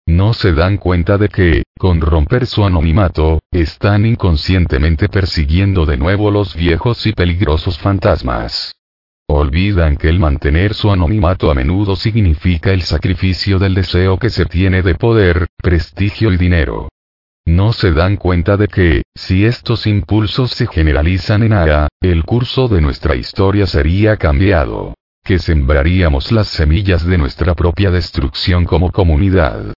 [0.07, 6.31] No se dan cuenta de que, con romper su anonimato, están inconscientemente persiguiendo de nuevo
[6.31, 8.75] los viejos y peligrosos fantasmas.
[9.27, 14.45] Olvidan que el mantener su anonimato a menudo significa el sacrificio del deseo que se
[14.45, 16.89] tiene de poder, prestigio y dinero.
[17.47, 22.69] No se dan cuenta de que, si estos impulsos se generalizan en ARA, el curso
[22.69, 24.95] de nuestra historia sería cambiado.
[25.23, 29.74] Que sembraríamos las semillas de nuestra propia destrucción como comunidad.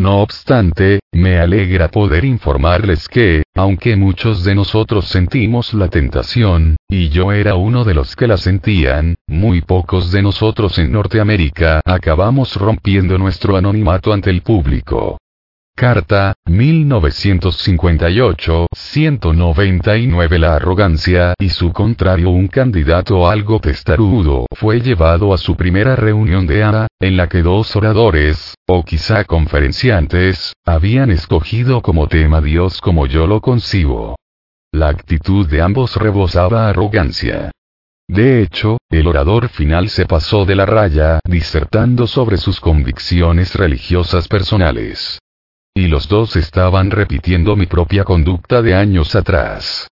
[0.00, 7.10] No obstante, me alegra poder informarles que, aunque muchos de nosotros sentimos la tentación, y
[7.10, 12.56] yo era uno de los que la sentían, muy pocos de nosotros en Norteamérica acabamos
[12.56, 15.18] rompiendo nuestro anonimato ante el público.
[15.80, 25.38] Carta, 1958, 199 La arrogancia y su contrario un candidato algo testarudo fue llevado a
[25.38, 31.80] su primera reunión de ANA, en la que dos oradores, o quizá conferenciantes, habían escogido
[31.80, 34.16] como tema Dios como yo lo concibo.
[34.72, 37.52] La actitud de ambos rebosaba arrogancia.
[38.06, 44.28] De hecho, el orador final se pasó de la raya, disertando sobre sus convicciones religiosas
[44.28, 45.18] personales.
[45.80, 49.88] Y los dos estaban repitiendo mi propia conducta de años atrás.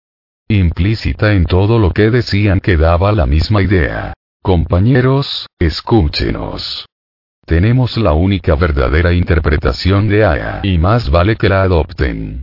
[0.47, 4.11] Implícita en todo lo que decían quedaba la misma idea.
[4.41, 6.87] Compañeros, escúchenos.
[7.45, 12.41] Tenemos la única verdadera interpretación de Aya y más vale que la adopten.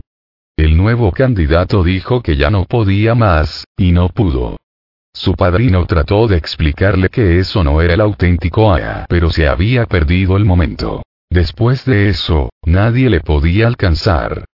[0.55, 4.55] El nuevo candidato dijo que ya no podía más, y no pudo.
[5.13, 9.85] Su padrino trató de explicarle que eso no era el auténtico Aya, pero se había
[9.85, 11.03] perdido el momento.
[11.29, 14.45] Después de eso, nadie le podía alcanzar.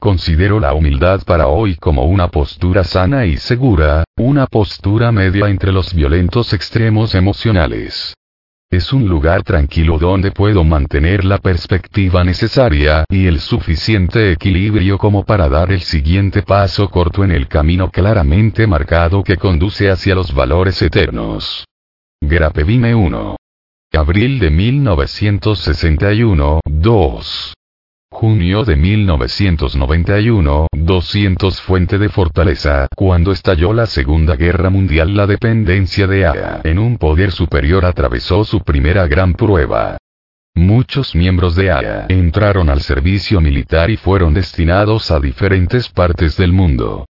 [0.00, 5.72] Considero la humildad para hoy como una postura sana y segura, una postura media entre
[5.72, 8.14] los violentos extremos emocionales.
[8.70, 15.24] Es un lugar tranquilo donde puedo mantener la perspectiva necesaria y el suficiente equilibrio como
[15.24, 20.32] para dar el siguiente paso corto en el camino claramente marcado que conduce hacia los
[20.32, 21.66] valores eternos.
[22.20, 23.36] Grapevime 1.
[23.92, 27.54] Abril de 1961, 2.
[28.12, 36.06] Junio de 1991, 200 Fuente de Fortaleza, cuando estalló la Segunda Guerra Mundial la dependencia
[36.06, 39.98] de AA en un poder superior atravesó su primera gran prueba.
[40.54, 46.52] Muchos miembros de AA entraron al servicio militar y fueron destinados a diferentes partes del
[46.52, 47.06] mundo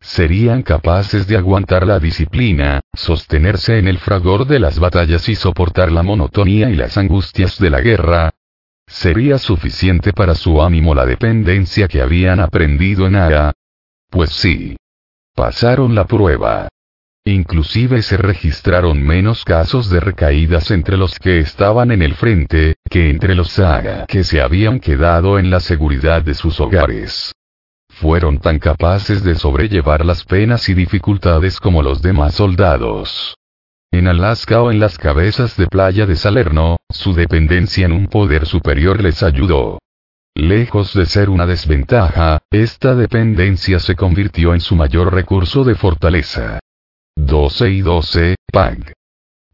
[0.00, 5.92] serían capaces de aguantar la disciplina, sostenerse en el fragor de las batallas y soportar
[5.92, 8.30] la monotonía y las angustias de la guerra.
[8.86, 13.52] ¿Sería suficiente para su ánimo la dependencia que habían aprendido en Ara?
[14.08, 14.76] Pues sí.
[15.34, 16.68] Pasaron la prueba.
[17.24, 23.10] Inclusive se registraron menos casos de recaídas entre los que estaban en el frente, que
[23.10, 27.34] entre los Saga que se habían quedado en la seguridad de sus hogares
[28.00, 33.36] fueron tan capaces de sobrellevar las penas y dificultades como los demás soldados.
[33.90, 38.46] En Alaska o en las cabezas de playa de Salerno, su dependencia en un poder
[38.46, 39.78] superior les ayudó.
[40.34, 46.60] Lejos de ser una desventaja, esta dependencia se convirtió en su mayor recurso de fortaleza.
[47.16, 48.97] 12 y 12, PAG.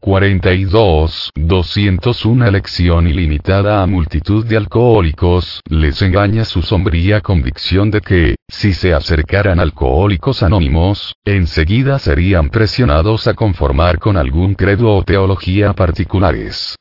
[0.05, 8.35] 42, 201 elección ilimitada a multitud de alcohólicos, les engaña su sombría convicción de que,
[8.47, 15.73] si se acercaran alcohólicos anónimos, enseguida serían presionados a conformar con algún credo o teología
[15.73, 16.75] particulares.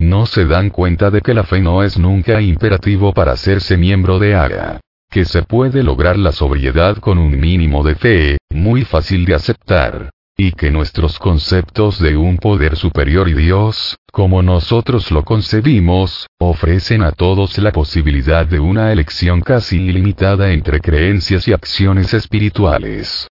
[0.00, 4.18] No se dan cuenta de que la fe no es nunca imperativo para hacerse miembro
[4.18, 4.80] de ARA.
[5.10, 10.08] Que se puede lograr la sobriedad con un mínimo de fe, muy fácil de aceptar
[10.36, 17.02] y que nuestros conceptos de un poder superior y Dios, como nosotros lo concebimos, ofrecen
[17.02, 23.28] a todos la posibilidad de una elección casi ilimitada entre creencias y acciones espirituales.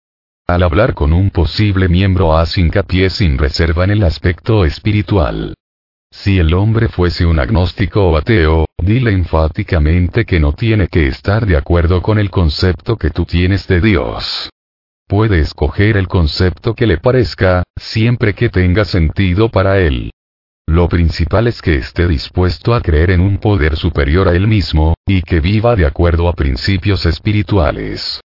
[0.48, 5.54] Al hablar con un posible miembro haz hincapié sin reserva en el aspecto espiritual.
[6.10, 11.46] Si el hombre fuese un agnóstico o ateo, dile enfáticamente que no tiene que estar
[11.46, 14.50] de acuerdo con el concepto que tú tienes de Dios.
[15.08, 20.10] Puede escoger el concepto que le parezca, siempre que tenga sentido para él.
[20.66, 24.94] Lo principal es que esté dispuesto a creer en un poder superior a él mismo,
[25.06, 28.20] y que viva de acuerdo a principios espirituales.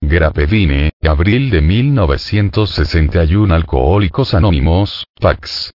[0.00, 5.72] Grapevine, abril de 1961 Alcohólicos Anónimos, Pax.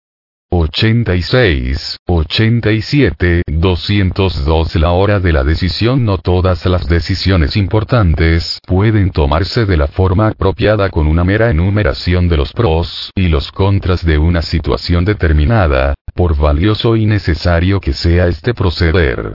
[0.57, 9.67] 86, 87, 202 La hora de la decisión No todas las decisiones importantes pueden tomarse
[9.67, 14.19] de la forma apropiada con una mera enumeración de los pros y los contras de
[14.19, 19.35] una situación determinada, por valioso y necesario que sea este proceder.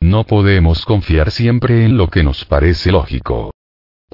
[0.00, 3.53] No podemos confiar siempre en lo que nos parece lógico.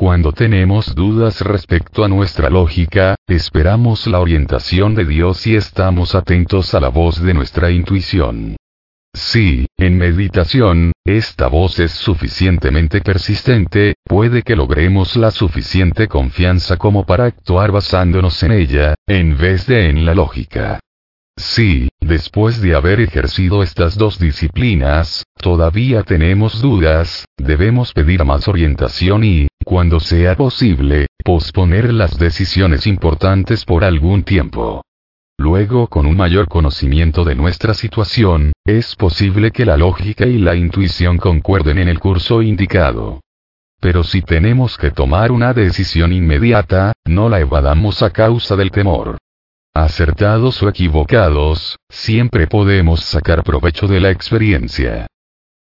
[0.01, 6.73] Cuando tenemos dudas respecto a nuestra lógica, esperamos la orientación de Dios y estamos atentos
[6.73, 8.57] a la voz de nuestra intuición.
[9.13, 17.05] Si, en meditación, esta voz es suficientemente persistente, puede que logremos la suficiente confianza como
[17.05, 20.81] para actuar basándonos en ella, en vez de en la lógica.
[21.41, 29.25] Si, después de haber ejercido estas dos disciplinas, todavía tenemos dudas, debemos pedir más orientación
[29.25, 34.83] y, cuando sea posible, posponer las decisiones importantes por algún tiempo.
[35.39, 40.57] Luego con un mayor conocimiento de nuestra situación, es posible que la lógica y la
[40.57, 43.23] intuición concuerden en el curso indicado.
[43.81, 49.17] Pero si tenemos que tomar una decisión inmediata, no la evadamos a causa del temor.
[49.75, 55.07] Acertados o equivocados, siempre podemos sacar provecho de la experiencia.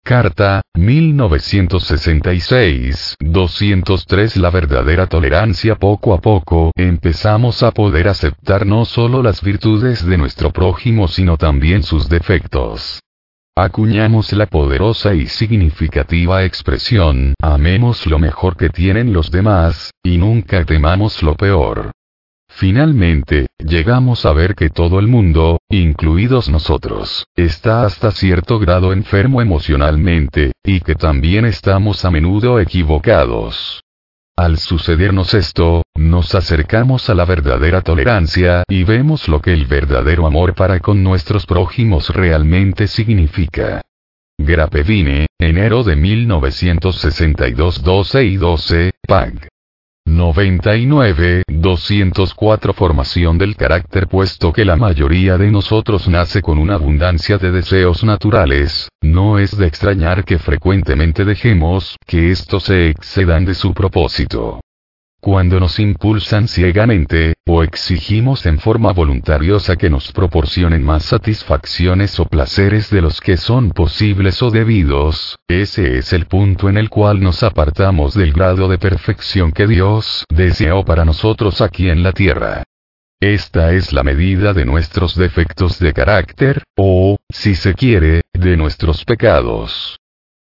[0.04, 9.22] Carta, 1966, 203 La verdadera tolerancia poco a poco empezamos a poder aceptar no solo
[9.22, 13.02] las virtudes de nuestro prójimo sino también sus defectos.
[13.56, 20.66] Acuñamos la poderosa y significativa expresión, amemos lo mejor que tienen los demás, y nunca
[20.66, 21.92] temamos lo peor.
[22.60, 29.42] Finalmente, llegamos a ver que todo el mundo, incluidos nosotros, está hasta cierto grado enfermo
[29.42, 33.82] emocionalmente, y que también estamos a menudo equivocados.
[34.36, 40.28] Al sucedernos esto, nos acercamos a la verdadera tolerancia y vemos lo que el verdadero
[40.28, 43.82] amor para con nuestros prójimos realmente significa.
[44.38, 49.48] Grapevine, enero de 1962 12 y 12, PAG.
[50.20, 57.38] 99, 204 Formación del carácter Puesto que la mayoría de nosotros nace con una abundancia
[57.38, 63.54] de deseos naturales, no es de extrañar que frecuentemente dejemos que estos se excedan de
[63.54, 64.60] su propósito.
[65.22, 72.26] Cuando nos impulsan ciegamente, o exigimos en forma voluntariosa que nos proporcionen más satisfacciones o
[72.26, 77.20] placeres de los que son posibles o debidos, ese es el punto en el cual
[77.20, 82.64] nos apartamos del grado de perfección que Dios deseó para nosotros aquí en la tierra.
[83.20, 89.04] Esta es la medida de nuestros defectos de carácter, o, si se quiere, de nuestros
[89.04, 89.99] pecados.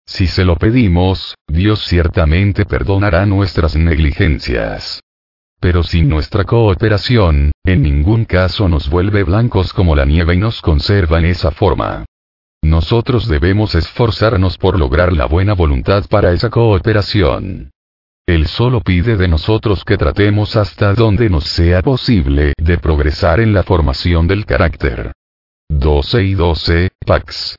[0.07, 5.01] Si se lo pedimos, Dios ciertamente perdonará nuestras negligencias.
[5.61, 10.61] Pero sin nuestra cooperación, en ningún caso nos vuelve blancos como la nieve y nos
[10.61, 12.05] conserva en esa forma.
[12.63, 17.71] Nosotros debemos esforzarnos por lograr la buena voluntad para esa cooperación.
[18.27, 23.53] Él solo pide de nosotros que tratemos hasta donde nos sea posible de progresar en
[23.53, 25.13] la formación del carácter.
[25.69, 27.57] 12 y 12, Pax.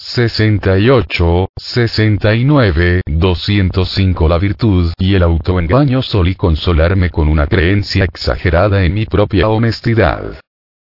[0.00, 8.94] 68, 69, 205 La virtud y el autoengaño solí consolarme con una creencia exagerada en
[8.94, 10.40] mi propia honestidad.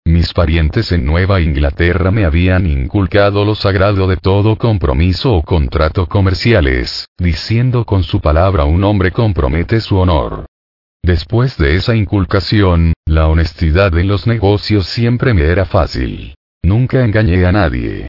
[0.05, 6.07] Mis parientes en Nueva Inglaterra me habían inculcado lo sagrado de todo compromiso o contrato
[6.07, 10.47] comerciales, diciendo con su palabra un hombre compromete su honor.
[11.03, 16.35] Después de esa inculcación, la honestidad en los negocios siempre me era fácil.
[16.63, 18.09] Nunca engañé a nadie.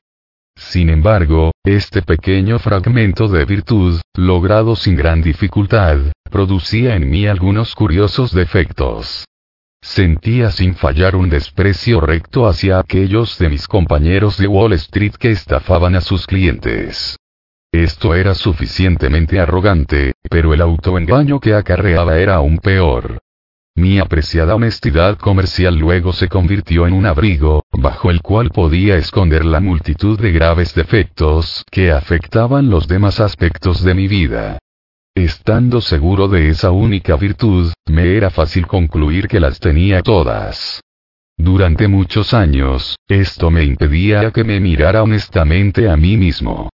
[0.57, 5.97] Sin embargo, este pequeño fragmento de virtud, logrado sin gran dificultad,
[6.31, 9.25] producía en mí algunos curiosos defectos.
[9.81, 15.29] Sentía sin fallar un desprecio recto hacia aquellos de mis compañeros de Wall Street que
[15.29, 17.15] estafaban a sus clientes.
[17.71, 23.19] Esto era suficientemente arrogante, pero el autoengaño que acarreaba era aún peor.
[23.77, 29.45] Mi apreciada honestidad comercial luego se convirtió en un abrigo, bajo el cual podía esconder
[29.45, 34.57] la multitud de graves defectos que afectaban los demás aspectos de mi vida.
[35.13, 40.81] Estando seguro de esa única virtud, me era fácil concluir que las tenía todas.
[41.37, 46.71] Durante muchos años, esto me impedía que me mirara honestamente a mí mismo.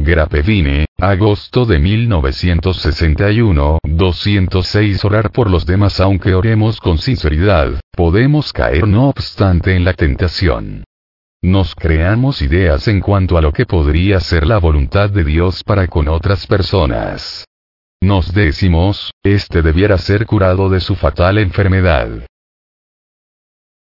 [0.00, 8.86] Grapevine, agosto de 1961, 206 Orar por los demás aunque oremos con sinceridad, podemos caer
[8.86, 10.84] no obstante en la tentación.
[11.42, 15.88] Nos creamos ideas en cuanto a lo que podría ser la voluntad de Dios para
[15.88, 17.44] con otras personas.
[18.00, 22.24] Nos decimos, este debiera ser curado de su fatal enfermedad.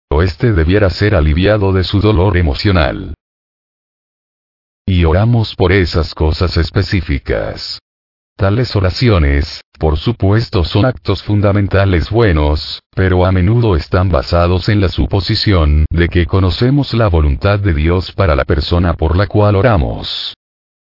[0.10, 3.14] O este debiera ser aliviado de su dolor emocional
[4.90, 7.80] y oramos por esas cosas específicas.
[8.36, 14.90] Tales oraciones, por supuesto, son actos fundamentales buenos, pero a menudo están basados en la
[14.90, 20.34] suposición de que conocemos la voluntad de Dios para la persona por la cual oramos.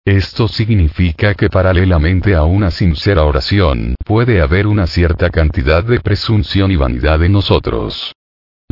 [0.05, 6.71] Esto significa que paralelamente a una sincera oración, puede haber una cierta cantidad de presunción
[6.71, 8.13] y vanidad en nosotros.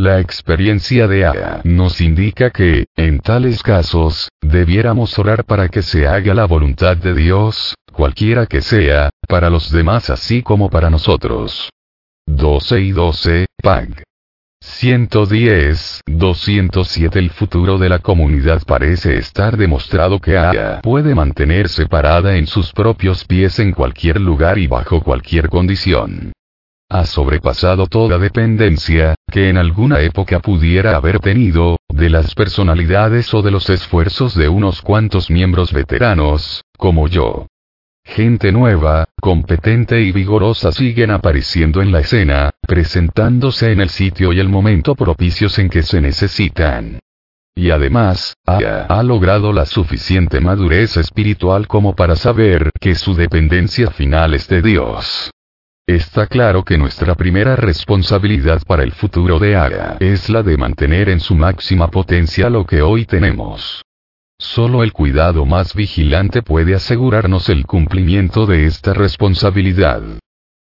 [0.03, 6.09] La experiencia de Aya nos indica que, en tales casos, debiéramos orar para que se
[6.09, 11.71] haga la voluntad de Dios, cualquiera que sea, para los demás así como para nosotros.
[12.27, 14.03] 12 y 12, Pag.
[14.61, 22.37] 110, 207 El futuro de la comunidad parece estar demostrado que Aya puede mantenerse parada
[22.37, 26.33] en sus propios pies en cualquier lugar y bajo cualquier condición
[26.93, 33.41] ha sobrepasado toda dependencia, que en alguna época pudiera haber tenido, de las personalidades o
[33.41, 37.47] de los esfuerzos de unos cuantos miembros veteranos, como yo.
[38.05, 44.41] Gente nueva, competente y vigorosa siguen apareciendo en la escena, presentándose en el sitio y
[44.41, 46.99] el momento propicios en que se necesitan.
[47.55, 54.35] Y además, ha, logrado la suficiente madurez espiritual como para saber que su dependencia final
[54.35, 55.31] es de Dios.
[55.93, 61.11] Está claro que nuestra primera responsabilidad para el futuro de ARA es la de mantener
[61.11, 63.85] en su máxima potencia lo que hoy tenemos.
[64.39, 70.03] Solo el cuidado más vigilante puede asegurarnos el cumplimiento de esta responsabilidad.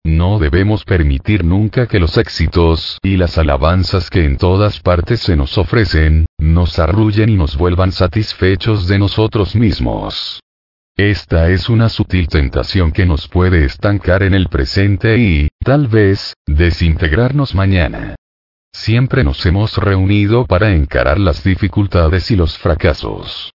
[0.05, 5.37] No debemos permitir nunca que los éxitos y las alabanzas que en todas partes se
[5.37, 10.41] nos ofrecen, nos arrullen y nos vuelvan satisfechos de nosotros mismos.
[10.97, 16.35] Esta es una sutil tentación que nos puede estancar en el presente y, tal vez,
[16.47, 18.17] desintegrarnos mañana.
[18.73, 23.53] Siempre nos hemos reunido para encarar las dificultades y los fracasos.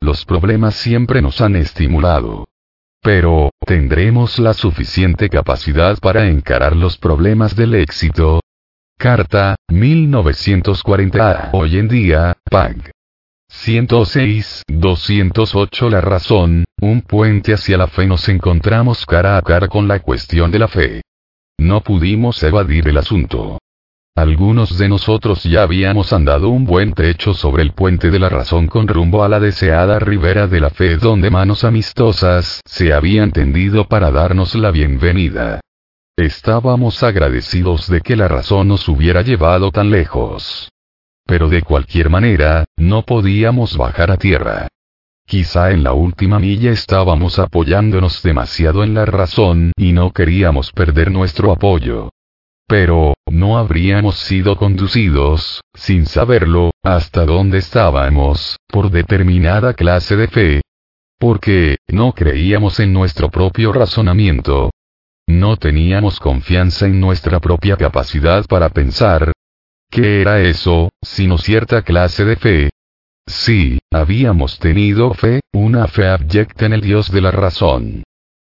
[0.00, 2.46] Los problemas siempre nos han estimulado.
[3.02, 8.40] Pero, ¿tendremos la suficiente capacidad para encarar los problemas del éxito?
[8.96, 11.50] Carta, 1940.
[11.52, 12.92] Hoy en día, Pag.
[13.56, 19.88] 106, 208 La razón, un puente hacia la fe nos encontramos cara a cara con
[19.88, 21.00] la cuestión de la fe.
[21.58, 23.58] No pudimos evadir el asunto.
[24.16, 28.66] Algunos de nosotros ya habíamos andado un buen trecho sobre el puente de la razón
[28.66, 33.88] con rumbo a la deseada ribera de la fe donde manos amistosas se habían tendido
[33.88, 35.60] para darnos la bienvenida.
[36.16, 40.68] Estábamos agradecidos de que la razón nos hubiera llevado tan lejos.
[41.26, 44.68] Pero de cualquier manera, no podíamos bajar a tierra.
[45.26, 51.10] Quizá en la última milla estábamos apoyándonos demasiado en la razón y no queríamos perder
[51.10, 52.10] nuestro apoyo.
[52.66, 60.60] Pero, no habríamos sido conducidos, sin saberlo, hasta donde estábamos, por determinada clase de fe.
[61.18, 64.70] Porque, no creíamos en nuestro propio razonamiento.
[65.26, 69.32] No teníamos confianza en nuestra propia capacidad para pensar,
[69.94, 72.70] ¿Qué era eso, sino cierta clase de fe?
[73.28, 78.02] Sí, habíamos tenido fe, una fe abyecta en el Dios de la razón.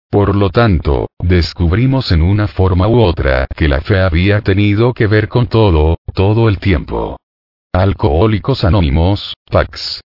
[0.09, 5.05] Por lo tanto, descubrimos en una forma u otra que la fe había tenido que
[5.05, 7.17] ver con todo, todo el tiempo.
[7.73, 9.99] Alcohólicos Anónimos, Pax.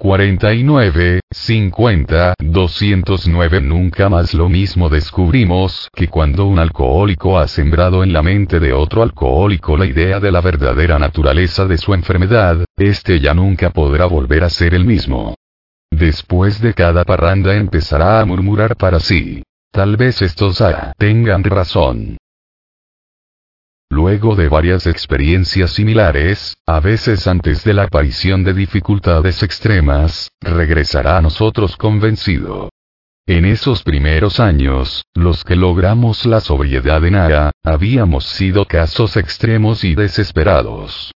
[0.00, 8.14] 49, 50, 209 Nunca más lo mismo descubrimos que cuando un alcohólico ha sembrado en
[8.14, 13.20] la mente de otro alcohólico la idea de la verdadera naturaleza de su enfermedad, este
[13.20, 15.34] ya nunca podrá volver a ser el mismo.
[15.90, 19.42] Después de cada parranda empezará a murmurar para sí.
[19.70, 22.16] Tal vez estos ah, tengan razón.
[23.92, 31.18] Luego de varias experiencias similares, a veces antes de la aparición de dificultades extremas, regresará
[31.18, 32.70] a nosotros convencido.
[33.26, 39.82] En esos primeros años, los que logramos la sobriedad en Ara, habíamos sido casos extremos
[39.82, 41.12] y desesperados.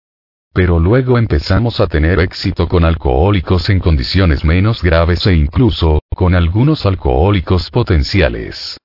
[0.54, 6.34] Pero luego empezamos a tener éxito con alcohólicos en condiciones menos graves e incluso, con
[6.34, 8.78] algunos alcohólicos potenciales.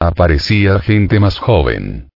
[0.00, 2.08] Aparecía gente más joven,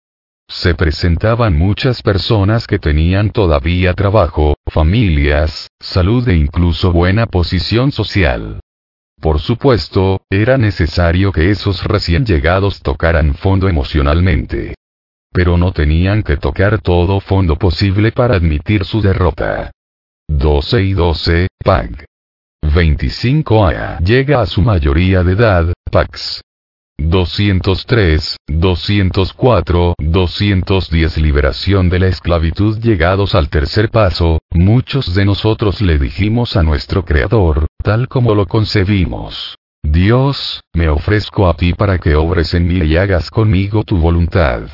[0.50, 8.60] se presentaban muchas personas que tenían todavía trabajo, familias, salud e incluso buena posición social.
[9.20, 14.74] Por supuesto, era necesario que esos recién llegados tocaran fondo emocionalmente.
[15.32, 19.70] Pero no tenían que tocar todo fondo posible para admitir su derrota.
[20.28, 22.04] 12 y 12, PAG.
[22.74, 26.40] 25 A llega a su mayoría de edad, PAX.
[27.00, 35.98] 203, 204, 210 Liberación de la esclavitud Llegados al tercer paso, muchos de nosotros le
[35.98, 39.56] dijimos a nuestro Creador, tal como lo concebimos.
[39.82, 44.68] Dios, me ofrezco a ti para que obres en mí y hagas conmigo tu voluntad.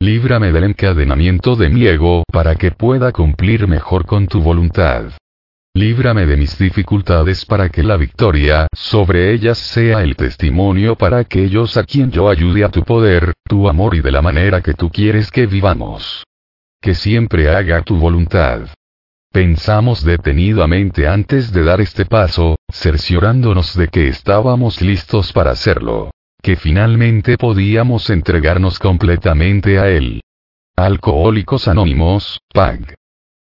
[0.00, 5.12] Líbrame del encadenamiento de mi ego para que pueda cumplir mejor con tu voluntad.
[5.78, 11.76] Líbrame de mis dificultades para que la victoria sobre ellas sea el testimonio para aquellos
[11.76, 14.90] a quien yo ayude a tu poder, tu amor y de la manera que tú
[14.90, 16.24] quieres que vivamos.
[16.80, 18.62] Que siempre haga tu voluntad.
[19.30, 26.10] Pensamos detenidamente antes de dar este paso, cerciorándonos de que estábamos listos para hacerlo.
[26.42, 30.22] Que finalmente podíamos entregarnos completamente a él.
[30.74, 32.98] Alcohólicos Anónimos, PAG.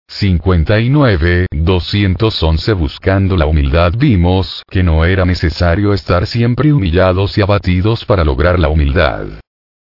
[0.09, 8.05] 59, 211 Buscando la humildad vimos que no era necesario estar siempre humillados y abatidos
[8.05, 9.27] para lograr la humildad.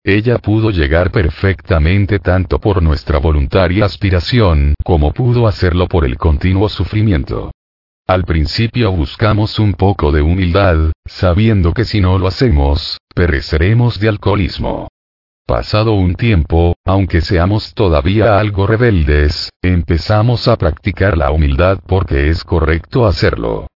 [0.03, 6.69] Ella pudo llegar perfectamente tanto por nuestra voluntaria aspiración, como pudo hacerlo por el continuo
[6.69, 7.51] sufrimiento.
[8.07, 14.09] Al principio buscamos un poco de humildad, sabiendo que si no lo hacemos, pereceremos de
[14.09, 14.87] alcoholismo.
[15.51, 22.45] Pasado un tiempo, aunque seamos todavía algo rebeldes, empezamos a practicar la humildad porque es
[22.45, 23.67] correcto hacerlo.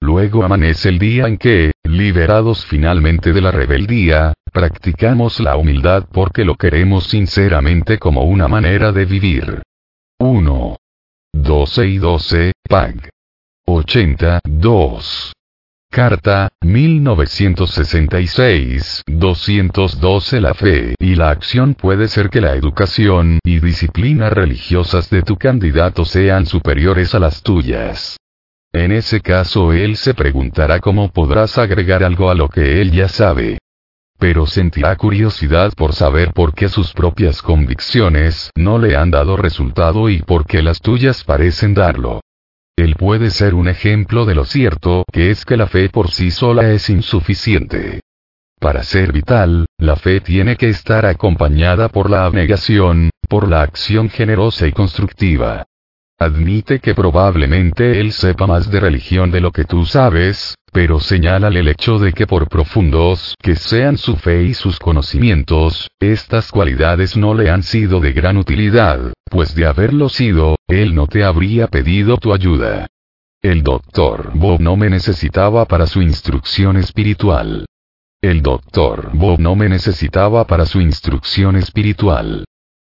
[0.00, 6.46] Luego amanece el día en que, liberados finalmente de la rebeldía, practicamos la humildad porque
[6.46, 9.62] lo queremos sinceramente como una manera de vivir.
[10.20, 10.76] 1.
[11.34, 13.10] 12 y 12, PAG.
[13.66, 15.34] 82.
[15.90, 24.30] Carta, 1966, 212 La fe y la acción puede ser que la educación y disciplina
[24.30, 28.16] religiosas de tu candidato sean superiores a las tuyas.
[28.72, 33.08] En ese caso él se preguntará cómo podrás agregar algo a lo que él ya
[33.08, 33.58] sabe.
[34.18, 40.10] Pero sentirá curiosidad por saber por qué sus propias convicciones no le han dado resultado
[40.10, 42.20] y por qué las tuyas parecen darlo.
[42.78, 46.30] Él puede ser un ejemplo de lo cierto que es que la fe por sí
[46.30, 48.02] sola es insuficiente.
[48.60, 54.10] Para ser vital, la fe tiene que estar acompañada por la abnegación, por la acción
[54.10, 55.66] generosa y constructiva.
[56.20, 61.60] Admite que probablemente él sepa más de religión de lo que tú sabes, pero señálale
[61.60, 67.16] el hecho de que por profundos que sean su fe y sus conocimientos, estas cualidades
[67.16, 71.68] no le han sido de gran utilidad, pues de haberlo sido, él no te habría
[71.68, 72.88] pedido tu ayuda.
[73.40, 77.64] El doctor Bob no me necesitaba para su instrucción espiritual.
[78.20, 82.44] El doctor Bob no me necesitaba para su instrucción espiritual.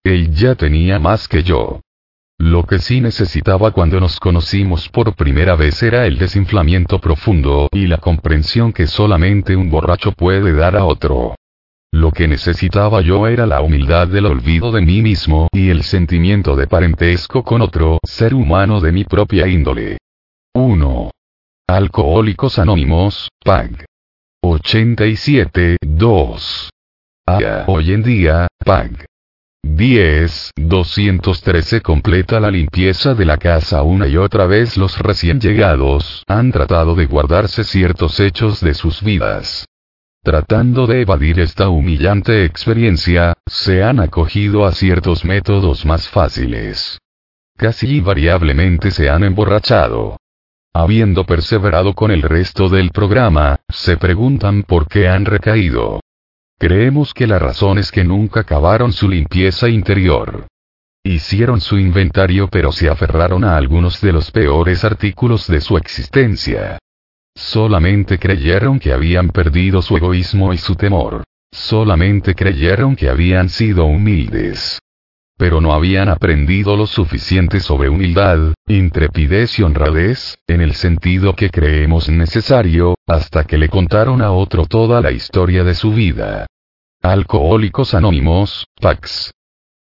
[0.03, 1.81] Él ya tenía más que yo.
[2.41, 7.85] Lo que sí necesitaba cuando nos conocimos por primera vez era el desinflamiento profundo y
[7.85, 11.35] la comprensión que solamente un borracho puede dar a otro.
[11.91, 16.55] Lo que necesitaba yo era la humildad del olvido de mí mismo y el sentimiento
[16.55, 19.99] de parentesco con otro ser humano de mi propia índole.
[20.55, 21.11] 1.
[21.67, 23.85] Alcohólicos Anónimos, PAG.
[24.41, 26.69] 87, 2.
[27.27, 29.10] Ah, hoy en día, PAG.
[29.81, 30.51] 10.
[30.57, 36.51] 213 completa la limpieza de la casa una y otra vez los recién llegados han
[36.51, 39.65] tratado de guardarse ciertos hechos de sus vidas.
[40.23, 46.99] Tratando de evadir esta humillante experiencia, se han acogido a ciertos métodos más fáciles.
[47.57, 50.17] Casi invariablemente se han emborrachado.
[50.73, 56.01] Habiendo perseverado con el resto del programa, se preguntan por qué han recaído.
[56.61, 60.45] Creemos que la razón es que nunca acabaron su limpieza interior.
[61.03, 66.77] Hicieron su inventario pero se aferraron a algunos de los peores artículos de su existencia.
[67.33, 71.23] Solamente creyeron que habían perdido su egoísmo y su temor.
[71.51, 74.79] Solamente creyeron que habían sido humildes
[75.41, 81.49] pero no habían aprendido lo suficiente sobre humildad, intrepidez y honradez, en el sentido que
[81.49, 86.45] creemos necesario, hasta que le contaron a otro toda la historia de su vida.
[87.03, 89.33] Alcohólicos Anónimos, Pax.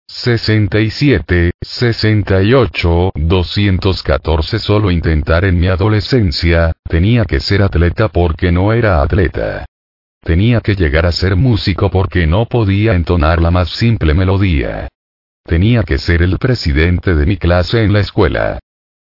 [0.09, 9.03] 67, 68, 214 Solo intentar en mi adolescencia, tenía que ser atleta porque no era
[9.03, 9.65] atleta.
[10.23, 14.87] Tenía que llegar a ser músico porque no podía entonar la más simple melodía.
[15.45, 18.59] Tenía que ser el presidente de mi clase en la escuela.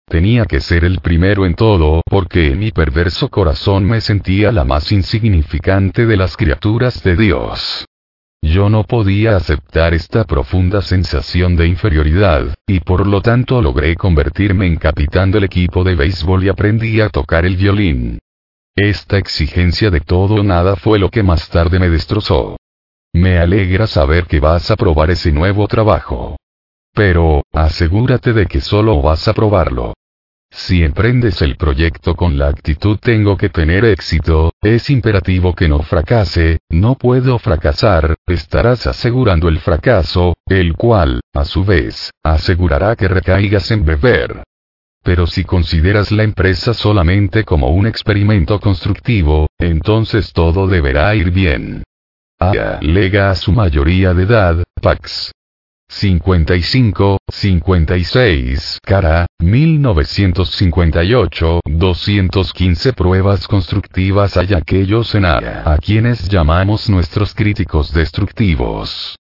[0.07, 4.65] Tenía que ser el primero en todo porque en mi perverso corazón me sentía la
[4.65, 7.87] más insignificante de las criaturas de Dios.
[8.43, 14.67] Yo no podía aceptar esta profunda sensación de inferioridad, y por lo tanto logré convertirme
[14.67, 18.19] en capitán del equipo de béisbol y aprendí a tocar el violín.
[18.75, 22.57] Esta exigencia de todo o nada fue lo que más tarde me destrozó.
[23.13, 26.37] Me alegra saber que vas a probar ese nuevo trabajo.
[26.93, 29.95] Pero, asegúrate de que solo vas a probarlo.
[30.55, 35.79] Si emprendes el proyecto con la actitud tengo que tener éxito, es imperativo que no
[35.81, 43.09] fracase, no puedo fracasar, estarás asegurando el fracaso, el cual, a su vez, asegurará que
[43.09, 44.43] recaigas en beber.
[45.03, 51.83] Pero si consideras la empresa solamente como un experimento constructivo, entonces todo deberá ir bien.
[52.39, 55.33] Aya lega a su mayoría de edad, Pax.
[55.93, 67.35] 55, 56, cara, 1958, 215 pruebas constructivas hay aquellos en Aya a quienes llamamos nuestros
[67.35, 69.17] críticos destructivos.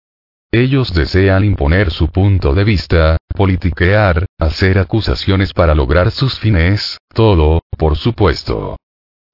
[0.51, 7.60] Ellos desean imponer su punto de vista, politiquear, hacer acusaciones para lograr sus fines, todo,
[7.76, 8.78] por supuesto.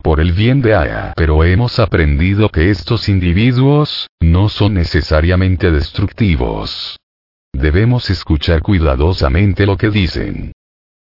[0.03, 1.13] Por el bien de Aya.
[1.17, 6.99] Pero hemos aprendido que estos individuos, no son necesariamente destructivos.
[7.53, 10.53] Debemos escuchar cuidadosamente lo que dicen.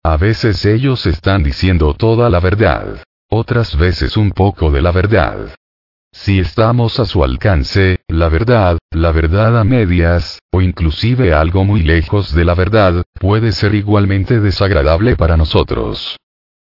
[0.03, 3.03] A veces ellos están diciendo toda la verdad.
[3.30, 5.55] Otras veces un poco de la verdad.
[6.11, 11.81] Si estamos a su alcance, la verdad, la verdad a medias, o inclusive algo muy
[11.81, 16.17] lejos de la verdad, puede ser igualmente desagradable para nosotros.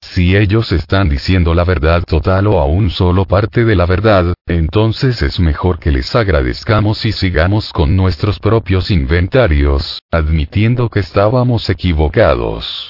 [0.02, 5.22] Si ellos están diciendo la verdad total o aún solo parte de la verdad, entonces
[5.22, 12.90] es mejor que les agradezcamos y sigamos con nuestros propios inventarios, admitiendo que estábamos equivocados.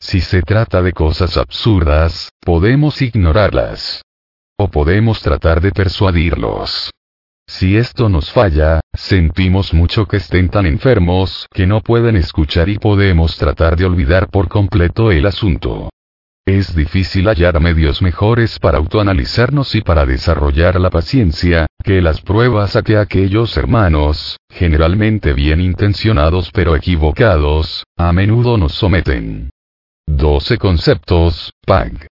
[0.00, 4.02] Si se trata de cosas absurdas, podemos ignorarlas.
[4.56, 6.90] O podemos tratar de persuadirlos.
[7.46, 12.78] Si esto nos falla, sentimos mucho que estén tan enfermos que no pueden escuchar y
[12.78, 15.90] podemos tratar de olvidar por completo el asunto.
[16.46, 22.76] Es difícil hallar medios mejores para autoanalizarnos y para desarrollar la paciencia, que las pruebas
[22.76, 29.48] a que aquellos hermanos, generalmente bien intencionados pero equivocados, a menudo nos someten.
[30.06, 32.08] 12 conceptos, PAG.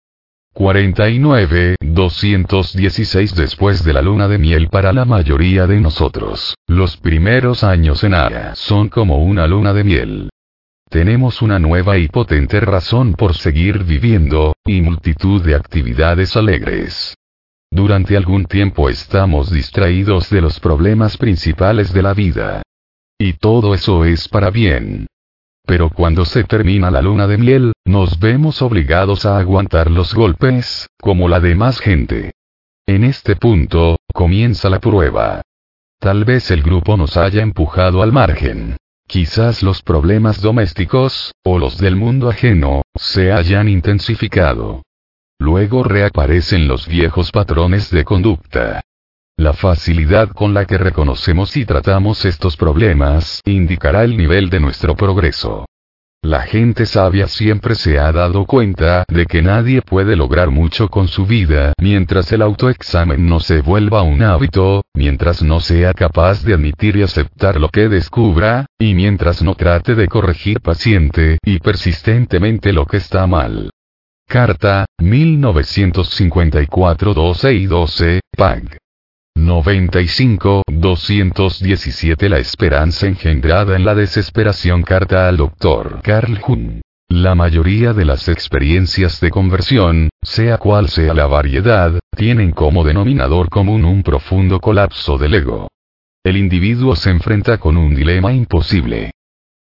[0.55, 6.55] 49, 216 después de la luna de miel para la mayoría de nosotros.
[6.69, 10.31] Los primeros años en Ara son como una luna de miel.
[10.91, 17.15] Tenemos una nueva y potente razón por seguir viviendo, y multitud de actividades alegres.
[17.71, 22.63] Durante algún tiempo estamos distraídos de los problemas principales de la vida.
[23.17, 25.07] Y todo eso es para bien.
[25.65, 30.89] Pero cuando se termina la luna de miel, nos vemos obligados a aguantar los golpes,
[31.01, 32.33] como la demás gente.
[32.89, 35.43] En este punto, comienza la prueba.
[36.01, 38.77] Tal vez el grupo nos haya empujado al margen.
[39.11, 44.85] Quizás los problemas domésticos, o los del mundo ajeno, se hayan intensificado.
[45.41, 48.83] Luego reaparecen los viejos patrones de conducta.
[49.37, 54.95] La facilidad con la que reconocemos y tratamos estos problemas indicará el nivel de nuestro
[54.95, 55.67] progreso.
[56.23, 61.09] La gente sabia siempre se ha dado cuenta de que nadie puede lograr mucho con
[61.09, 66.53] su vida mientras el autoexamen no se vuelva un hábito, mientras no sea capaz de
[66.53, 72.75] admitir y aceptar lo que descubra, y mientras no trate de corregir paciente y persistentemente
[72.75, 73.71] lo que está mal.
[74.29, 78.77] Carta, 1954 12 y 12, PAG.
[79.41, 86.01] 95, 217 La esperanza engendrada en la desesperación Carta al Dr.
[86.03, 86.81] Carl Jung.
[87.09, 93.49] La mayoría de las experiencias de conversión, sea cual sea la variedad, tienen como denominador
[93.49, 95.69] común un profundo colapso del ego.
[96.23, 99.11] El individuo se enfrenta con un dilema imposible.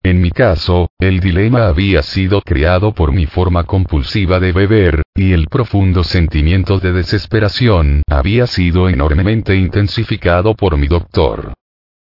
[0.07, 5.33] En mi caso, el dilema había sido creado por mi forma compulsiva de beber, y
[5.33, 11.55] el profundo sentimiento de desesperación había sido enormemente intensificado por mi doctor.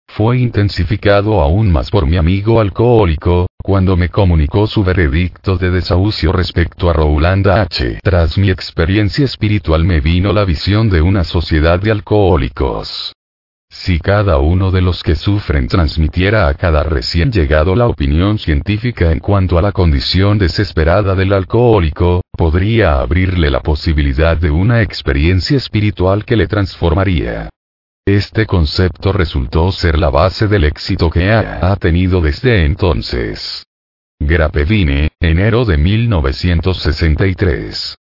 [0.06, 6.34] Fue intensificado aún más por mi amigo alcohólico, cuando me comunicó su veredicto de desahucio
[6.34, 8.00] respecto a Roland H.
[8.04, 13.14] Tras mi experiencia espiritual me vino la visión de una sociedad de alcohólicos.
[13.76, 19.12] Si cada uno de los que sufren transmitiera a cada recién llegado la opinión científica
[19.12, 25.58] en cuanto a la condición desesperada del alcohólico, podría abrirle la posibilidad de una experiencia
[25.58, 27.50] espiritual que le transformaría.
[28.06, 33.66] Este concepto resultó ser la base del éxito que ha, tenido desde entonces.
[34.20, 37.98] Grapevine, enero de 1963.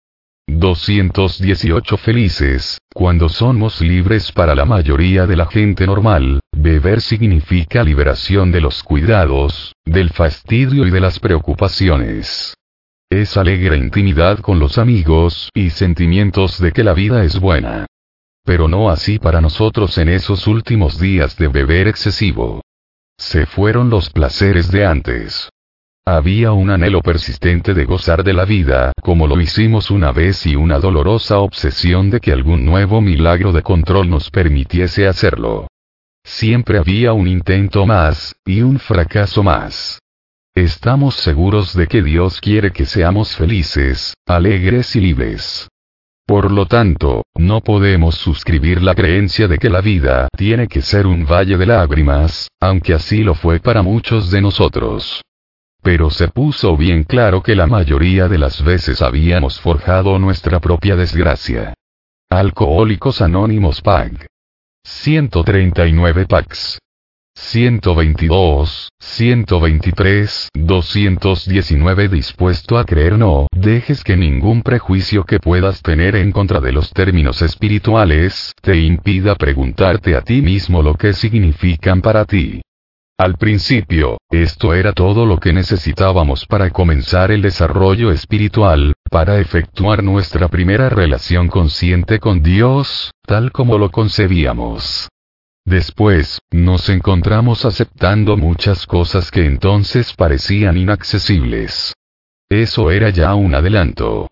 [0.58, 8.52] 218 felices, cuando somos libres para la mayoría de la gente normal, beber significa liberación
[8.52, 12.56] de los cuidados, del fastidio y de las preocupaciones.
[13.12, 17.86] Es alegre intimidad con los amigos y sentimientos de que la vida es buena.
[18.44, 22.62] Pero no así para nosotros en esos últimos días de beber excesivo.
[23.18, 25.50] Se fueron los placeres de antes.
[26.12, 30.56] Había un anhelo persistente de gozar de la vida, como lo hicimos una vez y
[30.56, 35.68] una dolorosa obsesión de que algún nuevo milagro de control nos permitiese hacerlo.
[36.24, 40.00] Siempre había un intento más, y un fracaso más.
[40.56, 45.68] Estamos seguros de que Dios quiere que seamos felices, alegres y libres.
[46.26, 51.06] Por lo tanto, no podemos suscribir la creencia de que la vida tiene que ser
[51.06, 55.22] un valle de lágrimas, aunque así lo fue para muchos de nosotros.
[55.82, 60.96] Pero se puso bien claro que la mayoría de las veces habíamos forjado nuestra propia
[60.96, 61.74] desgracia.
[62.30, 64.28] Alcohólicos Anónimos PAG.
[64.84, 66.80] 139 PACs.
[67.36, 76.34] 122, 123, 219 dispuesto a creer no dejes que ningún prejuicio que puedas tener en
[76.34, 82.26] contra de los términos espirituales te impida preguntarte a ti mismo lo que significan para
[82.26, 82.62] ti.
[83.20, 90.04] Al principio, esto era todo lo que necesitábamos para comenzar el desarrollo espiritual, para efectuar
[90.04, 95.10] nuestra primera relación consciente con Dios, tal como lo concebíamos.
[95.66, 101.94] Después, nos encontramos aceptando muchas cosas que entonces parecían inaccesibles.
[102.48, 104.30] Eso era ya un adelanto.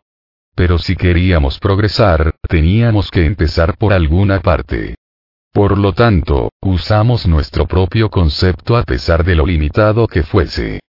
[0.55, 4.95] Pero si queríamos progresar, teníamos que empezar por alguna parte.
[5.57, 10.81] Por lo tanto, usamos nuestro propio concepto a pesar de lo limitado que fuese.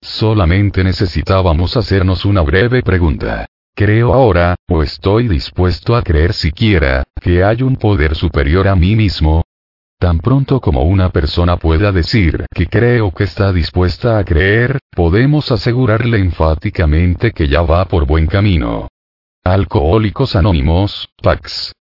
[0.00, 3.46] Solamente necesitábamos hacernos una breve pregunta.
[3.74, 8.94] ¿Creo ahora, o estoy dispuesto a creer siquiera, que hay un poder superior a mí
[8.94, 9.42] mismo?
[9.98, 15.50] Tan pronto como una persona pueda decir que creo que está dispuesta a creer, podemos
[15.50, 18.86] asegurarle enfáticamente que ya va por buen camino.
[19.42, 21.72] Alcohólicos Anónimos, PAX.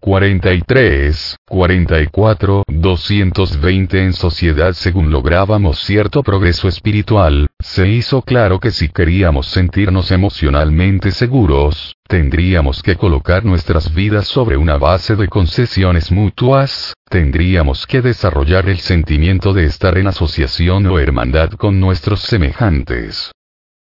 [0.00, 8.88] 43, 44, 220 en sociedad según lográbamos cierto progreso espiritual, se hizo claro que si
[8.88, 16.94] queríamos sentirnos emocionalmente seguros, tendríamos que colocar nuestras vidas sobre una base de concesiones mutuas,
[17.10, 23.32] tendríamos que desarrollar el sentimiento de estar en asociación o hermandad con nuestros semejantes.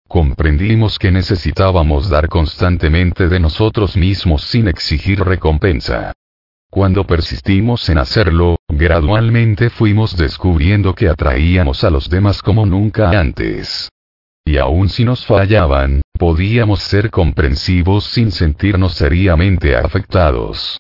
[0.08, 6.14] Comprendimos que necesitábamos dar constantemente de nosotros mismos sin exigir recompensa.
[6.70, 13.90] Cuando persistimos en hacerlo, gradualmente fuimos descubriendo que atraíamos a los demás como nunca antes.
[14.46, 20.80] Y aun si nos fallaban, podíamos ser comprensivos sin sentirnos seriamente afectados.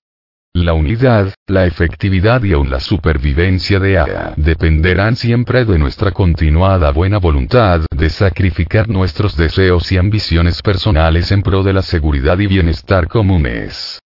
[0.60, 6.90] La unidad, la efectividad y aún la supervivencia de AA dependerán siempre de nuestra continuada
[6.92, 12.48] buena voluntad de sacrificar nuestros deseos y ambiciones personales en pro de la seguridad y
[12.48, 14.00] bienestar comunes.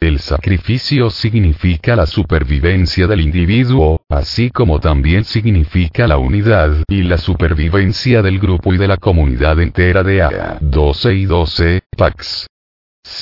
[0.00, 7.16] El sacrificio significa la supervivencia del individuo, así como también significa la unidad y la
[7.16, 12.48] supervivencia del grupo y de la comunidad entera de AA 12 y 12, PAX.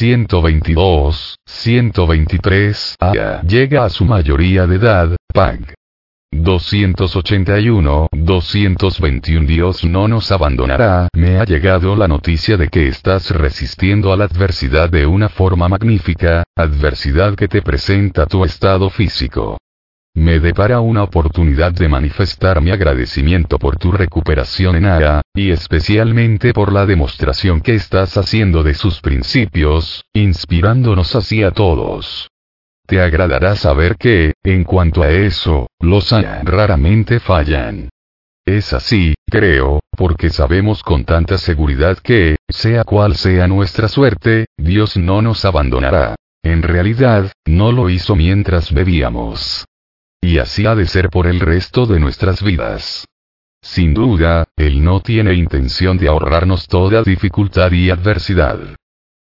[0.01, 5.75] 122, 123, a llega a su mayoría de edad, PAG.
[6.33, 11.09] 281, 221 Dios no nos abandonará.
[11.13, 15.69] Me ha llegado la noticia de que estás resistiendo a la adversidad de una forma
[15.69, 19.59] magnífica, adversidad que te presenta tu estado físico
[20.15, 26.53] me depara una oportunidad de manifestar mi agradecimiento por tu recuperación en ARA, y especialmente
[26.53, 32.29] por la demostración que estás haciendo de sus principios, inspirándonos así a todos.
[32.87, 37.89] Te agradará saber que, en cuanto a eso, los ARA raramente fallan.
[38.45, 44.97] Es así, creo, porque sabemos con tanta seguridad que, sea cual sea nuestra suerte, Dios
[44.97, 46.17] no nos abandonará.
[46.43, 49.67] En realidad, no lo hizo mientras bebíamos.
[50.21, 53.07] Y así ha de ser por el resto de nuestras vidas.
[53.63, 58.59] Sin duda, Él no tiene intención de ahorrarnos toda dificultad y adversidad.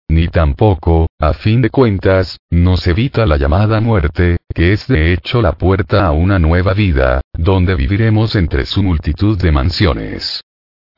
[0.09, 5.43] Ni tampoco, a fin de cuentas, nos evita la llamada muerte, que es de hecho
[5.43, 10.43] la puerta a una nueva vida, donde viviremos entre su multitud de mansiones.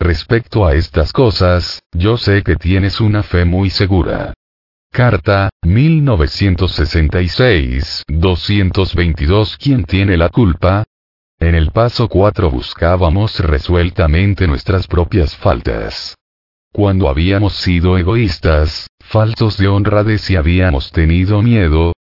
[0.00, 4.34] Respecto a estas cosas, yo sé que tienes una fe muy segura.
[4.90, 10.82] Carta, 1966, 222 ¿Quién tiene la culpa?
[11.38, 16.16] En el paso 4 buscábamos resueltamente nuestras propias faltas.
[16.72, 21.92] Cuando habíamos sido egoístas, faltos de honradez y habíamos tenido miedo,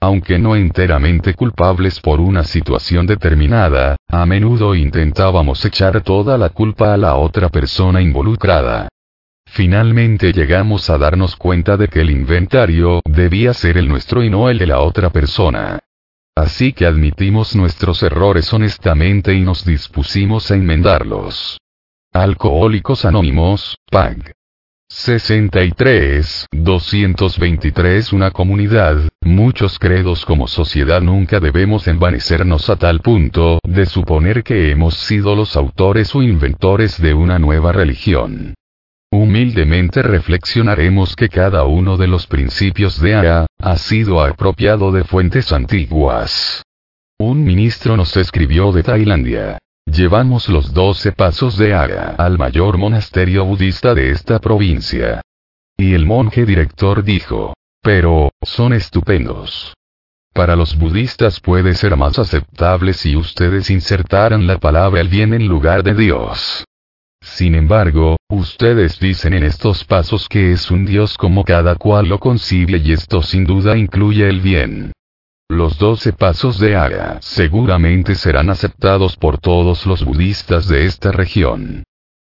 [0.00, 6.94] aunque no enteramente culpables por una situación determinada, a menudo intentábamos echar toda la culpa
[6.94, 8.88] a la otra persona involucrada.
[9.52, 14.48] Finalmente llegamos a darnos cuenta de que el inventario debía ser el nuestro y no
[14.48, 15.80] el de la otra persona.
[16.36, 21.58] Así que admitimos nuestros errores honestamente y nos dispusimos a enmendarlos.
[22.12, 24.34] Alcohólicos Anónimos, PAG.
[24.88, 26.46] 63.
[26.52, 34.44] 223 Una comunidad, muchos credos como sociedad nunca debemos envanecernos a tal punto de suponer
[34.44, 38.54] que hemos sido los autores o inventores de una nueva religión.
[39.12, 45.52] Humildemente reflexionaremos que cada uno de los principios de Aya ha sido apropiado de fuentes
[45.52, 46.62] antiguas.
[47.18, 49.58] Un ministro nos escribió de Tailandia.
[49.84, 55.20] Llevamos los doce pasos de Ara al mayor monasterio budista de esta provincia.
[55.76, 59.74] Y el monje director dijo, pero, son estupendos.
[60.32, 65.48] Para los budistas puede ser más aceptable si ustedes insertaran la palabra el bien en
[65.48, 66.64] lugar de Dios.
[67.22, 72.18] Sin embargo, ustedes dicen en estos pasos que es un Dios como cada cual lo
[72.18, 74.92] concibe y esto sin duda incluye el bien.
[75.48, 81.82] Los doce pasos de Ara seguramente serán aceptados por todos los budistas de esta región.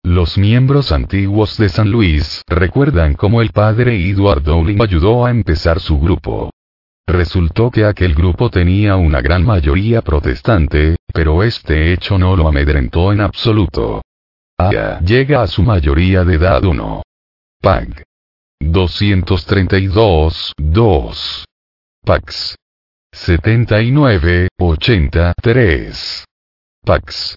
[0.03, 5.79] Los miembros antiguos de San Luis recuerdan cómo el padre Edward Dowling ayudó a empezar
[5.79, 6.49] su grupo.
[7.07, 13.13] Resultó que aquel grupo tenía una gran mayoría protestante, pero este hecho no lo amedrentó
[13.13, 14.01] en absoluto.
[15.01, 17.01] Llega a su mayoría de edad 1.
[17.61, 18.03] Pag.
[18.59, 21.45] 232, 2.
[22.05, 22.55] Pax.
[23.11, 26.25] 79, 83.
[26.85, 27.35] Pax.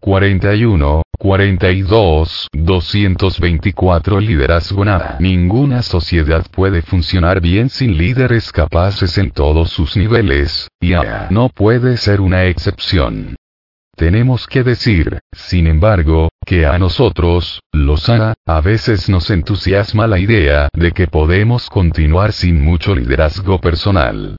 [0.00, 5.16] 41, 42, 224 Liderazgo nada.
[5.18, 11.48] Ninguna sociedad puede funcionar bien sin líderes capaces en todos sus niveles, y AA no
[11.48, 13.34] puede ser una excepción.
[13.96, 20.18] Tenemos que decir, sin embargo, que a nosotros, los AA, a veces nos entusiasma la
[20.18, 24.34] idea de que podemos continuar sin mucho liderazgo personal.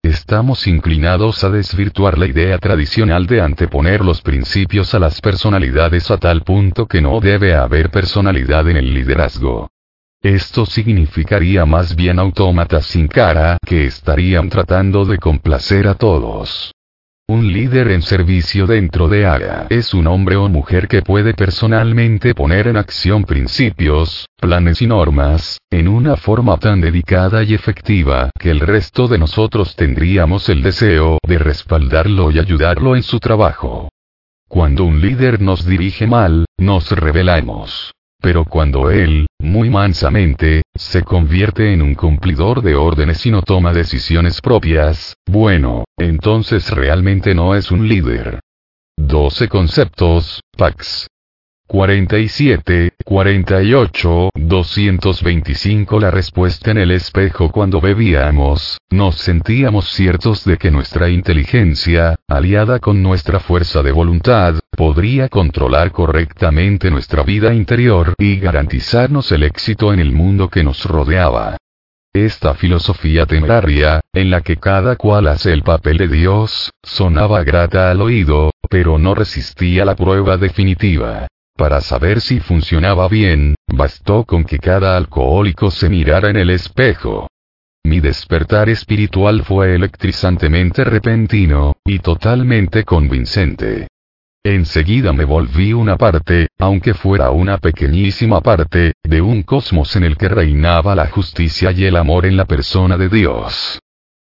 [0.00, 6.18] Estamos inclinados a desvirtuar la idea tradicional de anteponer los principios a las personalidades a
[6.18, 9.68] tal punto que no debe haber personalidad en el liderazgo.
[10.22, 16.72] Esto significaría más bien autómatas sin cara que estarían tratando de complacer a todos.
[17.30, 22.34] Un líder en servicio dentro de AGA es un hombre o mujer que puede personalmente
[22.34, 28.50] poner en acción principios, planes y normas, en una forma tan dedicada y efectiva que
[28.50, 33.90] el resto de nosotros tendríamos el deseo de respaldarlo y ayudarlo en su trabajo.
[34.48, 37.92] Cuando un líder nos dirige mal, nos rebelamos.
[38.20, 43.72] Pero cuando él, muy mansamente, se convierte en un cumplidor de órdenes y no toma
[43.72, 48.40] decisiones propias, bueno, entonces realmente no es un líder.
[48.96, 51.06] 12 conceptos, Pax.
[51.68, 60.70] 47, 48, 225 La respuesta en el espejo cuando bebíamos, nos sentíamos ciertos de que
[60.70, 68.40] nuestra inteligencia, aliada con nuestra fuerza de voluntad, podría controlar correctamente nuestra vida interior y
[68.40, 71.58] garantizarnos el éxito en el mundo que nos rodeaba.
[72.14, 77.90] Esta filosofía temeraria, en la que cada cual hace el papel de Dios, sonaba grata
[77.90, 81.28] al oído, pero no resistía la prueba definitiva.
[81.58, 87.26] Para saber si funcionaba bien, bastó con que cada alcohólico se mirara en el espejo.
[87.84, 93.88] Mi despertar espiritual fue electrizantemente repentino, y totalmente convincente.
[94.44, 100.16] Enseguida me volví una parte, aunque fuera una pequeñísima parte, de un cosmos en el
[100.16, 103.80] que reinaba la justicia y el amor en la persona de Dios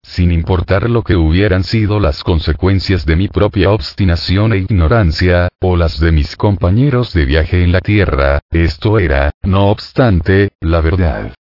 [0.05, 5.75] sin importar lo que hubieran sido las consecuencias de mi propia obstinación e ignorancia, o
[5.75, 11.33] las de mis compañeros de viaje en la Tierra, esto era, no obstante, la verdad.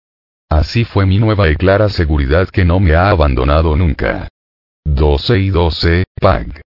[0.49, 4.29] Así fue mi nueva y clara seguridad que no me ha abandonado nunca.
[4.85, 6.61] 12 y 12, Pag.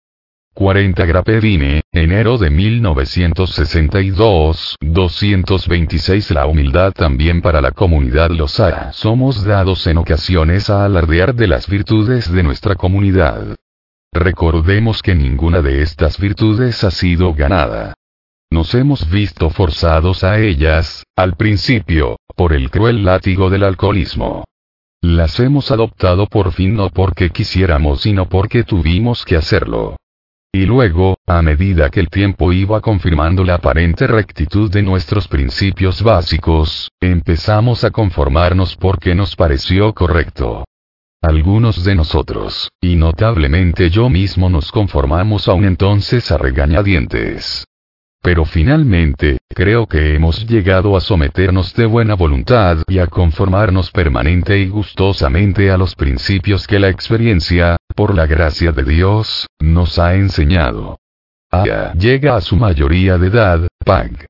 [0.56, 8.94] 40 Grapevine, enero de 1962, 226 La humildad también para la comunidad Losara.
[8.94, 13.58] Somos dados en ocasiones a alardear de las virtudes de nuestra comunidad.
[14.14, 17.96] Recordemos que ninguna de estas virtudes ha sido ganada.
[18.50, 24.46] Nos hemos visto forzados a ellas, al principio, por el cruel látigo del alcoholismo.
[25.02, 29.98] Las hemos adoptado por fin no porque quisiéramos sino porque tuvimos que hacerlo.
[30.56, 36.02] Y luego, a medida que el tiempo iba confirmando la aparente rectitud de nuestros principios
[36.02, 40.64] básicos, empezamos a conformarnos porque nos pareció correcto.
[41.22, 47.66] Algunos de nosotros, y notablemente yo mismo nos conformamos aún entonces a regañadientes.
[48.26, 54.58] Pero finalmente, creo que hemos llegado a someternos de buena voluntad y a conformarnos permanente
[54.58, 60.16] y gustosamente a los principios que la experiencia, por la gracia de Dios, nos ha
[60.16, 60.98] enseñado.
[61.52, 64.26] Aya llega a su mayoría de edad, Pag.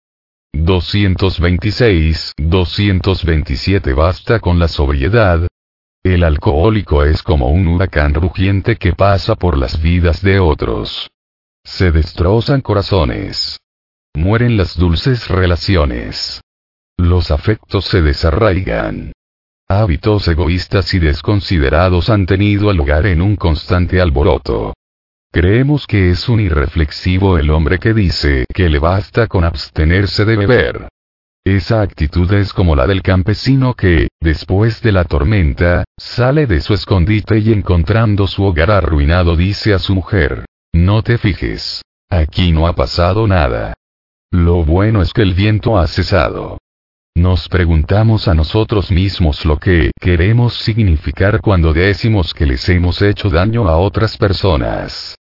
[0.51, 5.47] 226, 227 Basta con la sobriedad.
[6.03, 11.09] El alcohólico es como un huracán rugiente que pasa por las vidas de otros.
[11.63, 13.57] Se destrozan corazones.
[14.15, 16.39] Mueren las dulces relaciones.
[16.97, 19.11] Los afectos se desarraigan.
[19.67, 24.73] Hábitos egoístas y desconsiderados han tenido lugar en un constante alboroto.
[25.33, 30.37] Creemos que es un irreflexivo el hombre que dice que le basta con abstenerse de
[30.37, 30.87] beber.
[31.43, 36.73] Esa actitud es como la del campesino que, después de la tormenta, sale de su
[36.73, 41.81] escondite y encontrando su hogar arruinado dice a su mujer, no te fijes.
[42.09, 43.73] Aquí no ha pasado nada.
[44.35, 46.57] Lo bueno es que el viento ha cesado.
[47.15, 53.29] Nos preguntamos a nosotros mismos lo que queremos significar cuando decimos que les hemos hecho
[53.29, 55.15] daño a otras personas.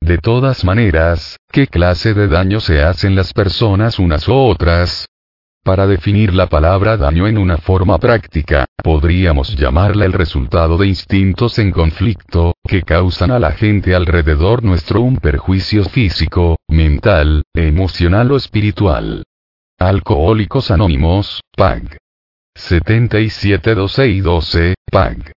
[0.00, 5.08] De todas maneras, ¿qué clase de daño se hacen las personas unas u otras?
[5.64, 11.58] Para definir la palabra daño en una forma práctica, podríamos llamarla el resultado de instintos
[11.58, 18.36] en conflicto, que causan a la gente alrededor nuestro un perjuicio físico, mental, emocional o
[18.36, 19.24] espiritual.
[19.78, 21.96] Alcohólicos Anónimos, PAG.
[22.54, 25.32] 77 12 y 12, PAG.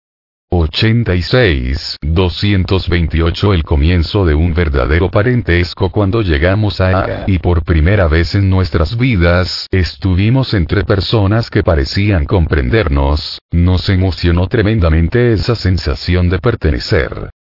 [0.49, 8.37] 86, 228 El comienzo de un verdadero parentesco cuando llegamos a y por primera vez
[8.37, 16.39] en nuestras vidas estuvimos entre personas que parecían comprendernos, nos emocionó tremendamente esa sensación de
[16.39, 17.31] pertenecer.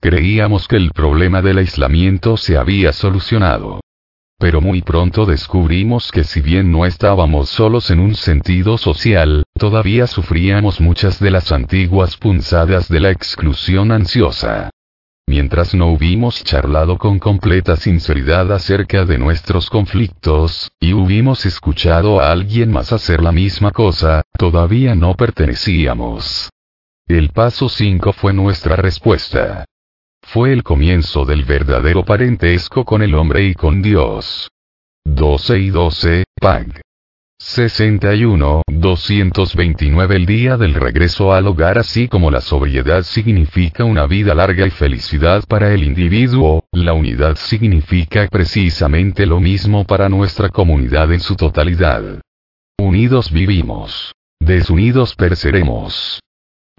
[0.00, 3.80] Creíamos que el problema del aislamiento se había solucionado.
[4.40, 10.06] Pero muy pronto descubrimos que si bien no estábamos solos en un sentido social, todavía
[10.06, 14.70] sufríamos muchas de las antiguas punzadas de la exclusión ansiosa.
[15.26, 22.30] Mientras no hubimos charlado con completa sinceridad acerca de nuestros conflictos, y hubimos escuchado a
[22.30, 26.48] alguien más hacer la misma cosa, todavía no pertenecíamos.
[27.08, 29.64] El paso 5 fue nuestra respuesta
[30.30, 34.50] fue el comienzo del verdadero parentesco con el hombre y con Dios.
[35.06, 36.82] 12 y 12, Pag.
[37.40, 44.34] 61, 229 El día del regreso al hogar así como la sobriedad significa una vida
[44.34, 51.10] larga y felicidad para el individuo, la unidad significa precisamente lo mismo para nuestra comunidad
[51.10, 52.20] en su totalidad.
[52.78, 54.12] Unidos vivimos.
[54.40, 56.20] Desunidos pereceremos.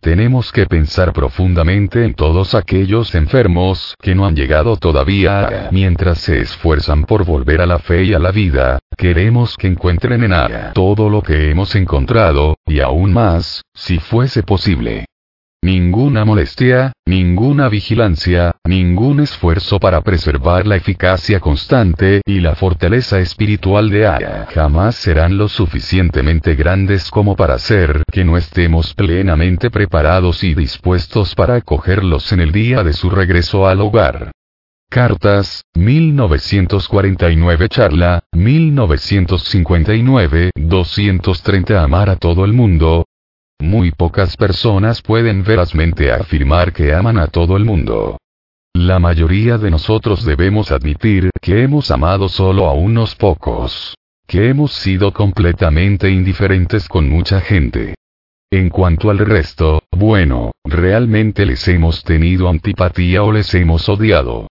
[0.02, 6.40] Tenemos que pensar profundamente en todos aquellos enfermos que no han llegado todavía mientras se
[6.40, 10.72] esfuerzan por volver a la fe y a la vida, queremos que encuentren en A
[10.74, 15.06] todo lo que hemos encontrado, y aún más, si fuese posible.
[15.62, 23.90] Ninguna molestia, ninguna vigilancia, ningún esfuerzo para preservar la eficacia constante y la fortaleza espiritual
[23.90, 30.46] de Aya jamás serán lo suficientemente grandes como para hacer que no estemos plenamente preparados
[30.46, 34.32] y dispuestos para acogerlos en el día de su regreso al hogar.
[34.90, 43.06] Cartas, 1949 Charla, 1959, 230 Amar a todo el mundo,
[43.60, 48.18] muy pocas personas pueden verazmente afirmar que aman a todo el mundo.
[48.74, 53.96] La mayoría de nosotros debemos admitir que hemos amado solo a unos pocos.
[54.26, 57.96] Que hemos sido completamente indiferentes con mucha gente.
[58.52, 64.48] En cuanto al resto, bueno, realmente les hemos tenido antipatía o les hemos odiado.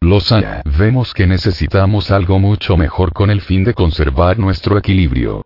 [0.00, 0.32] Los
[0.78, 5.44] vemos que necesitamos algo mucho mejor con el fin de conservar nuestro equilibrio.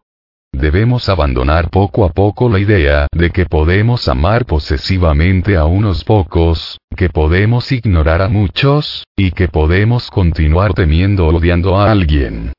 [0.53, 6.79] Debemos abandonar poco a poco la idea de que podemos amar posesivamente a unos pocos,
[6.97, 12.53] que podemos ignorar a muchos, y que podemos continuar temiendo o odiando a alguien.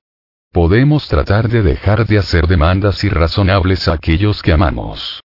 [0.52, 5.22] Podemos tratar de dejar de hacer demandas irrazonables a aquellos que amamos.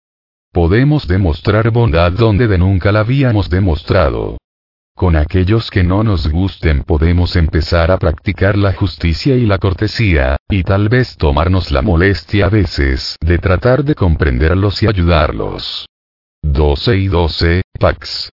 [0.52, 4.38] Podemos demostrar bondad donde de nunca la habíamos demostrado.
[4.98, 10.38] Con aquellos que no nos gusten podemos empezar a practicar la justicia y la cortesía,
[10.50, 15.86] y tal vez tomarnos la molestia a veces de tratar de comprenderlos y ayudarlos.
[16.44, 18.30] 12 y 12, Pax.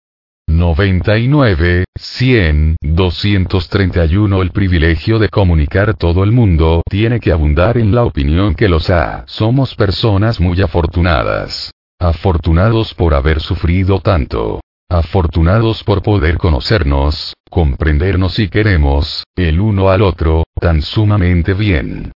[0.49, 8.05] 99, 100, 231 El privilegio de comunicar todo el mundo tiene que abundar en la
[8.05, 9.25] opinión que los ha.
[9.27, 11.71] Somos personas muy afortunadas.
[12.01, 14.61] Afortunados por haber sufrido tanto.
[14.89, 22.13] Afortunados por poder conocernos, comprendernos y queremos, el uno al otro, tan sumamente bien.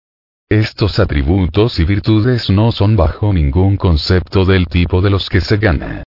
[0.50, 5.58] Estos atributos y virtudes no son bajo ningún concepto del tipo de los que se
[5.58, 6.04] gana.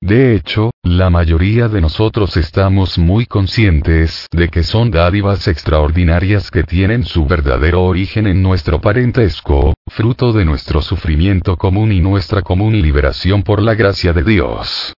[0.00, 6.62] De hecho, la mayoría de nosotros estamos muy conscientes de que son dádivas extraordinarias que
[6.62, 12.80] tienen su verdadero origen en nuestro parentesco, fruto de nuestro sufrimiento común y nuestra común
[12.80, 14.94] liberación por la gracia de Dios.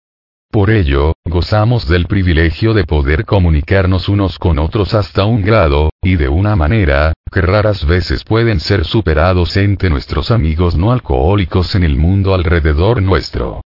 [0.51, 6.17] Por ello, gozamos del privilegio de poder comunicarnos unos con otros hasta un grado, y
[6.17, 11.85] de una manera, que raras veces pueden ser superados entre nuestros amigos no alcohólicos en
[11.85, 13.61] el mundo alrededor nuestro.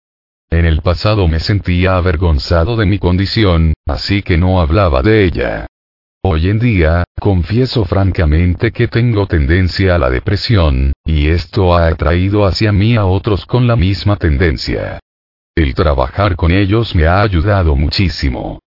[0.49, 5.67] En el pasado me sentía avergonzado de mi condición, así que no hablaba de ella.
[6.23, 12.43] Hoy en día, confieso francamente que tengo tendencia a la depresión, y esto ha atraído
[12.45, 14.99] hacia mí a otros con la misma tendencia.
[15.55, 18.61] El trabajar con ellos me ha ayudado muchísimo.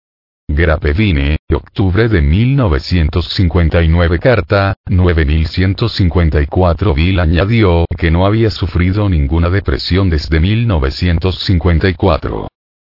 [0.50, 10.42] Grapevine, octubre de 1959 carta, 9154 Bill añadió que no había sufrido ninguna depresión desde
[10.42, 12.50] 1954.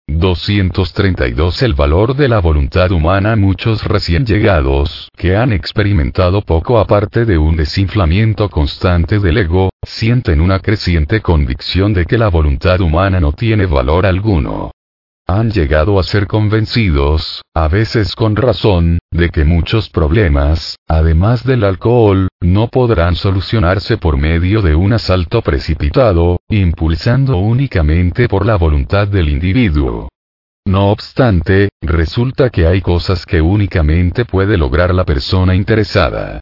[0.08, 7.24] 232 El valor de la voluntad humana Muchos recién llegados, que han experimentado poco aparte
[7.24, 13.20] de un desinflamiento constante del ego, sienten una creciente convicción de que la voluntad humana
[13.20, 14.70] no tiene valor alguno.
[15.28, 21.64] Han llegado a ser convencidos, a veces con razón, de que muchos problemas, además del
[21.64, 29.08] alcohol, no podrán solucionarse por medio de un asalto precipitado, impulsando únicamente por la voluntad
[29.08, 30.08] del individuo.
[30.64, 36.40] No obstante, resulta que hay cosas que únicamente puede lograr la persona interesada.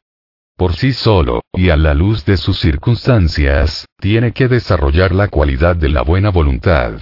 [0.55, 5.75] Por sí solo, y a la luz de sus circunstancias, tiene que desarrollar la cualidad
[5.75, 7.01] de la buena voluntad.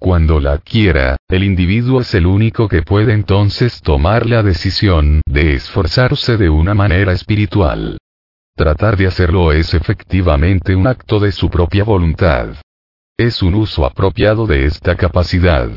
[0.00, 5.52] Cuando la adquiera, el individuo es el único que puede entonces tomar la decisión de
[5.52, 7.98] esforzarse de una manera espiritual.
[8.56, 12.48] Tratar de hacerlo es efectivamente un acto de su propia voluntad.
[13.18, 15.68] Es un uso apropiado de esta capacidad.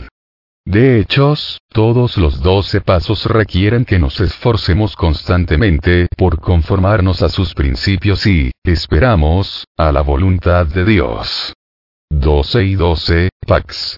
[0.65, 7.53] De hechos, todos los doce pasos requieren que nos esforcemos constantemente por conformarnos a sus
[7.53, 11.53] principios y, esperamos, a la voluntad de Dios.
[12.09, 13.97] 12 y 12, Pax.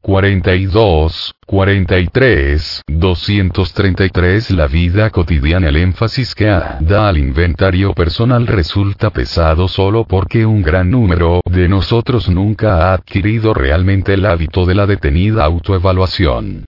[0.00, 9.66] 42, 43, 233 La vida cotidiana El énfasis que da al inventario personal resulta pesado
[9.66, 14.86] solo porque un gran número de nosotros nunca ha adquirido realmente el hábito de la
[14.86, 16.64] detenida autoevaluación.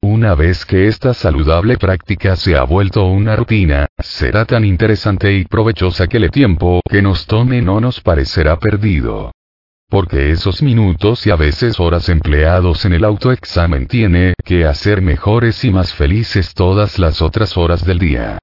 [0.00, 5.44] Una vez que esta saludable práctica se ha vuelto una rutina, será tan interesante y
[5.44, 9.32] provechosa que el tiempo que nos tome no nos parecerá perdido.
[9.90, 15.64] Porque esos minutos y a veces horas empleados en el autoexamen tiene que hacer mejores
[15.64, 18.38] y más felices todas las otras horas del día.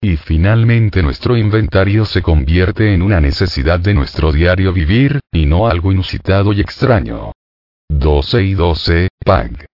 [0.00, 5.66] Y finalmente nuestro inventario se convierte en una necesidad de nuestro diario vivir, y no
[5.66, 7.32] algo inusitado y extraño.
[7.88, 9.66] 12 y 12, PAG.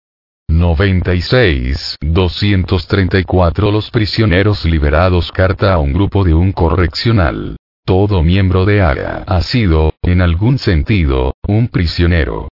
[0.48, 7.58] 96, 234 Los prisioneros liberados carta a un grupo de un correccional.
[7.90, 12.48] Todo miembro de ARA ha sido, en algún sentido, un prisionero.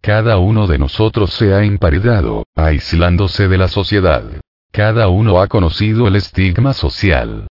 [0.00, 4.24] Cada uno de nosotros se ha emparedado, aislándose de la sociedad.
[4.72, 7.46] Cada uno ha conocido el estigma social.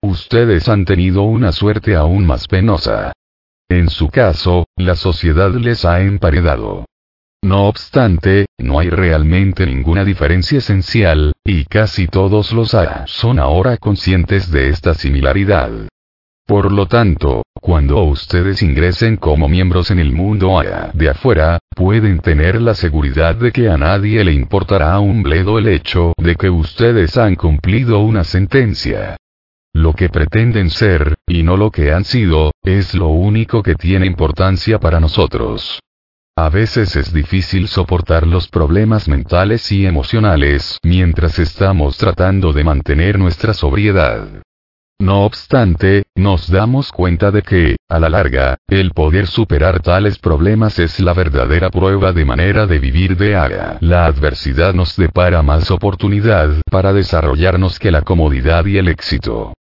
[0.00, 3.12] Ustedes han tenido una suerte aún más penosa.
[3.68, 6.86] En su caso, la sociedad les ha emparedado.
[7.42, 13.76] No obstante, no hay realmente ninguna diferencia esencial, y casi todos los A son ahora
[13.76, 15.90] conscientes de esta similaridad.
[16.50, 20.60] Por lo tanto, cuando ustedes ingresen como miembros en el mundo
[20.94, 25.68] de afuera, pueden tener la seguridad de que a nadie le importará un bledo el
[25.68, 29.16] hecho de que ustedes han cumplido una sentencia.
[29.72, 34.06] Lo que pretenden ser, y no lo que han sido, es lo único que tiene
[34.06, 35.78] importancia para nosotros.
[36.36, 43.20] A veces es difícil soportar los problemas mentales y emocionales mientras estamos tratando de mantener
[43.20, 44.42] nuestra sobriedad.
[45.00, 50.78] No obstante, nos damos cuenta de que, a la larga, el poder superar tales problemas
[50.78, 53.78] es la verdadera prueba de manera de vivir de área.
[53.80, 59.54] La adversidad nos depara más oportunidad para desarrollarnos que la comodidad y el éxito.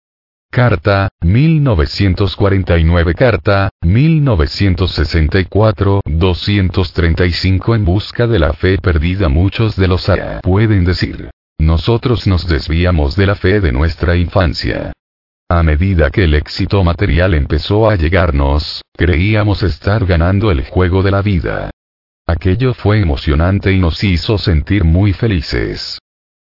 [0.52, 10.42] Carta, 1949 Carta, 1964, 235 En busca de la fe perdida muchos de los A
[10.42, 11.30] pueden decir.
[11.60, 14.92] Nosotros nos desviamos de la fe de nuestra infancia.
[15.52, 21.10] A medida que el éxito material empezó a llegarnos, creíamos estar ganando el juego de
[21.10, 21.72] la vida.
[22.28, 25.98] Aquello fue emocionante y nos hizo sentir muy felices.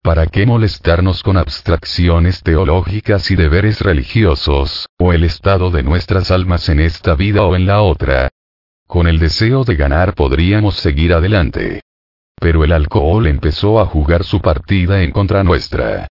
[0.01, 6.69] ¿Para qué molestarnos con abstracciones teológicas y deberes religiosos, o el estado de nuestras almas
[6.69, 8.30] en esta vida o en la otra?
[8.88, 11.82] Con el deseo de ganar podríamos seguir adelante.
[12.40, 16.07] pero el alcohol empezó a jugar su partida en contra nuestra.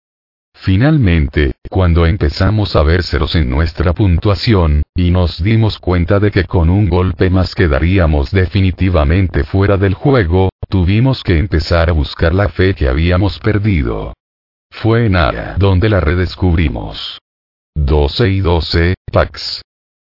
[0.65, 6.45] Finalmente, cuando empezamos a ver ceros en nuestra puntuación, y nos dimos cuenta de que
[6.45, 12.49] con un golpe más quedaríamos definitivamente fuera del juego, tuvimos que empezar a buscar la
[12.49, 14.15] fe que habíamos perdido.
[14.71, 17.19] Fue en ARA donde la redescubrimos.
[17.75, 19.61] 12 y 12, Pax.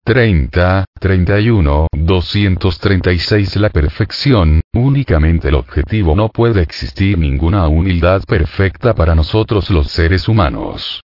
[0.09, 9.15] 30, 31, 236 La perfección, únicamente el objetivo no puede existir ninguna humildad perfecta para
[9.15, 11.03] nosotros los seres humanos.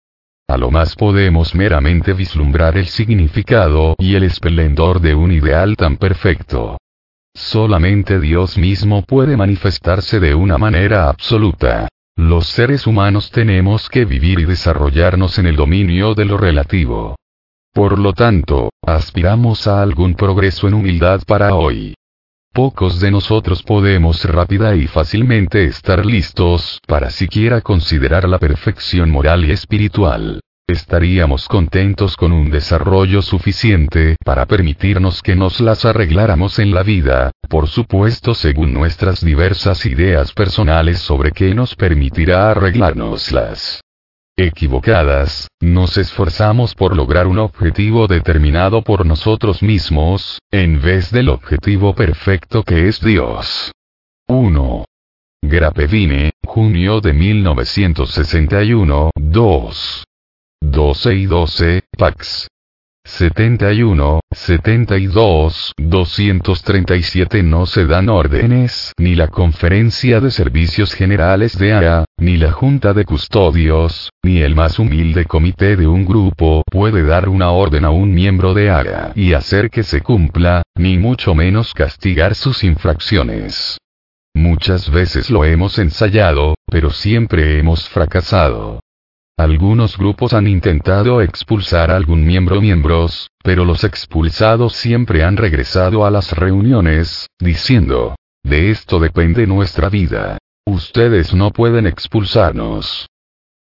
[0.50, 5.95] A lo más podemos meramente vislumbrar el significado y el esplendor de un ideal tan
[5.95, 6.78] perfecto.
[7.34, 11.88] Solamente Dios mismo puede manifestarse de una manera absoluta.
[12.18, 17.16] Los seres humanos tenemos que vivir y desarrollarnos en el dominio de lo relativo.
[17.74, 21.94] Por lo tanto, aspiramos a algún progreso en humildad para hoy.
[22.52, 29.46] Pocos de nosotros podemos rápida y fácilmente estar listos para siquiera considerar la perfección moral
[29.46, 30.42] y espiritual.
[30.68, 37.32] Estaríamos contentos con un desarrollo suficiente para permitirnos que nos las arregláramos en la vida,
[37.50, 43.82] por supuesto según nuestras diversas ideas personales sobre qué nos permitirá arreglárnoslas
[44.45, 51.93] equivocadas, nos esforzamos por lograr un objetivo determinado por nosotros mismos, en vez del objetivo
[51.93, 53.72] perfecto que es Dios.
[54.27, 54.85] 1.
[55.42, 60.03] Grapevine, junio de 1961, 2.
[60.61, 62.48] 12 y 12, Pax.
[63.10, 72.06] 71, 72, 237 no se dan órdenes, ni la Conferencia de Servicios Generales de ARA,
[72.18, 77.28] ni la Junta de Custodios, ni el más humilde comité de un grupo puede dar
[77.28, 81.74] una orden a un miembro de ARA y hacer que se cumpla, ni mucho menos
[81.74, 83.78] castigar sus infracciones.
[84.36, 88.80] Muchas veces lo hemos ensayado, pero siempre hemos fracasado.
[89.40, 96.06] Algunos grupos han intentado expulsar a algún miembro miembros, pero los expulsados siempre han regresado
[96.06, 100.40] a las reuniones, diciendo, de esto depende nuestra vida.
[100.66, 103.08] Ustedes no pueden expulsarnos.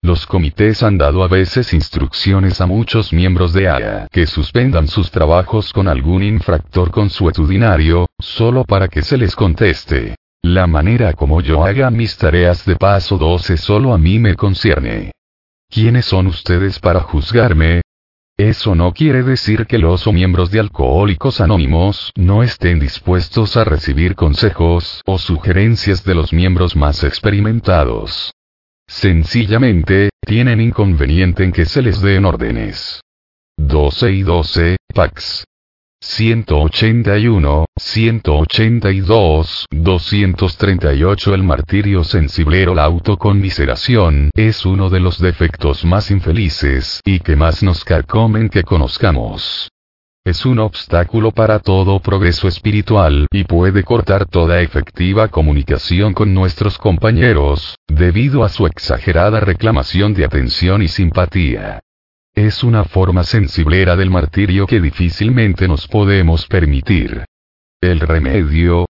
[0.02, 5.12] Los comités han dado a veces instrucciones a muchos miembros de AYA que suspendan sus
[5.12, 10.16] trabajos con algún infractor consuetudinario, solo para que se les conteste.
[10.42, 15.12] La manera como yo haga mis tareas de paso 12 solo a mí me concierne.
[15.70, 17.82] ¿Quiénes son ustedes para juzgarme?
[18.38, 23.64] Eso no quiere decir que los o miembros de Alcohólicos Anónimos no estén dispuestos a
[23.64, 28.32] recibir consejos o sugerencias de los miembros más experimentados.
[28.86, 33.02] Sencillamente, tienen inconveniente en que se les den órdenes.
[33.58, 35.47] 12 y 12, Pax.
[36.00, 47.00] 181, 182, 238 El martirio sensiblero La autoconmiseración es uno de los defectos más infelices
[47.04, 49.70] y que más nos carcomen que conozcamos.
[50.24, 56.78] Es un obstáculo para todo progreso espiritual y puede cortar toda efectiva comunicación con nuestros
[56.78, 61.80] compañeros, debido a su exagerada reclamación de atención y simpatía.
[62.38, 67.24] Es una forma sensiblera del martirio que difícilmente nos podemos permitir.
[67.80, 68.86] El remedio,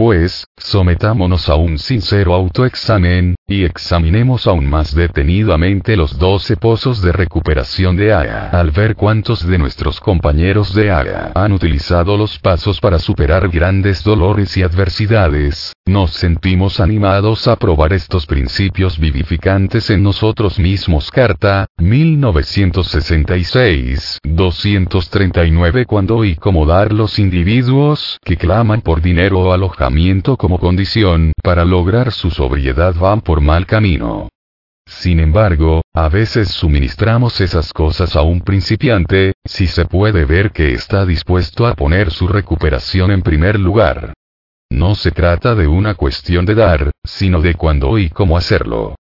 [0.00, 7.12] pues, sometámonos a un sincero autoexamen, y examinemos aún más detenidamente los 12 pozos de
[7.12, 12.80] recuperación de AGA al ver cuántos de nuestros compañeros de AGA han utilizado los pasos
[12.80, 20.02] para superar grandes dolores y adversidades, nos sentimos animados a probar estos principios vivificantes en
[20.02, 21.10] nosotros mismos.
[21.10, 29.89] Carta, 1966, 239 Cuando y cómo dar los individuos que claman por dinero o alojamiento
[30.38, 34.28] como condición para lograr su sobriedad van por mal camino.
[34.86, 40.72] Sin embargo, a veces suministramos esas cosas a un principiante, si se puede ver que
[40.74, 44.14] está dispuesto a poner su recuperación en primer lugar.
[44.70, 48.94] No se trata de una cuestión de dar, sino de cuándo y cómo hacerlo.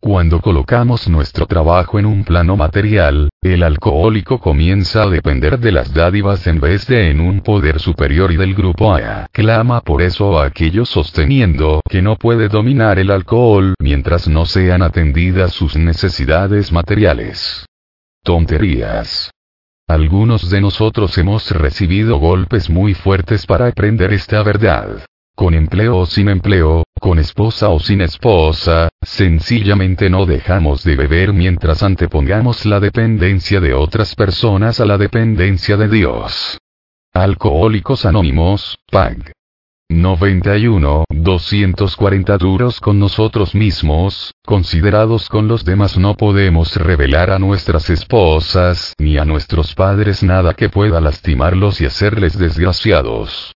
[0.00, 5.92] Cuando colocamos nuestro trabajo en un plano material, el alcohólico comienza a depender de las
[5.92, 9.26] dádivas en vez de en un poder superior y del grupo A.
[9.32, 14.82] Clama por eso a aquellos sosteniendo que no puede dominar el alcohol mientras no sean
[14.82, 17.66] atendidas sus necesidades materiales.
[18.22, 19.30] Tonterías.
[19.88, 25.04] Algunos de nosotros hemos recibido golpes muy fuertes para aprender esta verdad
[25.36, 31.32] con empleo o sin empleo, con esposa o sin esposa, sencillamente no dejamos de beber
[31.32, 36.58] mientras antepongamos la dependencia de otras personas a la dependencia de Dios.
[37.12, 39.32] Alcohólicos Anónimos, PAG.
[39.88, 47.88] 91, 240 duros con nosotros mismos, considerados con los demás no podemos revelar a nuestras
[47.88, 53.55] esposas ni a nuestros padres nada que pueda lastimarlos y hacerles desgraciados.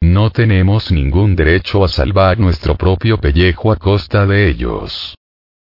[0.00, 5.14] No tenemos ningún derecho a salvar nuestro propio pellejo a costa de ellos.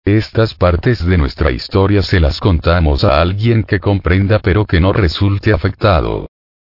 [0.04, 4.92] Estas partes de nuestra historia se las contamos a alguien que comprenda pero que no
[4.92, 6.28] resulte afectado.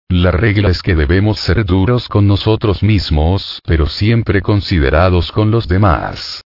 [0.08, 5.68] La regla es que debemos ser duros con nosotros mismos, pero siempre considerados con los
[5.68, 6.42] demás.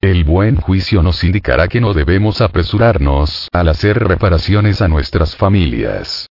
[0.00, 6.28] El buen juicio nos indicará que no debemos apresurarnos al hacer reparaciones a nuestras familias.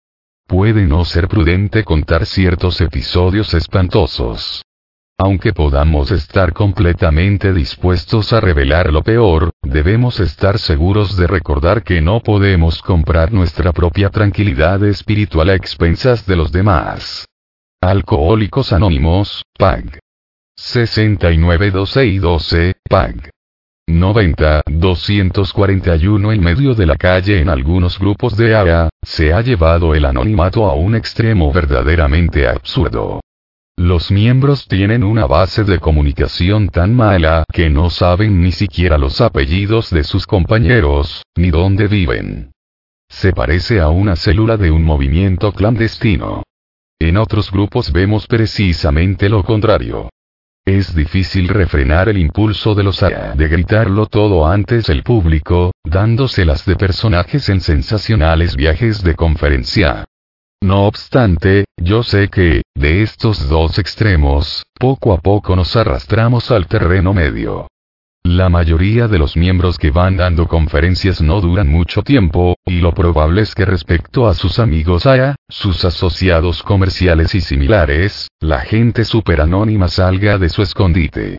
[0.47, 4.63] Puede no ser prudente contar ciertos episodios espantosos.
[5.17, 12.01] Aunque podamos estar completamente dispuestos a revelar lo peor, debemos estar seguros de recordar que
[12.01, 17.27] no podemos comprar nuestra propia tranquilidad espiritual a expensas de los demás.
[17.81, 20.01] Alcohólicos Anónimos, PAG.
[20.57, 23.34] 69 12 y 12, PAG.
[23.87, 29.95] 90, 241 en medio de la calle en algunos grupos de AA, se ha llevado
[29.95, 33.21] el anonimato a un extremo verdaderamente absurdo.
[33.77, 39.21] Los miembros tienen una base de comunicación tan mala que no saben ni siquiera los
[39.21, 42.53] apellidos de sus compañeros, ni dónde viven.
[43.09, 46.43] Se parece a una célula de un movimiento clandestino.
[47.01, 50.09] En otros grupos vemos precisamente lo contrario.
[50.67, 56.65] Es difícil refrenar el impulso de los A de gritarlo todo antes el público, dándoselas
[56.65, 60.07] de personajes en sensacionales viajes de conferencia.
[60.63, 66.67] No obstante, yo sé que, de estos dos extremos, poco a poco nos arrastramos al
[66.67, 67.69] terreno medio.
[68.27, 72.93] La mayoría de los miembros que van dando conferencias no duran mucho tiempo, y lo
[72.93, 79.05] probable es que respecto a sus amigos AYA, sus asociados comerciales y similares, la gente
[79.05, 81.37] superanónima salga de su escondite.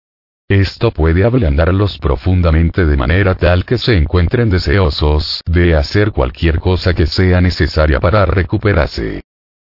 [0.49, 6.94] Esto puede ablandarlos profundamente de manera tal que se encuentren deseosos de hacer cualquier cosa
[6.94, 9.24] que sea necesaria para recuperarse.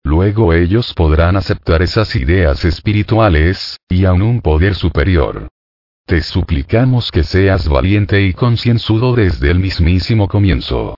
[0.04, 5.48] Luego ellos podrán aceptar esas ideas espirituales, y aún un poder superior.
[6.06, 10.94] Te suplicamos que seas valiente y concienzudo desde el mismísimo comienzo.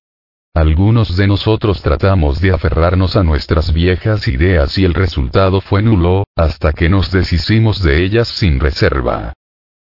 [0.57, 6.29] Algunos de nosotros tratamos de aferrarnos a nuestras viejas ideas y el resultado fue nulo,
[6.37, 9.33] hasta que nos deshicimos de ellas sin reserva.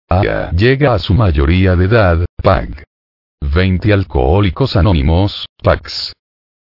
[0.08, 2.82] Aya llega a su mayoría de edad, PAG.
[3.40, 6.12] 20 alcohólicos anónimos, PAGs.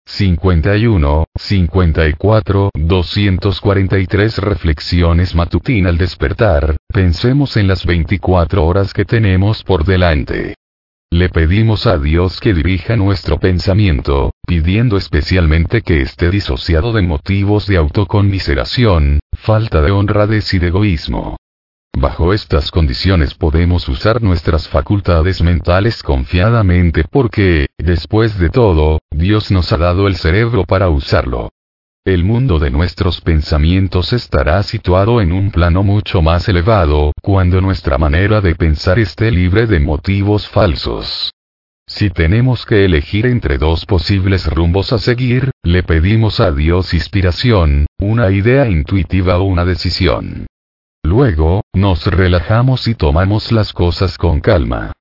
[0.07, 9.85] 51, 54, 243 reflexiones matutina al despertar, pensemos en las 24 horas que tenemos por
[9.85, 10.57] delante.
[11.13, 17.67] Le pedimos a Dios que dirija nuestro pensamiento, pidiendo especialmente que esté disociado de motivos
[17.67, 21.37] de autoconmiseración, falta de honradez y de egoísmo.
[21.99, 29.73] Bajo estas condiciones podemos usar nuestras facultades mentales confiadamente porque, después de todo, Dios nos
[29.73, 31.51] ha dado el cerebro para usarlo.
[32.07, 37.99] El mundo de nuestros pensamientos estará situado en un plano mucho más elevado, cuando nuestra
[37.99, 41.31] manera de pensar esté libre de motivos falsos.
[41.87, 47.85] Si tenemos que elegir entre dos posibles rumbos a seguir, le pedimos a Dios inspiración,
[47.99, 50.47] una idea intuitiva o una decisión.
[51.03, 54.93] Luego, nos relajamos y tomamos las cosas con calma.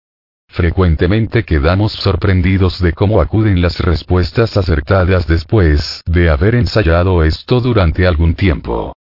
[0.50, 8.08] Frecuentemente quedamos sorprendidos de cómo acuden las respuestas acertadas después de haber ensayado esto durante
[8.08, 8.94] algún tiempo.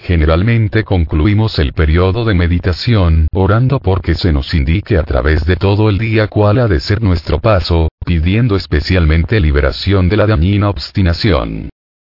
[0.00, 5.88] Generalmente concluimos el periodo de meditación orando porque se nos indique a través de todo
[5.88, 11.70] el día cuál ha de ser nuestro paso, pidiendo especialmente liberación de la dañina obstinación.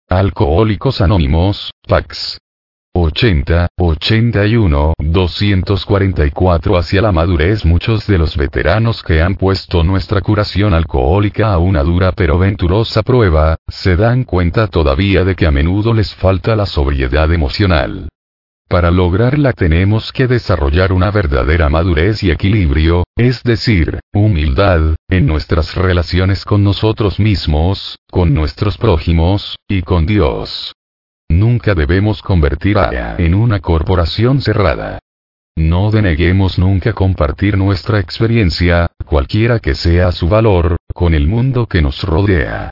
[0.08, 2.41] Alcohólicos Anónimos, PAX.
[2.94, 10.74] 80, 81, 244 hacia la madurez Muchos de los veteranos que han puesto nuestra curación
[10.74, 15.94] alcohólica a una dura pero venturosa prueba, se dan cuenta todavía de que a menudo
[15.94, 18.08] les falta la sobriedad emocional.
[18.68, 25.74] Para lograrla tenemos que desarrollar una verdadera madurez y equilibrio, es decir, humildad, en nuestras
[25.74, 30.72] relaciones con nosotros mismos, con nuestros prójimos, y con Dios.
[31.28, 34.98] Nunca debemos convertir a en una corporación cerrada.
[35.56, 41.82] No deneguemos nunca compartir nuestra experiencia, cualquiera que sea su valor, con el mundo que
[41.82, 42.70] nos rodea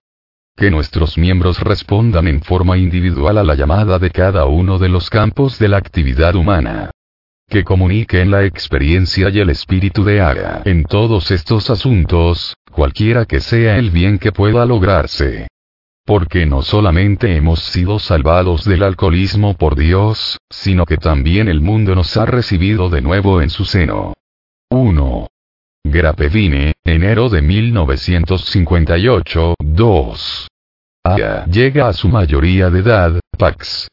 [0.60, 5.08] que nuestros miembros respondan en forma individual a la llamada de cada uno de los
[5.08, 6.90] campos de la actividad humana.
[7.48, 13.40] Que comuniquen la experiencia y el espíritu de Aga en todos estos asuntos, cualquiera que
[13.40, 15.48] sea el bien que pueda lograrse.
[16.04, 21.94] Porque no solamente hemos sido salvados del alcoholismo por Dios, sino que también el mundo
[21.94, 24.14] nos ha recibido de nuevo en su seno.
[24.70, 25.28] 1.
[25.84, 30.48] Grapevine, enero de 1958, 2.
[31.04, 33.88] Aya llega a su mayoría de edad, Pax.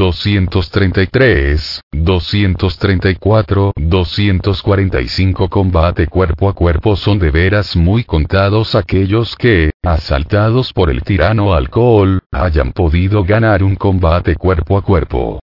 [0.00, 10.72] 233, 234, 245 combate cuerpo a cuerpo son de veras muy contados aquellos que, asaltados
[10.72, 15.40] por el tirano alcohol, hayan podido ganar un combate cuerpo a cuerpo.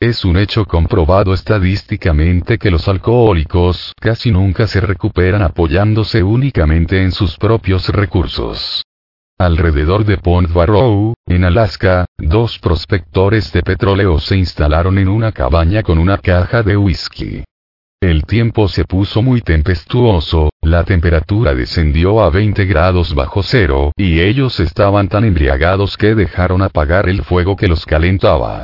[0.00, 7.12] Es un hecho comprobado estadísticamente que los alcohólicos casi nunca se recuperan apoyándose únicamente en
[7.12, 8.84] sus propios recursos.
[9.38, 15.82] Alrededor de Pond Barrow, en Alaska, dos prospectores de petróleo se instalaron en una cabaña
[15.82, 17.42] con una caja de whisky.
[18.00, 24.20] El tiempo se puso muy tempestuoso, la temperatura descendió a 20 grados bajo cero, y
[24.20, 28.62] ellos estaban tan embriagados que dejaron apagar el fuego que los calentaba.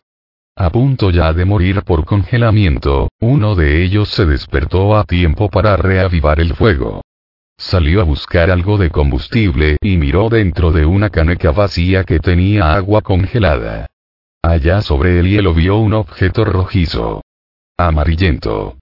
[0.57, 5.77] A punto ya de morir por congelamiento, uno de ellos se despertó a tiempo para
[5.77, 7.03] reavivar el fuego.
[7.61, 12.73] Salió a buscar algo de combustible y miró dentro de una caneca vacía que tenía
[12.73, 13.87] agua congelada.
[14.43, 17.21] Allá sobre el hielo vio un objeto rojizo.
[17.77, 18.79] Amarillento.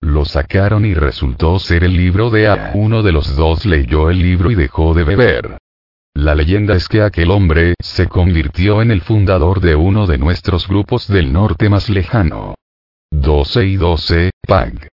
[0.00, 2.72] Lo sacaron y resultó ser el libro de A.
[2.74, 5.58] Uno de los dos leyó el libro y dejó de beber.
[6.14, 10.66] La leyenda es que aquel hombre se convirtió en el fundador de uno de nuestros
[10.66, 12.54] grupos del norte más lejano.
[13.10, 14.93] 12 y 12, PAG.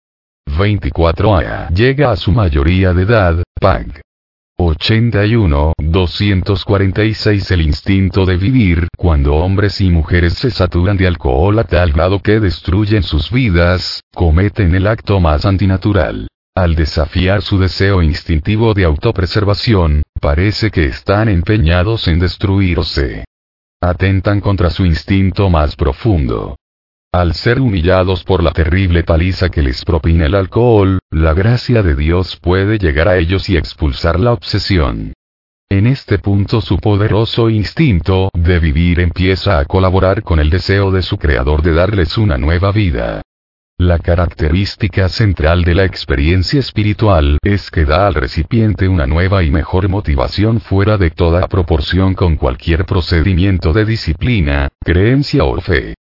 [0.58, 4.02] 24 a llega a su mayoría de edad, PAG.
[4.58, 11.66] 81, 246 El instinto de vivir, cuando hombres y mujeres se saturan de alcohol a
[11.66, 16.30] tal grado que destruyen sus vidas, cometen el acto más antinatural.
[16.56, 23.26] Al desafiar su deseo instintivo de autopreservación, parece que están empeñados en destruirse.
[23.82, 26.56] Atentan contra su instinto más profundo.
[27.16, 31.96] Al ser humillados por la terrible paliza que les propina el alcohol, la gracia de
[31.96, 35.14] Dios puede llegar a ellos y expulsar la obsesión.
[35.70, 41.02] En este punto su poderoso instinto de vivir empieza a colaborar con el deseo de
[41.02, 43.22] su creador de darles una nueva vida.
[43.78, 49.52] La característica central de la experiencia espiritual es que da al recipiente una nueva y
[49.52, 55.96] mejor motivación fuera de toda proporción con cualquier procedimiento de disciplina, creencia o fe.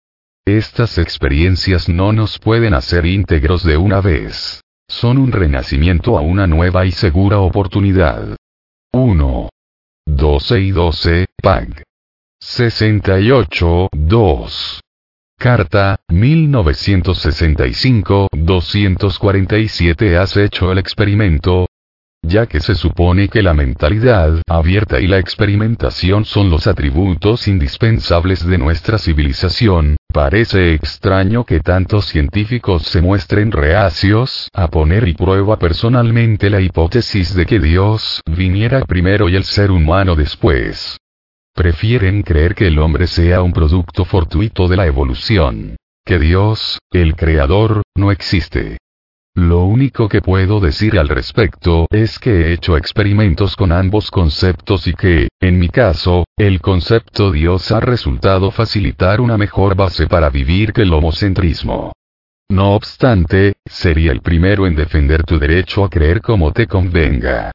[0.56, 4.60] Estas experiencias no nos pueden hacer íntegros de una vez.
[4.88, 8.34] Son un renacimiento a una nueva y segura oportunidad.
[8.92, 9.48] 1.
[10.06, 11.84] 12 y 12, PAG.
[12.40, 14.80] 68, 2.
[15.38, 21.66] Carta, 1965, 247 Has hecho el experimento,
[22.22, 28.44] ya que se supone que la mentalidad abierta y la experimentación son los atributos indispensables
[28.44, 35.58] de nuestra civilización, parece extraño que tantos científicos se muestren reacios a poner y prueba
[35.58, 40.98] personalmente la hipótesis de que Dios viniera primero y el ser humano después.
[41.54, 45.76] Prefieren creer que el hombre sea un producto fortuito de la evolución.
[46.04, 48.78] Que Dios, el Creador, no existe.
[49.40, 54.86] Lo único que puedo decir al respecto es que he hecho experimentos con ambos conceptos
[54.86, 60.28] y que, en mi caso, el concepto Dios ha resultado facilitar una mejor base para
[60.28, 61.90] vivir que el homocentrismo.
[62.50, 67.50] No obstante, sería el primero en defender tu derecho a creer como te convenga.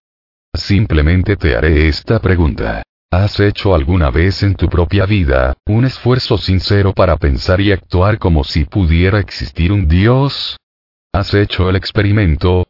[0.56, 2.82] Simplemente te haré esta pregunta.
[3.12, 8.18] ¿Has hecho alguna vez en tu propia vida, un esfuerzo sincero para pensar y actuar
[8.18, 10.58] como si pudiera existir un Dios?
[11.16, 12.68] ¿Has hecho el experimento?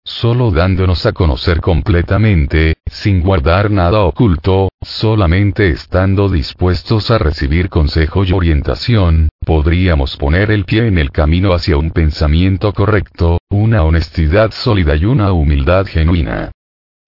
[0.05, 8.23] Solo dándonos a conocer completamente, sin guardar nada oculto, solamente estando dispuestos a recibir consejo
[8.23, 14.51] y orientación, podríamos poner el pie en el camino hacia un pensamiento correcto, una honestidad
[14.51, 16.51] sólida y una humildad genuina.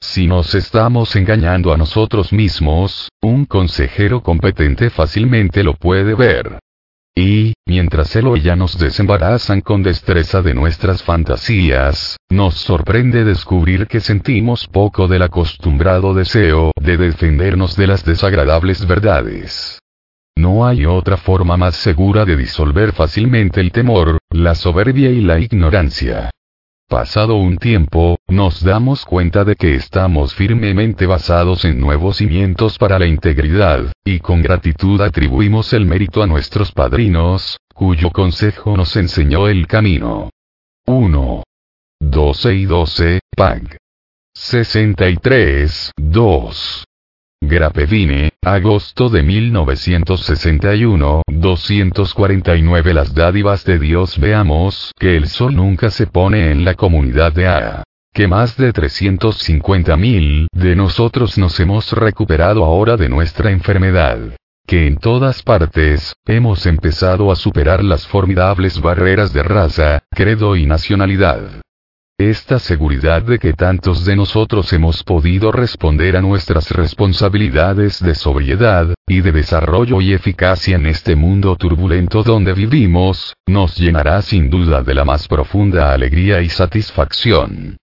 [0.01, 6.59] Si nos estamos engañando a nosotros mismos, un consejero competente fácilmente lo puede ver.
[7.15, 13.87] Y, mientras él o ella nos desembarazan con destreza de nuestras fantasías, nos sorprende descubrir
[13.87, 19.79] que sentimos poco del acostumbrado deseo de defendernos de las desagradables verdades.
[20.37, 25.39] No hay otra forma más segura de disolver fácilmente el temor, la soberbia y la
[25.39, 26.31] ignorancia.
[26.89, 32.97] Pasado un tiempo, nos damos cuenta de que estamos firmemente basados en nuevos cimientos para
[32.97, 39.47] la integridad, y con gratitud atribuimos el mérito a nuestros padrinos, cuyo consejo nos enseñó
[39.47, 40.31] el camino.
[40.87, 41.43] 1.
[41.99, 43.77] 12 y 12, PAG.
[44.33, 46.88] 63, 2.
[47.49, 56.05] Grapevine, agosto de 1961, 249 Las dádivas de Dios Veamos que el sol nunca se
[56.05, 57.83] pone en la comunidad de AA.
[58.13, 64.19] Que más de 350.000 de nosotros nos hemos recuperado ahora de nuestra enfermedad.
[64.67, 70.67] Que en todas partes, hemos empezado a superar las formidables barreras de raza, credo y
[70.67, 71.61] nacionalidad.
[72.19, 78.93] Esta seguridad de que tantos de nosotros hemos podido responder a nuestras responsabilidades de sobriedad,
[79.07, 84.83] y de desarrollo y eficacia en este mundo turbulento donde vivimos, nos llenará sin duda
[84.83, 87.77] de la más profunda alegría y satisfacción.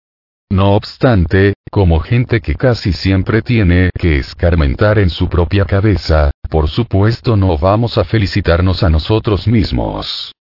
[0.52, 6.68] No obstante, como gente que casi siempre tiene que escarmentar en su propia cabeza, por
[6.68, 10.34] supuesto no vamos a felicitarnos a nosotros mismos.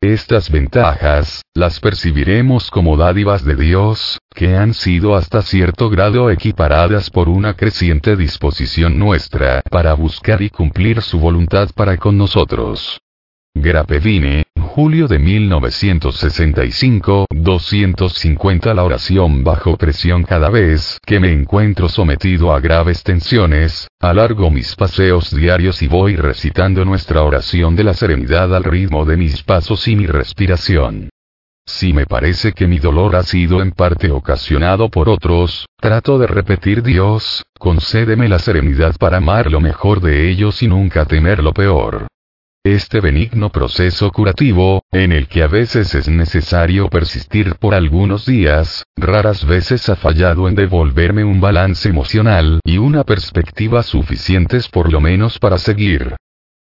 [0.00, 7.10] Estas ventajas, las percibiremos como dádivas de Dios, que han sido hasta cierto grado equiparadas
[7.10, 13.00] por una creciente disposición nuestra para buscar y cumplir su voluntad para con nosotros.
[13.54, 14.44] Grapevine,
[14.78, 22.60] julio de 1965, 250 La oración bajo presión cada vez que me encuentro sometido a
[22.60, 28.62] graves tensiones, alargo mis paseos diarios y voy recitando nuestra oración de la serenidad al
[28.62, 31.10] ritmo de mis pasos y mi respiración.
[31.66, 36.28] Si me parece que mi dolor ha sido en parte ocasionado por otros, trato de
[36.28, 41.52] repetir Dios, concédeme la serenidad para amar lo mejor de ellos y nunca temer lo
[41.52, 42.06] peor.
[42.68, 48.84] Este benigno proceso curativo, en el que a veces es necesario persistir por algunos días,
[48.94, 55.00] raras veces ha fallado en devolverme un balance emocional y una perspectiva suficientes por lo
[55.00, 56.14] menos para seguir.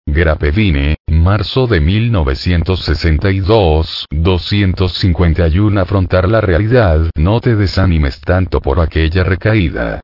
[0.08, 7.12] Grapevine, marzo de 1962, 251 Afrontar la realidad.
[7.16, 10.02] No te desanimes tanto por aquella recaída.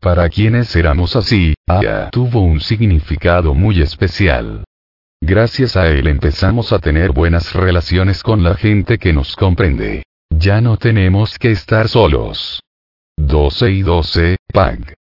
[0.00, 4.64] Para quienes éramos así, Aya tuvo un significado muy especial.
[5.20, 10.04] Gracias a él empezamos a tener buenas relaciones con la gente que nos comprende.
[10.30, 12.60] Ya no tenemos que estar solos.
[13.16, 14.94] 12 y 12, PAG.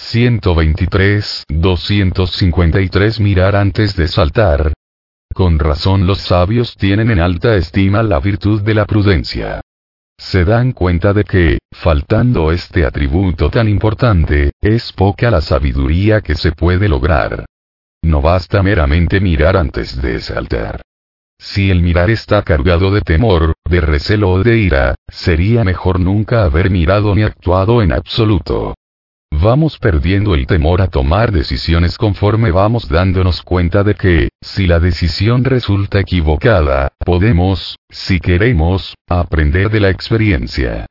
[0.00, 4.72] 123, 253 Mirar antes de saltar.
[5.32, 9.60] Con razón los sabios tienen en alta estima la virtud de la prudencia.
[10.18, 16.34] Se dan cuenta de que, faltando este atributo tan importante, es poca la sabiduría que
[16.34, 17.44] se puede lograr.
[18.02, 20.82] No basta meramente mirar antes de saltar.
[21.38, 26.44] Si el mirar está cargado de temor, de recelo o de ira, sería mejor nunca
[26.44, 28.74] haber mirado ni actuado en absoluto.
[29.30, 34.80] Vamos perdiendo el temor a tomar decisiones conforme vamos dándonos cuenta de que, si la
[34.80, 40.86] decisión resulta equivocada, podemos, si queremos, aprender de la experiencia.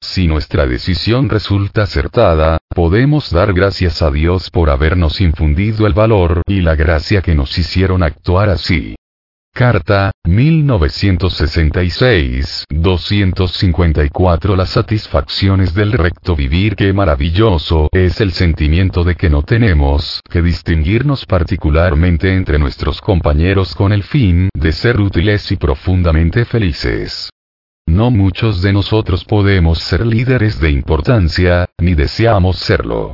[0.00, 6.42] Si nuestra decisión resulta acertada, podemos dar gracias a Dios por habernos infundido el valor
[6.46, 8.94] y la gracia que nos hicieron actuar así.
[9.58, 19.28] Carta, 1966, 254 Las satisfacciones del recto vivir Qué maravilloso es el sentimiento de que
[19.28, 25.56] no tenemos que distinguirnos particularmente entre nuestros compañeros con el fin de ser útiles y
[25.56, 27.28] profundamente felices.
[27.88, 33.12] No muchos de nosotros podemos ser líderes de importancia, ni deseamos serlo.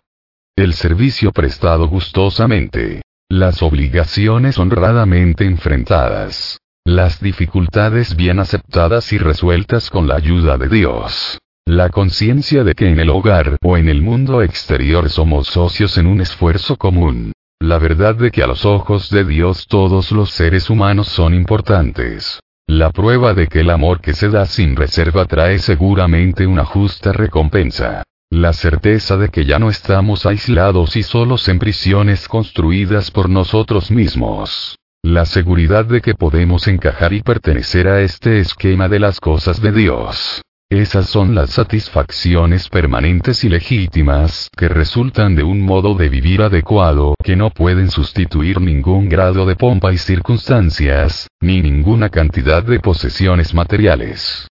[0.56, 3.00] El servicio prestado gustosamente
[3.34, 6.60] las obligaciones honradamente enfrentadas.
[6.84, 11.38] Las dificultades bien aceptadas y resueltas con la ayuda de Dios.
[11.66, 16.06] La conciencia de que en el hogar o en el mundo exterior somos socios en
[16.06, 17.32] un esfuerzo común.
[17.58, 22.40] La verdad de que a los ojos de Dios todos los seres humanos son importantes.
[22.66, 27.12] La prueba de que el amor que se da sin reserva trae seguramente una justa
[27.12, 28.04] recompensa.
[28.34, 33.92] La certeza de que ya no estamos aislados y solos en prisiones construidas por nosotros
[33.92, 34.76] mismos.
[35.04, 39.70] La seguridad de que podemos encajar y pertenecer a este esquema de las cosas de
[39.70, 40.42] Dios.
[40.68, 47.14] Esas son las satisfacciones permanentes y legítimas que resultan de un modo de vivir adecuado
[47.22, 53.54] que no pueden sustituir ningún grado de pompa y circunstancias, ni ninguna cantidad de posesiones
[53.54, 54.48] materiales.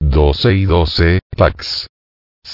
[0.00, 1.86] 12 y 12, Pax.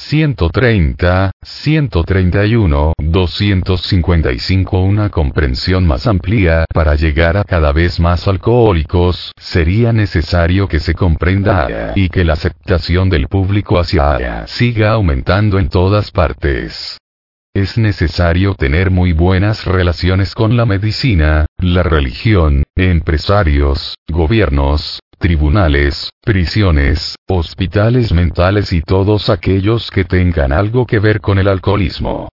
[0.06, 9.92] 130, 131, 255 Una comprensión más amplia para llegar a cada vez más alcohólicos, sería
[9.92, 16.10] necesario que se comprenda y que la aceptación del público hacia siga aumentando en todas
[16.12, 16.98] partes.
[17.54, 27.16] Es necesario tener muy buenas relaciones con la medicina, la religión, empresarios, gobiernos, tribunales, prisiones,
[27.28, 32.28] hospitales mentales y todos aquellos que tengan algo que ver con el alcoholismo.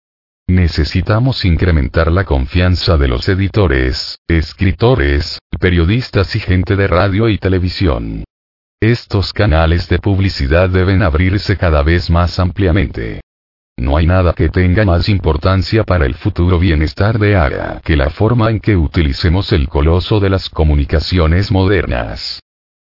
[0.49, 8.25] Necesitamos incrementar la confianza de los editores, escritores, periodistas y gente de radio y televisión.
[8.81, 13.21] Estos canales de publicidad deben abrirse cada vez más ampliamente.
[13.77, 18.11] No hay nada que tenga más importancia para el futuro bienestar de ARA que la
[18.11, 22.41] forma en que utilicemos el coloso de las comunicaciones modernas.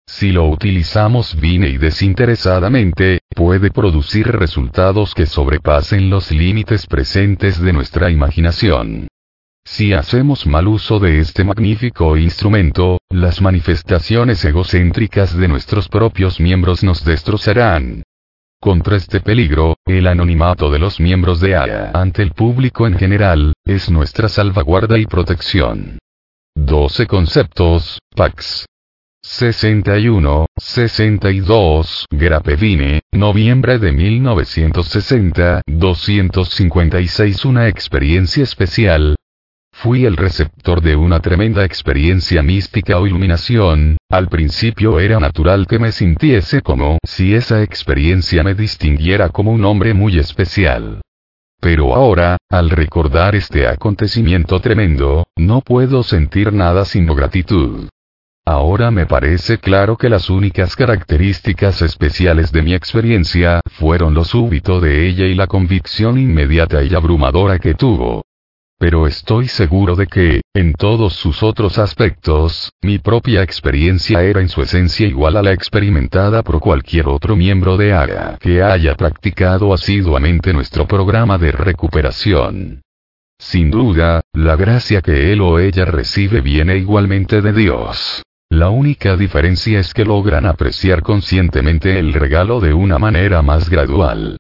[0.08, 7.74] Si lo utilizamos bien y desinteresadamente, puede producir resultados que sobrepasen los límites presentes de
[7.74, 9.08] nuestra imaginación.
[9.66, 16.82] Si hacemos mal uso de este magnífico instrumento, las manifestaciones egocéntricas de nuestros propios miembros
[16.82, 18.02] nos destrozarán.
[18.60, 23.52] Contra este peligro, el anonimato de los miembros de AYA ante el público en general,
[23.66, 25.98] es nuestra salvaguarda y protección.
[26.56, 28.66] 12 conceptos, PAX.
[29.30, 39.16] 61, 62, Grapevine, noviembre de 1960, 256 Una experiencia especial.
[39.70, 45.78] Fui el receptor de una tremenda experiencia mística o iluminación, al principio era natural que
[45.78, 51.02] me sintiese como si esa experiencia me distinguiera como un hombre muy especial.
[51.60, 57.88] Pero ahora, al recordar este acontecimiento tremendo, no puedo sentir nada sino gratitud.
[58.50, 64.80] Ahora me parece claro que las únicas características especiales de mi experiencia fueron lo súbito
[64.80, 68.24] de ella y la convicción inmediata y abrumadora que tuvo.
[68.78, 74.48] Pero estoy seguro de que, en todos sus otros aspectos, mi propia experiencia era en
[74.48, 79.74] su esencia igual a la experimentada por cualquier otro miembro de ARA que haya practicado
[79.74, 82.80] asiduamente nuestro programa de recuperación.
[83.38, 88.22] Sin duda, la gracia que él o ella recibe viene igualmente de Dios.
[88.50, 94.38] La única diferencia es que logran apreciar conscientemente el regalo de una manera más gradual.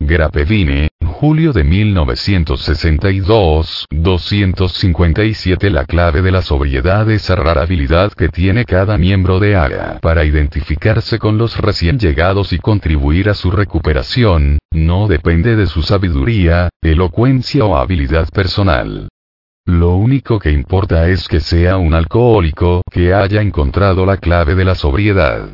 [0.00, 8.64] Grapevine, julio de 1962, 257 La clave de la sobriedad es rara habilidad que tiene
[8.64, 14.58] cada miembro de AGA para identificarse con los recién llegados y contribuir a su recuperación,
[14.72, 19.10] no depende de su sabiduría, elocuencia o habilidad personal.
[19.66, 24.64] Lo único que importa es que sea un alcohólico que haya encontrado la clave de
[24.64, 25.48] la sobriedad.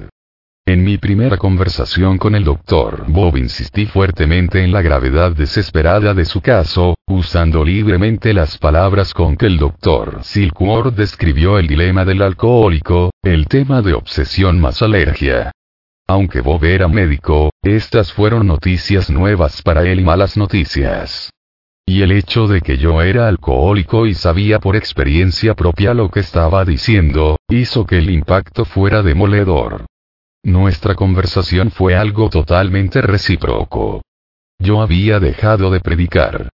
[0.66, 6.24] En mi primera conversación con el doctor Bob insistí fuertemente en la gravedad desesperada de
[6.24, 12.22] su caso, usando libremente las palabras con que el doctor Silkworth describió el dilema del
[12.22, 15.52] alcohólico, el tema de obsesión más alergia.
[16.08, 21.30] Aunque Bob era médico, estas fueron noticias nuevas para él y malas noticias.
[21.90, 26.20] Y el hecho de que yo era alcohólico y sabía por experiencia propia lo que
[26.20, 29.86] estaba diciendo, hizo que el impacto fuera demoledor.
[30.44, 34.02] Nuestra conversación fue algo totalmente recíproco.
[34.60, 36.50] Yo había dejado de predicar.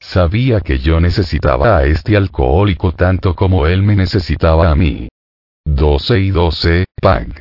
[0.00, 5.08] Sabía que yo necesitaba a este alcohólico tanto como él me necesitaba a mí.
[5.64, 7.40] 12 y 12, Pag.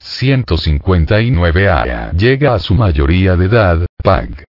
[0.00, 2.12] 159 A.
[2.12, 4.44] Llega a su mayoría de edad, Pag.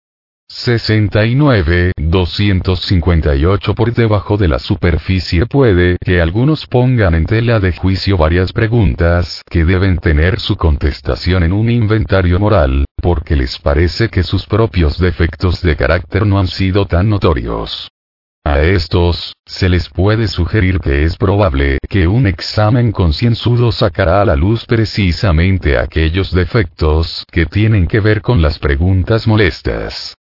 [0.54, 8.18] 69, 258 por debajo de la superficie puede que algunos pongan en tela de juicio
[8.18, 14.24] varias preguntas que deben tener su contestación en un inventario moral, porque les parece que
[14.24, 17.90] sus propios defectos de carácter no han sido tan notorios.
[18.44, 24.26] A estos, se les puede sugerir que es probable que un examen concienzudo sacará a
[24.26, 30.16] la luz precisamente aquellos defectos que tienen que ver con las preguntas molestas.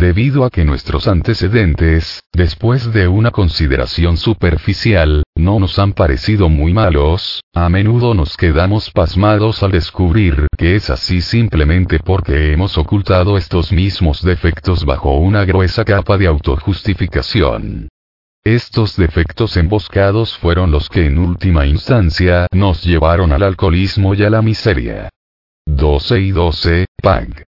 [0.00, 6.72] Debido a que nuestros antecedentes, después de una consideración superficial, no nos han parecido muy
[6.72, 13.36] malos, a menudo nos quedamos pasmados al descubrir que es así simplemente porque hemos ocultado
[13.36, 17.90] estos mismos defectos bajo una gruesa capa de autojustificación.
[18.42, 24.30] Estos defectos emboscados fueron los que en última instancia nos llevaron al alcoholismo y a
[24.30, 25.10] la miseria.
[25.66, 27.49] 12 y 12, Pag.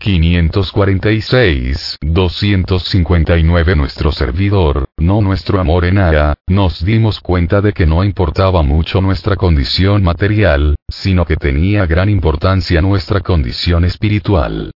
[0.00, 8.04] 546, 259 Nuestro servidor, no nuestro amor en Ara, nos dimos cuenta de que no
[8.04, 14.70] importaba mucho nuestra condición material, sino que tenía gran importancia nuestra condición espiritual.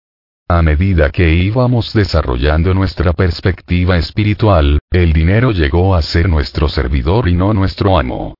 [0.47, 7.27] A medida que íbamos desarrollando nuestra perspectiva espiritual, el dinero llegó a ser nuestro servidor
[7.27, 8.35] y no nuestro amo.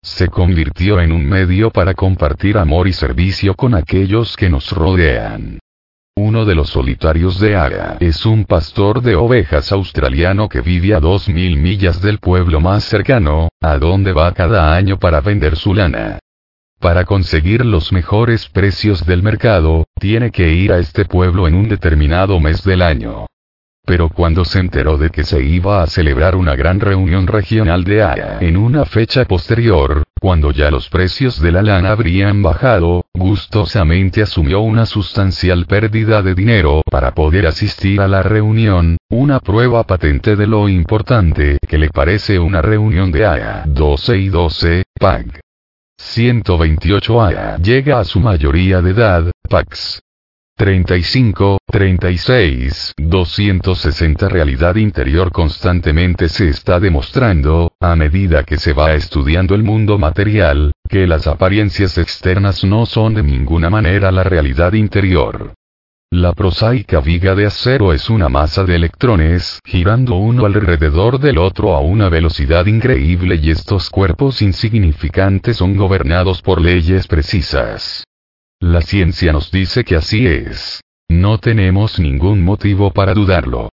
[0.00, 5.58] Se convirtió en un medio para compartir amor y servicio con aquellos que nos rodean.
[6.22, 11.00] Uno de los solitarios de Aga es un pastor de ovejas australiano que vive a
[11.00, 15.72] dos mil millas del pueblo más cercano, a donde va cada año para vender su
[15.72, 16.18] lana.
[16.78, 21.70] Para conseguir los mejores precios del mercado, tiene que ir a este pueblo en un
[21.70, 23.24] determinado mes del año.
[23.90, 28.04] Pero cuando se enteró de que se iba a celebrar una gran reunión regional de
[28.04, 34.22] AYA en una fecha posterior, cuando ya los precios de la lana habrían bajado, gustosamente
[34.22, 40.36] asumió una sustancial pérdida de dinero para poder asistir a la reunión, una prueba patente
[40.36, 45.40] de lo importante que le parece una reunión de AYA 12 y 12, PAG.
[45.98, 50.00] 128 AYA llega a su mayoría de edad, PAX.
[50.60, 59.54] 35, 36, 260 realidad interior constantemente se está demostrando, a medida que se va estudiando
[59.54, 65.54] el mundo material, que las apariencias externas no son de ninguna manera la realidad interior.
[66.12, 71.74] La prosaica viga de acero es una masa de electrones, girando uno alrededor del otro
[71.74, 78.04] a una velocidad increíble y estos cuerpos insignificantes son gobernados por leyes precisas.
[78.60, 80.82] La ciencia nos dice que así es.
[81.08, 83.70] No tenemos ningún motivo para dudarlo.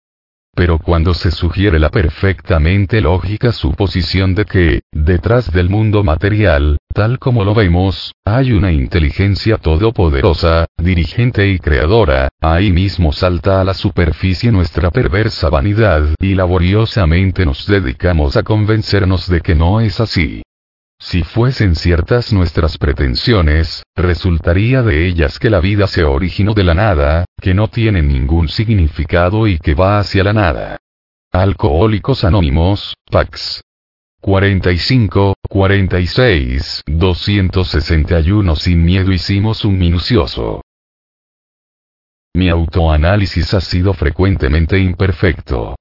[0.55, 7.19] Pero cuando se sugiere la perfectamente lógica suposición de que, detrás del mundo material, tal
[7.19, 13.73] como lo vemos, hay una inteligencia todopoderosa, dirigente y creadora, ahí mismo salta a la
[13.73, 20.41] superficie nuestra perversa vanidad y laboriosamente nos dedicamos a convencernos de que no es así.
[20.99, 26.73] Si fuesen ciertas nuestras pretensiones, resultaría de ellas que la vida se originó de la
[26.73, 30.79] nada, que no tiene ningún significado y que va hacia la nada.
[31.31, 33.61] Alcohólicos Anónimos, Pax.
[34.19, 40.61] 45, 46, 261 Sin miedo hicimos un minucioso.
[42.33, 45.75] Mi autoanálisis ha sido frecuentemente imperfecto.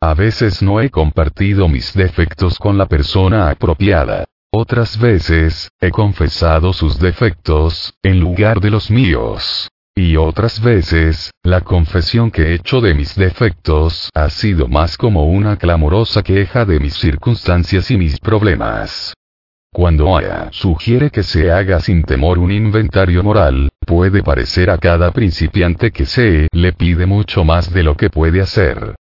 [0.00, 4.26] A veces no he compartido mis defectos con la persona apropiada.
[4.52, 9.68] Otras veces, he confesado sus defectos, en lugar de los míos.
[9.98, 15.24] Y otras veces, la confesión que he hecho de mis defectos ha sido más como
[15.24, 19.14] una clamorosa queja de mis circunstancias y mis problemas.
[19.72, 25.12] Cuando Aya sugiere que se haga sin temor un inventario moral, puede parecer a cada
[25.12, 28.94] principiante que se le pide mucho más de lo que puede hacer.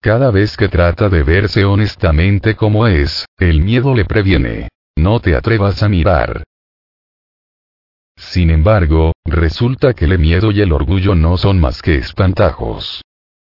[0.00, 4.68] Cada vez que trata de verse honestamente como es, el miedo le previene.
[4.96, 6.44] No te atrevas a mirar.
[8.16, 13.02] Sin embargo, resulta que el miedo y el orgullo no son más que espantajos.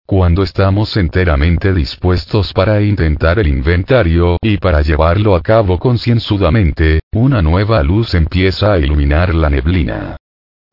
[0.06, 7.40] Cuando estamos enteramente dispuestos para intentar el inventario y para llevarlo a cabo concienzudamente, una
[7.42, 10.16] nueva luz empieza a iluminar la neblina.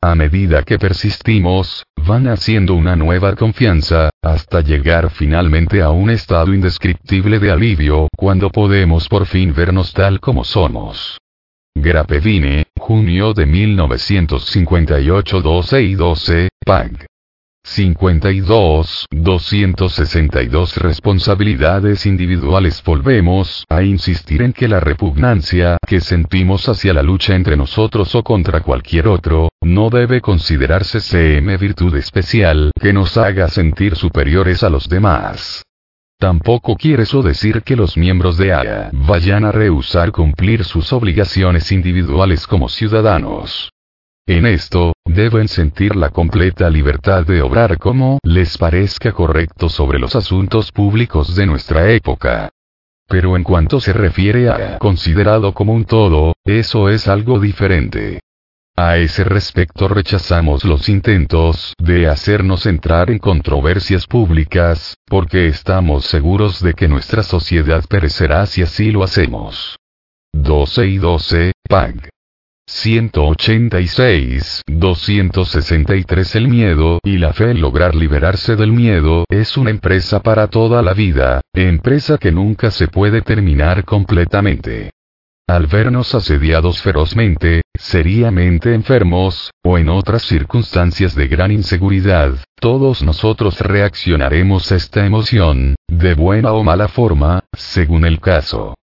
[0.00, 6.54] A medida que persistimos, van haciendo una nueva confianza, hasta llegar finalmente a un estado
[6.54, 11.18] indescriptible de alivio, cuando podemos por fin vernos tal como somos.
[11.74, 17.06] Grapevine, junio de 1958 12 y 12, PAG.
[17.68, 27.02] 52, 262 responsabilidades individuales Volvemos a insistir en que la repugnancia que sentimos hacia la
[27.02, 33.16] lucha entre nosotros o contra cualquier otro, no debe considerarse CM virtud especial que nos
[33.16, 35.62] haga sentir superiores a los demás.
[36.18, 41.70] Tampoco quiere eso decir que los miembros de AYA vayan a rehusar cumplir sus obligaciones
[41.70, 43.70] individuales como ciudadanos.
[44.28, 50.14] En esto, deben sentir la completa libertad de obrar como les parezca correcto sobre los
[50.14, 52.50] asuntos públicos de nuestra época.
[53.06, 58.20] Pero en cuanto se refiere a considerado como un todo, eso es algo diferente.
[58.76, 66.62] A ese respecto rechazamos los intentos de hacernos entrar en controversias públicas, porque estamos seguros
[66.62, 69.78] de que nuestra sociedad perecerá si así lo hacemos.
[70.34, 72.10] 12 y 12, PAG.
[72.70, 80.20] 186, 263 El miedo y la fe en lograr liberarse del miedo es una empresa
[80.20, 84.90] para toda la vida, empresa que nunca se puede terminar completamente.
[85.48, 93.58] Al vernos asediados ferozmente, seriamente enfermos, o en otras circunstancias de gran inseguridad, todos nosotros
[93.60, 98.74] reaccionaremos a esta emoción, de buena o mala forma, según el caso.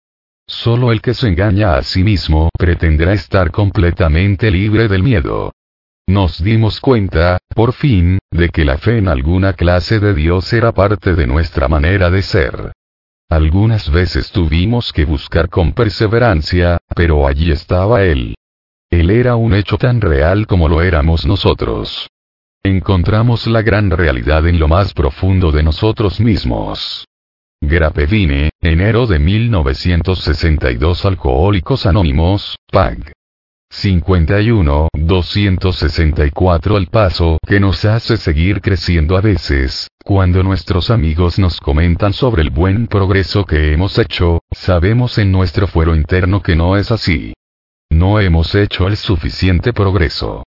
[0.46, 5.52] Solo el que se engaña a sí mismo pretenderá estar completamente libre del miedo.
[6.06, 10.72] Nos dimos cuenta, por fin, de que la fe en alguna clase de Dios era
[10.72, 12.72] parte de nuestra manera de ser.
[13.30, 18.34] Algunas veces tuvimos que buscar con perseverancia, pero allí estaba Él.
[18.90, 22.06] Él era un hecho tan real como lo éramos nosotros.
[22.62, 27.06] Encontramos la gran realidad en lo más profundo de nosotros mismos.
[27.68, 33.12] Grapevine, enero de 1962 Alcohólicos Anónimos, PAG.
[33.70, 41.60] 51, 264 El paso que nos hace seguir creciendo a veces, cuando nuestros amigos nos
[41.60, 46.76] comentan sobre el buen progreso que hemos hecho, sabemos en nuestro fuero interno que no
[46.76, 47.34] es así.
[47.90, 50.44] No hemos hecho el suficiente progreso.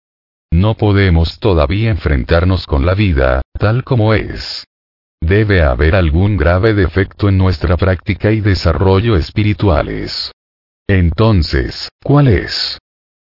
[0.51, 4.65] No podemos todavía enfrentarnos con la vida, tal como es.
[5.25, 10.31] Debe haber algún grave defecto en nuestra práctica y desarrollo espirituales.
[10.87, 12.77] Entonces, ¿cuál es?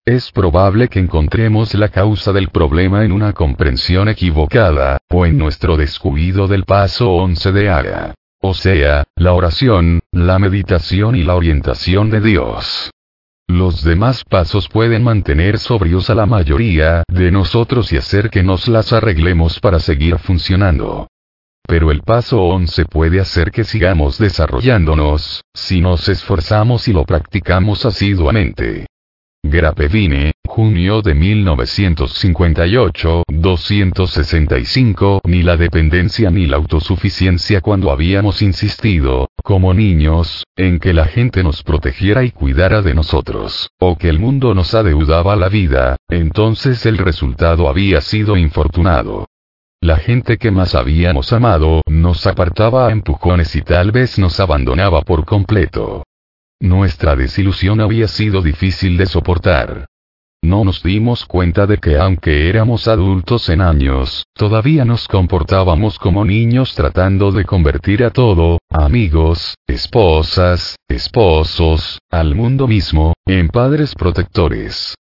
[0.04, 5.78] Es probable que encontremos la causa del problema en una comprensión equivocada, o en nuestro
[5.78, 8.14] descuido del paso 11 de Ara.
[8.42, 12.90] O sea, la oración, la meditación y la orientación de Dios.
[13.48, 18.68] Los demás pasos pueden mantener sobrios a la mayoría de nosotros y hacer que nos
[18.68, 21.08] las arreglemos para seguir funcionando.
[21.66, 27.84] Pero el paso 11 puede hacer que sigamos desarrollándonos, si nos esforzamos y lo practicamos
[27.84, 28.86] asiduamente.
[29.42, 39.74] Grapevine, junio de 1958, 265, ni la dependencia ni la autosuficiencia cuando habíamos insistido, como
[39.74, 44.52] niños, en que la gente nos protegiera y cuidara de nosotros, o que el mundo
[44.54, 49.28] nos adeudaba la vida, entonces el resultado había sido infortunado.
[49.80, 55.02] La gente que más habíamos amado nos apartaba a empujones y tal vez nos abandonaba
[55.02, 56.02] por completo.
[56.60, 59.86] Nuestra desilusión había sido difícil de soportar.
[60.42, 66.24] No nos dimos cuenta de que aunque éramos adultos en años, todavía nos comportábamos como
[66.24, 74.94] niños tratando de convertir a todo, amigos, esposas, esposos, al mundo mismo, en padres protectores.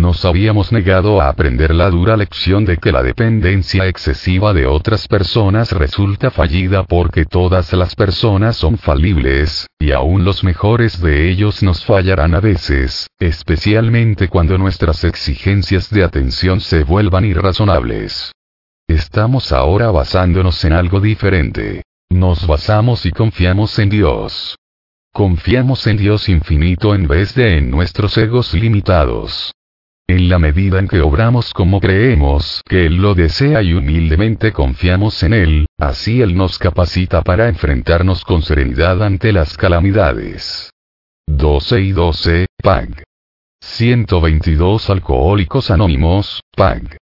[0.00, 5.06] Nos habíamos negado a aprender la dura lección de que la dependencia excesiva de otras
[5.06, 11.62] personas resulta fallida porque todas las personas son falibles, y aún los mejores de ellos
[11.62, 18.32] nos fallarán a veces, especialmente cuando nuestras exigencias de atención se vuelvan irrazonables.
[18.88, 21.82] Estamos ahora basándonos en algo diferente.
[22.10, 24.56] Nos basamos y confiamos en Dios.
[25.12, 29.52] Confiamos en Dios infinito en vez de en nuestros egos limitados.
[30.08, 35.22] En la medida en que obramos como creemos que Él lo desea y humildemente confiamos
[35.22, 40.70] en Él, así Él nos capacita para enfrentarnos con serenidad ante las calamidades.
[41.28, 43.04] 12 y 12, PAG.
[43.60, 46.98] 122 Alcohólicos Anónimos, PAG.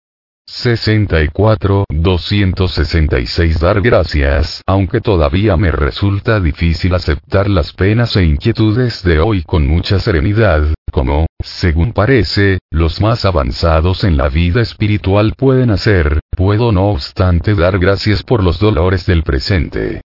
[0.47, 9.21] 64, 266 Dar gracias, aunque todavía me resulta difícil aceptar las penas e inquietudes de
[9.21, 15.71] hoy con mucha serenidad, como, según parece, los más avanzados en la vida espiritual pueden
[15.71, 20.03] hacer, puedo no obstante dar gracias por los dolores del presente.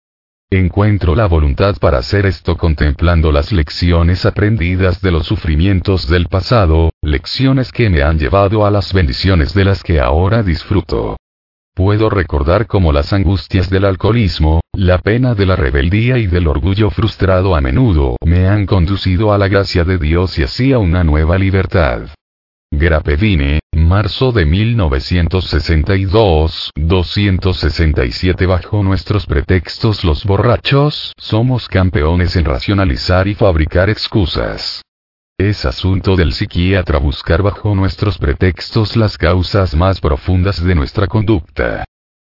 [0.50, 6.92] Encuentro la voluntad para hacer esto contemplando las lecciones aprendidas de los sufrimientos del pasado,
[7.02, 11.18] lecciones que me han llevado a las bendiciones de las que ahora disfruto.
[11.78, 16.90] Puedo recordar cómo las angustias del alcoholismo, la pena de la rebeldía y del orgullo
[16.90, 21.04] frustrado a menudo me han conducido a la gracia de Dios y así a una
[21.04, 22.08] nueva libertad.
[22.72, 33.36] Grapevine, marzo de 1962, 267 Bajo nuestros pretextos los borrachos, somos campeones en racionalizar y
[33.36, 34.82] fabricar excusas.
[35.40, 41.84] Es asunto del psiquiatra buscar bajo nuestros pretextos las causas más profundas de nuestra conducta.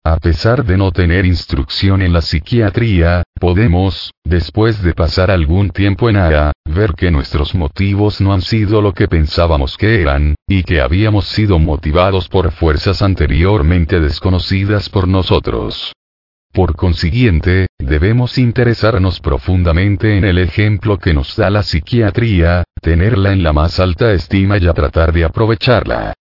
[0.04, 6.10] A pesar de no tener instrucción en la psiquiatría, podemos, después de pasar algún tiempo
[6.10, 10.62] en ARA, ver que nuestros motivos no han sido lo que pensábamos que eran, y
[10.62, 15.94] que habíamos sido motivados por fuerzas anteriormente desconocidas por nosotros.
[16.52, 23.44] Por consiguiente, debemos interesarnos profundamente en el ejemplo que nos da la psiquiatría, tenerla en
[23.44, 26.12] la más alta estima y a tratar de aprovecharla.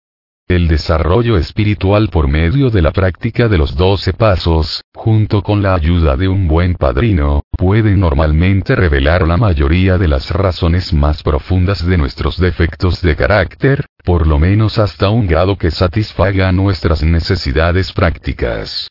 [0.48, 5.76] El desarrollo espiritual por medio de la práctica de los doce pasos, junto con la
[5.76, 11.86] ayuda de un buen padrino, puede normalmente revelar la mayoría de las razones más profundas
[11.86, 17.94] de nuestros defectos de carácter, por lo menos hasta un grado que satisfaga nuestras necesidades
[17.94, 18.89] prácticas.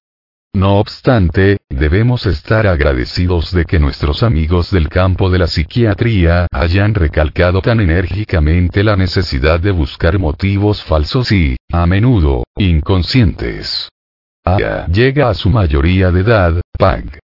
[0.54, 6.94] No obstante, debemos estar agradecidos de que nuestros amigos del campo de la psiquiatría hayan
[6.94, 13.88] recalcado tan enérgicamente la necesidad de buscar motivos falsos y, a menudo, inconscientes.
[14.44, 17.18] Aya llega a su mayoría de edad, PAG.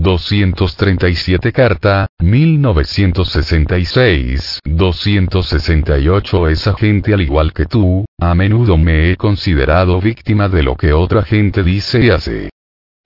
[0.00, 10.00] 237 Carta, 1966, 268 Esa gente al igual que tú, a menudo me he considerado
[10.00, 12.50] víctima de lo que otra gente dice y hace.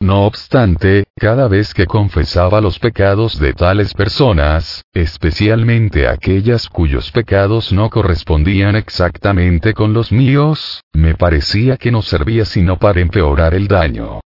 [0.01, 7.73] No obstante, cada vez que confesaba los pecados de tales personas, especialmente aquellas cuyos pecados
[7.73, 13.69] no correspondían exactamente con los míos, me parecía que no servía sino para empeorar el
[13.69, 14.21] daño.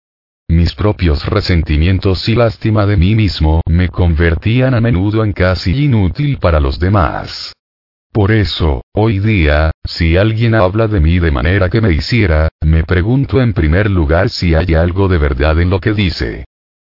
[0.49, 6.37] Mis propios resentimientos y lástima de mí mismo me convertían a menudo en casi inútil
[6.39, 7.51] para los demás.
[8.13, 12.85] Por eso, hoy día, si alguien habla de mí de manera que me hiciera, me
[12.85, 16.45] pregunto en primer lugar si hay algo de verdad en lo que dice.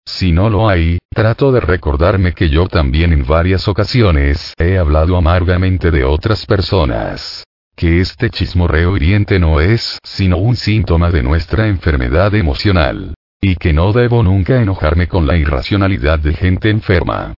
[0.06, 5.17] Si no lo hay, trato de recordarme que yo también en varias ocasiones he hablado
[5.17, 7.44] amargamente de otras personas.
[7.76, 13.14] Que este chismorreo hiriente no es sino un síntoma de nuestra enfermedad emocional.
[13.41, 17.33] Y que no debo nunca enojarme con la irracionalidad de gente enferma.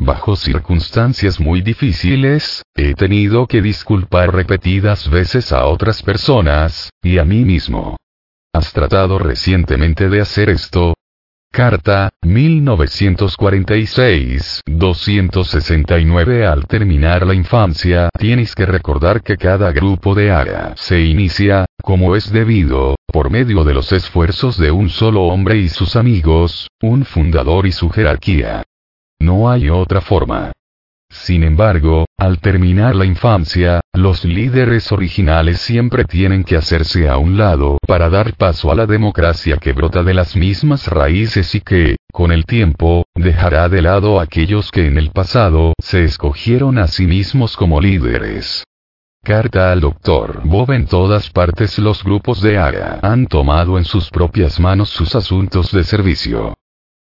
[0.00, 7.24] Bajo circunstancias muy difíciles, he tenido que disculpar repetidas veces a otras personas, y a
[7.24, 7.96] mí mismo.
[8.52, 10.94] ¿Has tratado recientemente de hacer esto?
[11.50, 20.74] Carta, 1946, 269 Al terminar la infancia, tienes que recordar que cada grupo de ARA
[20.76, 25.68] se inicia, como es debido, por medio de los esfuerzos de un solo hombre y
[25.68, 28.62] sus amigos, un fundador y su jerarquía.
[29.18, 30.52] No hay otra forma.
[31.10, 37.36] Sin embargo, al terminar la infancia, los líderes originales siempre tienen que hacerse a un
[37.36, 41.96] lado para dar paso a la democracia que brota de las mismas raíces y que,
[42.12, 46.86] con el tiempo, dejará de lado a aquellos que en el pasado se escogieron a
[46.86, 48.64] sí mismos como líderes.
[49.24, 50.42] Carta al Dr.
[50.44, 55.14] Bob En todas partes los grupos de ARA han tomado en sus propias manos sus
[55.14, 56.54] asuntos de servicio.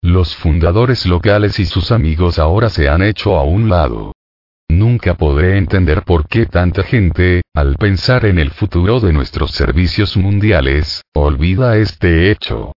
[0.02, 4.14] Los fundadores locales y sus amigos ahora se han hecho a un lado.
[4.70, 10.16] Nunca podré entender por qué tanta gente, al pensar en el futuro de nuestros servicios
[10.16, 12.72] mundiales, olvida este hecho.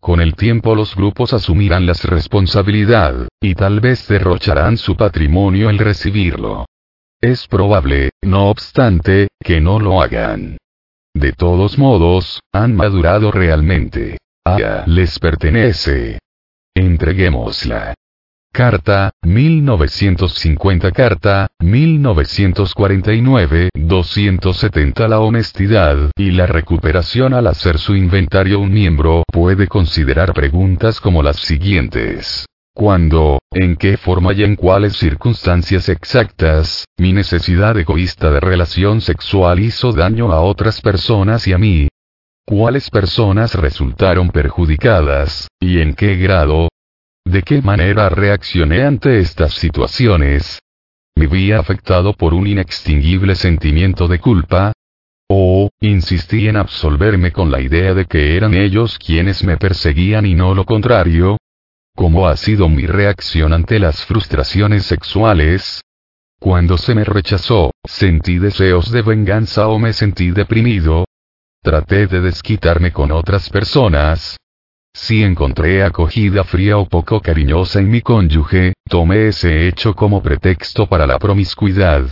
[0.00, 5.78] Con el tiempo los grupos asumirán la responsabilidad, y tal vez derrocharán su patrimonio al
[5.78, 6.66] recibirlo.
[7.20, 10.58] Es probable, no obstante, que no lo hagan.
[11.14, 14.18] De todos modos, han madurado realmente.
[14.44, 16.18] A les pertenece.
[16.78, 17.94] Entreguémosla.
[18.52, 28.72] Carta, 1950 Carta, 1949, 270 La honestidad y la recuperación al hacer su inventario un
[28.72, 32.46] miembro puede considerar preguntas como las siguientes.
[32.72, 39.58] ¿Cuándo, en qué forma y en cuáles circunstancias exactas, mi necesidad egoísta de relación sexual
[39.58, 41.88] hizo daño a otras personas y a mí?
[42.48, 46.70] ¿Cuáles personas resultaron perjudicadas, y en qué grado?
[47.26, 50.58] ¿De qué manera reaccioné ante estas situaciones?
[51.14, 54.72] ¿Me vi afectado por un inextinguible sentimiento de culpa?
[55.28, 60.34] ¿O, insistí en absolverme con la idea de que eran ellos quienes me perseguían y
[60.34, 61.36] no lo contrario?
[61.94, 65.82] ¿Cómo ha sido mi reacción ante las frustraciones sexuales?
[66.40, 71.04] Cuando se me rechazó, ¿sentí deseos de venganza o me sentí deprimido?
[71.68, 74.38] Traté de desquitarme con otras personas,
[74.94, 80.86] si encontré acogida fría o poco cariñosa en mi cónyuge, tomé ese hecho como pretexto
[80.86, 82.08] para la promiscuidad.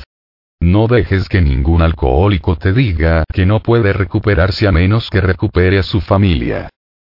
[0.61, 5.79] No dejes que ningún alcohólico te diga que no puede recuperarse a menos que recupere
[5.79, 6.69] a su familia.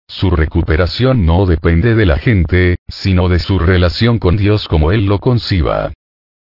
[0.07, 5.07] Su recuperación no depende de la gente, sino de su relación con Dios como Él
[5.07, 5.93] lo conciba.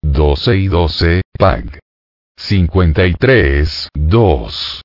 [0.02, 1.80] 12 y 12, PAG.
[2.36, 4.82] 53, 2.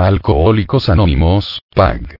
[0.00, 2.16] Alcohólicos Anónimos, PAG.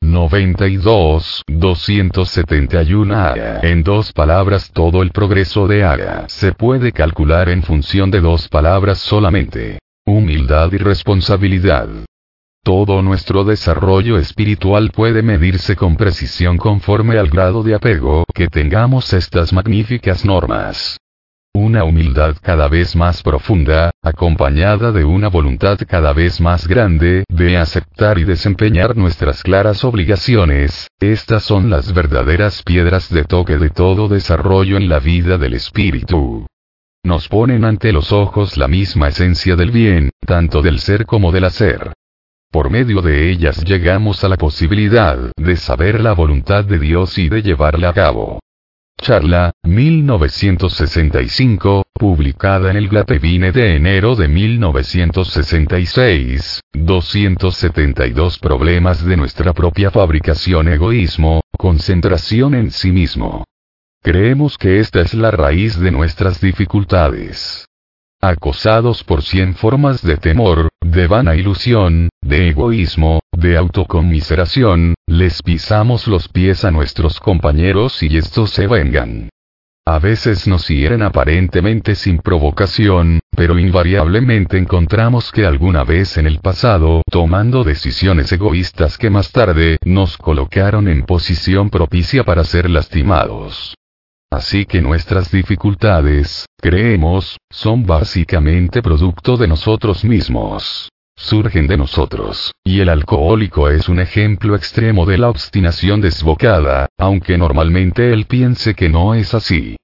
[0.00, 3.34] 92, 271 A.
[3.64, 8.48] En dos palabras todo el progreso de A se puede calcular en función de dos
[8.48, 9.78] palabras solamente.
[10.06, 11.90] Humildad y responsabilidad.
[12.64, 19.12] Todo nuestro desarrollo espiritual puede medirse con precisión conforme al grado de apego que tengamos
[19.12, 20.98] estas magníficas normas.
[21.60, 27.56] Una humildad cada vez más profunda, acompañada de una voluntad cada vez más grande de
[27.56, 34.06] aceptar y desempeñar nuestras claras obligaciones, estas son las verdaderas piedras de toque de todo
[34.06, 36.46] desarrollo en la vida del espíritu.
[37.02, 41.42] Nos ponen ante los ojos la misma esencia del bien, tanto del ser como del
[41.42, 41.92] hacer.
[42.52, 47.28] Por medio de ellas llegamos a la posibilidad de saber la voluntad de Dios y
[47.28, 48.38] de llevarla a cabo.
[49.00, 59.90] Charla, 1965, publicada en el Glapevine de enero de 1966, 272 problemas de nuestra propia
[59.90, 63.44] fabricación egoísmo, concentración en sí mismo.
[64.02, 67.67] Creemos que esta es la raíz de nuestras dificultades.
[68.20, 76.08] Acosados por cien formas de temor, de vana ilusión, de egoísmo, de autoconmiseración, les pisamos
[76.08, 79.28] los pies a nuestros compañeros y estos se vengan.
[79.86, 86.40] A veces nos hieren aparentemente sin provocación, pero invariablemente encontramos que alguna vez en el
[86.40, 93.76] pasado, tomando decisiones egoístas que más tarde nos colocaron en posición propicia para ser lastimados.
[94.30, 100.90] Así que nuestras dificultades, creemos, son básicamente producto de nosotros mismos.
[101.16, 107.36] Surgen de nosotros, y el alcohólico es un ejemplo extremo de la obstinación desbocada, aunque
[107.36, 109.76] normalmente él piense que no es así.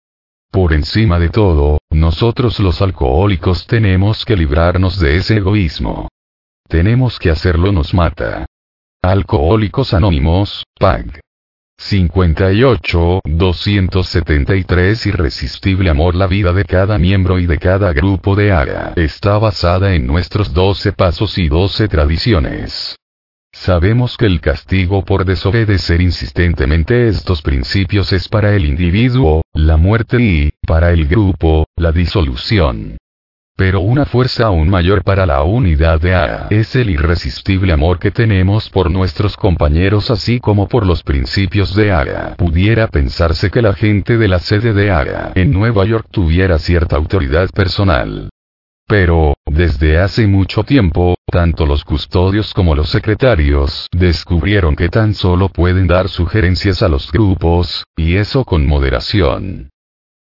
[0.53, 6.09] Por encima de todo, nosotros los alcohólicos tenemos que librarnos de ese egoísmo.
[6.69, 8.47] Tenemos que hacerlo nos mata.
[9.03, 11.24] Alcohólicos Anónimos, PAG.
[11.77, 18.93] 58, 273 Irresistible amor La vida de cada miembro y de cada grupo de ARA
[18.97, 22.97] está basada en nuestros 12 pasos y 12 tradiciones.
[23.53, 30.21] Sabemos que el castigo por desobedecer insistentemente estos principios es para el individuo, la muerte
[30.21, 32.97] y, para el grupo, la disolución.
[33.57, 38.11] Pero una fuerza aún mayor para la unidad de A es el irresistible amor que
[38.11, 42.35] tenemos por nuestros compañeros así como por los principios de ARA.
[42.37, 46.97] Pudiera pensarse que la gente de la sede de ARA en Nueva York tuviera cierta
[46.97, 48.29] autoridad personal.
[48.89, 55.49] Pero, desde hace mucho tiempo, tanto los custodios como los secretarios descubrieron que tan solo
[55.49, 59.71] pueden dar sugerencias a los grupos, y eso con moderación.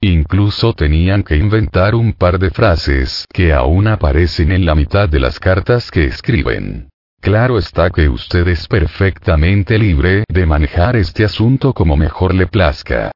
[0.02, 5.20] Incluso tenían que inventar un par de frases que aún aparecen en la mitad de
[5.20, 6.90] las cartas que escriben.
[7.20, 13.12] Claro está que usted es perfectamente libre de manejar este asunto como mejor le plazca.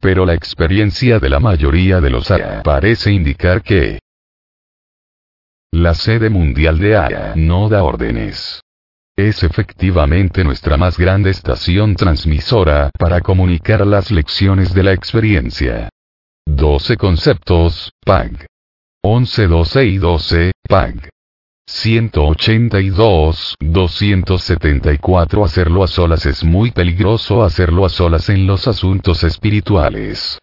[0.00, 3.98] Pero la experiencia de la mayoría de los AA parece indicar que
[5.72, 8.60] la sede mundial de AA no da órdenes.
[9.16, 15.90] Es efectivamente nuestra más grande estación transmisora para comunicar las lecciones de la experiencia.
[16.46, 18.46] 12 conceptos, PAG.
[19.02, 21.08] 11, 12 y 12, PAG.
[21.66, 30.38] 182, 274 Hacerlo a solas es muy peligroso hacerlo a solas en los asuntos espirituales.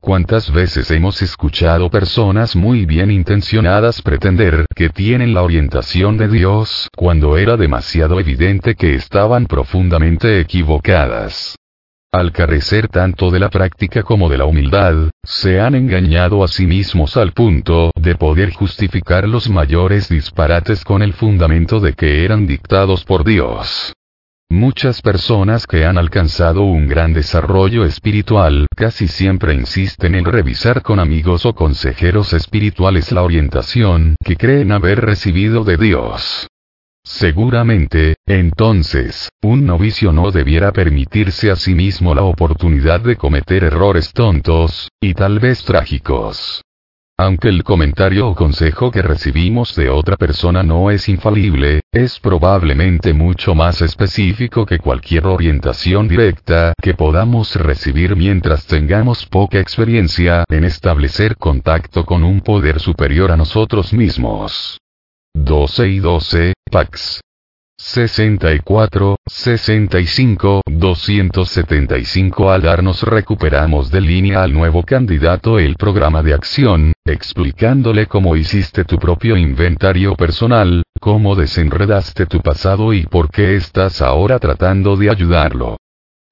[0.00, 6.88] ¿Cuántas veces hemos escuchado personas muy bien intencionadas pretender que tienen la orientación de Dios
[6.94, 11.56] cuando era demasiado evidente que estaban profundamente equivocadas?
[12.14, 16.64] Al carecer tanto de la práctica como de la humildad, se han engañado a sí
[16.64, 22.46] mismos al punto de poder justificar los mayores disparates con el fundamento de que eran
[22.46, 23.92] dictados por Dios.
[24.48, 31.00] Muchas personas que han alcanzado un gran desarrollo espiritual casi siempre insisten en revisar con
[31.00, 36.46] amigos o consejeros espirituales la orientación que creen haber recibido de Dios.
[37.04, 44.12] Seguramente, entonces, un novicio no debiera permitirse a sí mismo la oportunidad de cometer errores
[44.14, 46.62] tontos, y tal vez trágicos.
[47.16, 53.12] Aunque el comentario o consejo que recibimos de otra persona no es infalible, es probablemente
[53.12, 60.64] mucho más específico que cualquier orientación directa que podamos recibir mientras tengamos poca experiencia en
[60.64, 64.80] establecer contacto con un poder superior a nosotros mismos.
[65.34, 67.20] 12 y 12, Pax.
[67.78, 76.92] 64, 65, 275 Al darnos recuperamos de línea al nuevo candidato el programa de acción,
[77.06, 84.02] explicándole cómo hiciste tu propio inventario personal, cómo desenredaste tu pasado y por qué estás
[84.02, 85.76] ahora tratando de ayudarlo.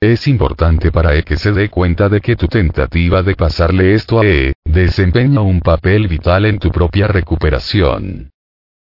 [0.00, 4.18] Es importante para E que se dé cuenta de que tu tentativa de pasarle esto
[4.18, 8.31] a E, desempeña un papel vital en tu propia recuperación.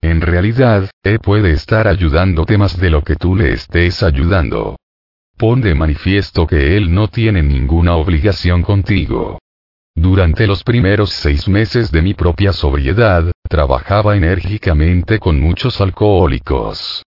[0.01, 4.77] En realidad, E puede estar ayudándote más de lo que tú le estés ayudando.
[5.37, 9.39] Pon de manifiesto que él no tiene ninguna obligación contigo.
[9.95, 17.03] Durante los primeros seis meses de mi propia sobriedad, trabajaba enérgicamente con muchos alcohólicos.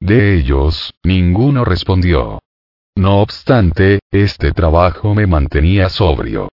[0.00, 2.40] De ellos, ninguno respondió.
[2.96, 6.48] No obstante, este trabajo me mantenía sobrio.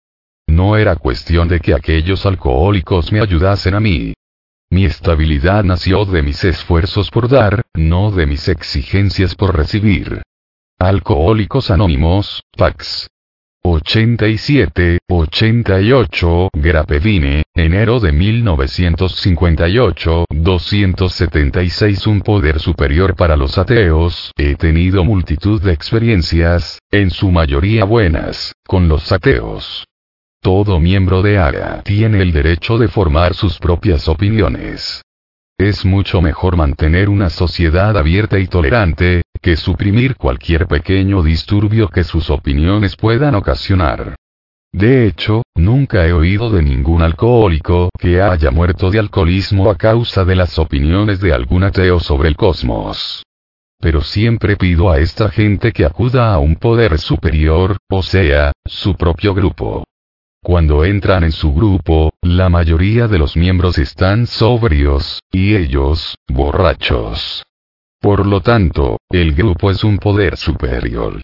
[0.46, 4.12] No era cuestión de que aquellos alcohólicos me ayudasen a mí.
[4.72, 10.22] Mi estabilidad nació de mis esfuerzos por dar, no de mis exigencias por recibir.
[10.78, 13.08] Alcohólicos Anónimos, Pax.
[13.64, 25.04] 87, 88, Grapevine, enero de 1958, 276 Un poder superior para los ateos, he tenido
[25.04, 29.89] multitud de experiencias, en su mayoría buenas, con los ateos.
[30.42, 35.02] Todo miembro de ARA tiene el derecho de formar sus propias opiniones.
[35.58, 42.04] Es mucho mejor mantener una sociedad abierta y tolerante, que suprimir cualquier pequeño disturbio que
[42.04, 44.16] sus opiniones puedan ocasionar.
[44.72, 50.24] De hecho, nunca he oído de ningún alcohólico que haya muerto de alcoholismo a causa
[50.24, 53.22] de las opiniones de algún ateo sobre el cosmos.
[53.78, 58.96] Pero siempre pido a esta gente que acuda a un poder superior, o sea, su
[58.96, 59.84] propio grupo.
[60.42, 67.44] Cuando entran en su grupo, la mayoría de los miembros están sobrios, y ellos, borrachos.
[68.00, 71.20] Por lo tanto, el grupo es un poder superior.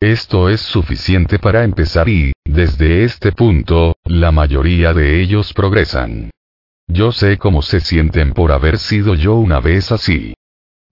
[0.00, 6.30] Esto es suficiente para empezar y, desde este punto, la mayoría de ellos progresan.
[6.86, 10.34] Yo sé cómo se sienten por haber sido yo una vez así.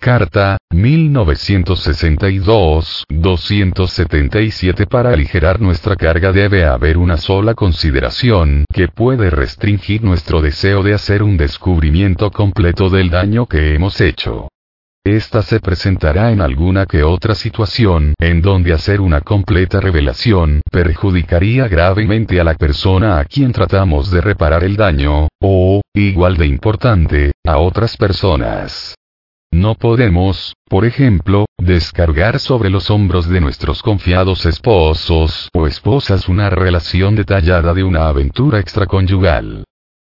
[0.01, 10.03] Carta, 1962, 277 Para aligerar nuestra carga debe haber una sola consideración que puede restringir
[10.03, 14.49] nuestro deseo de hacer un descubrimiento completo del daño que hemos hecho.
[15.05, 21.69] Esta se presentará en alguna que otra situación en donde hacer una completa revelación perjudicaría
[21.69, 27.33] gravemente a la persona a quien tratamos de reparar el daño, o, igual de importante,
[27.47, 28.95] a otras personas.
[29.53, 36.51] No podemos, por ejemplo, descargar sobre los hombros de nuestros confiados esposos o esposas una
[36.51, 39.65] relación detallada de una aventura extraconyugal.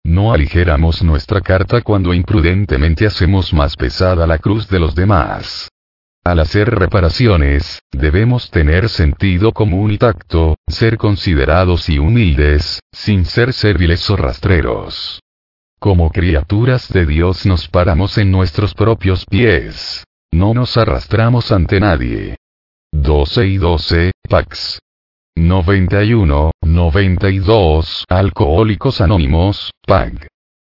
[0.05, 5.69] No aligeramos nuestra carta cuando imprudentemente hacemos más pesada la cruz de los demás.
[6.23, 13.51] Al hacer reparaciones, debemos tener sentido común y tacto, ser considerados y humildes, sin ser
[13.51, 15.22] serviles o rastreros.
[15.83, 20.05] Como criaturas de Dios nos paramos en nuestros propios pies.
[20.31, 22.37] No nos arrastramos ante nadie.
[22.93, 24.79] 12 y 12, Pax.
[25.35, 30.29] 91, 92, Alcohólicos Anónimos, PAG.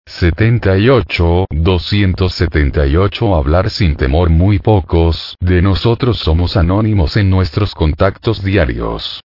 [0.06, 9.20] 78, 278 Hablar sin temor muy pocos de nosotros somos anónimos en nuestros contactos diarios.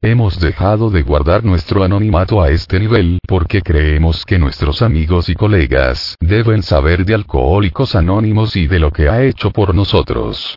[0.00, 5.34] Hemos dejado de guardar nuestro anonimato a este nivel porque creemos que nuestros amigos y
[5.34, 10.54] colegas deben saber de Alcohólicos Anónimos y de lo que ha hecho por nosotros.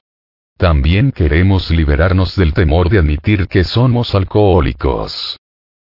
[0.57, 5.37] También queremos liberarnos del temor de admitir que somos alcohólicos.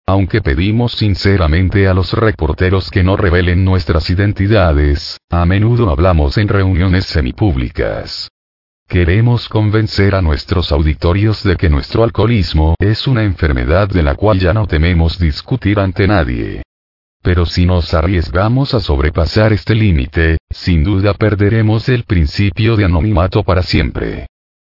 [0.06, 6.50] Aunque pedimos sinceramente a los reporteros que no revelen nuestras identidades, a menudo hablamos en
[6.50, 8.28] reuniones semipúblicas.
[8.88, 14.40] Queremos convencer a nuestros auditorios de que nuestro alcoholismo es una enfermedad de la cual
[14.40, 16.62] ya no tememos discutir ante nadie.
[17.22, 23.44] Pero si nos arriesgamos a sobrepasar este límite, sin duda perderemos el principio de anonimato
[23.44, 24.28] para siempre.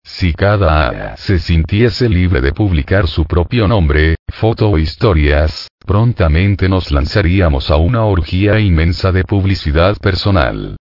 [0.04, 6.70] Si cada A se sintiese libre de publicar su propio nombre, foto o historias, prontamente
[6.70, 10.78] nos lanzaríamos a una orgía inmensa de publicidad personal.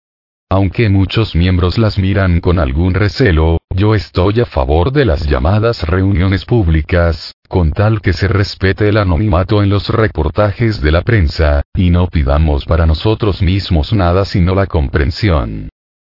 [0.52, 5.82] Aunque muchos miembros las miran con algún recelo, yo estoy a favor de las llamadas
[5.88, 11.62] reuniones públicas, con tal que se respete el anonimato en los reportajes de la prensa,
[11.74, 15.70] y no pidamos para nosotros mismos nada sino la comprensión.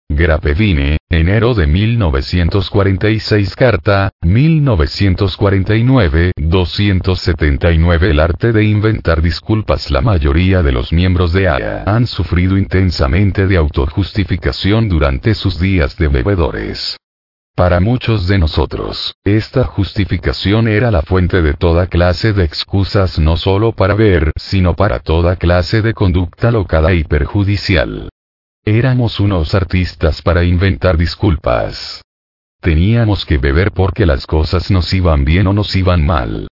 [0.09, 10.71] Grapevine, enero de 1946 Carta, 1949 279 El arte de inventar disculpas La mayoría de
[10.71, 16.97] los miembros de AA han sufrido intensamente de autojustificación durante sus días de bebedores.
[17.55, 23.37] Para muchos de nosotros, esta justificación era la fuente de toda clase de excusas no
[23.37, 28.09] solo para ver, sino para toda clase de conducta locada y perjudicial.
[28.67, 32.01] Éramos unos artistas para inventar disculpas.
[32.61, 36.47] Teníamos que beber porque las cosas nos iban bien o nos iban mal.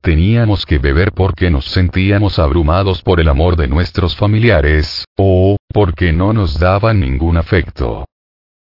[0.00, 6.14] Teníamos que beber porque nos sentíamos abrumados por el amor de nuestros familiares, o, porque
[6.14, 8.06] no nos daban ningún afecto.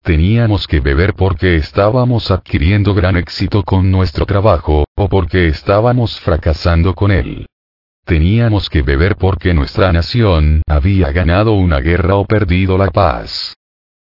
[0.03, 6.93] Teníamos que beber porque estábamos adquiriendo gran éxito con nuestro trabajo, o porque estábamos fracasando
[6.95, 7.45] con él.
[8.09, 13.53] Teníamos que beber porque nuestra nación había ganado una guerra o perdido la paz.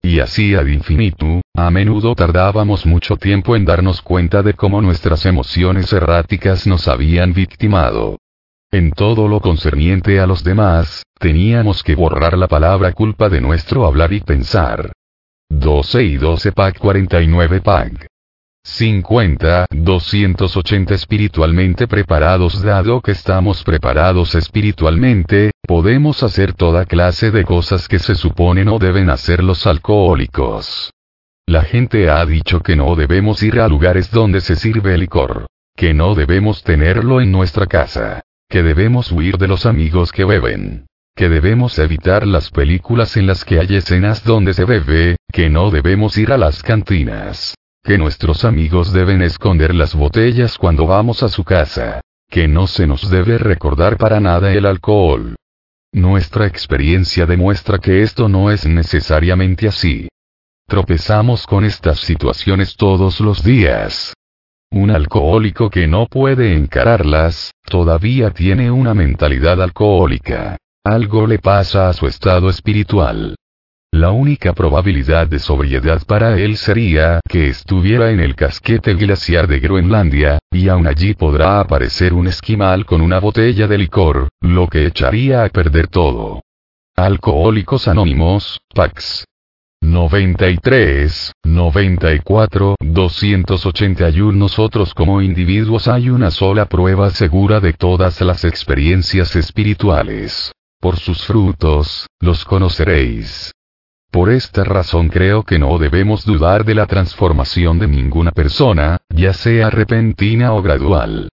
[0.03, 5.25] Y así ad infinitum, a menudo tardábamos mucho tiempo en darnos cuenta de cómo nuestras
[5.25, 8.19] emociones erráticas nos habían victimado.
[8.73, 13.87] En todo lo concerniente a los demás, teníamos que borrar la palabra culpa de nuestro
[13.87, 14.91] hablar y pensar.
[15.49, 18.12] 12 y 12 PAC 49 PAC.
[18.65, 27.87] 50, 280 espiritualmente preparados Dado que estamos preparados espiritualmente, podemos hacer toda clase de cosas
[27.87, 30.91] que se supone no deben hacer los alcohólicos.
[31.47, 35.47] La gente ha dicho que no debemos ir a lugares donde se sirve licor.
[35.77, 38.23] Que no debemos tenerlo en nuestra casa.
[38.49, 40.87] Que debemos huir de los amigos que beben.
[41.15, 45.71] Que debemos evitar las películas en las que hay escenas donde se bebe, que no
[45.71, 51.29] debemos ir a las cantinas que nuestros amigos deben esconder las botellas cuando vamos a
[51.29, 52.01] su casa,
[52.31, 55.35] que no se nos debe recordar para nada el alcohol.
[55.93, 60.09] Nuestra experiencia demuestra que esto no es necesariamente así.
[60.69, 64.15] Tropezamos con estas situaciones todos los días.
[64.71, 70.57] Un alcohólico que no puede encararlas, todavía tiene una mentalidad alcohólica.
[70.85, 73.35] Algo le pasa a su estado espiritual.
[73.94, 79.60] La única probabilidad de sobriedad para él sería que estuviera en el casquete glaciar de
[79.60, 84.87] Groenlandia, y aún allí podrá aparecer un esquimal con una botella de licor, lo que
[84.87, 86.41] echaría a perder todo.
[86.97, 89.26] Alcohólicos Anónimos, PAX.
[89.83, 99.37] 93, 94, 281 Nosotros como individuos hay una sola prueba segura de todas las experiencias
[99.37, 100.51] espirituales.
[100.81, 103.53] Por sus frutos, los conoceréis.
[104.12, 109.33] Por esta razón creo que no debemos dudar de la transformación de ninguna persona, ya
[109.33, 111.31] sea repentina o gradual.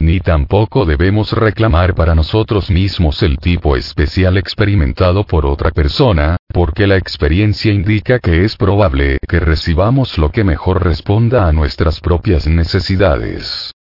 [0.00, 6.88] Ni tampoco debemos reclamar para nosotros mismos el tipo especial experimentado por otra persona, porque
[6.88, 12.48] la experiencia indica que es probable que recibamos lo que mejor responda a nuestras propias
[12.48, 13.75] necesidades.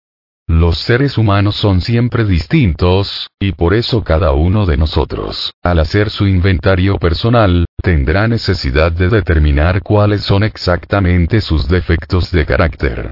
[0.47, 6.11] Los seres humanos son siempre distintos, y por eso cada uno de nosotros, al hacer
[6.11, 13.11] su inventario personal, tendrá necesidad de determinar cuáles son exactamente sus defectos de carácter.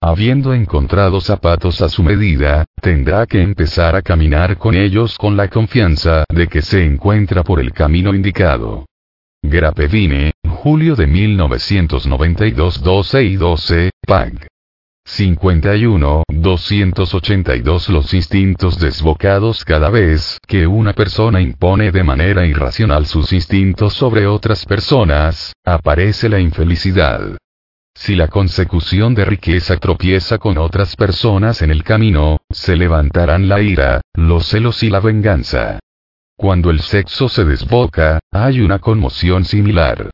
[0.00, 5.48] Habiendo encontrado zapatos a su medida, tendrá que empezar a caminar con ellos con la
[5.48, 8.86] confianza de que se encuentra por el camino indicado.
[9.42, 14.46] Grapevine, julio de 1992 12 y 12, PAG.
[15.08, 23.32] 51, 282 Los instintos desbocados Cada vez que una persona impone de manera irracional sus
[23.32, 27.38] instintos sobre otras personas, aparece la infelicidad.
[27.94, 33.62] Si la consecución de riqueza tropieza con otras personas en el camino, se levantarán la
[33.62, 35.80] ira, los celos y la venganza.
[36.36, 40.10] Cuando el sexo se desboca, hay una conmoción similar.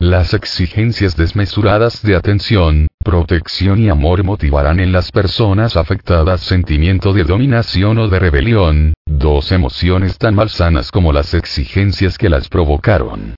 [0.00, 7.24] Las exigencias desmesuradas de atención, protección y amor motivarán en las personas afectadas sentimiento de
[7.24, 13.34] dominación o de rebelión, dos emociones tan malsanas como las exigencias que las provocaron.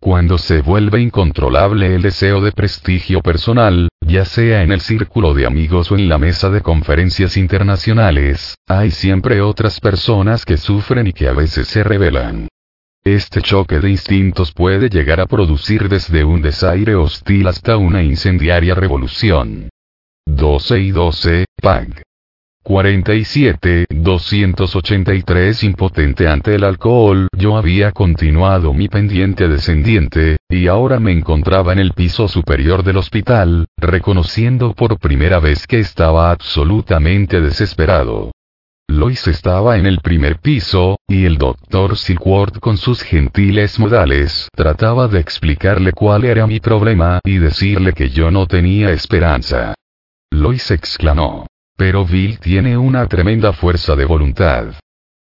[0.00, 5.44] Cuando se vuelve incontrolable el deseo de prestigio personal, ya sea en el círculo de
[5.44, 11.12] amigos o en la mesa de conferencias internacionales, hay siempre otras personas que sufren y
[11.12, 12.46] que a veces se rebelan.
[13.06, 18.74] Este choque de instintos puede llegar a producir desde un desaire hostil hasta una incendiaria
[18.74, 19.68] revolución.
[20.26, 22.02] 12 y 12, PAG.
[22.64, 31.12] 47, 283 Impotente ante el alcohol, yo había continuado mi pendiente descendiente, y ahora me
[31.12, 38.32] encontraba en el piso superior del hospital, reconociendo por primera vez que estaba absolutamente desesperado.
[38.88, 45.08] Lois estaba en el primer piso, y el doctor Silkworth con sus gentiles modales trataba
[45.08, 49.74] de explicarle cuál era mi problema y decirle que yo no tenía esperanza.
[50.30, 51.46] Lois exclamó.
[51.76, 54.68] Pero Bill tiene una tremenda fuerza de voluntad.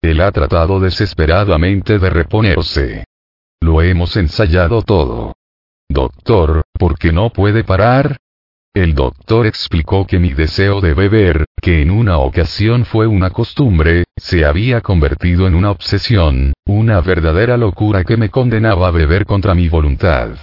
[0.02, 3.04] Él ha tratado desesperadamente de reponerse.
[3.60, 5.34] Lo hemos ensayado todo.
[5.88, 8.16] Doctor, ¿por qué no puede parar?
[8.74, 14.04] El doctor explicó que mi deseo de beber, que en una ocasión fue una costumbre,
[14.16, 19.54] se había convertido en una obsesión, una verdadera locura que me condenaba a beber contra
[19.54, 20.38] mi voluntad.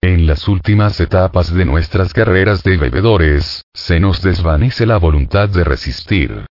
[0.00, 5.64] En las últimas etapas de nuestras carreras de bebedores, se nos desvanece la voluntad de
[5.64, 6.46] resistir.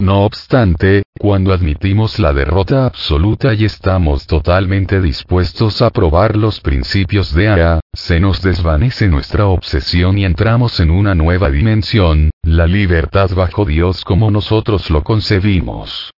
[0.00, 7.34] No obstante, cuando admitimos la derrota absoluta y estamos totalmente dispuestos a probar los principios
[7.34, 13.28] de Aya, se nos desvanece nuestra obsesión y entramos en una nueva dimensión, la libertad
[13.36, 16.10] bajo Dios como nosotros lo concebimos.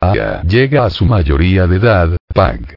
[0.00, 2.76] Aya llega a su mayoría de edad, Pag.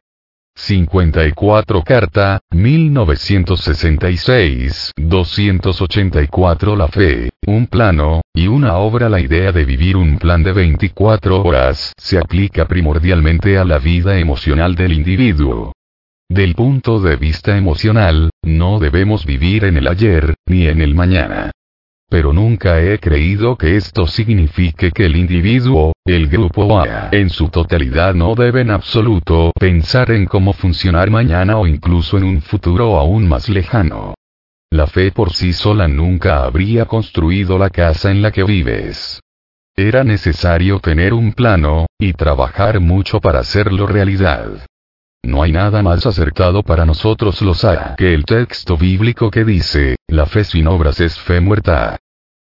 [0.58, 9.96] 54 Carta, 1966, 284 La fe, un plano, y una obra La idea de vivir
[9.96, 15.74] un plan de 24 horas se aplica primordialmente a la vida emocional del individuo.
[16.28, 21.52] Del punto de vista emocional, no debemos vivir en el ayer, ni en el mañana.
[22.10, 27.50] Pero nunca he creído que esto signifique que el individuo, el grupo A, en su
[27.50, 32.98] totalidad no debe en absoluto pensar en cómo funcionar mañana o incluso en un futuro
[32.98, 34.14] aún más lejano.
[34.72, 39.22] La fe por sí sola nunca habría construido la casa en la que vives.
[39.76, 44.66] Era necesario tener un plano, y trabajar mucho para hacerlo realidad.
[45.24, 49.98] No hay nada más acertado para nosotros los A que el texto bíblico que dice,
[50.08, 51.98] la fe sin obras es fe muerta.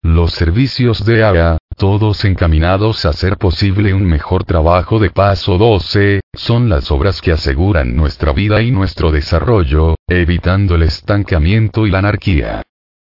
[0.03, 6.21] Los servicios de AA, todos encaminados a hacer posible un mejor trabajo de paso 12,
[6.33, 11.99] son las obras que aseguran nuestra vida y nuestro desarrollo, evitando el estancamiento y la
[11.99, 12.63] anarquía.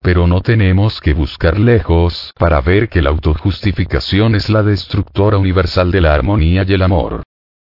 [0.00, 5.90] Pero no tenemos que buscar lejos para ver que la autojustificación es la destructora universal
[5.90, 7.22] de la armonía y el amor.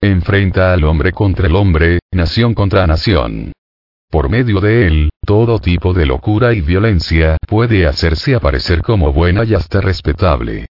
[0.03, 3.53] Enfrenta al hombre contra el hombre, nación contra nación.
[4.11, 9.45] Por medio de él, todo tipo de locura y violencia puede hacerse aparecer como buena
[9.45, 10.67] y hasta respetable.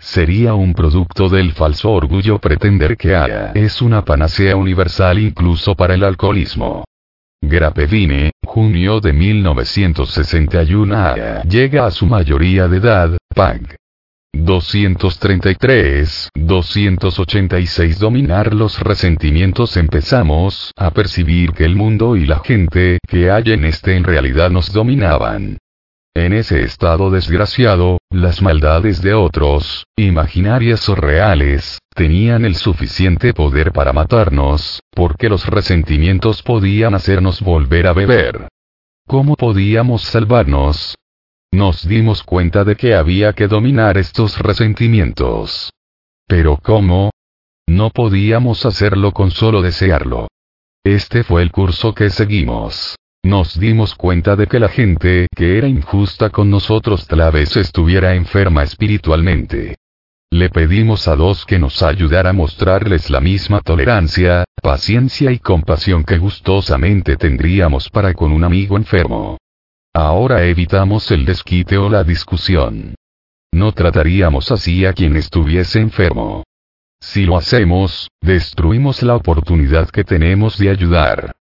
[0.00, 5.94] Sería un producto del falso orgullo pretender que haya es una panacea universal incluso para
[5.94, 6.84] el alcoholismo.
[7.42, 13.76] Grapevine, junio de 1961 a llega a su mayoría de edad, PAG.
[14.32, 23.30] 233, 286 Dominar los resentimientos Empezamos a percibir que el mundo y la gente que
[23.30, 25.58] hay en este en realidad nos dominaban.
[26.14, 33.72] En ese estado desgraciado, las maldades de otros, imaginarias o reales, tenían el suficiente poder
[33.72, 38.48] para matarnos, porque los resentimientos podían hacernos volver a beber.
[39.06, 40.96] ¿Cómo podíamos salvarnos?
[41.52, 45.72] Nos dimos cuenta de que había que dominar estos resentimientos.
[46.26, 47.10] Pero ¿cómo?
[47.68, 50.26] No podíamos hacerlo con solo desearlo.
[50.84, 52.96] Este fue el curso que seguimos.
[53.22, 58.14] Nos dimos cuenta de que la gente que era injusta con nosotros tal vez estuviera
[58.14, 59.76] enferma espiritualmente.
[60.32, 66.04] Le pedimos a Dios que nos ayudara a mostrarles la misma tolerancia, paciencia y compasión
[66.04, 69.38] que gustosamente tendríamos para con un amigo enfermo.
[69.92, 72.94] Ahora evitamos el desquite o la discusión.
[73.52, 76.44] No trataríamos así a quien estuviese enfermo.
[77.00, 81.32] Si lo hacemos, destruimos la oportunidad que tenemos de ayudar.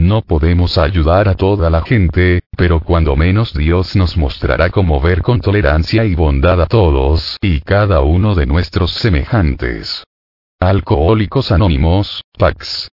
[0.00, 5.20] No podemos ayudar a toda la gente, pero cuando menos Dios nos mostrará cómo ver
[5.20, 10.02] con tolerancia y bondad a todos y cada uno de nuestros semejantes.
[10.58, 12.88] Alcohólicos Anónimos, Pax.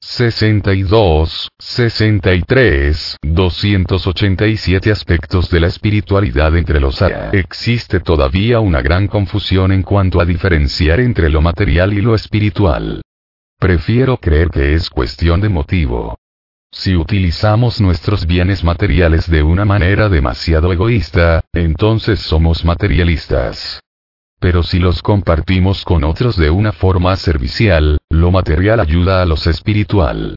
[0.00, 7.32] 62, 63, 287 aspectos de la espiritualidad entre los A.
[7.32, 13.02] Existe todavía una gran confusión en cuanto a diferenciar entre lo material y lo espiritual.
[13.58, 16.16] Prefiero creer que es cuestión de motivo.
[16.78, 23.80] Si utilizamos nuestros bienes materiales de una manera demasiado egoísta, entonces somos materialistas.
[24.38, 29.46] Pero si los compartimos con otros de una forma servicial, lo material ayuda a los
[29.46, 30.36] espiritual.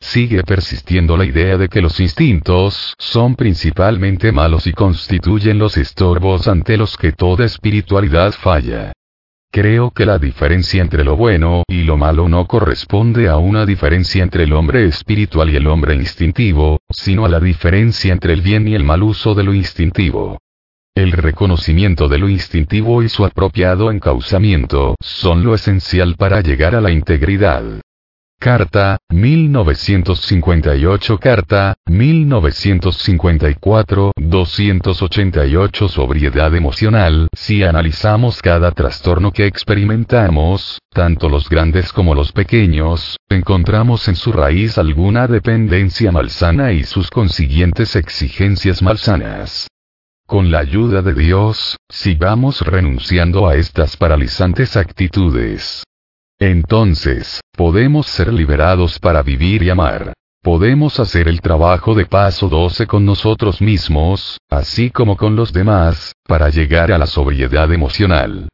[0.00, 6.48] Sigue persistiendo la idea de que los instintos son principalmente malos y constituyen los estorbos
[6.48, 8.94] ante los que toda espiritualidad falla.
[9.54, 14.24] Creo que la diferencia entre lo bueno y lo malo no corresponde a una diferencia
[14.24, 18.66] entre el hombre espiritual y el hombre instintivo, sino a la diferencia entre el bien
[18.66, 20.38] y el mal uso de lo instintivo.
[20.96, 26.80] El reconocimiento de lo instintivo y su apropiado encauzamiento son lo esencial para llegar a
[26.80, 27.62] la integridad.
[28.38, 41.48] Carta, 1958 Carta, 1954 288 Sobriedad emocional Si analizamos cada trastorno que experimentamos, tanto los
[41.48, 48.82] grandes como los pequeños, encontramos en su raíz alguna dependencia malsana y sus consiguientes exigencias
[48.82, 49.68] malsanas.
[50.26, 55.82] Con la ayuda de Dios, sigamos renunciando a estas paralizantes actitudes.
[56.38, 60.12] Entonces, podemos ser liberados para vivir y amar.
[60.42, 66.12] Podemos hacer el trabajo de paso 12 con nosotros mismos, así como con los demás,
[66.26, 68.48] para llegar a la sobriedad emocional.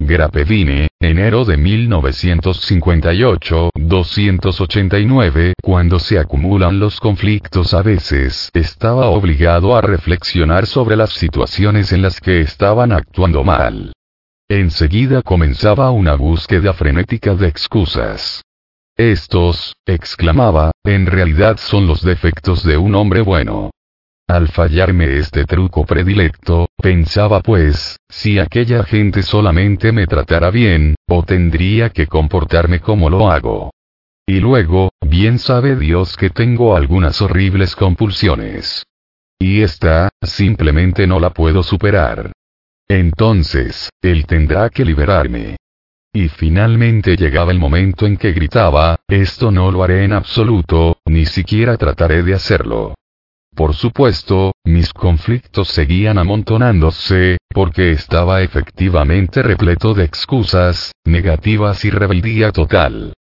[0.00, 9.80] Grapevine, enero de 1958, 289, cuando se acumulan los conflictos a veces estaba obligado a
[9.80, 13.92] reflexionar sobre las situaciones en las que estaban actuando mal.
[14.50, 18.42] Enseguida comenzaba una búsqueda frenética de excusas.
[18.96, 23.70] Estos, exclamaba, en realidad son los defectos de un hombre bueno.
[24.26, 31.22] Al fallarme este truco predilecto, pensaba pues, si aquella gente solamente me tratara bien, o
[31.24, 33.70] tendría que comportarme como lo hago.
[34.26, 38.86] Y luego, bien sabe Dios que tengo algunas horribles compulsiones.
[39.38, 42.32] Y esta, simplemente no la puedo superar.
[42.88, 45.56] Entonces, Él tendrá que liberarme.
[46.12, 51.26] Y finalmente llegaba el momento en que gritaba, esto no lo haré en absoluto, ni
[51.26, 52.94] siquiera trataré de hacerlo.
[53.54, 62.52] Por supuesto, mis conflictos seguían amontonándose, porque estaba efectivamente repleto de excusas, negativas y rebeldía
[62.52, 63.12] total.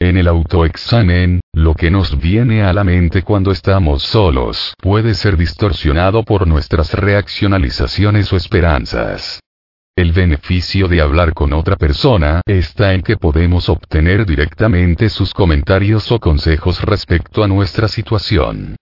[0.00, 5.36] En el autoexamen, lo que nos viene a la mente cuando estamos solos puede ser
[5.36, 9.40] distorsionado por nuestras reaccionalizaciones o esperanzas.
[9.96, 16.12] El beneficio de hablar con otra persona está en que podemos obtener directamente sus comentarios
[16.12, 18.76] o consejos respecto a nuestra situación.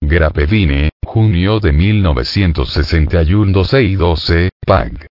[0.00, 5.06] Grapevine, junio de 1961 12 y 12, PAG.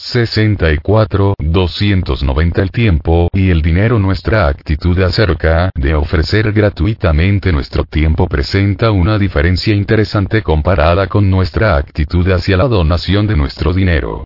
[0.00, 8.28] 64, 290 El tiempo y el dinero Nuestra actitud acerca de ofrecer gratuitamente nuestro tiempo
[8.28, 14.24] presenta una diferencia interesante comparada con nuestra actitud hacia la donación de nuestro dinero.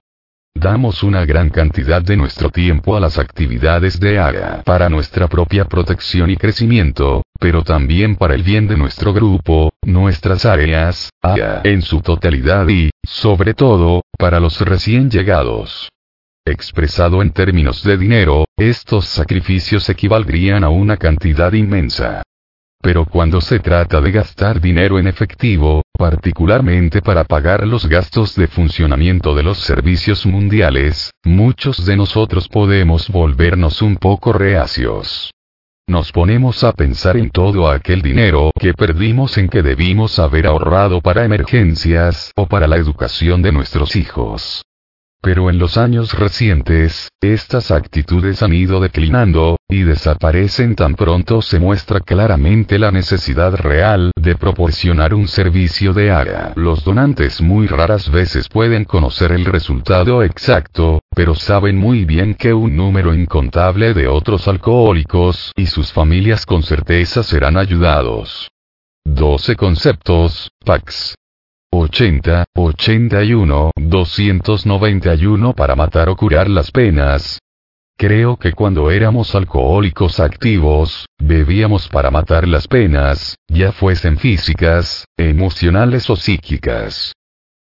[0.55, 5.65] Damos una gran cantidad de nuestro tiempo a las actividades de AGA para nuestra propia
[5.65, 11.83] protección y crecimiento, pero también para el bien de nuestro grupo, nuestras áreas, AGA en
[11.83, 15.89] su totalidad y, sobre todo, para los recién llegados.
[16.45, 22.23] Expresado en términos de dinero, estos sacrificios equivaldrían a una cantidad inmensa.
[22.81, 28.49] Pero cuando se trata de gastar dinero en efectivo, particularmente para pagar los gastos de
[28.49, 35.31] funcionamiento de los servicios mundiales, muchos de nosotros podemos volvernos un poco reacios.
[35.89, 41.01] Nos ponemos a pensar en todo aquel dinero que perdimos en que debimos haber ahorrado
[41.01, 44.65] para emergencias o para la educación de nuestros hijos.
[45.23, 51.61] Pero en los años recientes, estas actitudes han ido declinando, y desaparecen tan pronto se
[51.61, 56.53] muestra claramente la necesidad real de proporcionar un servicio de área.
[56.57, 62.53] Los donantes muy raras veces pueden conocer el resultado exacto, pero saben muy bien que
[62.53, 68.49] un número incontable de otros alcohólicos y sus familias con certeza serán ayudados.
[69.05, 71.15] 12 conceptos, PAX.
[71.75, 77.39] 80, 81, 291 para matar o curar las penas.
[77.97, 86.11] Creo que cuando éramos alcohólicos activos, bebíamos para matar las penas, ya fuesen físicas, emocionales
[86.11, 87.15] o psíquicas.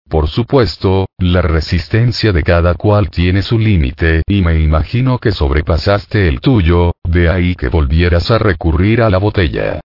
[0.09, 6.29] Por supuesto, la resistencia de cada cual tiene su límite, y me imagino que sobrepasaste
[6.29, 9.81] el tuyo, de ahí que volvieras a recurrir a la botella.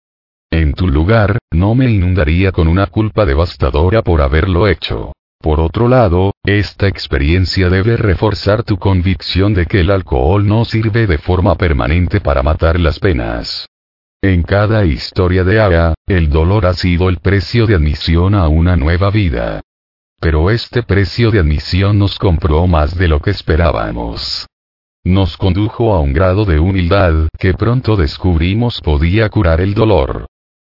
[0.52, 5.12] En tu lugar, no me inundaría con una culpa devastadora por haberlo hecho.
[5.40, 11.06] Por otro lado, esta experiencia debe reforzar tu convicción de que el alcohol no sirve
[11.06, 13.66] de forma permanente para matar las penas.
[14.20, 18.76] En cada historia de Ara, el dolor ha sido el precio de admisión a una
[18.76, 19.62] nueva vida.
[20.20, 24.46] Pero este precio de admisión nos compró más de lo que esperábamos.
[25.02, 30.26] Nos condujo a un grado de humildad que pronto descubrimos podía curar el dolor.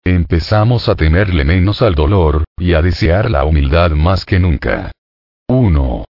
[0.07, 4.93] Empezamos a temerle menos al dolor, y a desear la humildad más que nunca.
[5.49, 6.05] 1.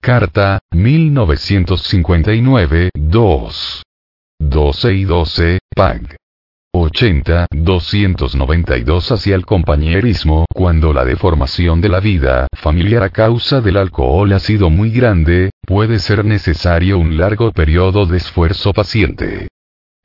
[0.00, 3.82] Carta, 1959, 2.
[4.38, 6.14] 12 y 12, PAG.
[6.72, 13.76] 80, 292 hacia el compañerismo cuando la deformación de la vida familiar a causa del
[13.76, 19.48] alcohol ha sido muy grande, puede ser necesario un largo periodo de esfuerzo paciente.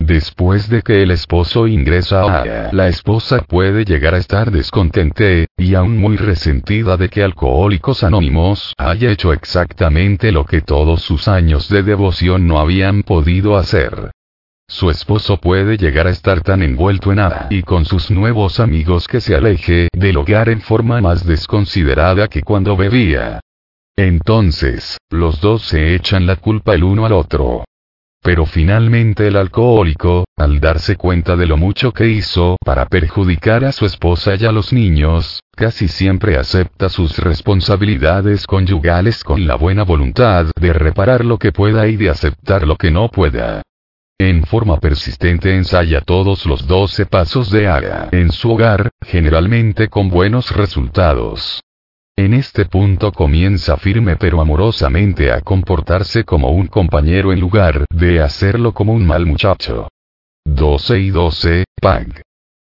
[0.08, 5.76] Después de que el esposo ingresa a la esposa puede llegar a estar descontente, y
[5.76, 11.68] aún muy resentida de que Alcohólicos Anónimos haya hecho exactamente lo que todos sus años
[11.68, 14.12] de devoción no habían podido hacer.
[14.70, 19.10] Su esposo puede llegar a estar tan envuelto en nada y con sus nuevos amigos
[19.10, 23.42] que se aleje del hogar en forma más desconsiderada que cuando bebía.
[23.98, 27.66] Entonces, los dos se echan la culpa el uno al otro.
[28.28, 33.72] Pero finalmente el alcohólico, al darse cuenta de lo mucho que hizo para perjudicar a
[33.72, 39.84] su esposa y a los niños, casi siempre acepta sus responsabilidades conyugales con la buena
[39.84, 43.62] voluntad de reparar lo que pueda y de aceptar lo que no pueda.
[44.20, 50.10] En forma persistente ensaya todos los 12 pasos de Ara en su hogar, generalmente con
[50.10, 51.62] buenos resultados.
[52.20, 58.22] En este punto comienza firme pero amorosamente a comportarse como un compañero en lugar de
[58.22, 59.88] hacerlo como un mal muchacho.
[60.44, 62.24] 12 y 12, PAG.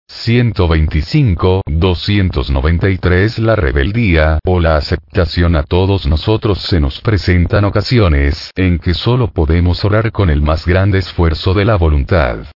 [0.08, 8.80] 125, 293 La rebeldía o la aceptación a todos nosotros se nos presentan ocasiones en
[8.80, 12.46] que solo podemos orar con el más grande esfuerzo de la voluntad.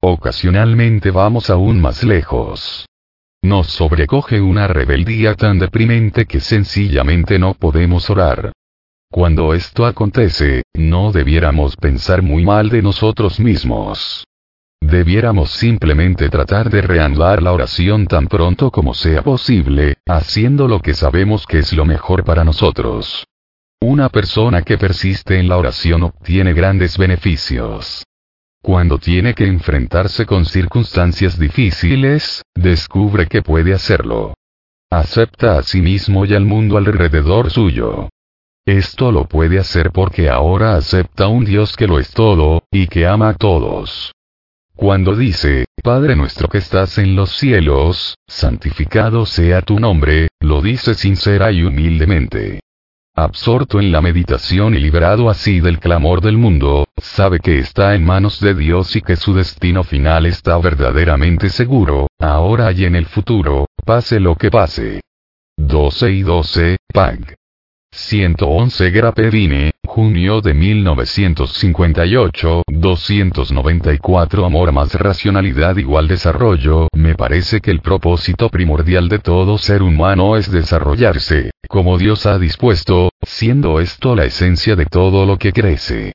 [0.00, 2.86] Ocasionalmente vamos aún más lejos.
[3.42, 8.52] Nos sobrecoge una rebeldía tan deprimente que sencillamente no podemos orar.
[9.10, 14.24] Cuando esto acontece, no debiéramos pensar muy mal de nosotros mismos.
[14.80, 20.94] Debiéramos simplemente tratar de reanudar la oración tan pronto como sea posible, haciendo lo que
[20.94, 23.26] sabemos que es lo mejor para nosotros.
[23.80, 28.04] Una persona que persiste en la oración obtiene grandes beneficios.
[28.62, 34.34] Cuando tiene que enfrentarse con circunstancias difíciles, descubre que puede hacerlo.
[34.90, 38.10] Acepta a sí mismo y al mundo alrededor suyo.
[38.66, 43.06] Esto lo puede hacer porque ahora acepta un Dios que lo es todo, y que
[43.06, 44.12] ama a todos.
[44.76, 50.94] Cuando dice, Padre nuestro que estás en los cielos, santificado sea tu nombre, lo dice
[50.94, 52.60] sincera y humildemente.
[53.16, 58.04] Absorto en la meditación y liberado así del clamor del mundo, sabe que está en
[58.04, 63.06] manos de Dios y que su destino final está verdaderamente seguro, ahora y en el
[63.06, 65.00] futuro, pase lo que pase.
[65.56, 67.34] 12 y 12, Pag.
[67.92, 77.80] 111 Grapevine, junio de 1958, 294 Amor más racionalidad igual desarrollo, me parece que el
[77.80, 84.26] propósito primordial de todo ser humano es desarrollarse, como Dios ha dispuesto, siendo esto la
[84.26, 86.12] esencia de todo lo que crece.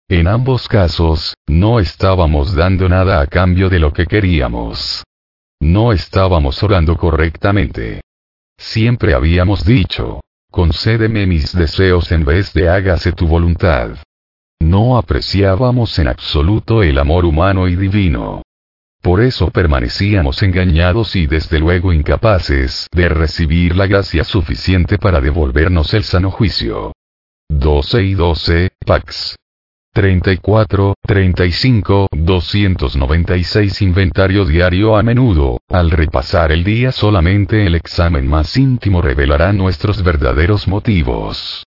[0.09, 5.03] En ambos casos, no estábamos dando nada a cambio de lo que queríamos.
[5.61, 8.03] No estábamos orando correctamente.
[8.59, 10.21] Siempre habíamos dicho,
[10.51, 13.97] concédeme mis deseos en vez de hágase tu voluntad.
[14.61, 18.43] No apreciábamos en absoluto el amor humano y divino.
[19.01, 25.95] Por eso permanecíamos engañados y desde luego incapaces de recibir la gracia suficiente para devolvernos
[25.95, 26.93] el sano juicio.
[27.49, 29.37] 12 y 12, Pax.
[29.95, 38.57] 34, 35, 296 Inventario diario a menudo, al repasar el día solamente el examen más
[38.57, 41.65] íntimo revelará nuestros verdaderos motivos.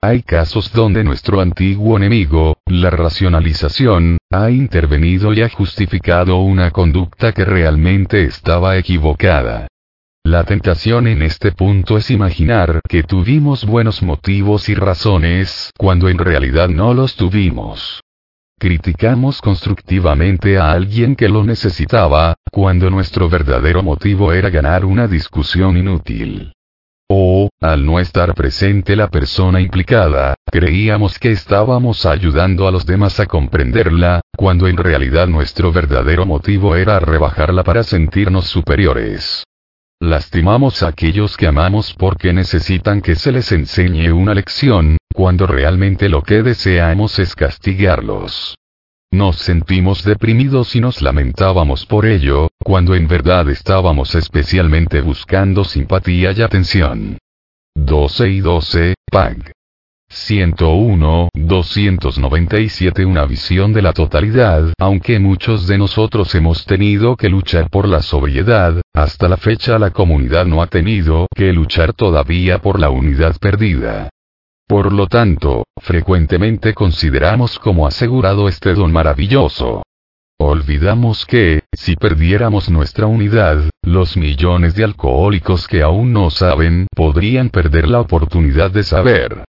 [0.00, 7.32] Hay casos donde nuestro antiguo enemigo, la racionalización, ha intervenido y ha justificado una conducta
[7.32, 9.68] que realmente estaba equivocada.
[10.26, 16.18] La tentación en este punto es imaginar que tuvimos buenos motivos y razones, cuando en
[16.18, 18.02] realidad no los tuvimos.
[18.58, 25.76] Criticamos constructivamente a alguien que lo necesitaba, cuando nuestro verdadero motivo era ganar una discusión
[25.76, 26.52] inútil.
[27.08, 33.20] O, al no estar presente la persona implicada, creíamos que estábamos ayudando a los demás
[33.20, 39.45] a comprenderla, cuando en realidad nuestro verdadero motivo era rebajarla para sentirnos superiores.
[40.00, 46.10] Lastimamos a aquellos que amamos porque necesitan que se les enseñe una lección, cuando realmente
[46.10, 48.56] lo que deseamos es castigarlos.
[49.10, 56.32] Nos sentimos deprimidos y nos lamentábamos por ello, cuando en verdad estábamos especialmente buscando simpatía
[56.32, 57.18] y atención.
[57.74, 59.55] 12 y 12, PAG.
[60.26, 67.70] 101, 297 Una visión de la totalidad, aunque muchos de nosotros hemos tenido que luchar
[67.70, 72.80] por la sobriedad, hasta la fecha la comunidad no ha tenido que luchar todavía por
[72.80, 74.08] la unidad perdida.
[74.66, 79.82] Por lo tanto, frecuentemente consideramos como asegurado este don maravilloso.
[80.38, 87.48] Olvidamos que, si perdiéramos nuestra unidad, los millones de alcohólicos que aún no saben podrían
[87.48, 89.44] perder la oportunidad de saber.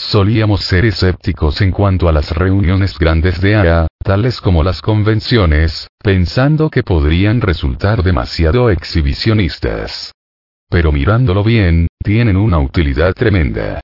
[0.00, 5.88] Solíamos ser escépticos en cuanto a las reuniones grandes de AA, tales como las convenciones,
[6.02, 10.12] pensando que podrían resultar demasiado exhibicionistas.
[10.70, 13.80] Pero mirándolo bien, tienen una utilidad tremenda.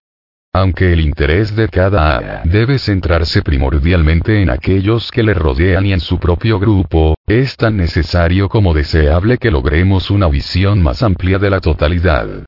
[0.55, 5.93] Aunque el interés de cada AA debe centrarse primordialmente en aquellos que le rodean y
[5.93, 11.39] en su propio grupo, es tan necesario como deseable que logremos una visión más amplia
[11.39, 12.47] de la totalidad.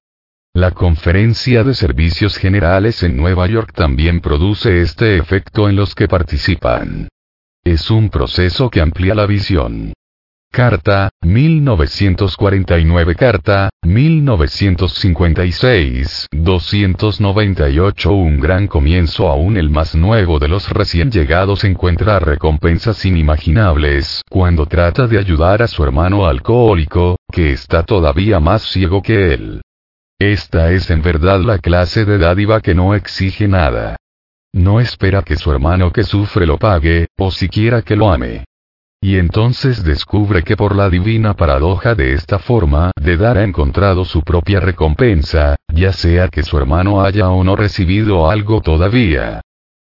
[0.55, 6.09] La Conferencia de Servicios Generales en Nueva York también produce este efecto en los que
[6.09, 7.09] participan.
[7.65, 9.93] Es un proceso que amplía la visión.
[10.51, 21.13] Carta, 1949 Carta, 1956, 298 Un gran comienzo aún el más nuevo de los recién
[21.13, 28.41] llegados encuentra recompensas inimaginables cuando trata de ayudar a su hermano alcohólico, que está todavía
[28.41, 29.61] más ciego que él.
[30.21, 33.97] Esta es en verdad la clase de dádiva que no exige nada.
[34.53, 38.45] No espera que su hermano que sufre lo pague, o siquiera que lo ame.
[39.01, 44.05] Y entonces descubre que por la divina paradoja de esta forma de dar ha encontrado
[44.05, 49.41] su propia recompensa, ya sea que su hermano haya o no recibido algo todavía.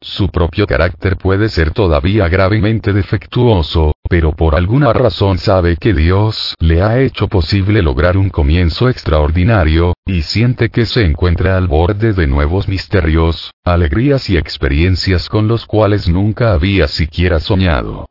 [0.04, 6.56] Su propio carácter puede ser todavía gravemente defectuoso, pero por alguna razón sabe que Dios
[6.60, 12.14] le ha hecho posible lograr un comienzo extraordinario, y siente que se encuentra al borde
[12.14, 18.08] de nuevos misterios, alegrías y experiencias con los cuales nunca había siquiera soñado.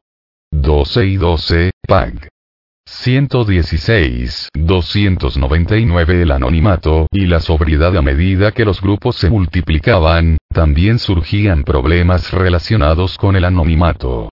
[0.52, 2.28] 12 y 12, Pag.
[3.02, 10.98] 116, 299 El anonimato y la sobriedad a medida que los grupos se multiplicaban, también
[10.98, 14.28] surgían problemas relacionados con el anonimato.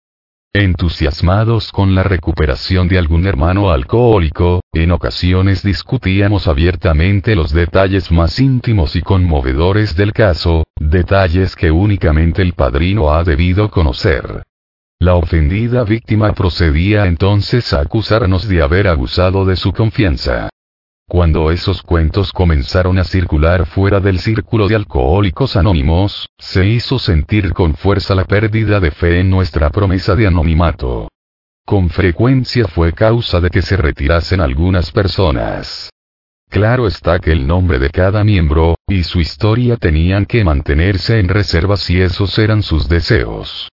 [0.52, 8.38] Entusiasmados con la recuperación de algún hermano alcohólico, en ocasiones discutíamos abiertamente los detalles más
[8.40, 14.42] íntimos y conmovedores del caso, detalles que únicamente el padrino ha debido conocer.
[15.00, 20.48] La ofendida víctima procedía entonces a acusarnos de haber abusado de su confianza.
[21.08, 27.52] Cuando esos cuentos comenzaron a circular fuera del círculo de alcohólicos anónimos, se hizo sentir
[27.52, 31.08] con fuerza la pérdida de fe en nuestra promesa de anonimato.
[31.64, 35.90] Con frecuencia fue causa de que se retirasen algunas personas.
[36.50, 41.28] Claro está que el nombre de cada miembro, y su historia tenían que mantenerse en
[41.28, 43.68] reserva si esos eran sus deseos.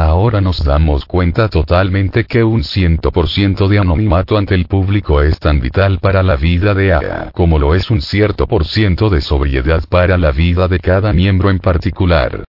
[0.00, 5.60] Ahora nos damos cuenta totalmente que un 100% de anonimato ante el público es tan
[5.60, 9.84] vital para la vida de AA como lo es un cierto por ciento de sobriedad
[9.90, 12.44] para la vida de cada miembro en particular.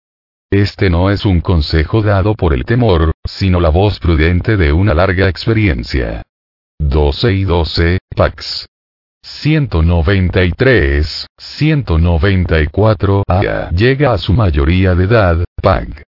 [0.48, 4.94] Este no es un consejo dado por el temor, sino la voz prudente de una
[4.94, 6.22] larga experiencia.
[6.78, 8.68] 12 y 12, Pax.
[9.22, 16.04] 193, 194 AA llega a su mayoría de edad, PAG.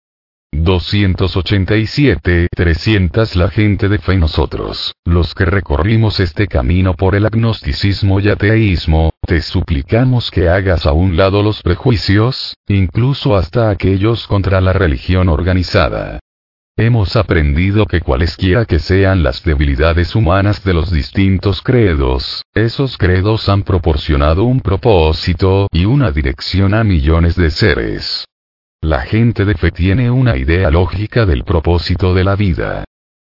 [0.52, 8.20] 287, 300 La gente de fe nosotros, los que recorrimos este camino por el agnosticismo
[8.20, 14.60] y ateísmo, te suplicamos que hagas a un lado los prejuicios, incluso hasta aquellos contra
[14.60, 16.20] la religión organizada.
[16.76, 23.48] Hemos aprendido que cualesquiera que sean las debilidades humanas de los distintos credos, esos credos
[23.48, 28.26] han proporcionado un propósito y una dirección a millones de seres.
[28.84, 32.82] La gente de fe tiene una idea lógica del propósito de la vida.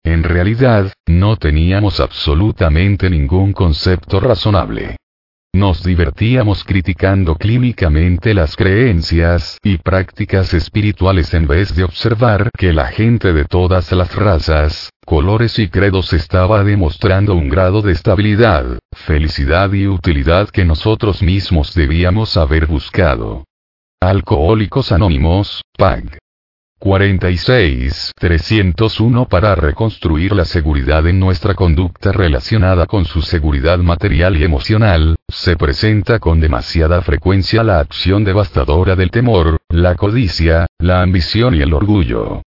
[0.04, 4.98] En realidad, no teníamos absolutamente ningún concepto razonable.
[5.54, 12.88] Nos divertíamos criticando clínicamente las creencias y prácticas espirituales en vez de observar que la
[12.88, 19.72] gente de todas las razas, colores y credos estaba demostrando un grado de estabilidad, felicidad
[19.74, 23.44] y utilidad que nosotros mismos debíamos haber buscado.
[24.06, 26.20] Alcohólicos Anónimos, PAG.
[26.78, 28.12] 46.
[28.16, 35.16] 301 Para reconstruir la seguridad en nuestra conducta relacionada con su seguridad material y emocional,
[35.28, 41.62] se presenta con demasiada frecuencia la acción devastadora del temor, la codicia, la ambición y
[41.62, 42.44] el orgullo.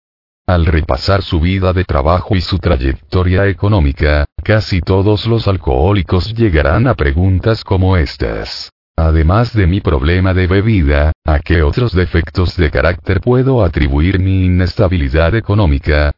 [0.47, 6.87] Al repasar su vida de trabajo y su trayectoria económica, casi todos los alcohólicos llegarán
[6.87, 8.71] a preguntas como estas.
[8.95, 14.45] Además de mi problema de bebida, ¿a qué otros defectos de carácter puedo atribuir mi
[14.45, 16.13] inestabilidad económica?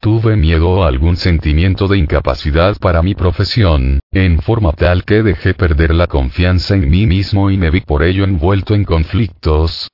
[0.00, 5.54] Tuve miedo a algún sentimiento de incapacidad para mi profesión, en forma tal que dejé
[5.54, 9.90] perder la confianza en mí mismo y me vi por ello envuelto en conflictos.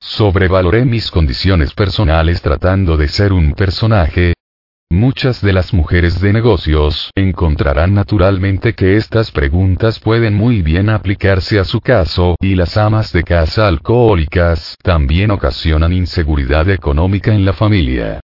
[0.00, 4.32] Sobrevaloré mis condiciones personales tratando de ser un personaje,
[4.92, 11.60] Muchas de las mujeres de negocios encontrarán naturalmente que estas preguntas pueden muy bien aplicarse
[11.60, 17.52] a su caso, y las amas de casa alcohólicas también ocasionan inseguridad económica en la
[17.52, 18.18] familia.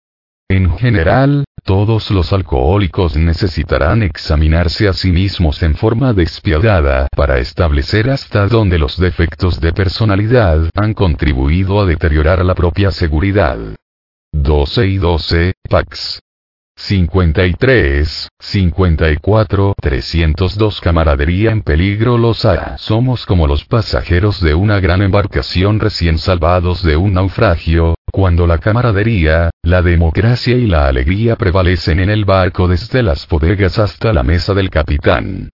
[0.48, 8.08] En general, todos los alcohólicos necesitarán examinarse a sí mismos en forma despiadada para establecer
[8.08, 13.58] hasta dónde los defectos de personalidad han contribuido a deteriorar la propia seguridad.
[14.32, 16.20] 12 y 12, Pax.
[16.76, 22.76] 53, 54, 302 Camaradería en peligro los A.
[22.78, 28.58] Somos como los pasajeros de una gran embarcación recién salvados de un naufragio, cuando la
[28.58, 34.22] camaradería, la democracia y la alegría prevalecen en el barco desde las bodegas hasta la
[34.22, 35.50] mesa del capitán.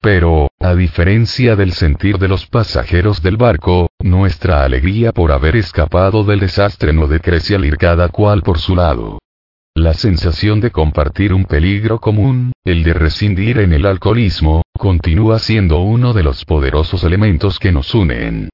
[0.00, 6.22] Pero, a diferencia del sentir de los pasajeros del barco, nuestra alegría por haber escapado
[6.22, 9.18] del desastre no decrece al ir cada cual por su lado.
[9.76, 15.80] La sensación de compartir un peligro común, el de rescindir en el alcoholismo, continúa siendo
[15.80, 18.48] uno de los poderosos elementos que nos unen.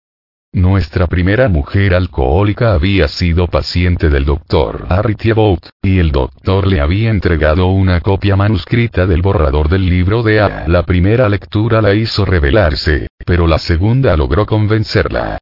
[0.53, 6.81] Nuestra primera mujer alcohólica había sido paciente del doctor Harry Thibault, y el doctor le
[6.81, 10.67] había entregado una copia manuscrita del borrador del libro de A.
[10.67, 15.39] La primera lectura la hizo rebelarse, pero la segunda logró convencerla.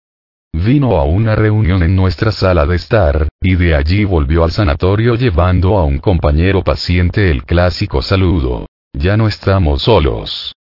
[0.52, 5.14] Vino a una reunión en nuestra sala de estar, y de allí volvió al sanatorio
[5.14, 8.66] llevando a un compañero paciente el clásico saludo.
[8.92, 10.54] Ya no estamos solos.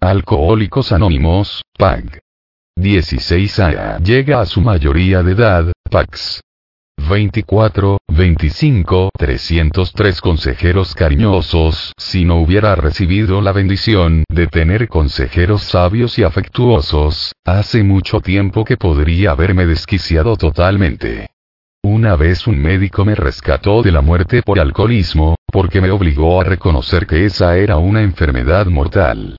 [0.00, 2.20] Alcohólicos Anónimos, PAG.
[2.76, 6.40] 16 A llega a su mayoría de edad, PAX.
[6.98, 16.18] 24, 25, 303 consejeros cariñosos, si no hubiera recibido la bendición de tener consejeros sabios
[16.18, 21.28] y afectuosos, hace mucho tiempo que podría haberme desquiciado totalmente.
[21.82, 26.44] Una vez un médico me rescató de la muerte por alcoholismo, porque me obligó a
[26.44, 29.36] reconocer que esa era una enfermedad mortal.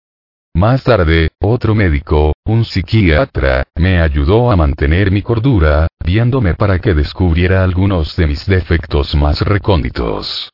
[0.55, 6.93] Más tarde, otro médico, un psiquiatra, me ayudó a mantener mi cordura, viéndome para que
[6.93, 10.51] descubriera algunos de mis defectos más recónditos.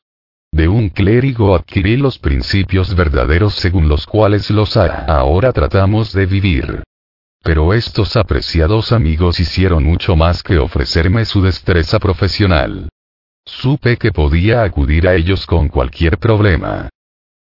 [0.53, 6.83] De un clérigo adquirí los principios verdaderos según los cuales los ahora tratamos de vivir.
[7.43, 12.87] Pero estos apreciados amigos hicieron mucho más que ofrecerme su destreza profesional.
[13.45, 16.89] Supe que podía acudir a ellos con cualquier problema.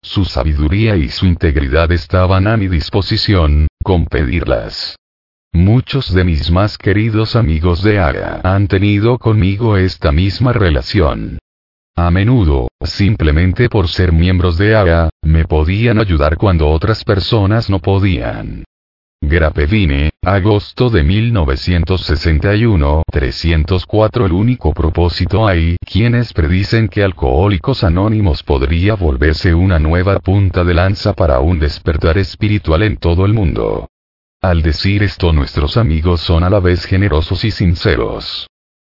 [0.06, 4.96] Su sabiduría y su integridad estaban a mi disposición, con pedirlas.
[5.52, 11.40] Muchos de mis más queridos amigos de Ara han tenido conmigo esta misma relación.
[11.96, 17.80] A menudo, simplemente por ser miembros de AGA, me podían ayudar cuando otras personas no
[17.80, 18.64] podían.
[19.27, 28.95] Grapevine, agosto de 1961, 304 El único propósito hay quienes predicen que Alcohólicos Anónimos podría
[28.95, 33.90] volverse una nueva punta de lanza para un despertar espiritual en todo el mundo.
[34.41, 38.47] Al decir esto nuestros amigos son a la vez generosos y sinceros.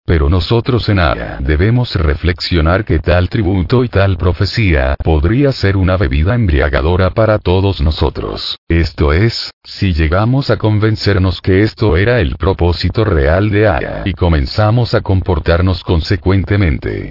[0.06, 5.97] Pero nosotros en ARA debemos reflexionar que tal tributo y tal profecía podría ser una
[5.97, 8.56] bebida embriagadora para todos nosotros.
[8.69, 14.12] Esto es, si llegamos a convencernos que esto era el propósito real de ARA y
[14.12, 17.10] comenzamos a comportarnos consecuentemente.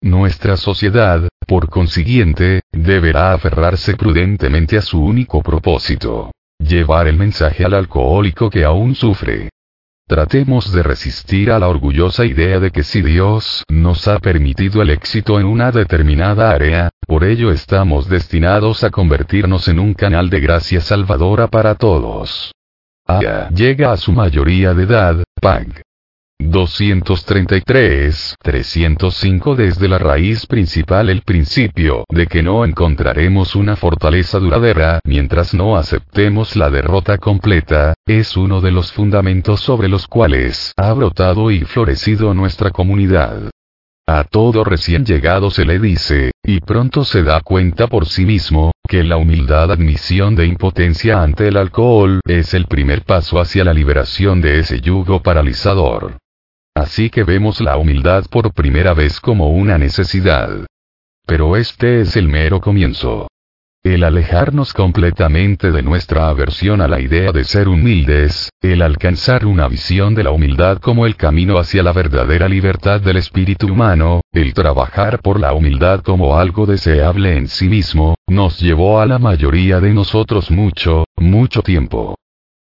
[0.00, 6.30] Nuestra sociedad, por consiguiente, deberá aferrarse prudentemente a su único propósito.
[6.58, 9.50] Llevar el mensaje al alcohólico que aún sufre,
[10.10, 14.90] Tratemos de resistir a la orgullosa idea de que si Dios nos ha permitido el
[14.90, 20.40] éxito en una determinada área, por ello estamos destinados a convertirnos en un canal de
[20.40, 22.52] gracia salvadora para todos.
[23.06, 25.80] Aya llega a su mayoría de edad, Pag.
[26.42, 35.00] 233, 305 desde la raíz principal el principio de que no encontraremos una fortaleza duradera
[35.04, 40.92] mientras no aceptemos la derrota completa, es uno de los fundamentos sobre los cuales ha
[40.94, 43.50] brotado y florecido nuestra comunidad.
[44.06, 48.72] A todo recién llegado se le dice, y pronto se da cuenta por sí mismo,
[48.88, 53.72] que la humildad admisión de impotencia ante el alcohol es el primer paso hacia la
[53.72, 56.16] liberación de ese yugo paralizador.
[56.74, 60.66] Así que vemos la humildad por primera vez como una necesidad.
[61.26, 63.28] Pero este es el mero comienzo.
[63.82, 69.68] El alejarnos completamente de nuestra aversión a la idea de ser humildes, el alcanzar una
[69.68, 74.52] visión de la humildad como el camino hacia la verdadera libertad del espíritu humano, el
[74.52, 79.80] trabajar por la humildad como algo deseable en sí mismo, nos llevó a la mayoría
[79.80, 82.16] de nosotros mucho, mucho tiempo.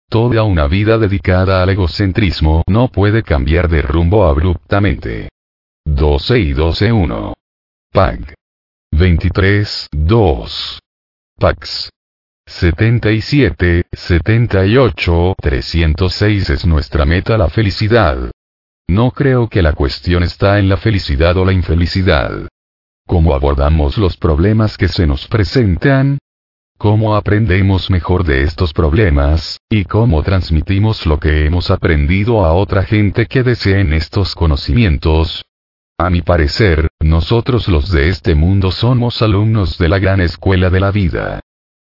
[0.09, 5.29] Toda una vida dedicada al egocentrismo no puede cambiar de rumbo abruptamente.
[5.85, 7.35] 12 y 12 1.
[7.93, 8.35] PAG.
[8.93, 10.81] 23 2.
[11.39, 11.91] PAX.
[12.49, 18.31] 77, 78, 306 es nuestra meta la felicidad.
[18.89, 22.49] No creo que la cuestión está en la felicidad o la infelicidad.
[23.05, 26.19] ¿Cómo abordamos los problemas que se nos presentan?
[26.79, 32.85] Cómo aprendemos mejor de estos problemas, y cómo transmitimos lo que hemos aprendido a otra
[32.85, 35.45] gente que deseen estos conocimientos.
[35.99, 40.81] A mi parecer, nosotros los de este mundo somos alumnos de la gran escuela de
[40.81, 41.41] la vida.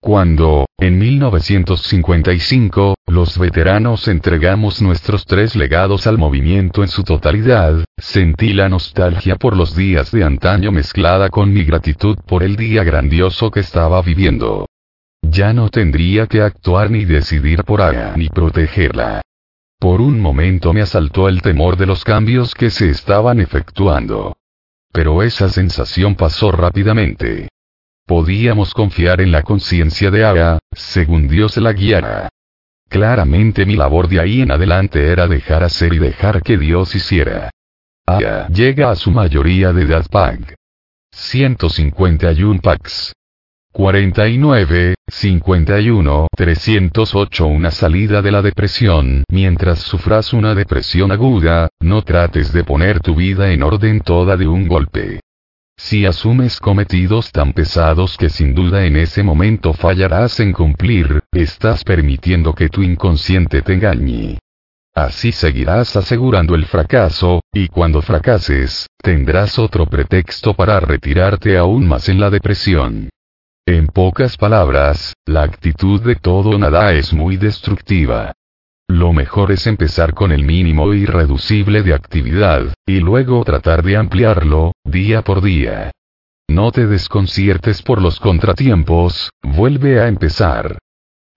[0.00, 8.52] Cuando, en 1955, los veteranos entregamos nuestros tres legados al movimiento en su totalidad, sentí
[8.52, 13.48] la nostalgia por los días de antaño mezclada con mi gratitud por el día grandioso
[13.52, 14.65] que estaba viviendo.
[15.30, 19.22] Ya no tendría que actuar ni decidir por ella ni protegerla.
[19.78, 24.36] Por un momento me asaltó el temor de los cambios que se estaban efectuando.
[24.92, 27.48] Pero esa sensación pasó rápidamente.
[28.06, 32.28] Podíamos confiar en la conciencia de Aya, según Dios la guiara.
[32.88, 37.50] Claramente mi labor de ahí en adelante era dejar hacer y dejar que Dios hiciera.
[38.06, 40.54] Aya llega a su mayoría de edad PAG.
[41.10, 43.15] 151 PAGs.
[43.76, 49.22] 49, 51, 308 Una salida de la depresión.
[49.30, 54.48] Mientras sufras una depresión aguda, no trates de poner tu vida en orden toda de
[54.48, 55.20] un golpe.
[55.76, 61.84] Si asumes cometidos tan pesados que sin duda en ese momento fallarás en cumplir, estás
[61.84, 64.38] permitiendo que tu inconsciente te engañe.
[64.94, 72.08] Así seguirás asegurando el fracaso, y cuando fracases, tendrás otro pretexto para retirarte aún más
[72.08, 73.10] en la depresión.
[73.68, 78.32] En pocas palabras, la actitud de todo o nada es muy destructiva.
[78.86, 84.70] Lo mejor es empezar con el mínimo irreducible de actividad, y luego tratar de ampliarlo,
[84.84, 85.90] día por día.
[86.48, 90.78] No te desconciertes por los contratiempos, vuelve a empezar.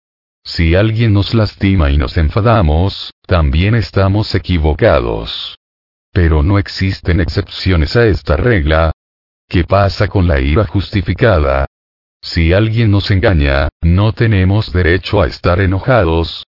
[0.43, 5.59] Si alguien nos lastima y nos enfadamos, también estamos equivocados.
[6.15, 8.93] Pero no existen excepciones a esta regla.
[9.47, 11.67] ¿Qué pasa con la ira justificada?
[12.23, 16.47] Si alguien nos engaña, no tenemos derecho a estar enojados,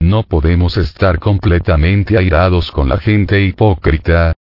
[0.00, 4.34] no podemos estar completamente airados con la gente hipócrita.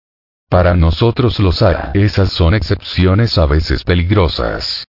[0.48, 1.76] Para nosotros los hay.
[1.94, 4.86] Esas son excepciones a veces peligrosas.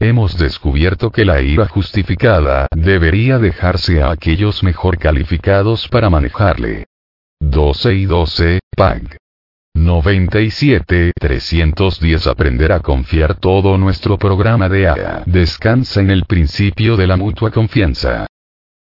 [0.00, 6.86] Hemos descubierto que la ira justificada debería dejarse a aquellos mejor calificados para manejarle.
[7.40, 9.16] 12 y 12, PAG.
[9.74, 17.06] 97 310 Aprender a confiar todo nuestro programa de AA descansa en el principio de
[17.06, 18.26] la mutua confianza.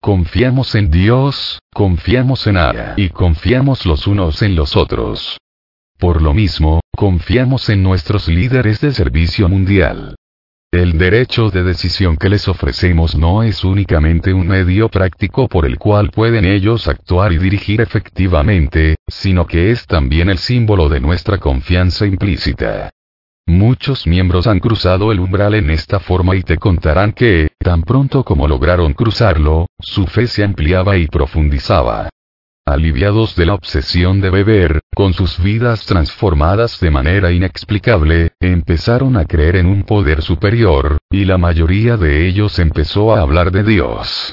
[0.02, 5.38] Confiamos en Dios, confiamos en Ara y confiamos los unos en los otros.
[5.98, 10.16] Por lo mismo, confiamos en nuestros líderes de servicio mundial.
[10.72, 15.78] El derecho de decisión que les ofrecemos no es únicamente un medio práctico por el
[15.78, 21.40] cual pueden ellos actuar y dirigir efectivamente, sino que es también el símbolo de nuestra
[21.40, 22.92] confianza implícita.
[23.50, 28.24] Muchos miembros han cruzado el umbral en esta forma y te contarán que, tan pronto
[28.24, 32.10] como lograron cruzarlo, su fe se ampliaba y profundizaba.
[32.68, 39.26] Aliviados de la obsesión de beber, con sus vidas transformadas de manera inexplicable, empezaron a
[39.26, 44.32] creer en un poder superior, y la mayoría de ellos empezó a hablar de Dios.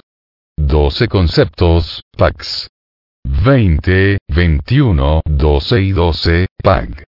[0.58, 2.68] 12 conceptos, Pax.
[3.24, 7.06] 20, 21, 12 y 12, PAG.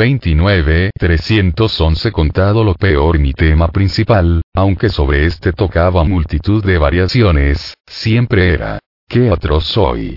[0.00, 7.74] 29, 311 contado lo peor mi tema principal, aunque sobre este tocaba multitud de variaciones,
[7.86, 10.16] siempre era, qué atroz soy.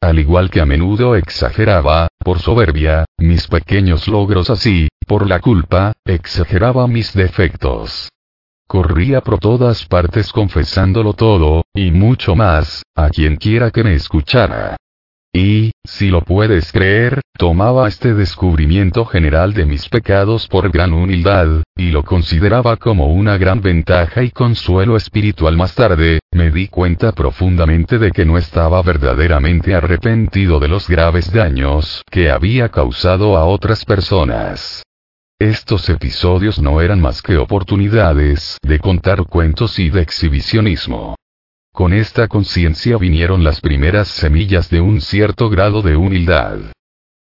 [0.00, 5.92] Al igual que a menudo exageraba, por soberbia, mis pequeños logros así, por la culpa,
[6.04, 8.10] exageraba mis defectos.
[8.68, 14.76] Corría por todas partes confesándolo todo, y mucho más, a quien quiera que me escuchara.
[15.36, 21.62] Y, si lo puedes creer, tomaba este descubrimiento general de mis pecados por gran humildad,
[21.76, 27.12] y lo consideraba como una gran ventaja y consuelo espiritual más tarde, me di cuenta
[27.12, 33.44] profundamente de que no estaba verdaderamente arrepentido de los graves daños que había causado a
[33.44, 34.84] otras personas.
[35.38, 41.14] Estos episodios no eran más que oportunidades de contar cuentos y de exhibicionismo.
[41.76, 46.72] Con esta conciencia vinieron las primeras semillas de un cierto grado de humildad.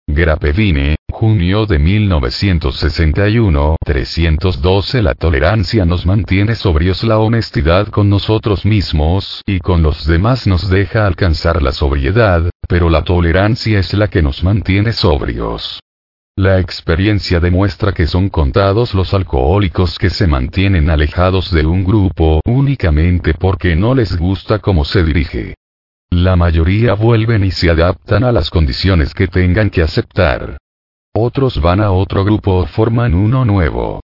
[0.06, 9.42] Grapevine, junio de 1961, 312 La tolerancia nos mantiene sobrios, la honestidad con nosotros mismos
[9.44, 14.22] y con los demás nos deja alcanzar la sobriedad, pero la tolerancia es la que
[14.22, 15.81] nos mantiene sobrios.
[16.36, 22.40] La experiencia demuestra que son contados los alcohólicos que se mantienen alejados de un grupo
[22.44, 25.54] únicamente porque no les gusta cómo se dirige.
[26.10, 30.58] La mayoría vuelven y se adaptan a las condiciones que tengan que aceptar.
[31.15, 34.00] Otros van a otro grupo o forman uno nuevo.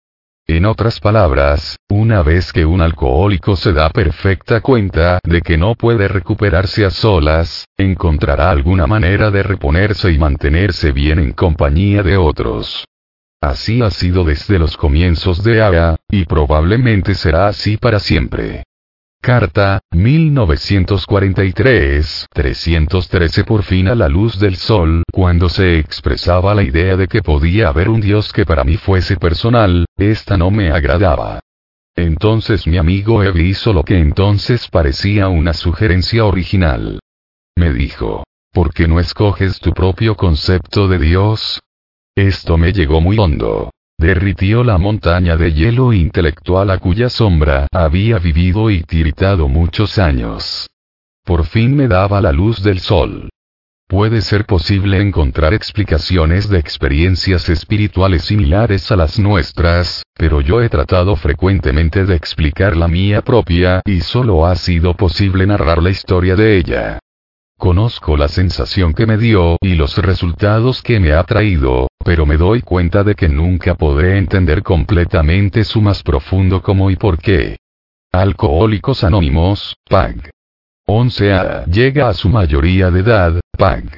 [0.47, 5.73] En otras palabras, una vez que un alcohólico se da perfecta cuenta de que no
[5.73, 12.17] puede recuperarse a solas, encontrará alguna manera de reponerse y mantenerse bien en compañía de
[12.17, 12.85] otros.
[13.41, 18.65] Así ha sido desde los comienzos de AGA, y probablemente será así para siempre.
[19.25, 26.95] Carta, 1943, 313 Por fin a la luz del sol, cuando se expresaba la idea
[26.95, 31.39] de que podía haber un Dios que para mí fuese personal, esta no me agradaba.
[31.95, 36.99] Entonces mi amigo Eve hizo lo que entonces parecía una sugerencia original.
[37.55, 41.61] Me dijo, ¿por qué no escoges tu propio concepto de Dios?
[42.15, 43.71] Esto me llegó muy hondo.
[43.97, 50.67] Derritió la montaña de hielo intelectual a cuya sombra había vivido y tiritado muchos años.
[51.23, 53.29] Por fin me daba la luz del sol.
[53.87, 60.69] Puede ser posible encontrar explicaciones de experiencias espirituales similares a las nuestras, pero yo he
[60.69, 66.35] tratado frecuentemente de explicar la mía propia y solo ha sido posible narrar la historia
[66.35, 66.99] de ella.
[67.57, 72.37] Conozco la sensación que me dio y los resultados que me ha traído, pero me
[72.37, 77.57] doy cuenta de que nunca podré entender completamente su más profundo cómo y por qué.
[78.11, 80.29] Alcohólicos Anónimos, PAG.
[80.87, 83.97] 11A llega a su mayoría de edad, PAG.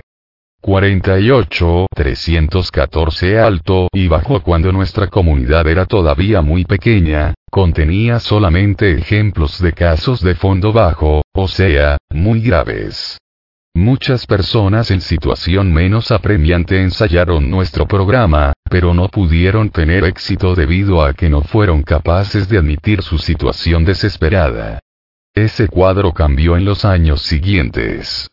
[0.61, 9.61] 48, 314 alto y bajo cuando nuestra comunidad era todavía muy pequeña, contenía solamente ejemplos
[9.61, 13.17] de casos de fondo bajo, o sea, muy graves.
[13.77, 21.03] Muchas personas en situación menos apremiante ensayaron nuestro programa, pero no pudieron tener éxito debido
[21.05, 24.79] a que no fueron capaces de admitir su situación desesperada.
[25.35, 28.31] Ese cuadro cambió en los años siguientes.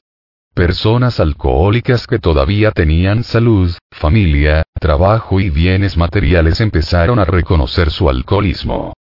[0.54, 8.08] Personas alcohólicas que todavía tenían salud, familia, trabajo y bienes materiales empezaron a reconocer su
[8.08, 8.94] alcoholismo.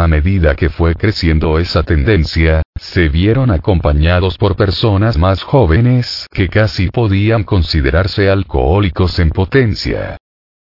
[0.00, 6.48] A medida que fue creciendo esa tendencia, se vieron acompañados por personas más jóvenes que
[6.48, 10.16] casi podían considerarse alcohólicos en potencia.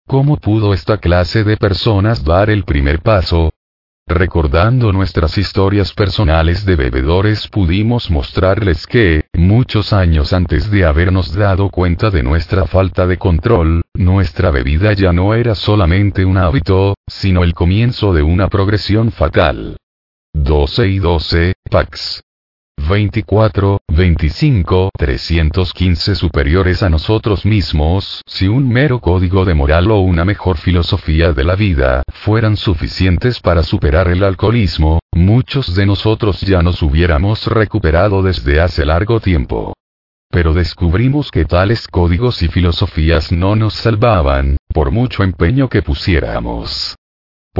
[0.07, 3.51] ¿Cómo pudo esta clase de personas dar el primer paso?
[4.09, 11.69] Recordando nuestras historias personales de bebedores pudimos mostrarles que, muchos años antes de habernos dado
[11.69, 17.43] cuenta de nuestra falta de control, nuestra bebida ya no era solamente un hábito, sino
[17.43, 19.77] el comienzo de una progresión fatal.
[20.33, 22.23] 12 y 12, Pax.
[22.87, 30.23] 24, 25, 315 superiores a nosotros mismos, si un mero código de moral o una
[30.23, 36.61] mejor filosofía de la vida fueran suficientes para superar el alcoholismo, muchos de nosotros ya
[36.61, 39.73] nos hubiéramos recuperado desde hace largo tiempo.
[40.31, 46.98] Pero descubrimos que tales códigos y filosofías no nos salvaban, por mucho empeño que pusiéramos.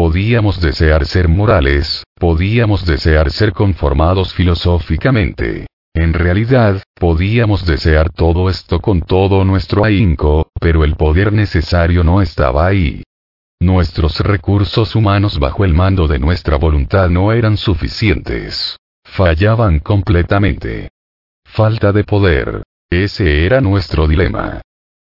[0.01, 5.67] Podíamos desear ser morales, podíamos desear ser conformados filosóficamente.
[5.94, 12.22] En realidad, podíamos desear todo esto con todo nuestro ahínco, pero el poder necesario no
[12.22, 13.03] estaba ahí.
[13.60, 18.78] Nuestros recursos humanos bajo el mando de nuestra voluntad no eran suficientes.
[19.03, 20.92] Fallaban completamente.
[21.44, 22.64] Falta de poder.
[22.90, 24.62] Ese era nuestro dilema.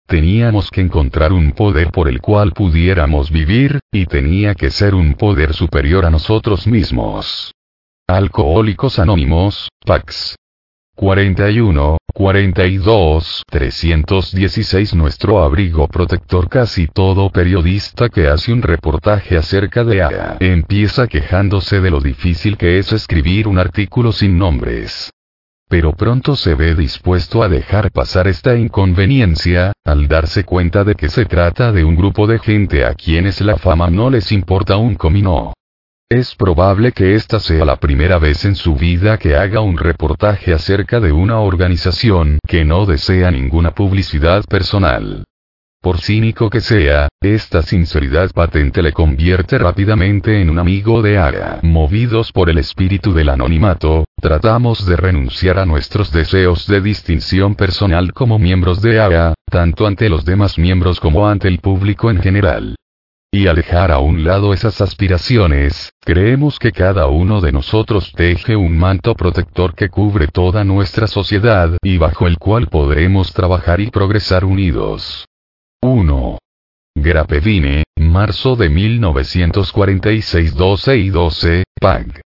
[0.07, 5.15] Teníamos que encontrar un poder por el cual pudiéramos vivir, y tenía que ser un
[5.15, 7.51] poder superior a nosotros mismos.
[8.07, 10.35] Alcohólicos Anónimos, Pax.
[10.95, 20.03] 41, 42, 316 Nuestro abrigo protector Casi todo periodista que hace un reportaje acerca de
[20.03, 25.11] AA empieza quejándose de lo difícil que es escribir un artículo sin nombres
[25.67, 31.09] pero pronto se ve dispuesto a dejar pasar esta inconveniencia, al darse cuenta de que
[31.09, 34.95] se trata de un grupo de gente a quienes la fama no les importa un
[34.95, 35.53] comino.
[36.09, 40.53] Es probable que esta sea la primera vez en su vida que haga un reportaje
[40.53, 45.23] acerca de una organización que no desea ninguna publicidad personal.
[45.85, 51.59] Por cínico que sea, esta sinceridad patente le convierte rápidamente en un amigo de Ara.
[51.61, 58.13] Movidos por el espíritu del anonimato, tratamos de renunciar a nuestros deseos de distinción personal
[58.13, 62.75] como miembros de Ara, tanto ante los demás miembros como ante el público en general.
[63.31, 68.75] Y alejar a un lado esas aspiraciones, creemos que cada uno de nosotros teje un
[68.75, 74.45] manto protector que cubre toda nuestra sociedad y bajo el cual podremos trabajar y progresar
[74.45, 75.27] unidos.
[75.85, 76.39] 1.
[76.95, 82.21] Grapevine, marzo de 1946 12 y 12, PAG.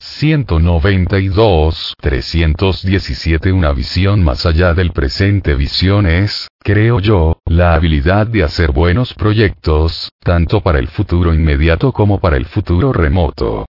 [0.00, 8.42] 192, 317 Una visión más allá del presente visión es, creo yo, la habilidad de
[8.42, 13.66] hacer buenos proyectos, tanto para el futuro inmediato como para el futuro remoto.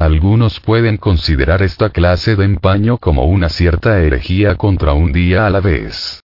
[0.00, 5.50] Algunos pueden considerar esta clase de empaño como una cierta herejía contra un día a
[5.50, 6.22] la vez.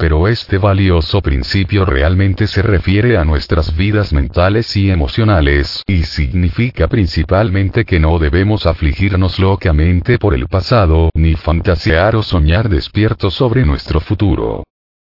[0.00, 6.88] Pero este valioso principio realmente se refiere a nuestras vidas mentales y emocionales, y significa
[6.88, 13.66] principalmente que no debemos afligirnos locamente por el pasado, ni fantasear o soñar despiertos sobre
[13.66, 14.64] nuestro futuro.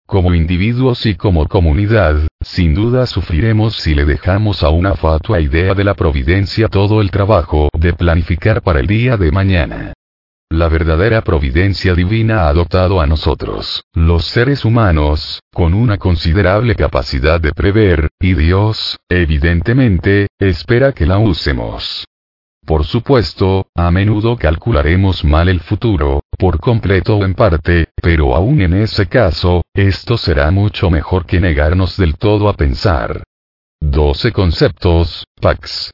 [0.06, 5.72] Como individuos y como comunidad, sin duda sufriremos si le dejamos a una fatua idea
[5.72, 9.94] de la providencia todo el trabajo de planificar para el día de mañana.
[10.54, 17.40] La verdadera providencia divina ha adoptado a nosotros, los seres humanos, con una considerable capacidad
[17.40, 22.04] de prever, y Dios, evidentemente, espera que la usemos.
[22.64, 28.62] Por supuesto, a menudo calcularemos mal el futuro, por completo o en parte, pero aún
[28.62, 33.24] en ese caso, esto será mucho mejor que negarnos del todo a pensar.
[33.80, 35.90] 12 conceptos, Pax.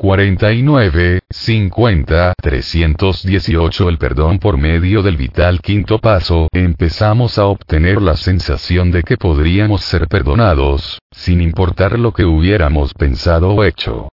[0.00, 8.16] 49, 50, 318 El perdón por medio del vital quinto paso, empezamos a obtener la
[8.16, 14.08] sensación de que podríamos ser perdonados, sin importar lo que hubiéramos pensado o hecho.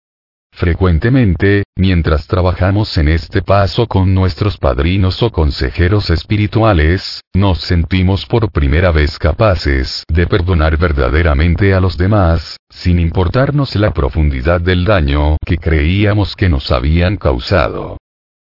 [0.56, 8.50] Frecuentemente, mientras trabajamos en este paso con nuestros padrinos o consejeros espirituales, nos sentimos por
[8.50, 15.36] primera vez capaces de perdonar verdaderamente a los demás, sin importarnos la profundidad del daño
[15.44, 17.95] que creíamos que nos habían causado.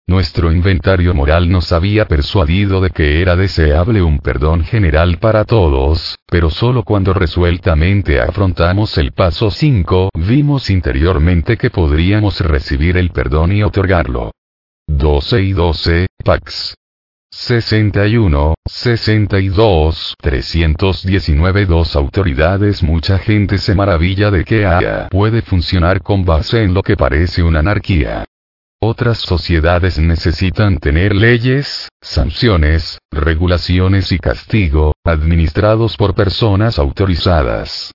[0.08, 6.16] Nuestro inventario moral nos había persuadido de que era deseable un perdón general para todos,
[6.26, 13.52] pero solo cuando resueltamente afrontamos el paso 5, vimos interiormente que podríamos recibir el perdón
[13.52, 14.30] y otorgarlo.
[14.86, 16.74] 12 y 12, Pax.
[17.30, 26.24] 61, 62, 319 Dos autoridades Mucha gente se maravilla de que haya puede funcionar con
[26.24, 28.24] base en lo que parece una anarquía.
[28.80, 37.90] Otras sociedades necesitan tener leyes, sanciones, regulaciones y castigo, administrados por personas autorizadas.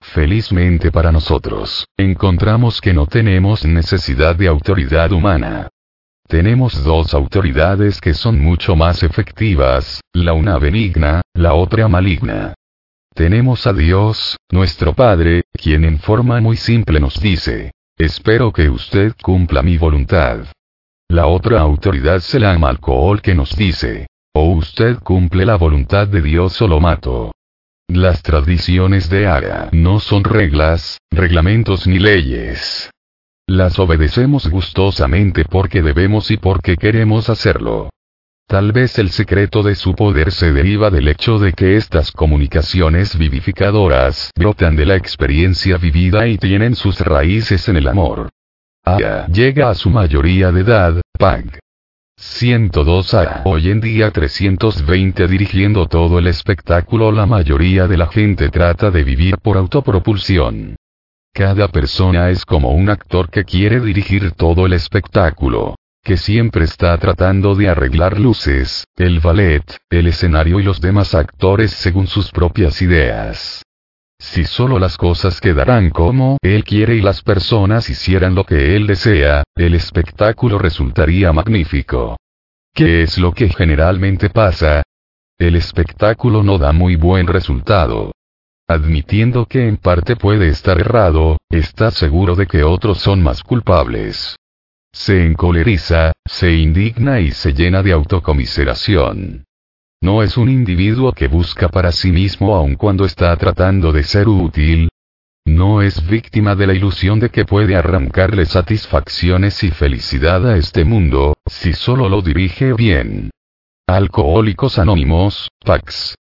[0.00, 5.68] Felizmente para nosotros, encontramos que no tenemos necesidad de autoridad humana.
[6.28, 12.54] Tenemos dos autoridades que son mucho más efectivas, la una benigna, la otra maligna.
[13.12, 19.12] Tenemos a Dios, nuestro Padre, quien en forma muy simple nos dice, Espero que usted
[19.22, 20.46] cumpla mi voluntad.
[21.10, 26.22] La otra autoridad se llama alcohol que nos dice, o usted cumple la voluntad de
[26.22, 27.32] Dios o lo mato.
[27.88, 32.90] Las tradiciones de Ara no son reglas, reglamentos ni leyes.
[33.46, 37.90] Las obedecemos gustosamente porque debemos y porque queremos hacerlo.
[38.50, 43.16] Tal vez el secreto de su poder se deriva del hecho de que estas comunicaciones
[43.16, 48.28] vivificadoras brotan de la experiencia vivida y tienen sus raíces en el amor.
[48.84, 51.60] Aya llega a su mayoría de edad, Pag.
[52.16, 58.48] 102 a hoy en día 320 dirigiendo todo el espectáculo la mayoría de la gente
[58.48, 60.74] trata de vivir por autopropulsión.
[61.32, 66.96] Cada persona es como un actor que quiere dirigir todo el espectáculo que siempre está
[66.98, 72.80] tratando de arreglar luces, el ballet, el escenario y los demás actores según sus propias
[72.82, 73.62] ideas.
[74.18, 78.86] Si solo las cosas quedaran como él quiere y las personas hicieran lo que él
[78.86, 82.16] desea, el espectáculo resultaría magnífico.
[82.74, 84.82] ¿Qué es lo que generalmente pasa?
[85.38, 88.12] El espectáculo no da muy buen resultado.
[88.68, 94.36] Admitiendo que en parte puede estar errado, está seguro de que otros son más culpables.
[94.92, 99.44] Se encoleriza, se indigna y se llena de autocomiseración.
[100.02, 104.28] No es un individuo que busca para sí mismo aun cuando está tratando de ser
[104.28, 104.88] útil.
[105.46, 110.84] No es víctima de la ilusión de que puede arrancarle satisfacciones y felicidad a este
[110.84, 113.30] mundo, si solo lo dirige bien.
[113.86, 116.14] Alcohólicos Anónimos, Pax.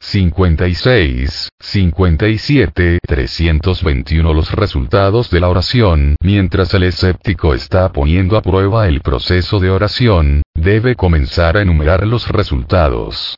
[0.00, 6.16] 56, 57, 321 Los resultados de la oración.
[6.22, 12.06] Mientras el escéptico está poniendo a prueba el proceso de oración, debe comenzar a enumerar
[12.06, 13.36] los resultados.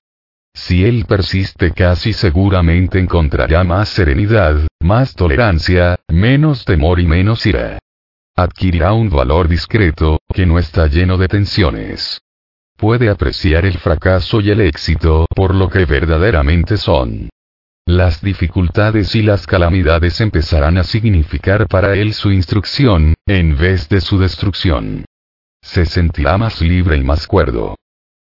[0.55, 7.79] Si él persiste casi seguramente encontrará más serenidad, más tolerancia, menos temor y menos ira.
[8.37, 12.21] Adquirirá un valor discreto, que no está lleno de tensiones
[12.81, 17.29] puede apreciar el fracaso y el éxito por lo que verdaderamente son.
[17.87, 24.01] Las dificultades y las calamidades empezarán a significar para él su instrucción, en vez de
[24.01, 25.05] su destrucción.
[25.61, 27.77] Se sentirá más libre y más cuerdo.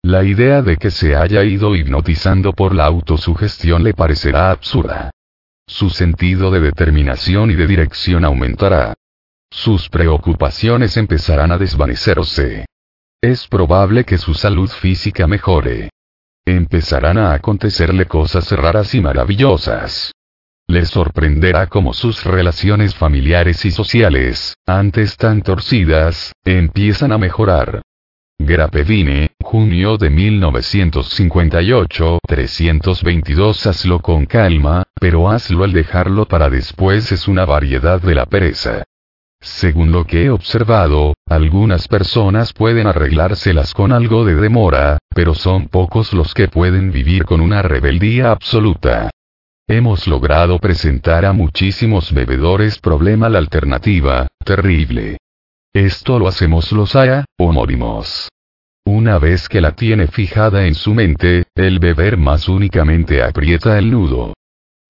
[0.03, 5.12] La idea de que se haya ido hipnotizando por la autosugestión le parecerá absurda.
[5.66, 8.96] Su sentido de determinación y de dirección aumentará.
[9.50, 12.66] Sus preocupaciones empezarán a desvanecerse.
[13.24, 15.92] Es probable que su salud física mejore.
[16.44, 20.12] Empezarán a acontecerle cosas raras y maravillosas.
[20.68, 27.84] Les sorprenderá cómo sus relaciones familiares y sociales, antes tan torcidas, empiezan a mejorar.
[28.40, 37.28] Grapevine, junio de 1958, 322 Hazlo con calma, pero hazlo al dejarlo para después es
[37.28, 38.82] una variedad de la pereza.
[39.41, 45.67] Según lo que he observado, algunas personas pueden arreglárselas con algo de demora, pero son
[45.67, 49.09] pocos los que pueden vivir con una rebeldía absoluta.
[49.67, 55.17] Hemos logrado presentar a muchísimos bebedores problema la alternativa, terrible.
[55.74, 58.29] Esto lo hacemos los haya, o morimos.
[58.85, 63.90] Una vez que la tiene fijada en su mente, el beber más únicamente aprieta el
[63.90, 64.33] nudo.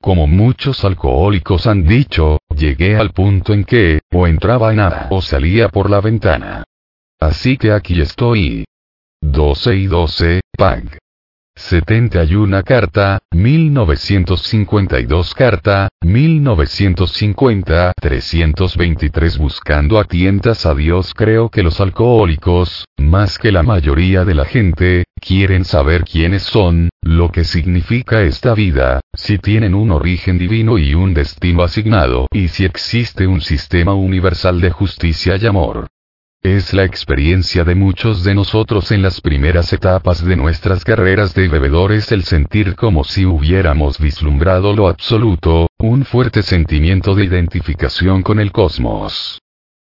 [0.02, 5.22] Como muchos alcohólicos han dicho, llegué al punto en que, o entraba en nada o
[5.22, 6.64] salía por la ventana.
[7.20, 8.66] Así que aquí estoy.
[9.22, 10.98] 12 y 12, Pag.
[11.56, 22.86] 71 carta, 1952 carta, 1950, 323 buscando a tientas a Dios creo que los alcohólicos,
[22.98, 28.54] más que la mayoría de la gente, quieren saber quiénes son, lo que significa esta
[28.54, 33.94] vida, si tienen un origen divino y un destino asignado, y si existe un sistema
[33.94, 35.88] universal de justicia y amor.
[36.44, 41.48] Es la experiencia de muchos de nosotros en las primeras etapas de nuestras carreras de
[41.48, 48.40] bebedores el sentir como si hubiéramos vislumbrado lo absoluto, un fuerte sentimiento de identificación con
[48.40, 49.40] el cosmos.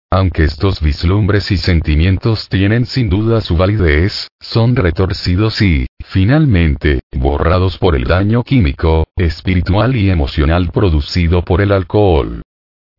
[0.09, 7.77] Aunque estos vislumbres y sentimientos tienen sin duda su validez, son retorcidos y, finalmente, borrados
[7.77, 12.41] por el daño químico, espiritual y emocional producido por el alcohol.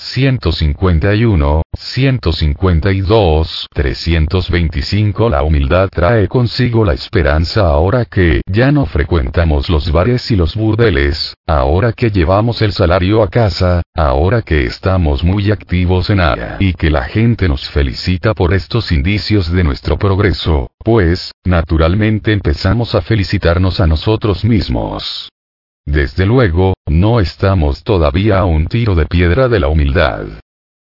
[0.00, 9.92] 151, 152, 325 La humildad trae consigo la esperanza ahora que ya no frecuentamos los
[9.92, 15.50] bares y los burdeles, ahora que llevamos el salario a casa, ahora que estamos muy
[15.50, 20.70] activos en área y que la gente nos felicita por estos indicios de nuestro progreso,
[20.78, 25.28] pues, naturalmente empezamos a felicitarnos a nosotros mismos.
[25.90, 30.24] Desde luego, no estamos todavía a un tiro de piedra de la humildad.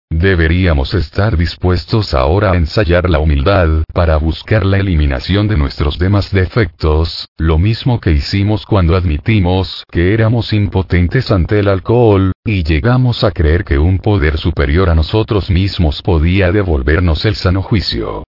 [0.10, 6.32] Deberíamos estar dispuestos ahora a ensayar la humildad para buscar la eliminación de nuestros demás
[6.32, 13.26] defectos, lo mismo que hicimos cuando admitimos que éramos impotentes ante el alcohol, y llegamos
[13.26, 18.23] a creer que un poder superior a nosotros mismos podía devolvernos el sano juicio.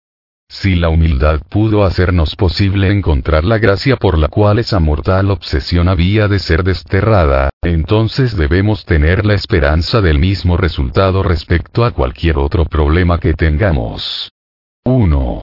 [0.54, 5.88] Si la humildad pudo hacernos posible encontrar la gracia por la cual esa mortal obsesión
[5.88, 12.38] había de ser desterrada, entonces debemos tener la esperanza del mismo resultado respecto a cualquier
[12.38, 14.30] otro problema que tengamos.
[14.84, 15.42] 1.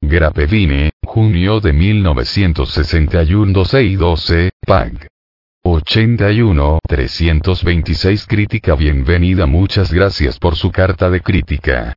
[0.00, 5.08] Grapevine, junio de 1961 12 y 12, PAG.
[5.64, 11.96] 81 326 Crítica Bienvenida Muchas gracias por su carta de crítica.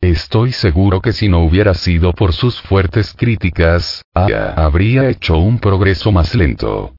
[0.00, 6.12] Estoy seguro que si no hubiera sido por sus fuertes críticas, habría hecho un progreso
[6.12, 6.94] más lento.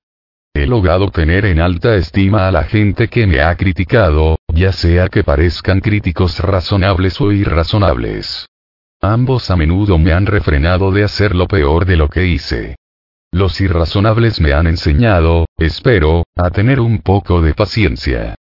[0.53, 5.07] He logrado tener en alta estima a la gente que me ha criticado, ya sea
[5.07, 8.47] que parezcan críticos razonables o irrazonables.
[8.99, 12.75] Ambos a menudo me han refrenado de hacer lo peor de lo que hice.
[13.31, 18.35] Los irrazonables me han enseñado, espero, a tener un poco de paciencia.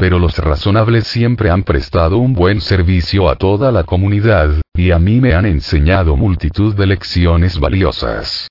[0.00, 4.98] Pero los razonables siempre han prestado un buen servicio a toda la comunidad, y a
[4.98, 8.48] mí me han enseñado multitud de lecciones valiosas.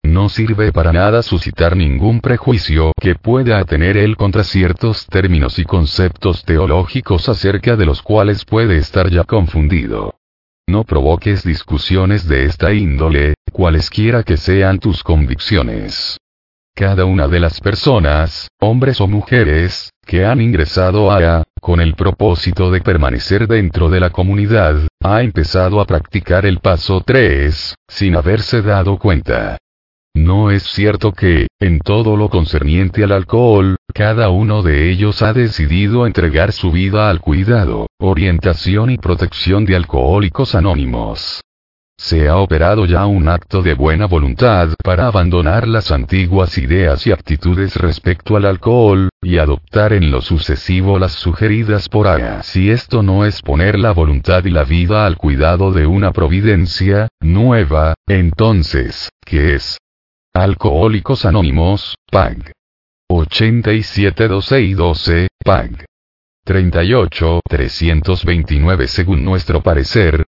[0.05, 5.65] No sirve para nada suscitar ningún prejuicio que pueda tener él contra ciertos términos y
[5.65, 10.13] conceptos teológicos acerca de los cuales puede estar ya confundido.
[10.69, 16.17] No provoques discusiones de esta índole, cualesquiera que sean tus convicciones.
[16.75, 22.69] Cada una de las personas, hombres o mujeres, que han ingresado a con el propósito
[22.69, 28.61] de permanecer dentro de la comunidad, ha empezado a practicar el paso 3, sin haberse
[28.61, 29.57] dado cuenta.
[30.17, 35.31] No es cierto que, en todo lo concerniente al alcohol, cada uno de ellos ha
[35.31, 41.41] decidido entregar su vida al cuidado, orientación y protección de alcohólicos anónimos.
[41.99, 47.11] Se ha operado ya un acto de buena voluntad para abandonar las antiguas ideas y
[47.11, 52.41] actitudes respecto al alcohol, y adoptar en lo sucesivo las sugeridas por AYA.
[52.41, 57.07] Si esto no es poner la voluntad y la vida al cuidado de una providencia,
[57.21, 59.77] nueva, entonces, ¿qué es?
[60.37, 62.51] Alcohólicos Anónimos, PAG.
[63.09, 65.85] 87 12 y 12, PAG.
[66.45, 70.25] 38 329 Según nuestro parecer,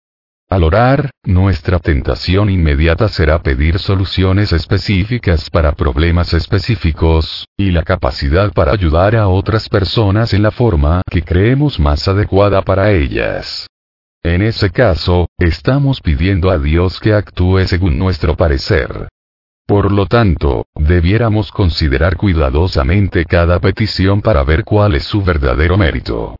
[0.48, 8.50] al orar, nuestra tentación inmediata será pedir soluciones específicas para problemas específicos, y la capacidad
[8.54, 13.66] para ayudar a otras personas en la forma que creemos más adecuada para ellas.
[14.22, 19.08] En ese caso, estamos pidiendo a Dios que actúe según nuestro parecer.
[19.68, 26.36] Por lo tanto, debiéramos considerar cuidadosamente cada petición para ver cuál es su verdadero mérito.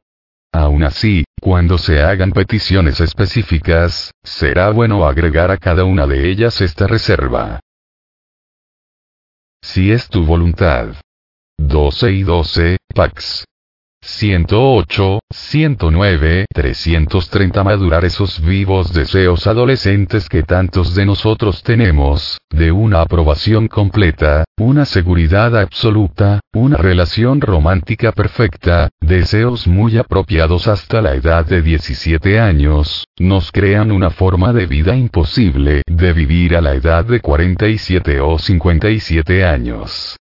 [0.51, 6.63] Aún así, cuando se hagan peticiones específicas, será bueno agregar a cada una de ellas
[6.63, 7.61] esta reserva.
[9.61, 10.95] Si es tu voluntad.
[11.59, 13.45] 12 y 12, Pax.
[14.19, 23.03] 108, 109, 330 madurar esos vivos deseos adolescentes que tantos de nosotros tenemos, de una
[23.03, 31.45] aprobación completa, una seguridad absoluta, una relación romántica perfecta, deseos muy apropiados hasta la edad
[31.47, 37.05] de 17 años, nos crean una forma de vida imposible de vivir a la edad
[37.05, 40.17] de 47 o 57 años.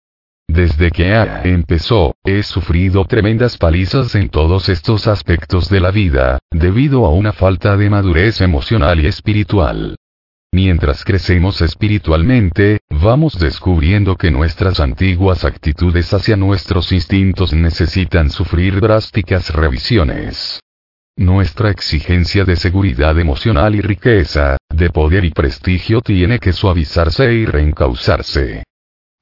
[0.53, 6.37] Desde que A empezó, he sufrido tremendas palizas en todos estos aspectos de la vida,
[6.51, 9.95] debido a una falta de madurez emocional y espiritual.
[10.51, 19.51] Mientras crecemos espiritualmente, vamos descubriendo que nuestras antiguas actitudes hacia nuestros instintos necesitan sufrir drásticas
[19.55, 20.59] revisiones.
[21.17, 27.47] Nuestra exigencia de seguridad emocional y riqueza, de poder y prestigio tiene que suavizarse y
[27.47, 28.65] reencauzarse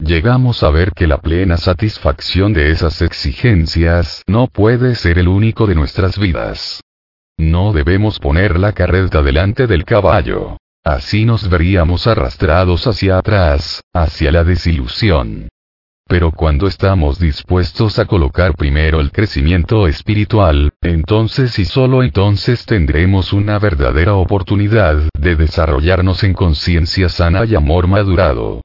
[0.04, 5.66] llegamos a ver que la plena satisfacción de esas exigencias no puede ser el único
[5.66, 6.80] de nuestras vidas.
[7.38, 10.58] No debemos poner la carreta delante del caballo.
[10.84, 15.48] Así nos veríamos arrastrados hacia atrás, hacia la desilusión.
[16.08, 23.32] Pero cuando estamos dispuestos a colocar primero el crecimiento espiritual, entonces y solo entonces tendremos
[23.32, 28.60] una verdadera oportunidad de desarrollarnos en conciencia sana y amor madurado.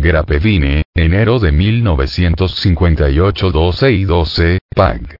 [0.00, 5.16] Grapevine, enero de 1958 12 y 12, PAG.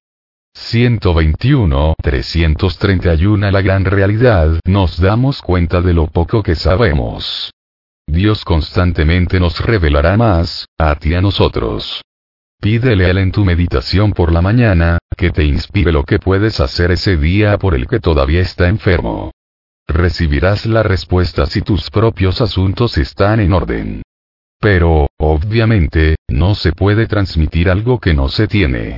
[0.53, 7.51] 121, 331 La gran realidad, nos damos cuenta de lo poco que sabemos.
[8.07, 12.01] Dios constantemente nos revelará más, a ti a nosotros.
[12.59, 16.59] Pídele a él en tu meditación por la mañana, que te inspire lo que puedes
[16.59, 19.31] hacer ese día por el que todavía está enfermo.
[19.87, 24.01] Recibirás la respuesta si tus propios asuntos están en orden.
[24.59, 28.97] Pero, obviamente, no se puede transmitir algo que no se tiene.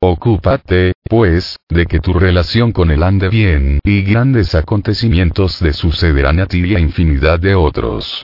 [0.00, 6.40] Ocúpate, pues, de que tu relación con él ande bien, y grandes acontecimientos de sucederán
[6.40, 8.22] a ti y a infinidad de otros.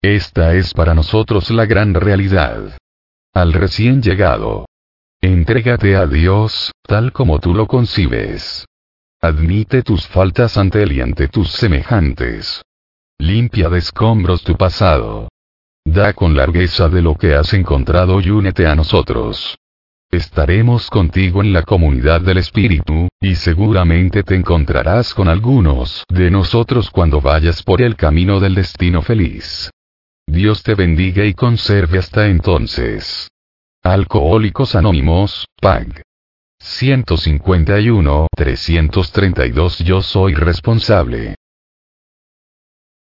[0.00, 2.78] Esta es para nosotros la gran realidad.
[3.34, 4.66] Al recién llegado.
[5.20, 8.64] Entrégate a Dios, tal como tú lo concibes.
[9.20, 12.62] Admite tus faltas ante Él y ante tus semejantes.
[13.18, 15.28] Limpia de escombros tu pasado.
[15.90, 19.56] Da con largueza de lo que has encontrado y únete a nosotros.
[20.10, 26.90] Estaremos contigo en la comunidad del Espíritu, y seguramente te encontrarás con algunos de nosotros
[26.90, 29.70] cuando vayas por el camino del destino feliz.
[30.26, 33.30] Dios te bendiga y conserve hasta entonces.
[33.82, 36.02] Alcohólicos Anónimos, PAG.
[36.60, 41.37] 151, 332 Yo soy responsable.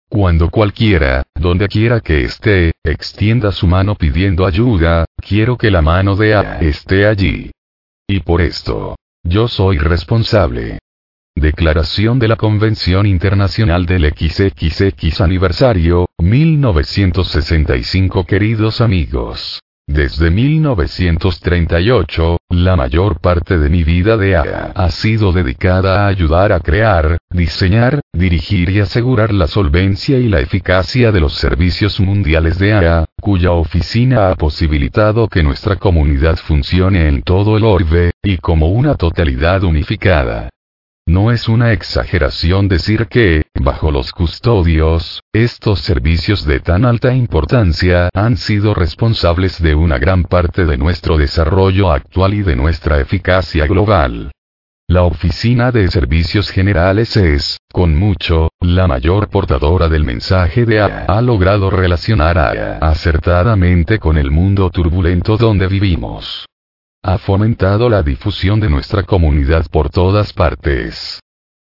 [0.09, 6.15] Cuando cualquiera, donde quiera que esté, extienda su mano pidiendo ayuda, quiero que la mano
[6.15, 7.51] de A esté allí.
[8.07, 10.79] Y por esto, yo soy responsable.
[11.35, 19.59] Declaración de la Convención Internacional del XXX Aniversario, 1965 Queridos amigos.
[19.87, 26.51] Desde 1938, la mayor parte de mi vida de AA ha sido dedicada a ayudar
[26.51, 32.59] a crear, diseñar, dirigir y asegurar la solvencia y la eficacia de los servicios mundiales
[32.59, 38.39] de AA, cuya oficina ha posibilitado que nuestra comunidad funcione en todo el orbe, y
[38.39, 40.49] como una totalidad unificada.
[41.07, 48.09] No es una exageración decir que, bajo los custodios, estos servicios de tan alta importancia
[48.13, 53.67] han sido responsables de una gran parte de nuestro desarrollo actual y de nuestra eficacia
[53.67, 54.31] global.
[54.89, 61.05] La Oficina de Servicios Generales es, con mucho, la mayor portadora del mensaje de A.
[61.07, 66.45] Ha logrado relacionar a acertadamente con el mundo turbulento donde vivimos
[67.03, 71.19] ha fomentado la difusión de nuestra comunidad por todas partes.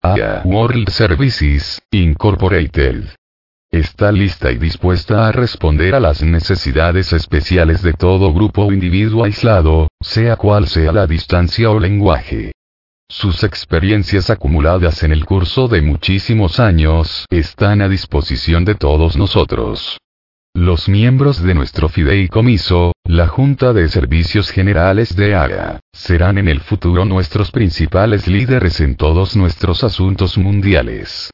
[0.02, 3.04] AIA World Services, Incorporated.
[3.70, 9.24] Está lista y dispuesta a responder a las necesidades especiales de todo grupo o individuo
[9.24, 12.52] aislado, sea cual sea la distancia o lenguaje.
[13.08, 19.98] Sus experiencias acumuladas en el curso de muchísimos años están a disposición de todos nosotros.
[20.56, 26.60] Los miembros de nuestro fideicomiso, la Junta de Servicios Generales de AGA, serán en el
[26.60, 31.32] futuro nuestros principales líderes en todos nuestros asuntos mundiales.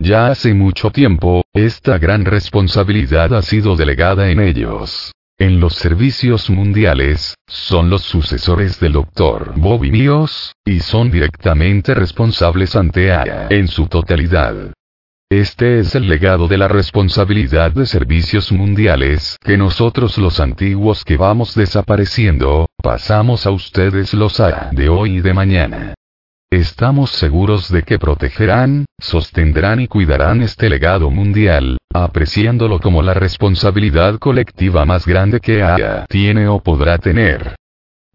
[0.00, 5.12] Ya hace mucho tiempo, esta gran responsabilidad ha sido delegada en ellos.
[5.38, 9.52] En los servicios mundiales, son los sucesores del Dr.
[9.54, 14.72] Bobby Míos, y son directamente responsables ante AGA en su totalidad.
[15.28, 21.16] Este es el legado de la responsabilidad de servicios mundiales que nosotros los antiguos que
[21.16, 25.94] vamos desapareciendo, pasamos a ustedes los A de hoy y de mañana.
[26.48, 34.20] Estamos seguros de que protegerán, sostendrán y cuidarán este legado mundial, apreciándolo como la responsabilidad
[34.20, 37.56] colectiva más grande que haya tiene o podrá tener.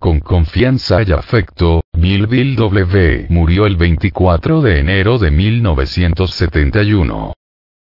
[0.01, 3.27] Con confianza y afecto, Bill Bill W.
[3.29, 7.33] murió el 24 de enero de 1971.